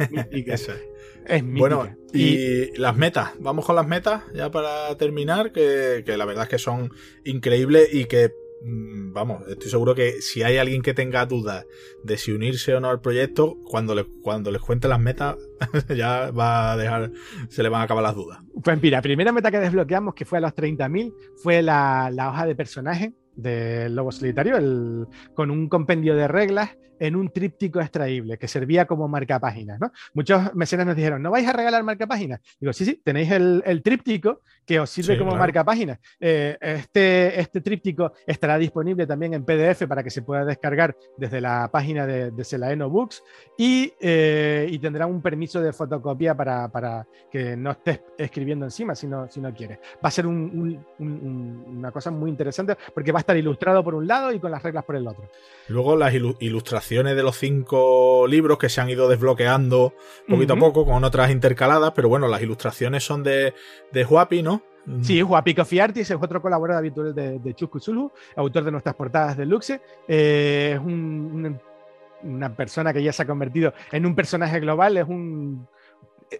es 0.00 0.10
mítica. 0.10 0.54
es 0.54 1.44
Bueno, 1.44 1.88
y, 2.12 2.76
las 2.78 2.96
metas, 2.96 3.30
vamos 3.38 3.64
con 3.64 3.76
las 3.76 3.86
metas 3.86 4.24
ya 4.34 4.50
para 4.50 4.96
terminar, 4.96 5.52
que, 5.52 6.02
la 6.06 6.24
verdad 6.24 6.44
es 6.44 6.50
que 6.50 6.58
son 6.58 6.90
increíbles 7.24 7.92
y 7.92 8.06
que 8.06 8.32
vamos, 8.62 9.46
estoy 9.48 9.70
seguro 9.70 9.94
que 9.94 10.20
si 10.20 10.42
hay 10.42 10.56
alguien 10.56 10.82
que 10.82 10.94
tenga 10.94 11.26
dudas 11.26 11.64
de 12.02 12.18
si 12.18 12.32
unirse 12.32 12.74
o 12.74 12.80
no 12.80 12.90
al 12.90 13.00
proyecto, 13.00 13.56
cuando, 13.64 13.94
le, 13.94 14.04
cuando 14.22 14.50
les 14.50 14.60
cuente 14.60 14.88
las 14.88 15.00
metas, 15.00 15.36
ya 15.96 16.30
va 16.30 16.72
a 16.72 16.76
dejar, 16.76 17.12
se 17.48 17.62
le 17.62 17.68
van 17.68 17.82
a 17.82 17.84
acabar 17.84 18.02
las 18.02 18.14
dudas. 18.14 18.40
Pues 18.62 18.80
mira, 18.82 19.02
primera 19.02 19.32
meta 19.32 19.50
que 19.50 19.58
desbloqueamos, 19.58 20.14
que 20.14 20.24
fue 20.24 20.38
a 20.38 20.40
los 20.40 20.52
30.000, 20.52 21.14
fue 21.36 21.62
la, 21.62 22.10
la 22.12 22.30
hoja 22.30 22.46
de 22.46 22.54
personaje 22.54 23.12
del 23.38 23.94
Lobo 23.94 24.12
Solitario, 24.12 24.56
el, 24.56 25.06
con 25.34 25.50
un 25.50 25.68
compendio 25.68 26.16
de 26.16 26.28
reglas 26.28 26.76
en 27.00 27.16
un 27.16 27.30
tríptico 27.30 27.80
extraíble 27.80 28.38
que 28.38 28.48
servía 28.48 28.86
como 28.86 29.08
marcapáginas. 29.08 29.80
¿no? 29.80 29.92
Muchos 30.14 30.54
mecenas 30.54 30.86
nos 30.86 30.96
dijeron, 30.96 31.22
¿no 31.22 31.30
vais 31.30 31.46
a 31.46 31.52
regalar 31.52 31.82
marcapáginas? 31.82 32.40
Digo, 32.60 32.72
sí, 32.72 32.84
sí, 32.84 33.00
tenéis 33.04 33.30
el, 33.30 33.62
el 33.64 33.82
tríptico 33.82 34.40
que 34.68 34.78
os 34.78 34.90
sirve 34.90 35.16
como 35.18 35.34
marcapáginas. 35.34 35.98
Eh, 36.20 36.56
este, 36.60 37.40
este 37.40 37.62
tríptico 37.62 38.12
estará 38.26 38.58
disponible 38.58 39.06
también 39.06 39.32
en 39.32 39.44
PDF 39.44 39.86
para 39.88 40.02
que 40.02 40.10
se 40.10 40.20
pueda 40.20 40.44
descargar 40.44 40.94
desde 41.16 41.40
la 41.40 41.70
página 41.72 42.06
de, 42.06 42.30
de 42.30 42.44
Celaeno 42.44 42.90
Books 42.90 43.22
y, 43.56 43.92
eh, 43.98 44.66
y, 44.70 44.78
tendrá 44.78 45.06
un 45.06 45.22
permiso 45.22 45.62
de 45.62 45.72
fotocopia 45.72 46.34
para, 46.34 46.68
para, 46.68 47.06
que 47.30 47.56
no 47.56 47.70
estés 47.70 48.02
escribiendo 48.18 48.66
encima 48.66 48.94
si 48.94 49.06
no, 49.06 49.26
si 49.28 49.40
no 49.40 49.54
quieres. 49.54 49.78
Va 50.04 50.08
a 50.08 50.10
ser 50.10 50.26
un, 50.26 50.84
una 50.98 51.90
cosa 51.90 52.10
muy 52.10 52.30
interesante 52.30 52.76
porque 52.92 53.10
va 53.10 53.20
a 53.20 53.20
estar 53.28 53.36
ilustrado 53.36 53.84
por 53.84 53.94
un 53.94 54.06
lado 54.06 54.32
y 54.32 54.40
con 54.40 54.50
las 54.50 54.62
reglas 54.62 54.84
por 54.84 54.96
el 54.96 55.06
otro. 55.06 55.28
Luego 55.68 55.96
las 55.96 56.14
ilustraciones 56.14 57.14
de 57.14 57.22
los 57.22 57.36
cinco 57.36 58.26
libros 58.26 58.56
que 58.56 58.70
se 58.70 58.80
han 58.80 58.88
ido 58.88 59.06
desbloqueando 59.06 59.92
poquito 60.26 60.54
a 60.54 60.56
poco 60.56 60.86
con 60.86 61.04
otras 61.04 61.30
intercaladas, 61.30 61.92
pero 61.94 62.08
bueno, 62.08 62.26
las 62.26 62.40
ilustraciones 62.40 63.04
son 63.04 63.22
de, 63.22 63.52
de 63.92 64.04
Huapi, 64.04 64.42
¿no? 64.42 64.62
Sí, 65.02 65.22
Huapi 65.22 65.54
Coffee 65.54 65.82
es 65.96 66.10
otro 66.12 66.40
colaborador 66.40 66.78
habitual 66.78 67.14
de, 67.14 67.38
de 67.38 67.54
Chusco 67.54 67.78
Zulu, 67.78 68.10
autor 68.36 68.64
de 68.64 68.70
nuestras 68.70 68.94
portadas 68.94 69.36
de 69.36 69.44
Luxe. 69.44 69.82
Eh, 70.06 70.72
es 70.76 70.80
una 70.80 72.56
persona 72.56 72.94
que 72.94 73.02
ya 73.02 73.12
se 73.12 73.22
ha 73.22 73.26
convertido 73.26 73.74
en 73.92 74.06
un 74.06 74.14
personaje 74.14 74.58
global, 74.60 74.96
es 74.96 75.06
un 75.06 75.68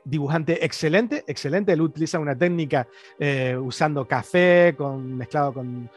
dibujante 0.05 0.65
excelente, 0.65 1.25
excelente. 1.27 1.73
Él 1.73 1.81
utiliza 1.81 2.19
una 2.19 2.37
técnica 2.37 2.87
eh, 3.19 3.57
usando 3.57 4.07
café 4.07 4.75
con, 4.77 5.17
mezclado 5.17 5.53
con, 5.53 5.91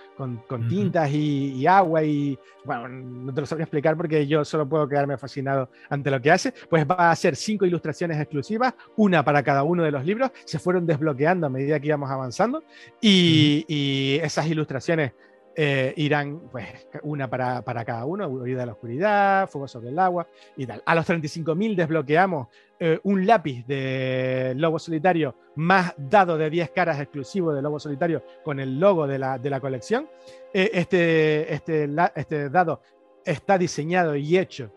tintas 0.70 1.10
y, 1.12 1.66
agua 1.66 2.04
y, 2.04 2.38
bueno, 2.64 2.88
no 2.88 3.34
te 3.34 3.42
lo 3.42 3.48
sabría 3.48 3.64
explicar 3.64 3.98
porque 3.98 4.28
yo 4.28 4.46
solo 4.46 4.68
puedo 4.68 4.88
quedarme 4.88 5.18
fascinado 5.18 5.70
ante 5.90 6.12
lo 6.12 6.22
que 6.22 6.32
hace. 6.32 6.54
Pues 6.70 6.86
va 6.86 6.96
a 6.96 7.12
hacer 7.12 7.36
cinco 7.36 7.66
ilustraciones 7.66 8.20
exclusivas, 8.20 8.74
una 8.98 9.24
para 9.24 9.42
cada 9.44 9.64
uno 9.64 9.84
de 9.84 9.92
los 9.92 10.06
libros. 10.06 10.32
Se 10.46 10.60
fueron 10.60 10.86
desbloqueando 10.86 11.48
a 11.48 11.50
medida 11.50 11.80
que 11.80 11.88
íbamos 11.88 12.10
avanzando 12.10 12.64
y, 13.02 13.66
y 13.68 14.20
esas 14.22 14.48
ilustraciones 14.48 15.14
eh, 15.56 15.94
irán, 15.98 16.42
pues, 16.52 16.88
una 17.04 17.30
para, 17.30 17.86
cada 17.86 18.06
uno, 18.06 18.28
Huida 18.28 18.62
de 18.62 18.66
la 18.66 18.72
Oscuridad, 18.72 19.50
Fuego 19.50 19.68
sobre 19.68 19.90
el 19.90 20.00
Agua 20.00 20.28
y 20.56 20.66
tal. 20.66 20.82
A 20.86 20.96
los 20.96 21.08
35.000 21.10 21.76
desbloqueamos 21.76 22.48
eh, 22.80 23.00
un 23.04 23.26
lápiz 23.26 23.66
de 23.68 24.54
Lobo 24.56 24.80
Solitario 24.80 25.36
más 25.56 25.94
dado 25.98 26.38
de 26.38 26.50
10 26.50 26.72
caras 26.72 27.00
exclusivo 27.00 27.54
de 27.54 27.62
Lobo 27.62 27.80
Solitario 27.80 28.24
con 28.44 28.60
el 28.60 28.80
logo 28.80 29.08
de 29.08 29.20
la, 29.20 29.60
colección. 29.60 30.08
Eh, 30.54 30.72
este, 30.74 31.54
este, 31.54 31.90
este, 32.16 32.50
dado 32.50 32.82
está 33.26 33.58
diseñado 33.58 34.16
y 34.16 34.38
hecho 34.38 34.72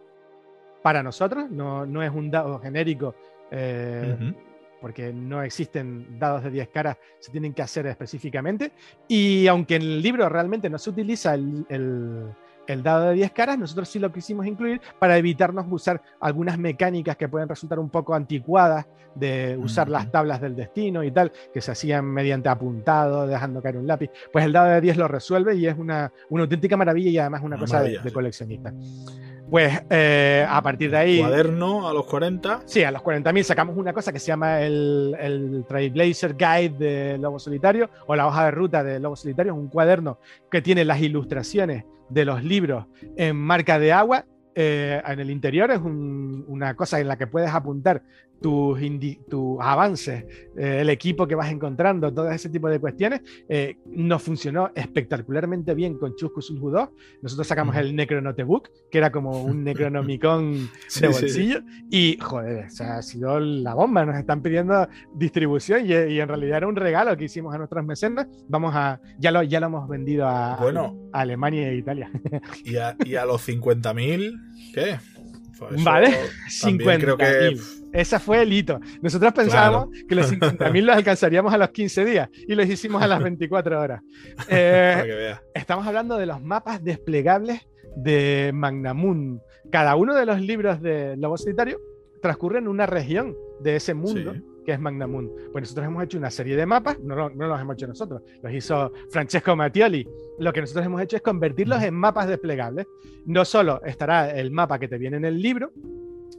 para 0.83 1.03
nosotros, 1.03 1.51
no, 1.51 1.87
no 1.87 2.03
es 2.03 2.11
un 2.11 2.31
dado 2.31 2.59
genérico 2.59 3.15
porque 4.85 5.15
no 5.15 5.43
existen 5.43 6.19
dados 6.19 6.45
de 6.45 6.51
10 6.51 6.69
caras, 6.69 6.99
se 7.19 7.33
tienen 7.33 7.55
que 7.55 7.63
hacer 7.63 7.87
específicamente. 7.87 8.73
Y 9.09 9.47
aunque 9.47 9.77
en 9.77 9.83
el 9.83 10.03
libro 10.03 10.29
realmente 10.29 10.69
no 10.69 10.77
se 10.77 10.91
utiliza 10.91 11.33
el, 11.33 12.35
dado 12.83 13.09
de 13.09 13.15
10 13.15 13.33
caras, 13.33 13.59
nosotros 13.59 13.89
sí 13.89 13.99
lo 13.99 14.13
quisimos 14.13 14.47
incluir 14.47 14.81
para 14.99 15.17
evitarnos 15.17 15.67
usar 15.71 16.01
algunas 16.21 16.59
mecánicas 16.59 17.17
que 17.17 17.29
pueden 17.29 17.49
resultar 17.49 17.79
un 17.79 17.91
poco 17.91 18.15
anticuadas 18.15 18.87
de 19.15 19.57
usar 19.59 19.89
las 19.89 20.11
tablas 20.11 20.41
del 20.41 20.57
destino 20.57 21.05
y 21.05 21.11
tal, 21.11 21.33
que 21.53 21.61
se 21.61 21.73
hacían 21.73 22.05
mediante 22.05 22.49
apuntado, 22.49 23.27
dejando 23.27 23.63
caer 23.63 23.77
un 23.77 23.87
lápiz. 23.87 24.11
Pues 24.33 24.45
el 24.45 24.53
dado 24.53 24.71
de 24.71 24.81
10 24.81 24.97
lo 24.97 25.09
resuelve 25.09 25.55
y 25.55 25.67
es 25.67 25.77
una, 25.79 26.13
auténtica 26.31 26.77
maravilla 26.77 27.11
y 27.11 27.19
además 27.19 27.43
una, 27.43 27.59
cosa 27.59 27.83
de, 27.83 28.13
coleccionista. 28.13 28.73
Pues 29.49 29.83
eh, 29.91 30.45
a 30.49 30.63
partir 30.63 30.91
de 30.91 30.97
ahí. 30.97 31.19
Cuaderno 31.21 31.87
a 31.87 31.93
los 31.93 32.07
40. 32.07 32.63
Sí, 32.65 32.83
a 32.83 32.91
los 32.91 33.03
40.000 33.03 33.43
sacamos 33.43 33.77
una 33.77 33.93
cosa 33.93 34.13
que 34.13 34.19
se 34.19 34.29
llama 34.29 34.63
el, 34.63 35.15
el 35.21 35.65
Trailblazer 35.69 36.35
Guide 36.35 36.77
de 36.79 37.19
Lobo 37.19 37.39
Solitario 37.39 37.91
o 38.07 38.17
la 38.17 38.27
hoja 38.27 38.47
de 38.47 38.51
ruta 38.51 38.83
de 38.83 38.99
Lobo 38.99 39.17
Solitario. 39.17 39.53
Es 39.53 39.59
un 39.59 39.69
cuaderno 39.69 40.19
que 40.51 40.63
tiene 40.63 40.85
las 40.85 41.01
ilustraciones 41.01 41.85
de 42.09 42.25
los 42.25 42.45
libros 42.45 42.87
en 43.17 43.37
marca 43.37 43.79
de 43.79 43.93
agua 43.93 44.27
eh, 44.55 45.03
en 45.05 45.21
el 45.21 45.31
interior 45.31 45.71
es 45.73 45.81
una 45.81 46.75
cosa 46.75 47.01
en 47.01 47.09
la 47.09 47.17
que 47.19 47.27
puedes 47.27 47.51
apuntar 47.51 48.03
tus, 48.45 49.59
avances, 49.61 50.25
eh, 50.57 50.79
el 50.81 50.91
equipo 50.91 51.27
que 51.27 51.35
vas 51.35 51.51
encontrando, 51.51 52.13
todo 52.13 52.31
ese 52.31 52.51
tipo 52.51 52.69
de 52.69 52.79
cuestiones. 52.79 53.23
Eh, 53.49 53.79
nos 53.87 54.23
funcionó 54.23 54.71
espectacularmente 54.75 55.75
bien 55.75 55.97
con 55.99 56.15
Chusco 56.15 56.41
2. 56.41 56.89
Nosotros 57.23 57.47
sacamos 57.47 57.75
el 57.77 57.97
Necronotebook, 57.97 58.69
que 58.91 58.99
era 58.99 59.11
como 59.11 59.43
un 59.43 59.65
Necronomicon 59.65 60.69
de 61.01 61.09
bolsillo. 61.09 61.61
Y, 61.91 62.19
joder, 62.21 62.67
ha 62.81 63.03
sido 63.03 63.41
la 63.41 63.75
bomba. 63.75 64.05
Nos 64.05 64.17
están 64.17 64.43
pidiendo 64.43 64.87
distribución 65.15 65.87
y, 65.87 65.93
en 65.95 66.29
realidad 66.29 66.59
era 66.59 66.69
un 66.69 66.77
regalo 66.77 67.17
que 67.17 67.25
hicimos 67.25 67.55
a 67.55 67.59
nuestras 67.59 67.85
mecenas. 67.85 68.27
Vamos 68.49 68.75
a, 68.75 69.01
ya 69.19 69.31
lo, 69.31 69.43
ya 69.43 69.61
lo 69.61 69.67
hemos 69.67 69.89
vendido 69.89 70.27
a, 70.29 70.59
Alemania 71.13 71.71
e 71.71 71.77
Italia. 71.77 72.11
Y 72.65 72.77
a, 72.77 72.97
y 73.05 73.17
a 73.17 73.25
los 73.25 73.47
50.000, 73.47 74.73
¿qué? 74.75 74.97
Vale, 75.83 76.17
50.000. 76.49 77.85
Ese 77.95 78.19
fue 78.19 78.43
el 78.43 78.53
hito. 78.53 78.81
Nosotros 79.03 79.33
pensábamos 79.33 79.89
que 80.09 80.15
los 80.17 80.31
50.000 80.33 80.83
los 80.83 80.97
alcanzaríamos 80.97 81.55
a 81.55 81.59
los 81.59 81.71
15 81.71 82.05
días 82.05 82.29
y 82.49 82.55
los 82.55 82.67
hicimos 82.69 83.01
a 83.03 83.07
las 83.07 83.23
24 83.23 83.81
horas. 83.81 84.03
Eh, 84.49 85.35
estamos 85.55 85.87
hablando 85.87 86.17
de 86.17 86.27
los 86.27 86.43
mapas 86.43 86.83
desplegables 86.83 87.61
de 87.97 88.51
Magnamun. 88.53 89.41
Cada 89.71 89.97
uno 89.97 90.15
de 90.15 90.27
los 90.27 90.41
libros 90.41 90.83
de 90.83 91.17
Lobo 91.17 91.37
Solitario 91.39 91.79
transcurre 92.21 92.59
en 92.59 92.69
una 92.69 92.87
región 92.87 93.37
de 93.61 93.77
ese 93.77 93.95
mundo. 93.95 94.35
Que 94.65 94.73
es 94.73 94.81
Magnamun. 94.81 95.31
Pues 95.53 95.63
nosotros 95.63 95.87
hemos 95.87 96.05
hecho 96.05 96.19
una 96.19 96.31
serie 96.31 96.57
de 96.57 96.67
mapas, 96.67 96.99
no, 97.01 97.15
no, 97.15 97.31
no, 97.31 97.47
los 97.47 97.61
hemos 97.61 97.75
hecho 97.75 97.87
nosotros, 97.87 98.23
los 98.43 98.53
hizo 98.53 98.93
Francesco 99.11 99.55
Mattioli. 99.55 100.07
Lo 100.39 100.53
que 100.53 100.61
nosotros 100.61 100.85
hemos 100.87 101.01
hecho 101.03 101.17
es 101.17 101.23
convertirlos 101.23 101.83
en 101.83 101.95
mapas 101.95 102.29
desplegables. 102.29 102.87
No 103.27 103.45
solo 103.45 103.81
estará 103.85 104.31
el 104.31 104.51
mapa 104.51 104.79
que 104.79 104.89
te 104.89 104.99
viene 104.99 105.17
en 105.17 105.25
el 105.25 105.41
libro, 105.41 105.73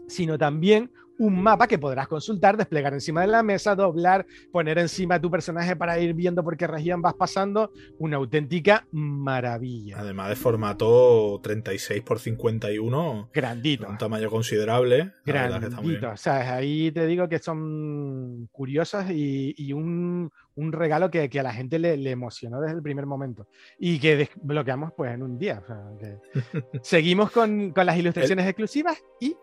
sino 0.07 0.37
también 0.37 0.91
un 1.17 1.41
mapa 1.41 1.67
que 1.67 1.79
podrás 1.79 2.07
consultar, 2.07 2.57
desplegar 2.57 2.93
encima 2.93 3.21
de 3.21 3.27
la 3.27 3.43
mesa, 3.43 3.75
doblar, 3.75 4.25
poner 4.51 4.77
encima 4.79 5.19
tu 5.19 5.31
personaje 5.31 5.75
para 5.75 5.99
ir 5.99 6.13
viendo 6.13 6.43
por 6.43 6.57
qué 6.57 6.67
región 6.67 7.01
vas 7.01 7.13
pasando. 7.13 7.71
Una 7.99 8.17
auténtica 8.17 8.87
maravilla. 8.91 9.99
Además 9.99 10.29
de 10.29 10.35
formato 10.35 11.39
36 11.41 12.03
x 12.05 12.21
51. 12.21 13.29
Grandito. 13.33 13.87
Un 13.87 13.97
tamaño 13.97 14.29
considerable. 14.29 15.13
Grandito. 15.25 16.11
O 16.11 16.17
sea, 16.17 16.55
ahí 16.55 16.91
te 16.91 17.05
digo 17.05 17.27
que 17.29 17.39
son 17.39 18.47
curiosos 18.51 19.05
y, 19.09 19.73
un, 19.73 20.31
regalo 20.57 21.09
que, 21.09 21.29
a 21.39 21.43
la 21.43 21.53
gente 21.53 21.79
le, 21.79 22.09
emocionó 22.09 22.61
desde 22.61 22.75
el 22.75 22.83
primer 22.83 23.05
momento. 23.05 23.47
Y 23.79 23.99
que 23.99 24.15
desbloqueamos 24.17 24.93
pues 24.95 25.13
en 25.13 25.23
un 25.23 25.37
día. 25.37 25.61
seguimos 26.81 27.31
con, 27.31 27.73
las 27.75 27.97
ilustraciones 27.97 28.47
exclusivas 28.47 29.01
y 29.19 29.35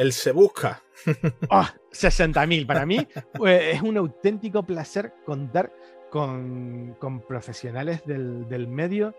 él 0.00 0.12
se 0.12 0.32
busca. 0.32 0.82
Oh, 1.48 1.66
60.000. 1.92 2.66
Para 2.66 2.84
mí 2.84 2.98
es 3.46 3.82
un 3.82 3.96
auténtico 3.96 4.62
placer 4.62 5.14
contar 5.24 5.72
con, 6.10 6.94
profesionales 7.26 8.02
del, 8.04 8.68
medio 8.68 9.14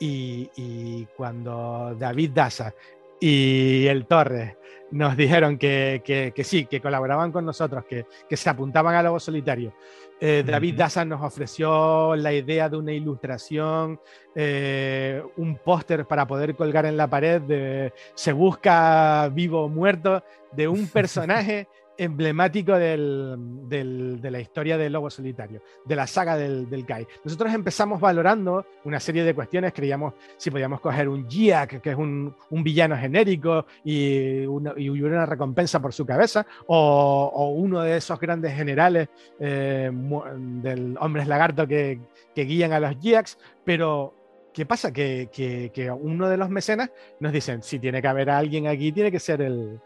y, 0.00 1.06
cuando 1.16 1.94
David 1.98 2.30
Daza 2.34 2.72
y 3.20 3.86
el 3.86 4.06
Torres 4.06 4.56
nos 4.90 5.16
dijeron 5.16 5.58
que, 5.58 6.32
sí, 6.42 6.66
que 6.66 6.80
colaboraban 6.80 7.32
con 7.32 7.44
nosotros, 7.44 7.84
que, 7.84 8.06
se 8.36 8.50
apuntaban 8.50 8.94
a 8.94 9.02
Lobo 9.02 9.20
Solitario. 9.20 9.74
Eh, 10.18 10.42
David 10.46 10.76
Daza 10.76 11.04
nos 11.04 11.22
ofreció 11.22 12.16
la 12.16 12.32
idea 12.32 12.70
de 12.70 12.76
una 12.78 12.92
ilustración, 12.92 14.00
eh, 14.34 15.22
un 15.36 15.58
póster 15.58 16.06
para 16.06 16.26
poder 16.26 16.56
colgar 16.56 16.86
en 16.86 16.96
la 16.96 17.06
pared 17.06 17.42
de 17.42 17.92
Se 18.14 18.32
busca 18.32 19.28
vivo 19.28 19.64
o 19.64 19.68
muerto, 19.68 20.24
de 20.52 20.68
un 20.68 20.86
personaje 20.92 21.68
emblemático 21.98 22.76
de 22.76 24.20
la 24.30 24.40
historia 24.40 24.76
del 24.76 24.92
Lobo 24.92 25.10
Solitario, 25.10 25.62
de 25.84 25.96
la 25.96 26.06
saga 26.06 26.36
del, 26.36 26.68
del 26.68 26.84
Kai. 26.84 27.06
Nosotros 27.24 27.52
empezamos 27.52 28.00
valorando 28.00 28.66
una 28.84 29.00
serie 29.00 29.24
de 29.24 29.34
cuestiones, 29.34 29.72
creíamos 29.72 30.14
si 30.36 30.50
podíamos 30.50 30.80
coger 30.80 31.08
un 31.08 31.28
Giak, 31.28 31.80
que 31.80 31.90
es 31.90 31.96
un, 31.96 32.34
villano 32.50 32.96
genérico, 32.96 33.66
y 33.84 34.44
una, 34.46 34.72
una 34.72 35.26
recompensa 35.26 35.80
por 35.80 35.92
su 35.92 36.04
cabeza, 36.04 36.46
o, 36.66 37.54
uno 37.56 37.82
de 37.82 37.96
esos 37.96 38.18
grandes 38.18 38.54
generales 38.54 39.08
eh, 39.38 39.90
del 39.92 40.96
hombres 41.00 41.26
lagarto 41.26 41.66
que, 41.66 42.00
guían 42.34 42.72
a 42.72 42.80
los 42.80 42.98
Giaks, 43.00 43.38
pero 43.64 44.14
¿qué 44.52 44.66
pasa? 44.66 44.92
Que, 44.92 45.28
que, 45.32 45.90
uno 45.90 46.28
de 46.28 46.36
los 46.36 46.50
mecenas 46.50 46.90
nos 47.20 47.32
dicen, 47.32 47.62
si 47.62 47.78
tiene 47.78 48.00
que 48.00 48.08
haber 48.08 48.30
alguien 48.30 48.66
aquí, 48.66 48.92
tiene 48.92 49.12
que 49.12 49.20
ser 49.20 49.42
el, 49.42 49.80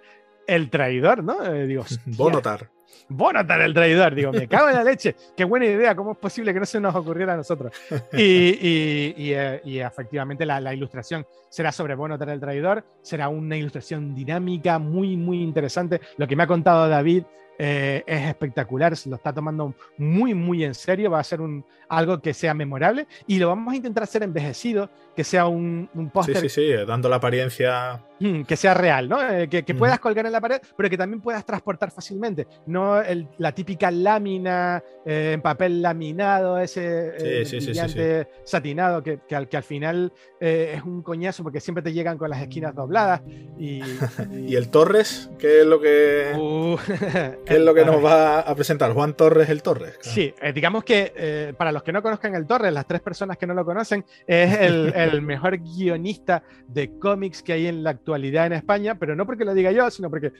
el 0.51 0.69
traidor, 0.69 1.23
¿no? 1.23 1.45
Eh, 1.45 1.67
digo, 1.67 1.85
Bonotar. 2.07 2.69
Bonotar 3.09 3.61
el 3.63 3.75
traidor, 3.75 4.15
digo, 4.15 4.33
me 4.33 4.47
cago 4.47 4.69
en 4.69 4.75
la 4.75 4.85
leche, 4.85 5.17
qué 5.37 5.45
buena 5.45 5.67
idea, 5.67 5.97
¿cómo 5.97 6.13
es 6.13 6.19
posible 6.19 6.53
que 6.53 6.61
no 6.61 6.67
se 6.67 6.79
nos 6.79 6.95
ocurriera 6.95 7.35
a 7.35 7.37
nosotros? 7.37 7.73
Y, 8.13 9.33
eh, 9.33 9.61
efectivamente 9.65 10.47
la, 10.47 10.75
ilustración 10.75 11.27
será 11.49 11.73
sobre 11.73 11.95
Bonotar 11.95 12.29
el 12.29 12.41
traidor, 12.41 12.85
será 13.03 13.29
una 13.29 13.57
ilustración 13.57 14.15
dinámica, 14.15 14.79
muy, 14.79 15.17
muy 15.17 15.43
interesante. 15.43 16.01
Lo 16.19 16.27
que 16.27 16.37
me 16.37 16.45
ha 16.45 16.47
contado 16.47 16.89
David 16.89 17.25
eh, 17.63 18.03
es 18.07 18.27
espectacular, 18.27 18.97
se 18.97 19.11
lo 19.11 19.17
está 19.17 19.35
tomando 19.35 19.75
muy, 19.99 20.33
muy 20.33 20.65
en 20.65 20.73
serio, 20.73 21.11
va 21.11 21.21
a 21.21 21.25
ser 21.25 21.43
un, 21.43 21.63
algo 21.91 22.19
que 22.23 22.33
sea 22.33 22.55
memorable 22.55 23.07
y 23.27 23.39
lo 23.39 23.49
vamos 23.49 23.75
a 23.75 23.77
intentar 23.77 24.05
hacer 24.05 24.23
envejecido, 24.23 24.89
que 25.15 25.25
sea 25.25 25.47
un, 25.47 25.87
un 25.93 26.09
póster. 26.09 26.39
Sí, 26.39 26.49
sí, 26.49 26.73
sí, 26.73 26.87
dando 26.87 27.11
la 27.11 27.17
apariencia. 27.17 28.03
Mm, 28.19 28.45
que 28.45 28.57
sea 28.57 28.73
real, 28.73 29.11
¿no? 29.11 29.31
Eh, 29.31 29.49
que, 29.49 29.75
puedas 29.75 30.01
colgar 30.01 30.25
en 30.25 30.33
la 30.33 30.41
pared, 30.41 30.59
pero 30.75 30.89
que 30.89 30.97
también 30.97 31.21
puedas 31.21 31.45
transportar 31.45 31.91
fácilmente. 31.91 32.47
No 32.65 33.03
la 33.37 33.53
típica 33.53 33.91
lámina 33.91 34.83
eh, 35.05 35.33
en 35.35 35.43
papel 35.43 35.83
laminado, 35.83 36.59
ese 36.59 37.45
brillante 37.45 38.29
satinado, 38.45 39.03
que, 39.03 39.21
que, 39.29 39.37
al, 39.37 39.51
que 39.51 39.59
al 39.59 39.65
final 39.65 40.13
es 40.39 40.83
un 40.83 41.03
coñazo 41.03 41.43
porque 41.43 41.61
siempre 41.61 41.83
te 41.83 41.93
llegan 41.93 42.17
con 42.17 42.31
las 42.31 42.41
esquinas 42.41 42.75
dobladas. 42.75 43.21
¿Y, 43.59 43.83
y... 44.49 44.57
el 44.57 44.71
Torres? 44.71 45.31
¿Qué 45.39 45.61
es 45.61 45.67
lo 45.67 45.79
que.? 45.79 46.33
Uh, 46.39 46.79
¿Qué 47.51 47.57
es 47.57 47.63
lo 47.63 47.75
que 47.75 47.85
nos 47.85 48.05
va 48.05 48.39
a 48.39 48.55
presentar? 48.55 48.93
Juan 48.93 49.15
Torres 49.15 49.51
el 49.51 49.61
Torres. 49.61 49.99
Sí, 50.03 50.33
eh, 50.41 50.53
digamos 50.53 50.85
que 50.85 51.13
eh, 51.17 51.53
para 51.59 51.73
los 51.73 51.83
que 51.83 51.91
no 51.91 52.01
conozcan 52.01 52.37
el 52.37 52.47
Torres, 52.47 52.73
las 52.73 52.87
tres 52.87 53.01
personas 53.01 53.37
que 53.39 53.45
no 53.45 53.55
lo 53.55 53.65
conocen, 53.65 54.05
es 54.25 54.57
el, 54.95 55.21
mejor 55.21 55.59
guionista 55.59 56.45
de 56.69 56.97
cómics 57.01 57.43
que 57.43 57.55
hay 57.55 57.67
en 57.67 57.83
la 57.83 57.91
actualidad 57.91 58.47
en 58.47 58.53
España, 58.53 58.95
pero 58.95 59.17
no 59.17 59.27
porque 59.27 59.45
lo 59.45 59.53
diga 59.53 59.73
yo, 59.73 59.91
sino 59.91 60.09
porque 60.09 60.31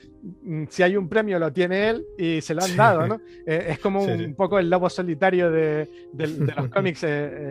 mm, 0.41 0.67
si 0.69 0.83
hay 0.83 0.95
un 0.95 1.09
premio 1.09 1.37
lo 1.37 1.51
tiene 1.51 1.89
él 1.89 2.05
y 2.17 2.39
se 2.39 2.53
lo 2.53 2.63
han 2.63 2.77
dado, 2.77 3.05
¿no? 3.05 3.19
Eh, 3.45 3.65
es 3.71 3.79
como 3.79 4.03
un, 4.03 4.33
poco 4.33 4.57
el 4.57 4.69
lobo 4.69 4.89
solitario 4.89 5.51
de, 5.51 5.89
los 6.13 6.69
cómics 6.73 7.05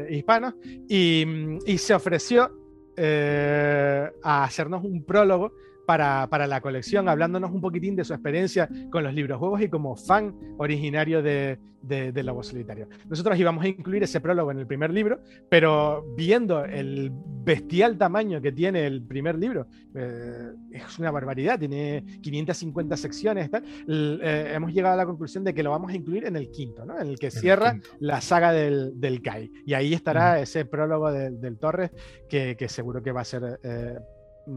hispanos 0.09 0.55
y, 0.89 1.27
y, 1.67 1.77
se 1.77 1.93
ofreció 1.93 2.51
a 2.97 4.45
hacernos 4.45 4.83
un 4.85 5.05
prólogo 5.05 5.53
para, 5.97 6.47
la 6.47 6.61
colección, 6.61 7.09
hablándonos 7.09 7.51
un 7.51 7.61
poquitín 7.61 7.97
de 7.97 8.05
su 8.05 8.13
experiencia 8.13 8.69
con 8.91 9.03
los 9.03 9.13
libros 9.13 9.39
juegos 9.39 9.61
y 9.61 9.69
como 9.69 9.97
fan 9.97 10.37
originario 10.59 11.21
de, 11.21 11.59
de, 11.83 12.23
Lobo 12.23 12.45
Solitario. 12.45 12.89
Nosotros 13.09 13.37
íbamos 13.37 13.65
a 13.65 13.69
incluir 13.69 14.05
ese 14.05 14.21
prólogo 14.21 14.53
en 14.53 14.61
el 14.61 14.69
primer 14.69 14.93
libro, 14.93 15.21
pero 15.49 16.05
viendo 16.17 16.65
el 16.65 17.11
bestial 17.13 17.99
tamaño 17.99 18.41
que 18.41 18.53
tiene 18.53 18.87
el 18.87 19.03
primer 19.03 19.37
libro, 19.37 19.67
eh, 19.97 20.51
es 20.71 20.99
una 21.01 21.11
barbaridad, 21.11 21.59
tiene 21.59 22.05
550 22.23 22.97
secciones, 22.97 23.51
eh, 23.89 24.53
hemos 24.55 24.73
llegado 24.73 24.95
a 24.95 24.97
la 24.97 25.07
conclusión 25.07 25.43
de 25.43 25.53
que 25.53 25.65
lo 25.65 25.71
vamos 25.71 25.91
a 25.91 25.97
incluir 25.97 26.25
en 26.25 26.37
el 26.37 26.53
quinto, 26.53 26.85
¿no? 26.85 27.01
en 27.01 27.09
el 27.09 27.19
que 27.19 27.33
cierra 27.33 27.81
la 27.99 28.21
saga 28.21 28.53
del, 28.53 29.01
del 29.01 29.23
Kai. 29.23 29.51
Y 29.67 29.75
ahí 29.75 29.93
estará 29.93 30.39
ese 30.39 30.67
prólogo 30.67 31.11
del 31.11 31.59
Torres 31.59 31.91
que, 32.29 32.57
seguro 32.69 33.03
que 33.03 33.11
va 33.11 33.23
a 33.23 33.25
ser... 33.25 33.59
Eh, 33.65 33.99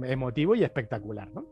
emotivo 0.05 0.55
y 0.55 0.63
espectacular, 0.63 1.29
¿no? 1.33 1.47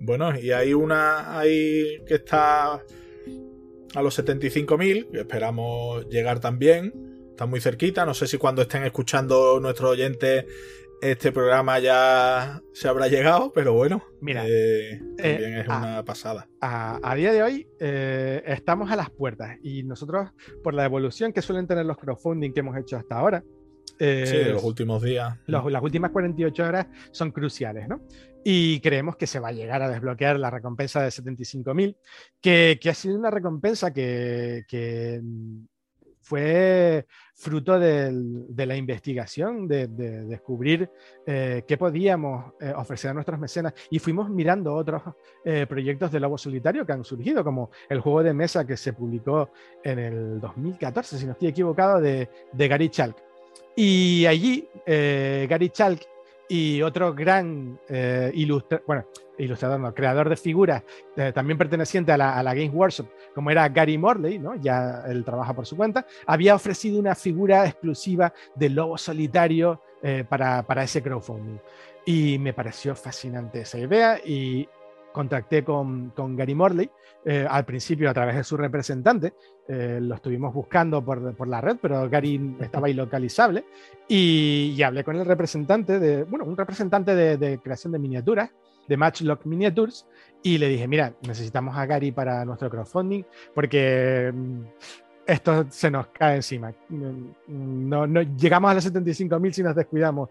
Bueno, 0.00 0.38
y 0.38 0.52
hay 0.52 0.74
una 0.74 1.38
ahí 1.38 1.98
que 2.06 2.14
está 2.14 2.74
a 2.74 4.02
los 4.02 4.18
75.000, 4.18 5.10
que 5.10 5.18
esperamos 5.18 6.08
llegar 6.08 6.40
también. 6.40 6.92
Está 7.30 7.46
muy 7.46 7.60
cerquita. 7.60 8.04
No 8.04 8.14
sé 8.14 8.26
si 8.26 8.38
cuando 8.38 8.62
estén 8.62 8.84
escuchando 8.84 9.58
nuestros 9.60 9.90
oyentes 9.90 10.44
este 11.00 11.30
programa 11.30 11.78
ya 11.78 12.60
se 12.72 12.88
habrá 12.88 13.08
llegado, 13.08 13.52
pero 13.52 13.72
bueno, 13.72 14.02
Mira, 14.20 14.44
eh, 14.46 15.00
también 15.16 15.58
es 15.58 15.68
una 15.68 16.04
pasada. 16.04 16.48
A, 16.60 17.14
día 17.14 17.32
de 17.32 17.42
hoy 17.42 17.68
eh, 17.78 18.42
estamos 18.46 18.90
a 18.90 18.96
las 18.96 19.10
puertas 19.10 19.58
y 19.62 19.84
nosotros, 19.84 20.30
por 20.62 20.74
la 20.74 20.84
evolución 20.84 21.32
que 21.32 21.42
suelen 21.42 21.66
tener 21.66 21.86
los 21.86 21.98
crowdfunding 21.98 22.52
que 22.52 22.60
hemos 22.60 22.76
hecho 22.76 22.96
hasta 22.96 23.16
ahora, 23.16 23.44
Eh, 23.98 24.24
sí, 24.26 24.36
de 24.36 24.52
los 24.52 24.64
últimos 24.64 25.02
días. 25.02 25.36
las 25.46 25.82
últimas 25.82 26.10
48 26.10 26.64
horas 26.64 26.86
son 27.10 27.30
cruciales, 27.32 27.88
¿no? 27.88 28.00
Y 28.44 28.80
creemos 28.80 29.16
que 29.16 29.26
se 29.26 29.40
va 29.40 29.48
a 29.48 29.52
llegar 29.52 29.82
a 29.82 29.88
desbloquear 29.88 30.38
la 30.38 30.50
recompensa 30.50 31.02
de 31.02 31.08
75.000, 31.08 31.96
que, 32.40 32.78
que 32.80 32.90
ha 32.90 32.94
sido 32.94 33.18
una 33.18 33.30
recompensa 33.30 33.92
que, 33.92 34.64
que 34.68 35.20
fue 36.28 37.06
fruto 37.34 37.78
de 37.78 38.66
la 38.66 38.76
investigación, 38.76 39.66
de, 39.66 39.86
descubrir 39.86 40.90
eh, 41.26 41.64
qué 41.66 41.78
podíamos 41.78 42.52
eh, 42.60 42.72
ofrecer 42.76 43.12
a 43.12 43.14
nuestros 43.14 43.38
mecenas 43.38 43.72
y 43.90 43.98
fuimos 43.98 44.28
mirando 44.28 44.74
otros 44.74 45.02
eh, 45.42 45.64
proyectos 45.66 46.12
de 46.12 46.20
Lobo 46.20 46.36
Solitario 46.36 46.84
que 46.84 46.92
han 46.92 47.04
surgido, 47.04 47.42
como 47.42 47.70
el 47.88 48.00
juego 48.00 48.22
de 48.22 48.34
mesa 48.34 48.66
que 48.66 48.76
se 48.76 48.92
publicó 48.92 49.50
en 49.82 49.98
el 49.98 50.40
2014, 50.40 51.16
si 51.16 51.24
no 51.24 51.32
estoy 51.32 51.48
equivocado, 51.48 51.98
de, 51.98 52.28
Gary 52.52 52.90
Chalk. 52.90 53.27
Y 53.80 54.26
allí 54.26 54.68
Gary 54.84 55.70
Chalk 55.70 56.00
y 56.48 56.82
otro 56.82 57.14
gran 57.14 57.78
ilustrador, 58.34 58.84
bueno, 58.86 59.04
ilustrador, 59.38 59.80
no, 59.80 59.94
creador 59.94 60.28
de 60.28 60.36
figuras, 60.36 60.82
eh, 61.16 61.32
también 61.32 61.58
perteneciente 61.58 62.12
a 62.12 62.16
la, 62.16 62.38
a 62.38 62.42
Games 62.42 62.74
Workshop, 62.74 63.06
como 63.34 63.50
era 63.50 63.68
Gary 63.68 63.96
Morley, 63.96 64.38
¿no? 64.38 64.56
ya 64.56 65.04
él 65.08 65.24
trabaja 65.24 65.54
por 65.54 65.66
su 65.66 65.76
cuenta, 65.76 66.06
había 66.26 66.54
ofrecido 66.54 66.98
una 66.98 67.14
figura 67.14 67.66
exclusiva 67.66 68.32
de 68.54 68.70
lobo 68.70 68.98
solitario 68.98 69.82
eh, 70.02 70.24
para, 70.28 70.62
para, 70.64 70.82
ese 70.82 71.02
crowdfunding. 71.02 71.58
Y 72.04 72.38
me 72.38 72.52
pareció 72.52 72.94
fascinante 72.94 73.60
esa 73.60 73.78
idea 73.78 74.18
y 74.24 74.68
contacté 75.18 75.64
con, 75.64 76.10
con 76.10 76.36
Gary 76.36 76.54
Morley, 76.54 76.88
eh, 77.24 77.44
al 77.48 77.64
principio 77.64 78.08
a 78.08 78.14
través 78.14 78.36
de 78.36 78.44
su 78.44 78.56
representante, 78.56 79.34
lo 79.68 80.14
estuvimos 80.14 80.54
buscando 80.54 81.04
por, 81.04 81.34
por, 81.34 81.46
la 81.46 81.60
red, 81.60 81.76
pero 81.82 82.08
Gary 82.08 82.56
estaba 82.60 82.88
ilocalizable, 82.88 83.64
y, 84.08 84.74
y, 84.74 84.82
hablé 84.82 85.04
con 85.04 85.16
el 85.16 85.26
representante 85.26 85.98
de, 85.98 86.22
bueno, 86.24 86.46
un 86.46 86.56
representante 86.56 87.14
de, 87.14 87.36
de 87.36 87.58
creación 87.58 87.92
de 87.92 87.98
miniaturas, 87.98 88.50
de 88.88 88.96
Matchlock 88.96 89.44
Miniatures 89.44 90.06
y 90.42 90.58
le 90.58 90.68
dije, 90.68 90.88
mira, 90.88 91.12
necesitamos 91.26 91.76
a 91.76 91.86
Gary 91.86 92.10
para 92.10 92.44
nuestro 92.44 92.70
crowdfunding 92.70 93.22
porque 93.54 94.32
mm, 94.34 94.62
esto 95.26 95.66
se 95.68 95.90
nos 95.90 96.08
cae 96.08 96.36
encima. 96.36 96.72
Mm, 96.88 97.88
no, 97.88 98.06
no 98.06 98.22
llegamos 98.22 98.70
a 98.70 98.74
los 98.74 98.92
75.000 98.92 99.52
si 99.52 99.62
nos 99.62 99.76
descuidamos 99.76 100.30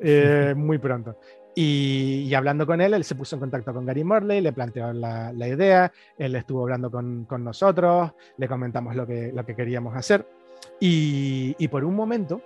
eh, 0.00 0.52
muy 0.56 0.78
pronto. 0.78 1.16
Y, 1.54 2.32
hablando 2.34 2.66
con 2.66 2.80
él, 2.80 2.94
él 2.94 3.04
se 3.04 3.14
puso 3.14 3.36
en 3.36 3.40
contacto 3.40 3.72
con 3.72 3.86
Gary 3.86 4.02
Morley, 4.02 4.40
le 4.40 4.52
planteó 4.52 4.92
la, 4.92 5.32
la 5.32 5.48
idea, 5.48 5.92
él 6.18 6.34
estuvo 6.34 6.62
hablando 6.62 6.90
con, 6.90 7.24
con, 7.26 7.44
nosotros, 7.44 8.12
le 8.36 8.48
comentamos 8.48 8.96
lo 8.96 9.06
que, 9.06 9.32
lo 9.32 9.44
que 9.46 9.54
queríamos 9.54 9.94
hacer. 9.96 10.26
Y, 10.80 11.54
y 11.58 11.68
por 11.68 11.84
un 11.84 11.94
momento, 11.94 12.42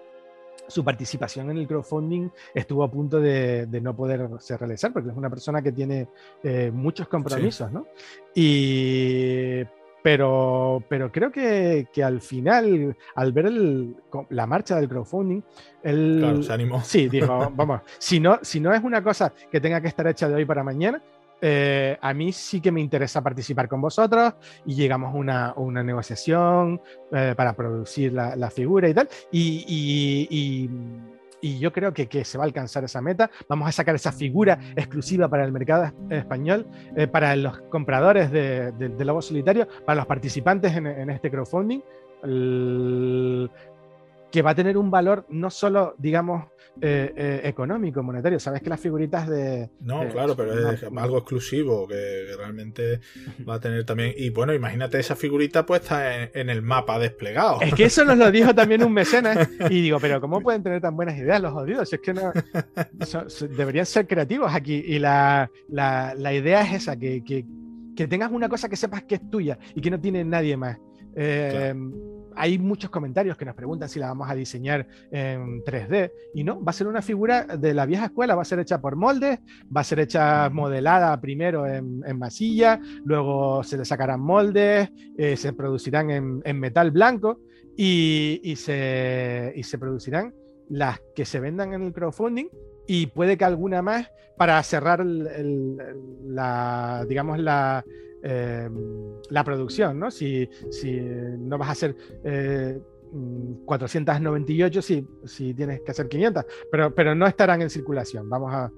su 0.66 0.84
participación 0.84 1.50
en 1.50 1.58
el 1.58 1.66
crowdfunding 1.66 2.28
estuvo 2.54 2.84
a 2.84 2.90
punto 2.90 3.18
de, 3.20 3.66
no 3.80 3.96
poderse 3.96 4.56
realizar, 4.56 4.92
porque 4.92 5.10
es 5.10 5.16
una 5.16 5.30
persona 5.30 5.62
que 5.62 5.72
tiene 5.72 6.08
eh, 6.42 6.70
muchos 6.72 7.08
compromisos, 7.08 7.72
¿no? 7.72 7.86
Y, 8.34 9.62
pero, 10.02 10.82
pero 10.88 11.10
creo 11.10 11.30
que, 11.30 11.86
al 12.02 12.20
final, 12.20 12.96
al 13.14 13.32
ver 13.32 13.52
la 14.30 14.46
marcha 14.46 14.76
del 14.76 14.88
crowdfunding, 14.88 15.42
él 15.82 16.16
claro, 16.20 16.42
se 16.42 16.52
animó. 16.52 16.82
Sí, 16.82 17.08
dijo, 17.08 17.52
vamos, 17.54 17.80
si 17.98 18.20
no, 18.20 18.38
si 18.42 18.60
no 18.60 18.72
es 18.72 18.82
una 18.82 19.02
cosa 19.02 19.32
que 19.50 19.60
tenga 19.60 19.80
que 19.80 19.88
estar 19.88 20.06
hecha 20.06 20.28
de 20.28 20.34
hoy 20.34 20.44
para 20.44 20.62
mañana, 20.62 21.02
eh, 21.40 21.96
a 22.00 22.12
mí 22.14 22.32
sí 22.32 22.60
que 22.60 22.72
me 22.72 22.80
interesa 22.80 23.22
participar 23.22 23.68
con 23.68 23.80
vosotros 23.80 24.34
y 24.66 24.74
llegamos 24.74 25.14
a 25.14 25.54
una, 25.56 25.82
negociación 25.82 26.80
eh, 27.12 27.34
para 27.36 27.52
producir 27.52 28.12
la, 28.12 28.50
figura 28.50 28.88
y 28.88 28.94
tal. 28.94 29.08
Y, 29.30 30.68
yo 31.40 31.72
creo 31.72 31.92
que, 31.92 32.24
se 32.24 32.38
va 32.38 32.44
a 32.44 32.46
alcanzar 32.46 32.84
esa 32.84 33.00
meta. 33.00 33.30
Vamos 33.48 33.68
a 33.68 33.72
sacar 33.72 33.94
esa 33.94 34.12
figura 34.12 34.58
exclusiva 34.76 35.28
para 35.28 35.44
el 35.44 35.52
mercado 35.52 35.92
español, 36.10 36.66
eh, 36.96 37.06
para 37.06 37.36
los 37.36 37.58
compradores 37.70 38.30
de, 38.30 38.72
Lobo 39.04 39.22
Solitario, 39.22 39.68
para 39.86 39.96
los 39.96 40.06
participantes 40.06 40.76
en, 40.76 41.10
este 41.10 41.30
crowdfunding. 41.30 41.80
Que 44.30 44.42
va 44.42 44.50
a 44.50 44.54
tener 44.54 44.76
un 44.76 44.90
valor 44.90 45.26
no 45.30 45.50
solo, 45.50 45.94
digamos, 45.98 46.46
eh, 46.80 47.12
eh, 47.16 47.40
económico, 47.44 48.02
monetario. 48.02 48.38
Sabes 48.38 48.62
que 48.62 48.70
las 48.70 48.78
figuritas 48.78 49.28
de. 49.28 49.68
No, 49.80 50.08
claro, 50.10 50.36
pero 50.36 50.70
es 50.70 50.84
algo 50.84 51.18
exclusivo 51.18 51.88
que, 51.88 52.24
realmente 52.36 53.00
va 53.48 53.54
a 53.54 53.60
tener 53.60 53.84
también. 53.84 54.12
Y 54.16 54.30
bueno, 54.30 54.54
imagínate 54.54 55.00
esa 55.00 55.16
figurita 55.16 55.66
puesta 55.66 56.24
en, 56.24 56.50
el 56.50 56.62
mapa 56.62 56.98
desplegado. 56.98 57.60
Es 57.62 57.74
que 57.74 57.84
eso 57.84 58.04
nos 58.04 58.16
lo 58.16 58.30
dijo 58.30 58.54
también 58.54 58.84
un 58.84 58.92
mecenas. 58.92 59.48
Y 59.70 59.82
digo, 59.82 59.98
pero 60.00 60.20
¿cómo 60.20 60.40
pueden 60.40 60.62
tener 60.62 60.80
tan 60.80 60.96
buenas 60.96 61.18
ideas 61.18 61.42
los 61.42 61.52
jodidos? 61.52 61.92
Es 61.92 62.00
que 62.00 62.14
no. 62.14 62.32
deberían 63.56 63.86
ser 63.86 64.06
creativos 64.06 64.54
aquí. 64.54 64.82
Y 64.86 64.98
la, 64.98 65.50
idea 65.68 66.62
es 66.62 66.82
esa: 66.82 66.96
que, 66.96 67.24
que, 67.24 68.06
tengas 68.06 68.30
una 68.30 68.48
cosa 68.48 68.68
que 68.68 68.76
sepas 68.76 69.02
que 69.02 69.16
es 69.16 69.30
tuya 69.30 69.58
y 69.74 69.80
que 69.80 69.90
no 69.90 70.00
tiene 70.00 70.24
nadie 70.24 70.56
más. 70.56 70.78
Eh, 71.16 71.74
hay 72.38 72.58
muchos 72.58 72.90
comentarios 72.90 73.36
que 73.36 73.44
nos 73.44 73.54
preguntan 73.54 73.88
si 73.88 73.98
la 73.98 74.08
vamos 74.08 74.30
a 74.30 74.34
diseñar 74.34 74.86
en 75.10 75.62
3D 75.64 76.12
y 76.34 76.44
no, 76.44 76.62
va 76.62 76.70
a 76.70 76.72
ser 76.72 76.86
una 76.86 77.02
figura 77.02 77.44
de 77.44 77.74
la 77.74 77.84
vieja 77.84 78.06
escuela, 78.06 78.36
va 78.36 78.42
a 78.42 78.44
ser 78.44 78.60
hecha 78.60 78.80
por 78.80 78.96
moldes, 78.96 79.40
va 79.74 79.80
a 79.80 79.84
ser 79.84 80.00
hecha 80.00 80.48
modelada 80.48 81.20
primero 81.20 81.66
en, 81.66 82.00
masilla, 82.16 82.80
luego 83.04 83.62
se 83.64 83.76
le 83.76 83.84
sacarán 83.84 84.20
moldes, 84.20 84.90
eh, 85.16 85.36
se 85.36 85.52
producirán 85.52 86.10
en, 86.10 86.60
metal 86.60 86.90
blanco 86.90 87.40
y, 87.76 88.54
se, 88.56 89.54
se 89.62 89.78
producirán 89.78 90.34
las 90.68 91.00
que 91.14 91.24
se 91.24 91.40
vendan 91.40 91.74
en 91.74 91.82
el 91.82 91.92
crowdfunding. 91.92 92.46
Y 92.86 93.08
puede 93.08 93.36
que 93.36 93.44
alguna 93.44 93.82
más 93.82 94.10
para 94.38 94.62
cerrar 94.62 95.04
la, 95.04 97.04
digamos, 97.06 97.38
la, 97.38 97.84
Em, 98.22 98.72
la 99.30 99.44
producción, 99.44 99.98
¿no? 99.98 100.10
Si, 100.10 100.48
si, 100.70 101.00
no 101.00 101.56
vas 101.58 101.68
a 101.68 101.72
hacer 101.72 101.96
498, 103.64 104.82
sí, 104.82 105.06
si 105.24 105.54
tienes 105.54 105.80
que 105.80 105.92
hacer 105.92 106.08
500, 106.08 106.44
pero, 106.70 106.94
pero 106.94 107.14
no 107.14 107.26
estarán 107.26 107.62
en 107.62 107.70
circulación, 107.70 108.28
vamos 108.28 108.52
a, 108.52 108.70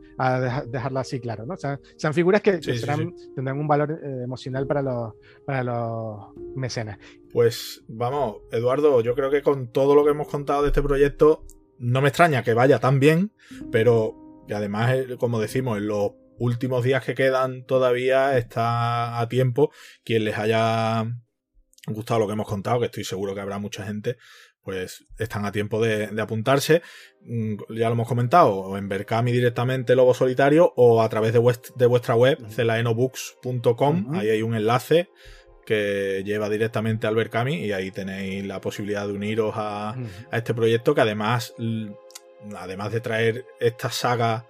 dejarlo 0.66 1.00
así 1.00 1.18
claro, 1.20 1.46
¿no? 1.46 1.54
O 1.54 1.56
sea, 1.56 1.80
sean 1.96 2.12
figuras 2.12 2.42
que, 2.42 2.58
tendrán 2.58 3.58
un 3.58 3.66
valor 3.66 3.98
eh, 4.02 4.22
emocional 4.24 4.66
para 4.66 4.82
los, 4.82 5.14
para 5.46 5.64
los 5.64 6.36
mecenas. 6.54 6.98
Pues 7.32 7.82
vamos, 7.88 8.42
Eduardo, 8.52 9.00
yo 9.00 9.14
creo 9.14 9.30
que 9.30 9.42
con 9.42 9.68
todo 9.72 9.94
lo 9.94 10.04
que 10.04 10.10
hemos 10.10 10.28
contado 10.28 10.62
de 10.62 10.68
este 10.68 10.82
proyecto, 10.82 11.44
no 11.78 12.02
me 12.02 12.08
extraña 12.08 12.42
que 12.42 12.52
vaya 12.52 12.78
tan 12.78 13.00
bien, 13.00 13.32
pero 13.72 14.44
y 14.50 14.52
además, 14.52 14.92
eh, 14.92 15.16
como 15.16 15.40
decimos, 15.40 15.78
en 15.78 15.86
los 15.86 16.10
últimos 16.40 16.82
días 16.82 17.04
que 17.04 17.14
quedan 17.14 17.64
todavía 17.64 18.36
está 18.36 19.20
a 19.20 19.28
tiempo. 19.28 19.70
Quien 20.04 20.24
les 20.24 20.36
haya 20.38 21.06
gustado 21.86 22.20
lo 22.20 22.26
que 22.26 22.32
hemos 22.32 22.48
contado, 22.48 22.80
que 22.80 22.86
estoy 22.86 23.04
seguro 23.04 23.34
que 23.34 23.40
habrá 23.40 23.58
mucha 23.58 23.84
gente, 23.84 24.16
pues 24.62 25.06
están 25.18 25.44
a 25.44 25.52
tiempo 25.52 25.80
de, 25.80 26.08
apuntarse. 26.20 26.82
Mm, 27.22 27.56
ya 27.76 27.88
lo 27.88 27.92
hemos 27.92 28.08
comentado, 28.08 28.54
o 28.54 28.78
en 28.78 28.88
Berkami 28.88 29.32
directamente 29.32 29.94
Lobo 29.94 30.14
Solitario 30.14 30.72
o 30.76 31.02
a 31.02 31.08
través 31.08 31.32
de, 31.32 31.38
vuestra 31.86 32.14
web, 32.14 32.38
celaenobooks.com. 32.48 34.14
Ahí 34.14 34.30
hay 34.30 34.42
un 34.42 34.54
enlace 34.54 35.10
que 35.66 36.22
lleva 36.24 36.48
directamente 36.48 37.06
al 37.06 37.14
Berkami 37.14 37.66
y 37.66 37.72
ahí 37.72 37.90
tenéis 37.90 38.46
la 38.46 38.60
posibilidad 38.60 39.06
de 39.06 39.12
uniros 39.12 39.52
a, 39.56 39.90
a 39.90 40.36
este 40.36 40.54
proyecto 40.54 40.94
que 40.94 41.02
además, 41.02 41.54
además 42.56 42.92
de 42.92 43.00
traer 43.00 43.44
esta 43.60 43.90
saga 43.90 44.46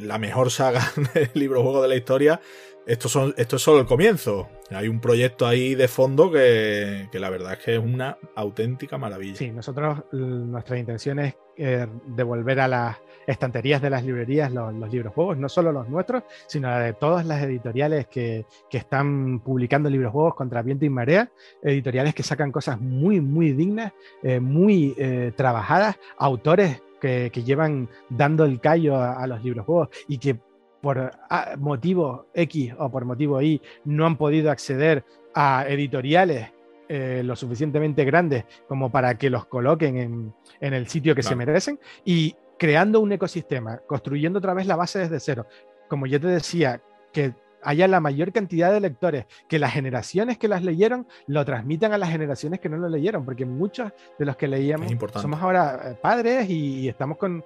la 0.00 0.18
mejor 0.18 0.50
saga 0.50 0.82
del 1.14 1.30
libro 1.34 1.62
juego 1.62 1.82
de 1.82 1.88
la 1.88 1.96
historia, 1.96 2.40
esto, 2.86 3.08
son, 3.08 3.34
esto 3.38 3.56
es 3.56 3.62
solo 3.62 3.80
el 3.80 3.86
comienzo. 3.86 4.48
Hay 4.70 4.88
un 4.88 5.00
proyecto 5.00 5.46
ahí 5.46 5.74
de 5.74 5.88
fondo 5.88 6.30
que, 6.30 7.08
la 7.12 7.30
verdad 7.30 7.54
es 7.54 7.58
que 7.60 7.74
es 7.74 7.78
una 7.78 8.18
auténtica 8.34 8.98
maravilla. 8.98 9.36
Sí, 9.36 9.50
nosotros, 9.50 10.02
nuestra 10.12 10.78
intención 10.78 11.18
es 11.18 11.34
eh, 11.56 11.86
devolver 12.06 12.60
a 12.60 12.68
las 12.68 12.96
estanterías 13.26 13.80
de 13.80 13.88
las 13.88 14.04
librerías 14.04 14.52
los, 14.52 14.74
libros 14.92 15.14
juegos, 15.14 15.38
no 15.38 15.48
solo 15.48 15.72
los 15.72 15.88
nuestros, 15.88 16.24
sino 16.46 16.76
de 16.78 16.92
todas 16.92 17.24
las 17.24 17.42
editoriales 17.42 18.06
que, 18.06 18.44
están 18.70 19.38
publicando 19.38 19.88
libros 19.88 20.10
juegos 20.10 20.34
contra 20.34 20.60
viento 20.60 20.84
y 20.84 20.90
marea, 20.90 21.30
editoriales 21.62 22.12
que 22.12 22.24
sacan 22.24 22.50
cosas 22.50 22.80
muy, 22.80 23.20
muy 23.20 23.52
dignas, 23.52 23.92
eh, 24.22 24.40
muy 24.40 24.94
eh, 24.98 25.32
trabajadas, 25.36 25.96
autores 26.18 26.82
que, 27.30 27.42
llevan 27.44 27.88
dando 28.08 28.44
el 28.44 28.60
callo 28.60 28.96
a, 28.96 29.26
los 29.26 29.44
libros 29.44 29.66
juegos 29.66 29.88
y 30.08 30.18
que 30.18 30.38
por 30.80 31.12
motivo 31.58 32.26
X 32.34 32.74
o 32.78 32.90
por 32.90 33.04
motivo 33.04 33.40
Y 33.42 33.60
no 33.84 34.06
han 34.06 34.16
podido 34.16 34.50
acceder 34.50 35.04
a 35.34 35.66
editoriales 35.68 36.52
eh, 36.88 37.22
lo 37.24 37.36
suficientemente 37.36 38.04
grandes 38.04 38.44
como 38.68 38.90
para 38.90 39.16
que 39.16 39.30
los 39.30 39.46
coloquen 39.46 40.34
en, 40.60 40.74
el 40.74 40.86
sitio 40.86 41.14
que 41.14 41.22
se 41.22 41.36
merecen 41.36 41.78
y 42.04 42.34
creando 42.58 43.00
un 43.00 43.12
ecosistema, 43.12 43.78
construyendo 43.86 44.38
otra 44.38 44.54
vez 44.54 44.66
la 44.66 44.76
base 44.76 45.00
desde 45.00 45.20
cero. 45.20 45.46
Como 45.88 46.06
ya 46.06 46.18
te 46.18 46.28
decía, 46.28 46.80
que 47.12 47.34
haya 47.64 47.88
la 47.88 48.00
mayor 48.00 48.32
cantidad 48.32 48.72
de 48.72 48.80
lectores, 48.80 49.26
que 49.48 49.58
las 49.58 49.72
generaciones 49.72 50.38
que 50.38 50.48
las 50.48 50.62
leyeron 50.62 51.06
lo 51.26 51.44
transmitan 51.44 51.92
a 51.92 51.98
las 51.98 52.10
generaciones 52.10 52.60
que 52.60 52.68
no 52.68 52.76
lo 52.76 52.88
leyeron, 52.88 53.24
porque 53.24 53.44
muchos 53.44 53.92
de 54.18 54.24
los 54.24 54.36
que 54.36 54.48
leíamos 54.48 54.92
somos 55.14 55.40
ahora 55.40 55.80
eh, 55.84 55.98
padres 56.00 56.48
y, 56.48 56.88
estamos 56.88 57.18
con, 57.18 57.44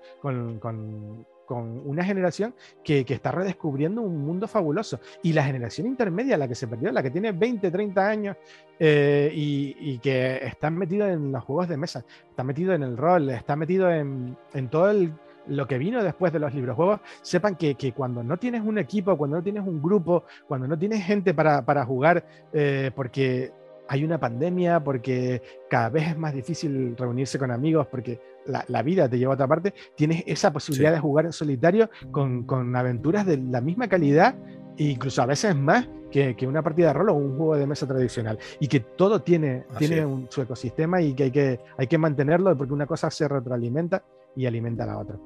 una 1.51 2.05
generación 2.05 2.55
que, 2.85 3.07
está 3.09 3.33
redescubriendo 3.33 4.03
un 4.03 4.19
mundo 4.19 4.47
fabuloso. 4.47 5.01
Y 5.23 5.33
la 5.33 5.45
generación 5.45 5.87
intermedia, 5.87 6.37
la 6.37 6.47
que 6.47 6.55
se 6.55 6.67
perdió, 6.67 6.93
la 6.93 7.03
que 7.03 7.11
tiene 7.11 7.33
20, 7.33 7.71
30 7.71 8.07
años 8.07 8.37
eh, 8.79 9.31
y, 9.35 9.99
que 9.99 10.45
está 10.45 10.71
metido 10.71 11.09
en 11.09 11.33
los 11.33 11.43
juegos 11.45 11.69
de 11.69 11.79
mesa, 11.79 12.05
está 12.29 12.45
metido 12.45 12.75
en 12.75 12.83
el 12.83 12.97
rol, 12.97 13.31
está 13.31 13.57
metido 13.57 13.91
en, 13.91 14.37
en 14.53 14.69
todo 14.69 14.91
el 14.91 15.15
lo 15.49 15.67
que 15.67 15.79
vino 15.79 16.03
después 16.03 16.33
de 16.33 16.39
los 16.39 16.55
libros 16.55 16.77
juegos, 16.77 17.01
sepan 17.23 17.57
que, 17.57 17.77
cuando 17.97 18.23
no 18.23 18.37
tienes 18.37 18.63
un 18.63 18.79
equipo, 18.79 19.17
cuando 19.17 19.39
no 19.39 19.43
tienes 19.43 19.67
un 19.67 19.83
grupo, 19.83 20.25
cuando 20.47 20.67
no 20.67 20.79
tienes 20.79 21.05
gente 21.05 21.35
para, 21.35 21.85
jugar, 21.85 22.25
eh, 22.53 22.91
porque 22.95 23.53
hay 23.89 24.05
una 24.05 24.19
pandemia, 24.21 24.85
porque 24.85 25.43
cada 25.69 25.89
vez 25.89 26.09
es 26.09 26.19
más 26.19 26.35
difícil 26.35 26.95
reunirse 26.97 27.39
con 27.39 27.51
amigos, 27.51 27.87
porque 27.87 28.21
la, 28.47 28.83
vida 28.83 29.09
te 29.09 29.19
lleva 29.19 29.33
a 29.33 29.35
otra 29.35 29.47
parte, 29.47 29.75
tienes 29.95 30.23
esa 30.27 30.53
posibilidad 30.53 30.93
de 30.93 31.01
jugar 31.01 31.27
en 31.27 31.33
solitario 31.33 31.91
con, 32.11 32.77
aventuras 32.77 33.27
de 33.27 33.39
la 33.39 33.61
misma 33.61 33.89
calidad 33.89 34.37
e 34.77 34.85
incluso 34.85 35.23
a 35.23 35.27
veces 35.27 35.57
más 35.57 35.89
que, 36.11 36.35
una 36.47 36.63
partida 36.63 36.89
de 36.89 36.93
rol 36.95 37.11
o 37.11 37.15
un 37.15 37.37
juego 37.37 37.57
de 37.57 37.67
mesa 37.67 37.87
tradicional. 37.87 38.39
Y 38.61 38.69
que 38.69 38.81
todo 38.81 39.21
tiene, 39.21 39.65
tiene 39.79 40.27
su 40.29 40.43
ecosistema 40.43 41.01
y 41.01 41.15
que 41.15 41.25
hay, 41.25 41.31
que 41.31 41.61
hay 41.77 41.87
que 41.87 41.99
mantenerlo 41.99 42.57
porque 42.57 42.73
una 42.73 42.87
cosa 42.87 43.11
se 43.11 43.27
retroalimenta 43.27 44.03
y 44.37 44.47
alimenta 44.47 44.85
a 44.85 44.87
la 44.87 44.99
otra. 44.99 45.19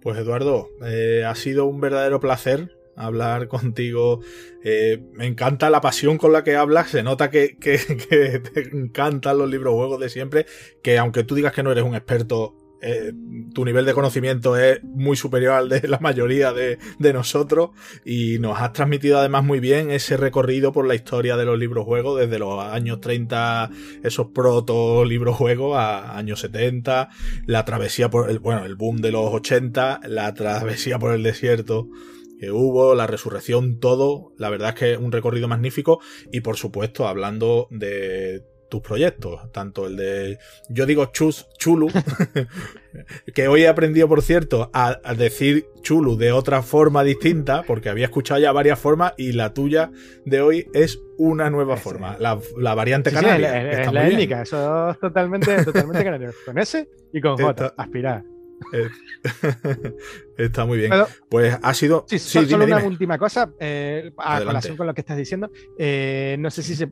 Pues 0.00 0.18
Eduardo, 0.18 0.70
eh, 0.86 1.24
ha 1.26 1.34
sido 1.34 1.66
un 1.66 1.80
verdadero 1.80 2.18
placer 2.18 2.78
hablar 2.98 3.48
contigo. 3.48 4.20
Eh, 4.64 5.02
me 5.12 5.26
encanta 5.26 5.70
la 5.70 5.80
pasión 5.80 6.18
con 6.18 6.32
la 6.32 6.44
que 6.44 6.56
hablas. 6.56 6.90
Se 6.90 7.02
nota 7.02 7.30
que, 7.30 7.56
que, 7.56 7.78
te 8.52 8.68
encantan 8.76 9.38
los 9.38 9.50
libros 9.50 9.74
juegos 9.74 10.00
de 10.00 10.08
siempre. 10.08 10.46
Que 10.82 10.98
aunque 10.98 11.24
tú 11.24 11.34
digas 11.34 11.52
que 11.52 11.62
no 11.62 11.72
eres 11.72 11.84
un 11.84 11.94
experto, 11.94 12.54
eh, 12.80 13.12
tu 13.54 13.64
nivel 13.64 13.84
de 13.84 13.92
conocimiento 13.92 14.56
es 14.56 14.82
muy 14.84 15.16
superior 15.16 15.54
al 15.54 15.68
de 15.68 15.80
la 15.88 15.98
mayoría 15.98 16.52
de, 16.52 16.78
nosotros 17.12 17.70
y 18.04 18.38
nos 18.38 18.60
has 18.60 18.72
transmitido 18.72 19.18
además 19.18 19.42
muy 19.42 19.60
bien 19.60 19.90
ese 19.90 20.16
recorrido 20.16 20.72
por 20.72 20.86
la 20.86 20.94
historia 20.94 21.36
de 21.36 21.44
los 21.44 21.58
libros 21.58 21.84
juegos 21.86 22.20
desde 22.20 22.38
los 22.38 22.62
años 22.62 23.00
30, 23.00 23.70
esos 24.02 24.28
proto 24.28 25.04
libros 25.04 25.36
juegos 25.36 25.76
a 25.76 26.16
años 26.16 26.40
70, 26.40 27.08
la 27.46 27.64
travesía 27.64 28.10
por 28.10 28.30
el, 28.30 28.38
bueno, 28.38 28.64
el 28.64 28.76
boom 28.76 28.98
de 28.98 29.10
los 29.10 29.32
80, 29.32 30.00
la 30.06 30.34
travesía 30.34 30.98
por 30.98 31.14
el 31.14 31.22
desierto 31.22 31.88
que 32.38 32.52
hubo, 32.52 32.94
la 32.94 33.06
resurrección, 33.06 33.80
todo, 33.80 34.32
la 34.36 34.50
verdad 34.50 34.70
es 34.70 34.74
que 34.76 34.92
es 34.92 34.98
un 34.98 35.10
recorrido 35.10 35.48
magnífico 35.48 36.00
y 36.30 36.40
por 36.40 36.56
supuesto 36.56 37.08
hablando 37.08 37.66
de 37.70 38.44
tus 38.68 38.82
proyectos, 38.82 39.50
tanto 39.52 39.86
el 39.86 39.96
de, 39.96 40.38
yo 40.68 40.86
digo 40.86 41.06
chus, 41.06 41.46
chulu, 41.58 41.88
que 43.34 43.48
hoy 43.48 43.62
he 43.62 43.68
aprendido, 43.68 44.08
por 44.08 44.22
cierto, 44.22 44.70
a, 44.72 44.98
decir 45.16 45.66
chulu 45.82 46.16
de 46.16 46.32
otra 46.32 46.62
forma 46.62 47.02
distinta, 47.02 47.62
porque 47.66 47.88
había 47.88 48.06
escuchado 48.06 48.40
ya 48.40 48.52
varias 48.52 48.78
formas 48.78 49.14
y 49.16 49.32
la 49.32 49.54
tuya 49.54 49.90
de 50.24 50.40
hoy 50.40 50.66
es 50.74 51.00
una 51.16 51.50
nueva 51.50 51.76
forma, 51.76 52.16
la, 52.18 52.74
variante 52.74 53.10
canaria. 53.10 53.82
es, 53.82 53.92
la 53.92 54.08
étnica, 54.08 54.42
eso 54.42 54.90
es 54.90 54.98
totalmente, 55.00 55.56
totalmente 55.64 56.04
canario, 56.04 56.32
con 56.44 56.58
S 56.58 56.88
y 57.12 57.20
con 57.20 57.36
J, 57.36 57.74
aspirar. 57.76 58.22
Eh, 58.72 58.88
está 60.38 60.64
muy 60.64 60.78
bien. 60.78 60.92
pues 61.28 61.58
ha 61.62 61.74
sido. 61.74 62.04
Sí, 62.08 62.18
solo 62.18 62.64
una 62.64 62.84
última 62.84 63.18
cosa, 63.18 63.52
eh, 63.58 64.12
a 64.16 64.40
relación 64.40 64.76
con 64.76 64.86
lo 64.86 64.94
que 64.94 65.00
estás 65.00 65.16
diciendo. 65.16 65.50
Eh, 65.78 66.36
no 66.38 66.50
sé 66.50 66.62
si 66.62 66.74
se, 66.74 66.90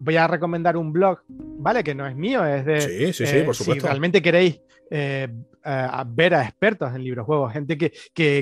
voy 0.00 0.16
a 0.16 0.26
recomendar 0.26 0.76
un 0.76 0.92
blog, 0.92 1.20
¿vale? 1.28 1.82
Que 1.82 1.94
no 1.94 2.06
es 2.06 2.16
mío, 2.16 2.44
es 2.44 2.64
de... 2.64 2.80
Sí, 2.80 3.12
sí, 3.12 3.26
sí, 3.26 3.42
por 3.42 3.54
supuesto. 3.54 3.82
Si 3.82 3.88
realmente 3.88 4.22
queréis 4.22 4.60
eh, 4.90 5.28
ver 6.06 6.34
a 6.34 6.42
expertos 6.42 6.94
en 6.94 7.02
librojuegos, 7.02 7.52
gente 7.52 7.76
que, 7.76 7.92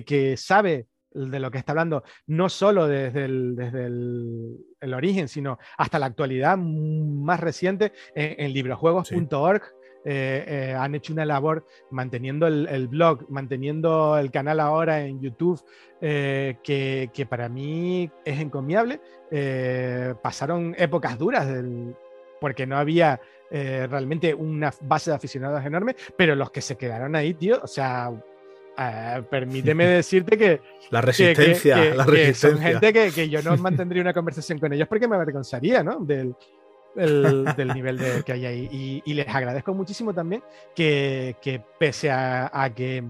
que, 0.05 0.37
sabe 0.37 0.87
de 1.13 1.39
lo 1.39 1.51
que 1.51 1.59
está 1.59 1.73
hablando, 1.73 2.03
no 2.27 2.49
solo 2.49 2.89
desde 2.89 3.25
el, 3.25 3.55
desde 3.57 3.87
el, 3.87 4.95
origen, 4.95 5.29
sino 5.29 5.59
hasta 5.79 5.99
la 5.99 6.07
actualidad 6.07 6.59
más 6.59 7.41
reciente 7.41 7.93
en, 8.15 8.53
librojuegos.org. 8.53 9.63
Eh, 10.05 10.45
eh, 10.47 10.75
han 10.79 10.95
hecho 10.95 11.15
una 11.15 11.25
labor 11.25 11.65
manteniendo 11.91 12.47
el, 12.47 12.89
blog, 12.89 13.25
manteniendo 13.31 14.19
el 14.19 14.31
canal 14.31 14.61
ahora 14.61 15.01
en 15.01 15.21
YouTube, 15.21 15.63
eh, 16.01 16.57
que, 16.63 17.27
para 17.29 17.49
mí 17.49 18.11
es 18.25 18.41
encomiable. 18.41 19.01
pasaron 20.23 20.75
épocas 20.79 21.19
duras 21.19 21.49
porque 22.41 22.67
no 22.67 22.77
había 22.77 23.21
realmente 23.51 24.35
una 24.35 24.73
base 24.83 25.11
de 25.11 25.17
aficionados 25.17 25.65
enorme, 25.65 25.97
pero 26.17 26.35
los 26.35 26.51
que 26.51 26.61
se 26.61 26.77
quedaron 26.77 27.17
ahí, 27.17 27.35
tío, 27.35 27.61
o 27.63 27.67
sea, 27.67 28.13
permíteme 29.31 29.87
decirte 30.03 30.37
que. 30.37 30.61
La 30.91 31.01
resistencia, 31.01 31.95
la 31.95 32.05
resistencia. 32.05 32.51
son 32.51 32.61
gente 32.61 33.11
que, 33.11 33.29
yo 33.31 33.43
no 33.43 33.57
mantendría 33.57 34.03
una 34.03 34.13
conversación 34.13 34.59
con 34.59 34.73
ellos 34.73 34.87
porque 34.87 35.09
me 35.09 35.17
avergonzaría, 35.17 35.83
¿no? 35.83 36.01
Del, 36.01 36.35
del 36.95 37.73
nivel 37.75 37.99
de, 37.99 38.23
que 38.23 38.33
hay 38.33 38.47
ahí. 38.47 39.03
Y, 39.05 39.15
les 39.15 39.29
agradezco 39.29 39.75
muchísimo 39.75 40.15
también 40.15 40.43
que, 40.75 41.63
pese 41.79 42.11
a, 42.11 42.73
que 42.75 43.05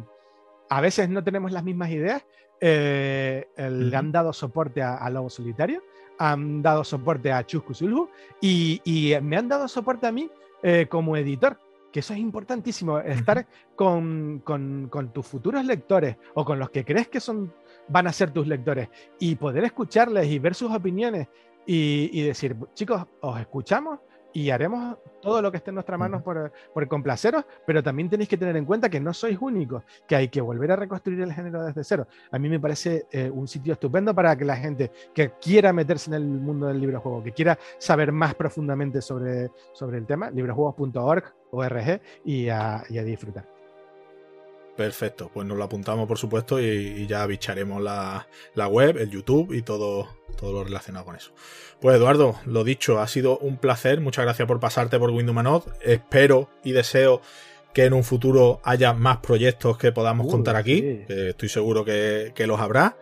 a 0.68 0.80
veces 0.80 1.08
no 1.08 1.22
tenemos 1.22 1.52
las 1.52 1.64
mismas 1.64 1.90
ideas, 1.90 2.24
eh, 2.60 3.46
le 3.56 3.96
han 3.96 4.12
dado 4.12 4.32
soporte 4.32 4.82
a, 4.82 5.08
Lobo 5.10 5.30
Solitario, 5.30 5.82
han 6.18 6.62
dado 6.62 6.84
soporte 6.84 7.32
a 7.32 7.44
Chusku 7.44 7.74
Sulhu 7.74 8.08
y, 8.40 8.80
y, 8.84 9.20
me 9.20 9.36
han 9.36 9.48
dado 9.48 9.68
soporte 9.68 10.06
a 10.06 10.12
mí 10.12 10.30
eh, 10.62 10.86
como 10.88 11.16
editor. 11.16 11.58
Que 11.92 12.00
eso 12.00 12.12
es 12.12 12.18
importantísimo, 12.18 12.98
estar 12.98 13.46
con, 13.76 14.40
con, 14.42 14.88
con 14.90 15.12
tus 15.12 15.24
futuros 15.24 15.64
lectores 15.64 16.16
o 16.34 16.44
con 16.44 16.58
los 16.58 16.70
que 16.70 16.84
crees 16.84 17.06
que 17.06 17.20
son 17.20 17.52
van 17.88 18.06
a 18.06 18.12
ser 18.12 18.30
tus 18.30 18.46
lectores 18.46 18.88
y 19.18 19.34
poder 19.36 19.64
escucharles 19.64 20.26
y 20.26 20.38
ver 20.38 20.54
sus 20.54 20.72
opiniones 20.72 21.28
y, 21.66 22.22
decir, 22.22 22.56
chicos, 22.74 23.02
os 23.20 23.40
escuchamos 23.40 24.00
y 24.32 24.50
haremos 24.50 24.98
todo 25.22 25.40
lo 25.40 25.50
que 25.50 25.58
esté 25.58 25.70
en 25.70 25.76
nuestras 25.76 25.98
manos 25.98 26.20
por, 26.22 26.52
por, 26.72 26.88
complaceros, 26.88 27.44
pero 27.64 27.82
también 27.82 28.10
tenéis 28.10 28.28
que 28.28 28.36
tener 28.36 28.56
en 28.56 28.64
cuenta 28.64 28.90
que 28.90 28.98
no 28.98 29.14
sois 29.14 29.38
únicos, 29.40 29.84
que 30.08 30.16
hay 30.16 30.28
que 30.28 30.40
volver 30.40 30.72
a 30.72 30.76
reconstruir 30.76 31.20
el 31.20 31.32
género 31.32 31.64
desde 31.64 31.84
cero. 31.84 32.08
A 32.32 32.38
mí 32.38 32.48
me 32.48 32.58
parece 32.58 33.06
eh, 33.12 33.30
un 33.30 33.46
sitio 33.46 33.74
estupendo 33.74 34.12
para 34.12 34.36
que 34.36 34.44
la 34.44 34.56
gente 34.56 34.90
que 35.14 35.34
quiera 35.40 35.72
meterse 35.72 36.10
en 36.10 36.14
el 36.14 36.24
mundo 36.24 36.66
del 36.66 36.80
librojuego, 36.80 37.22
que 37.22 37.32
quiera 37.32 37.56
saber 37.78 38.10
más 38.10 38.34
profundamente 38.34 39.00
sobre, 39.00 39.50
sobre 39.72 39.98
el 39.98 40.06
tema, 40.06 40.30
librojuegos.org, 40.30 41.24
ORG, 41.52 42.00
y 42.24 42.48
a, 42.48 42.82
y 42.90 42.98
a 42.98 43.04
disfrutar. 43.04 43.54
Perfecto, 44.76 45.30
pues 45.32 45.46
nos 45.46 45.56
lo 45.56 45.64
apuntamos 45.64 46.08
por 46.08 46.18
supuesto 46.18 46.60
y, 46.60 47.06
ya 47.06 47.24
bicharemos 47.26 47.80
la, 47.80 48.26
web, 48.68 48.96
el 48.98 49.08
YouTube 49.08 49.52
y 49.52 49.62
todo, 49.62 50.08
todo 50.36 50.52
lo 50.52 50.64
relacionado 50.64 51.04
con 51.04 51.16
eso. 51.16 51.32
Pues 51.80 51.96
Eduardo, 51.96 52.36
lo 52.44 52.64
dicho, 52.64 53.00
ha 53.00 53.08
sido 53.08 53.38
un 53.38 53.56
placer, 53.58 54.00
muchas 54.00 54.24
gracias 54.24 54.48
por 54.48 54.60
pasarte 54.60 54.98
por 54.98 55.10
Windows 55.10 55.64
espero 55.82 56.48
y 56.62 56.72
deseo 56.72 57.20
que 57.72 57.84
en 57.84 57.92
un 57.92 58.04
futuro 58.04 58.60
haya 58.62 58.92
más 58.92 59.18
proyectos 59.18 59.76
que 59.78 59.90
podamos 59.90 60.28
contar 60.28 60.56
aquí, 60.56 61.02
estoy 61.08 61.48
seguro 61.48 61.84
que, 61.84 62.32
que 62.34 62.46
los 62.46 62.60
habrá 62.60 62.96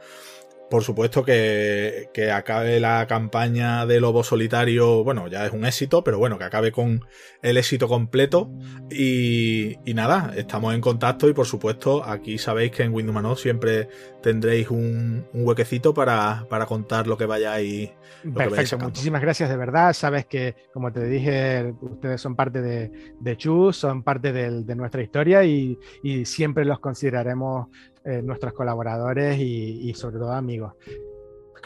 por 0.73 0.85
supuesto 0.85 1.23
que, 1.23 2.09
acabe 2.35 2.81
la 2.81 3.07
campaña 3.07 3.85
de 3.85 4.01
Lobo 4.01 4.25
Solitario, 4.25 5.05
bueno, 5.05 5.29
ya 5.29 5.45
es 5.45 5.53
un 5.53 5.67
éxito, 5.67 6.03
pero 6.03 6.17
bueno, 6.17 6.39
que 6.39 6.45
acabe 6.45 6.73
con 6.73 7.05
el 7.43 7.59
éxito 7.59 7.89
completo. 7.89 8.51
Y, 8.91 9.77
nada, 9.95 10.33
estamos 10.35 10.75
en 10.75 10.81
contacto 10.81 11.29
y 11.29 11.35
por 11.35 11.45
supuesto 11.45 12.03
aquí 12.03 12.39
sabéis 12.39 12.73
que 12.73 12.85
en 12.85 12.95
Windows 12.95 13.39
siempre 13.39 13.91
tendréis 14.23 14.71
un, 14.71 15.27
huequecito 15.35 15.93
para, 15.93 16.47
contar 16.67 17.07
lo 17.07 17.19
que 17.19 17.27
vayáis. 17.27 17.91
Lo 18.25 18.33
Perfecto, 18.33 18.79
muchísimas 18.79 19.21
gracias 19.21 19.51
de 19.51 19.59
verdad. 19.59 19.93
Sabes 19.93 20.25
que, 20.25 20.57
como 20.73 20.91
te 20.91 21.05
dije, 21.05 21.75
ustedes 21.83 22.19
son 22.19 22.35
parte 22.35 22.63
de, 22.63 22.91
de 23.21 23.37
Chus, 23.37 23.77
son 23.77 24.03
parte 24.03 24.33
de, 24.33 24.75
nuestra 24.75 25.03
historia 25.03 25.45
y, 25.45 25.79
y 26.03 26.25
siempre 26.25 26.65
los 26.65 26.79
consideraremos 26.79 27.69
eh, 28.05 28.23
nuestros 28.23 28.53
colaboradores 28.53 29.39
y, 29.39 29.93
sobre 29.95 30.19
todo 30.19 30.33
amigos. 30.33 30.75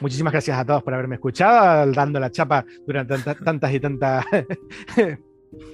Muchísimas 0.01 0.33
gracias 0.33 0.59
a 0.59 0.65
todos 0.65 0.83
por 0.83 0.93
haberme 0.93 1.15
escuchado, 1.15 1.91
dando 1.93 2.21
la 2.21 2.31
chapa 2.31 2.65
durante 2.87 3.17
tantas, 3.19 3.73
y 3.73 3.81
tantas... 3.81 4.27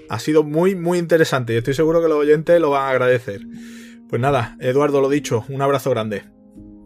ha 0.09 0.19
sido 0.19 0.45
muy, 0.45 0.77
muy 0.77 0.99
interesante 0.99 1.55
y 1.55 1.57
estoy 1.57 1.75
seguro 1.75 2.01
que 2.01 2.09
los 2.09 2.19
oyentes 2.19 2.61
lo 2.61 2.71
van 2.71 2.83
a 2.83 2.91
agradecer. 2.91 3.41
Pues 4.09 4.21
nada, 4.21 4.57
Eduardo, 4.61 5.01
lo 5.01 5.09
dicho, 5.09 5.45
un 5.49 5.63
abrazo 5.63 5.91
grande. 5.91 6.23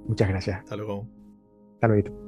Muchas 0.06 0.28
gracias. 0.28 0.60
Hasta 0.60 0.76
luego. 0.76 1.06
Hasta 1.74 1.88
luego. 1.88 2.25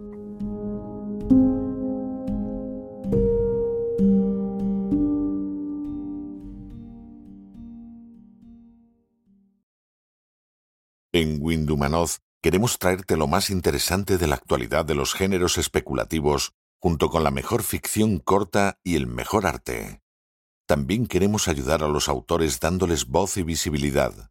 En 11.12 11.38
Windumanoz 11.40 12.18
queremos 12.42 12.78
traerte 12.78 13.16
lo 13.16 13.26
más 13.26 13.48
interesante 13.48 14.18
de 14.18 14.26
la 14.26 14.34
actualidad 14.34 14.84
de 14.84 14.94
los 14.94 15.14
géneros 15.14 15.56
especulativos, 15.56 16.52
junto 16.82 17.08
con 17.08 17.24
la 17.24 17.30
mejor 17.30 17.62
ficción 17.62 18.18
corta 18.18 18.78
y 18.84 18.96
el 18.96 19.06
mejor 19.06 19.46
arte. 19.46 20.02
También 20.66 21.06
queremos 21.06 21.48
ayudar 21.48 21.82
a 21.82 21.88
los 21.88 22.10
autores 22.10 22.60
dándoles 22.60 23.06
voz 23.06 23.38
y 23.38 23.42
visibilidad. 23.42 24.30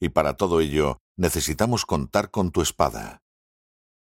Y 0.00 0.08
para 0.08 0.38
todo 0.38 0.60
ello, 0.60 1.02
necesitamos 1.18 1.84
contar 1.84 2.30
con 2.30 2.50
tu 2.50 2.62
espada. 2.62 3.20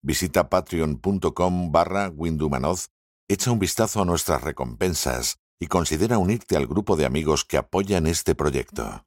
Visita 0.02 0.50
patreon.com 0.50 1.72
barra 1.72 2.10
Windumanoz, 2.10 2.88
echa 3.30 3.52
un 3.52 3.60
vistazo 3.60 4.02
a 4.02 4.06
nuestras 4.06 4.42
recompensas 4.42 5.38
y 5.60 5.68
considera 5.68 6.18
unirte 6.18 6.58
al 6.58 6.66
grupo 6.66 6.96
de 6.96 7.06
amigos 7.06 7.46
que 7.46 7.58
apoyan 7.58 8.08
este 8.08 8.34
proyecto. 8.34 9.06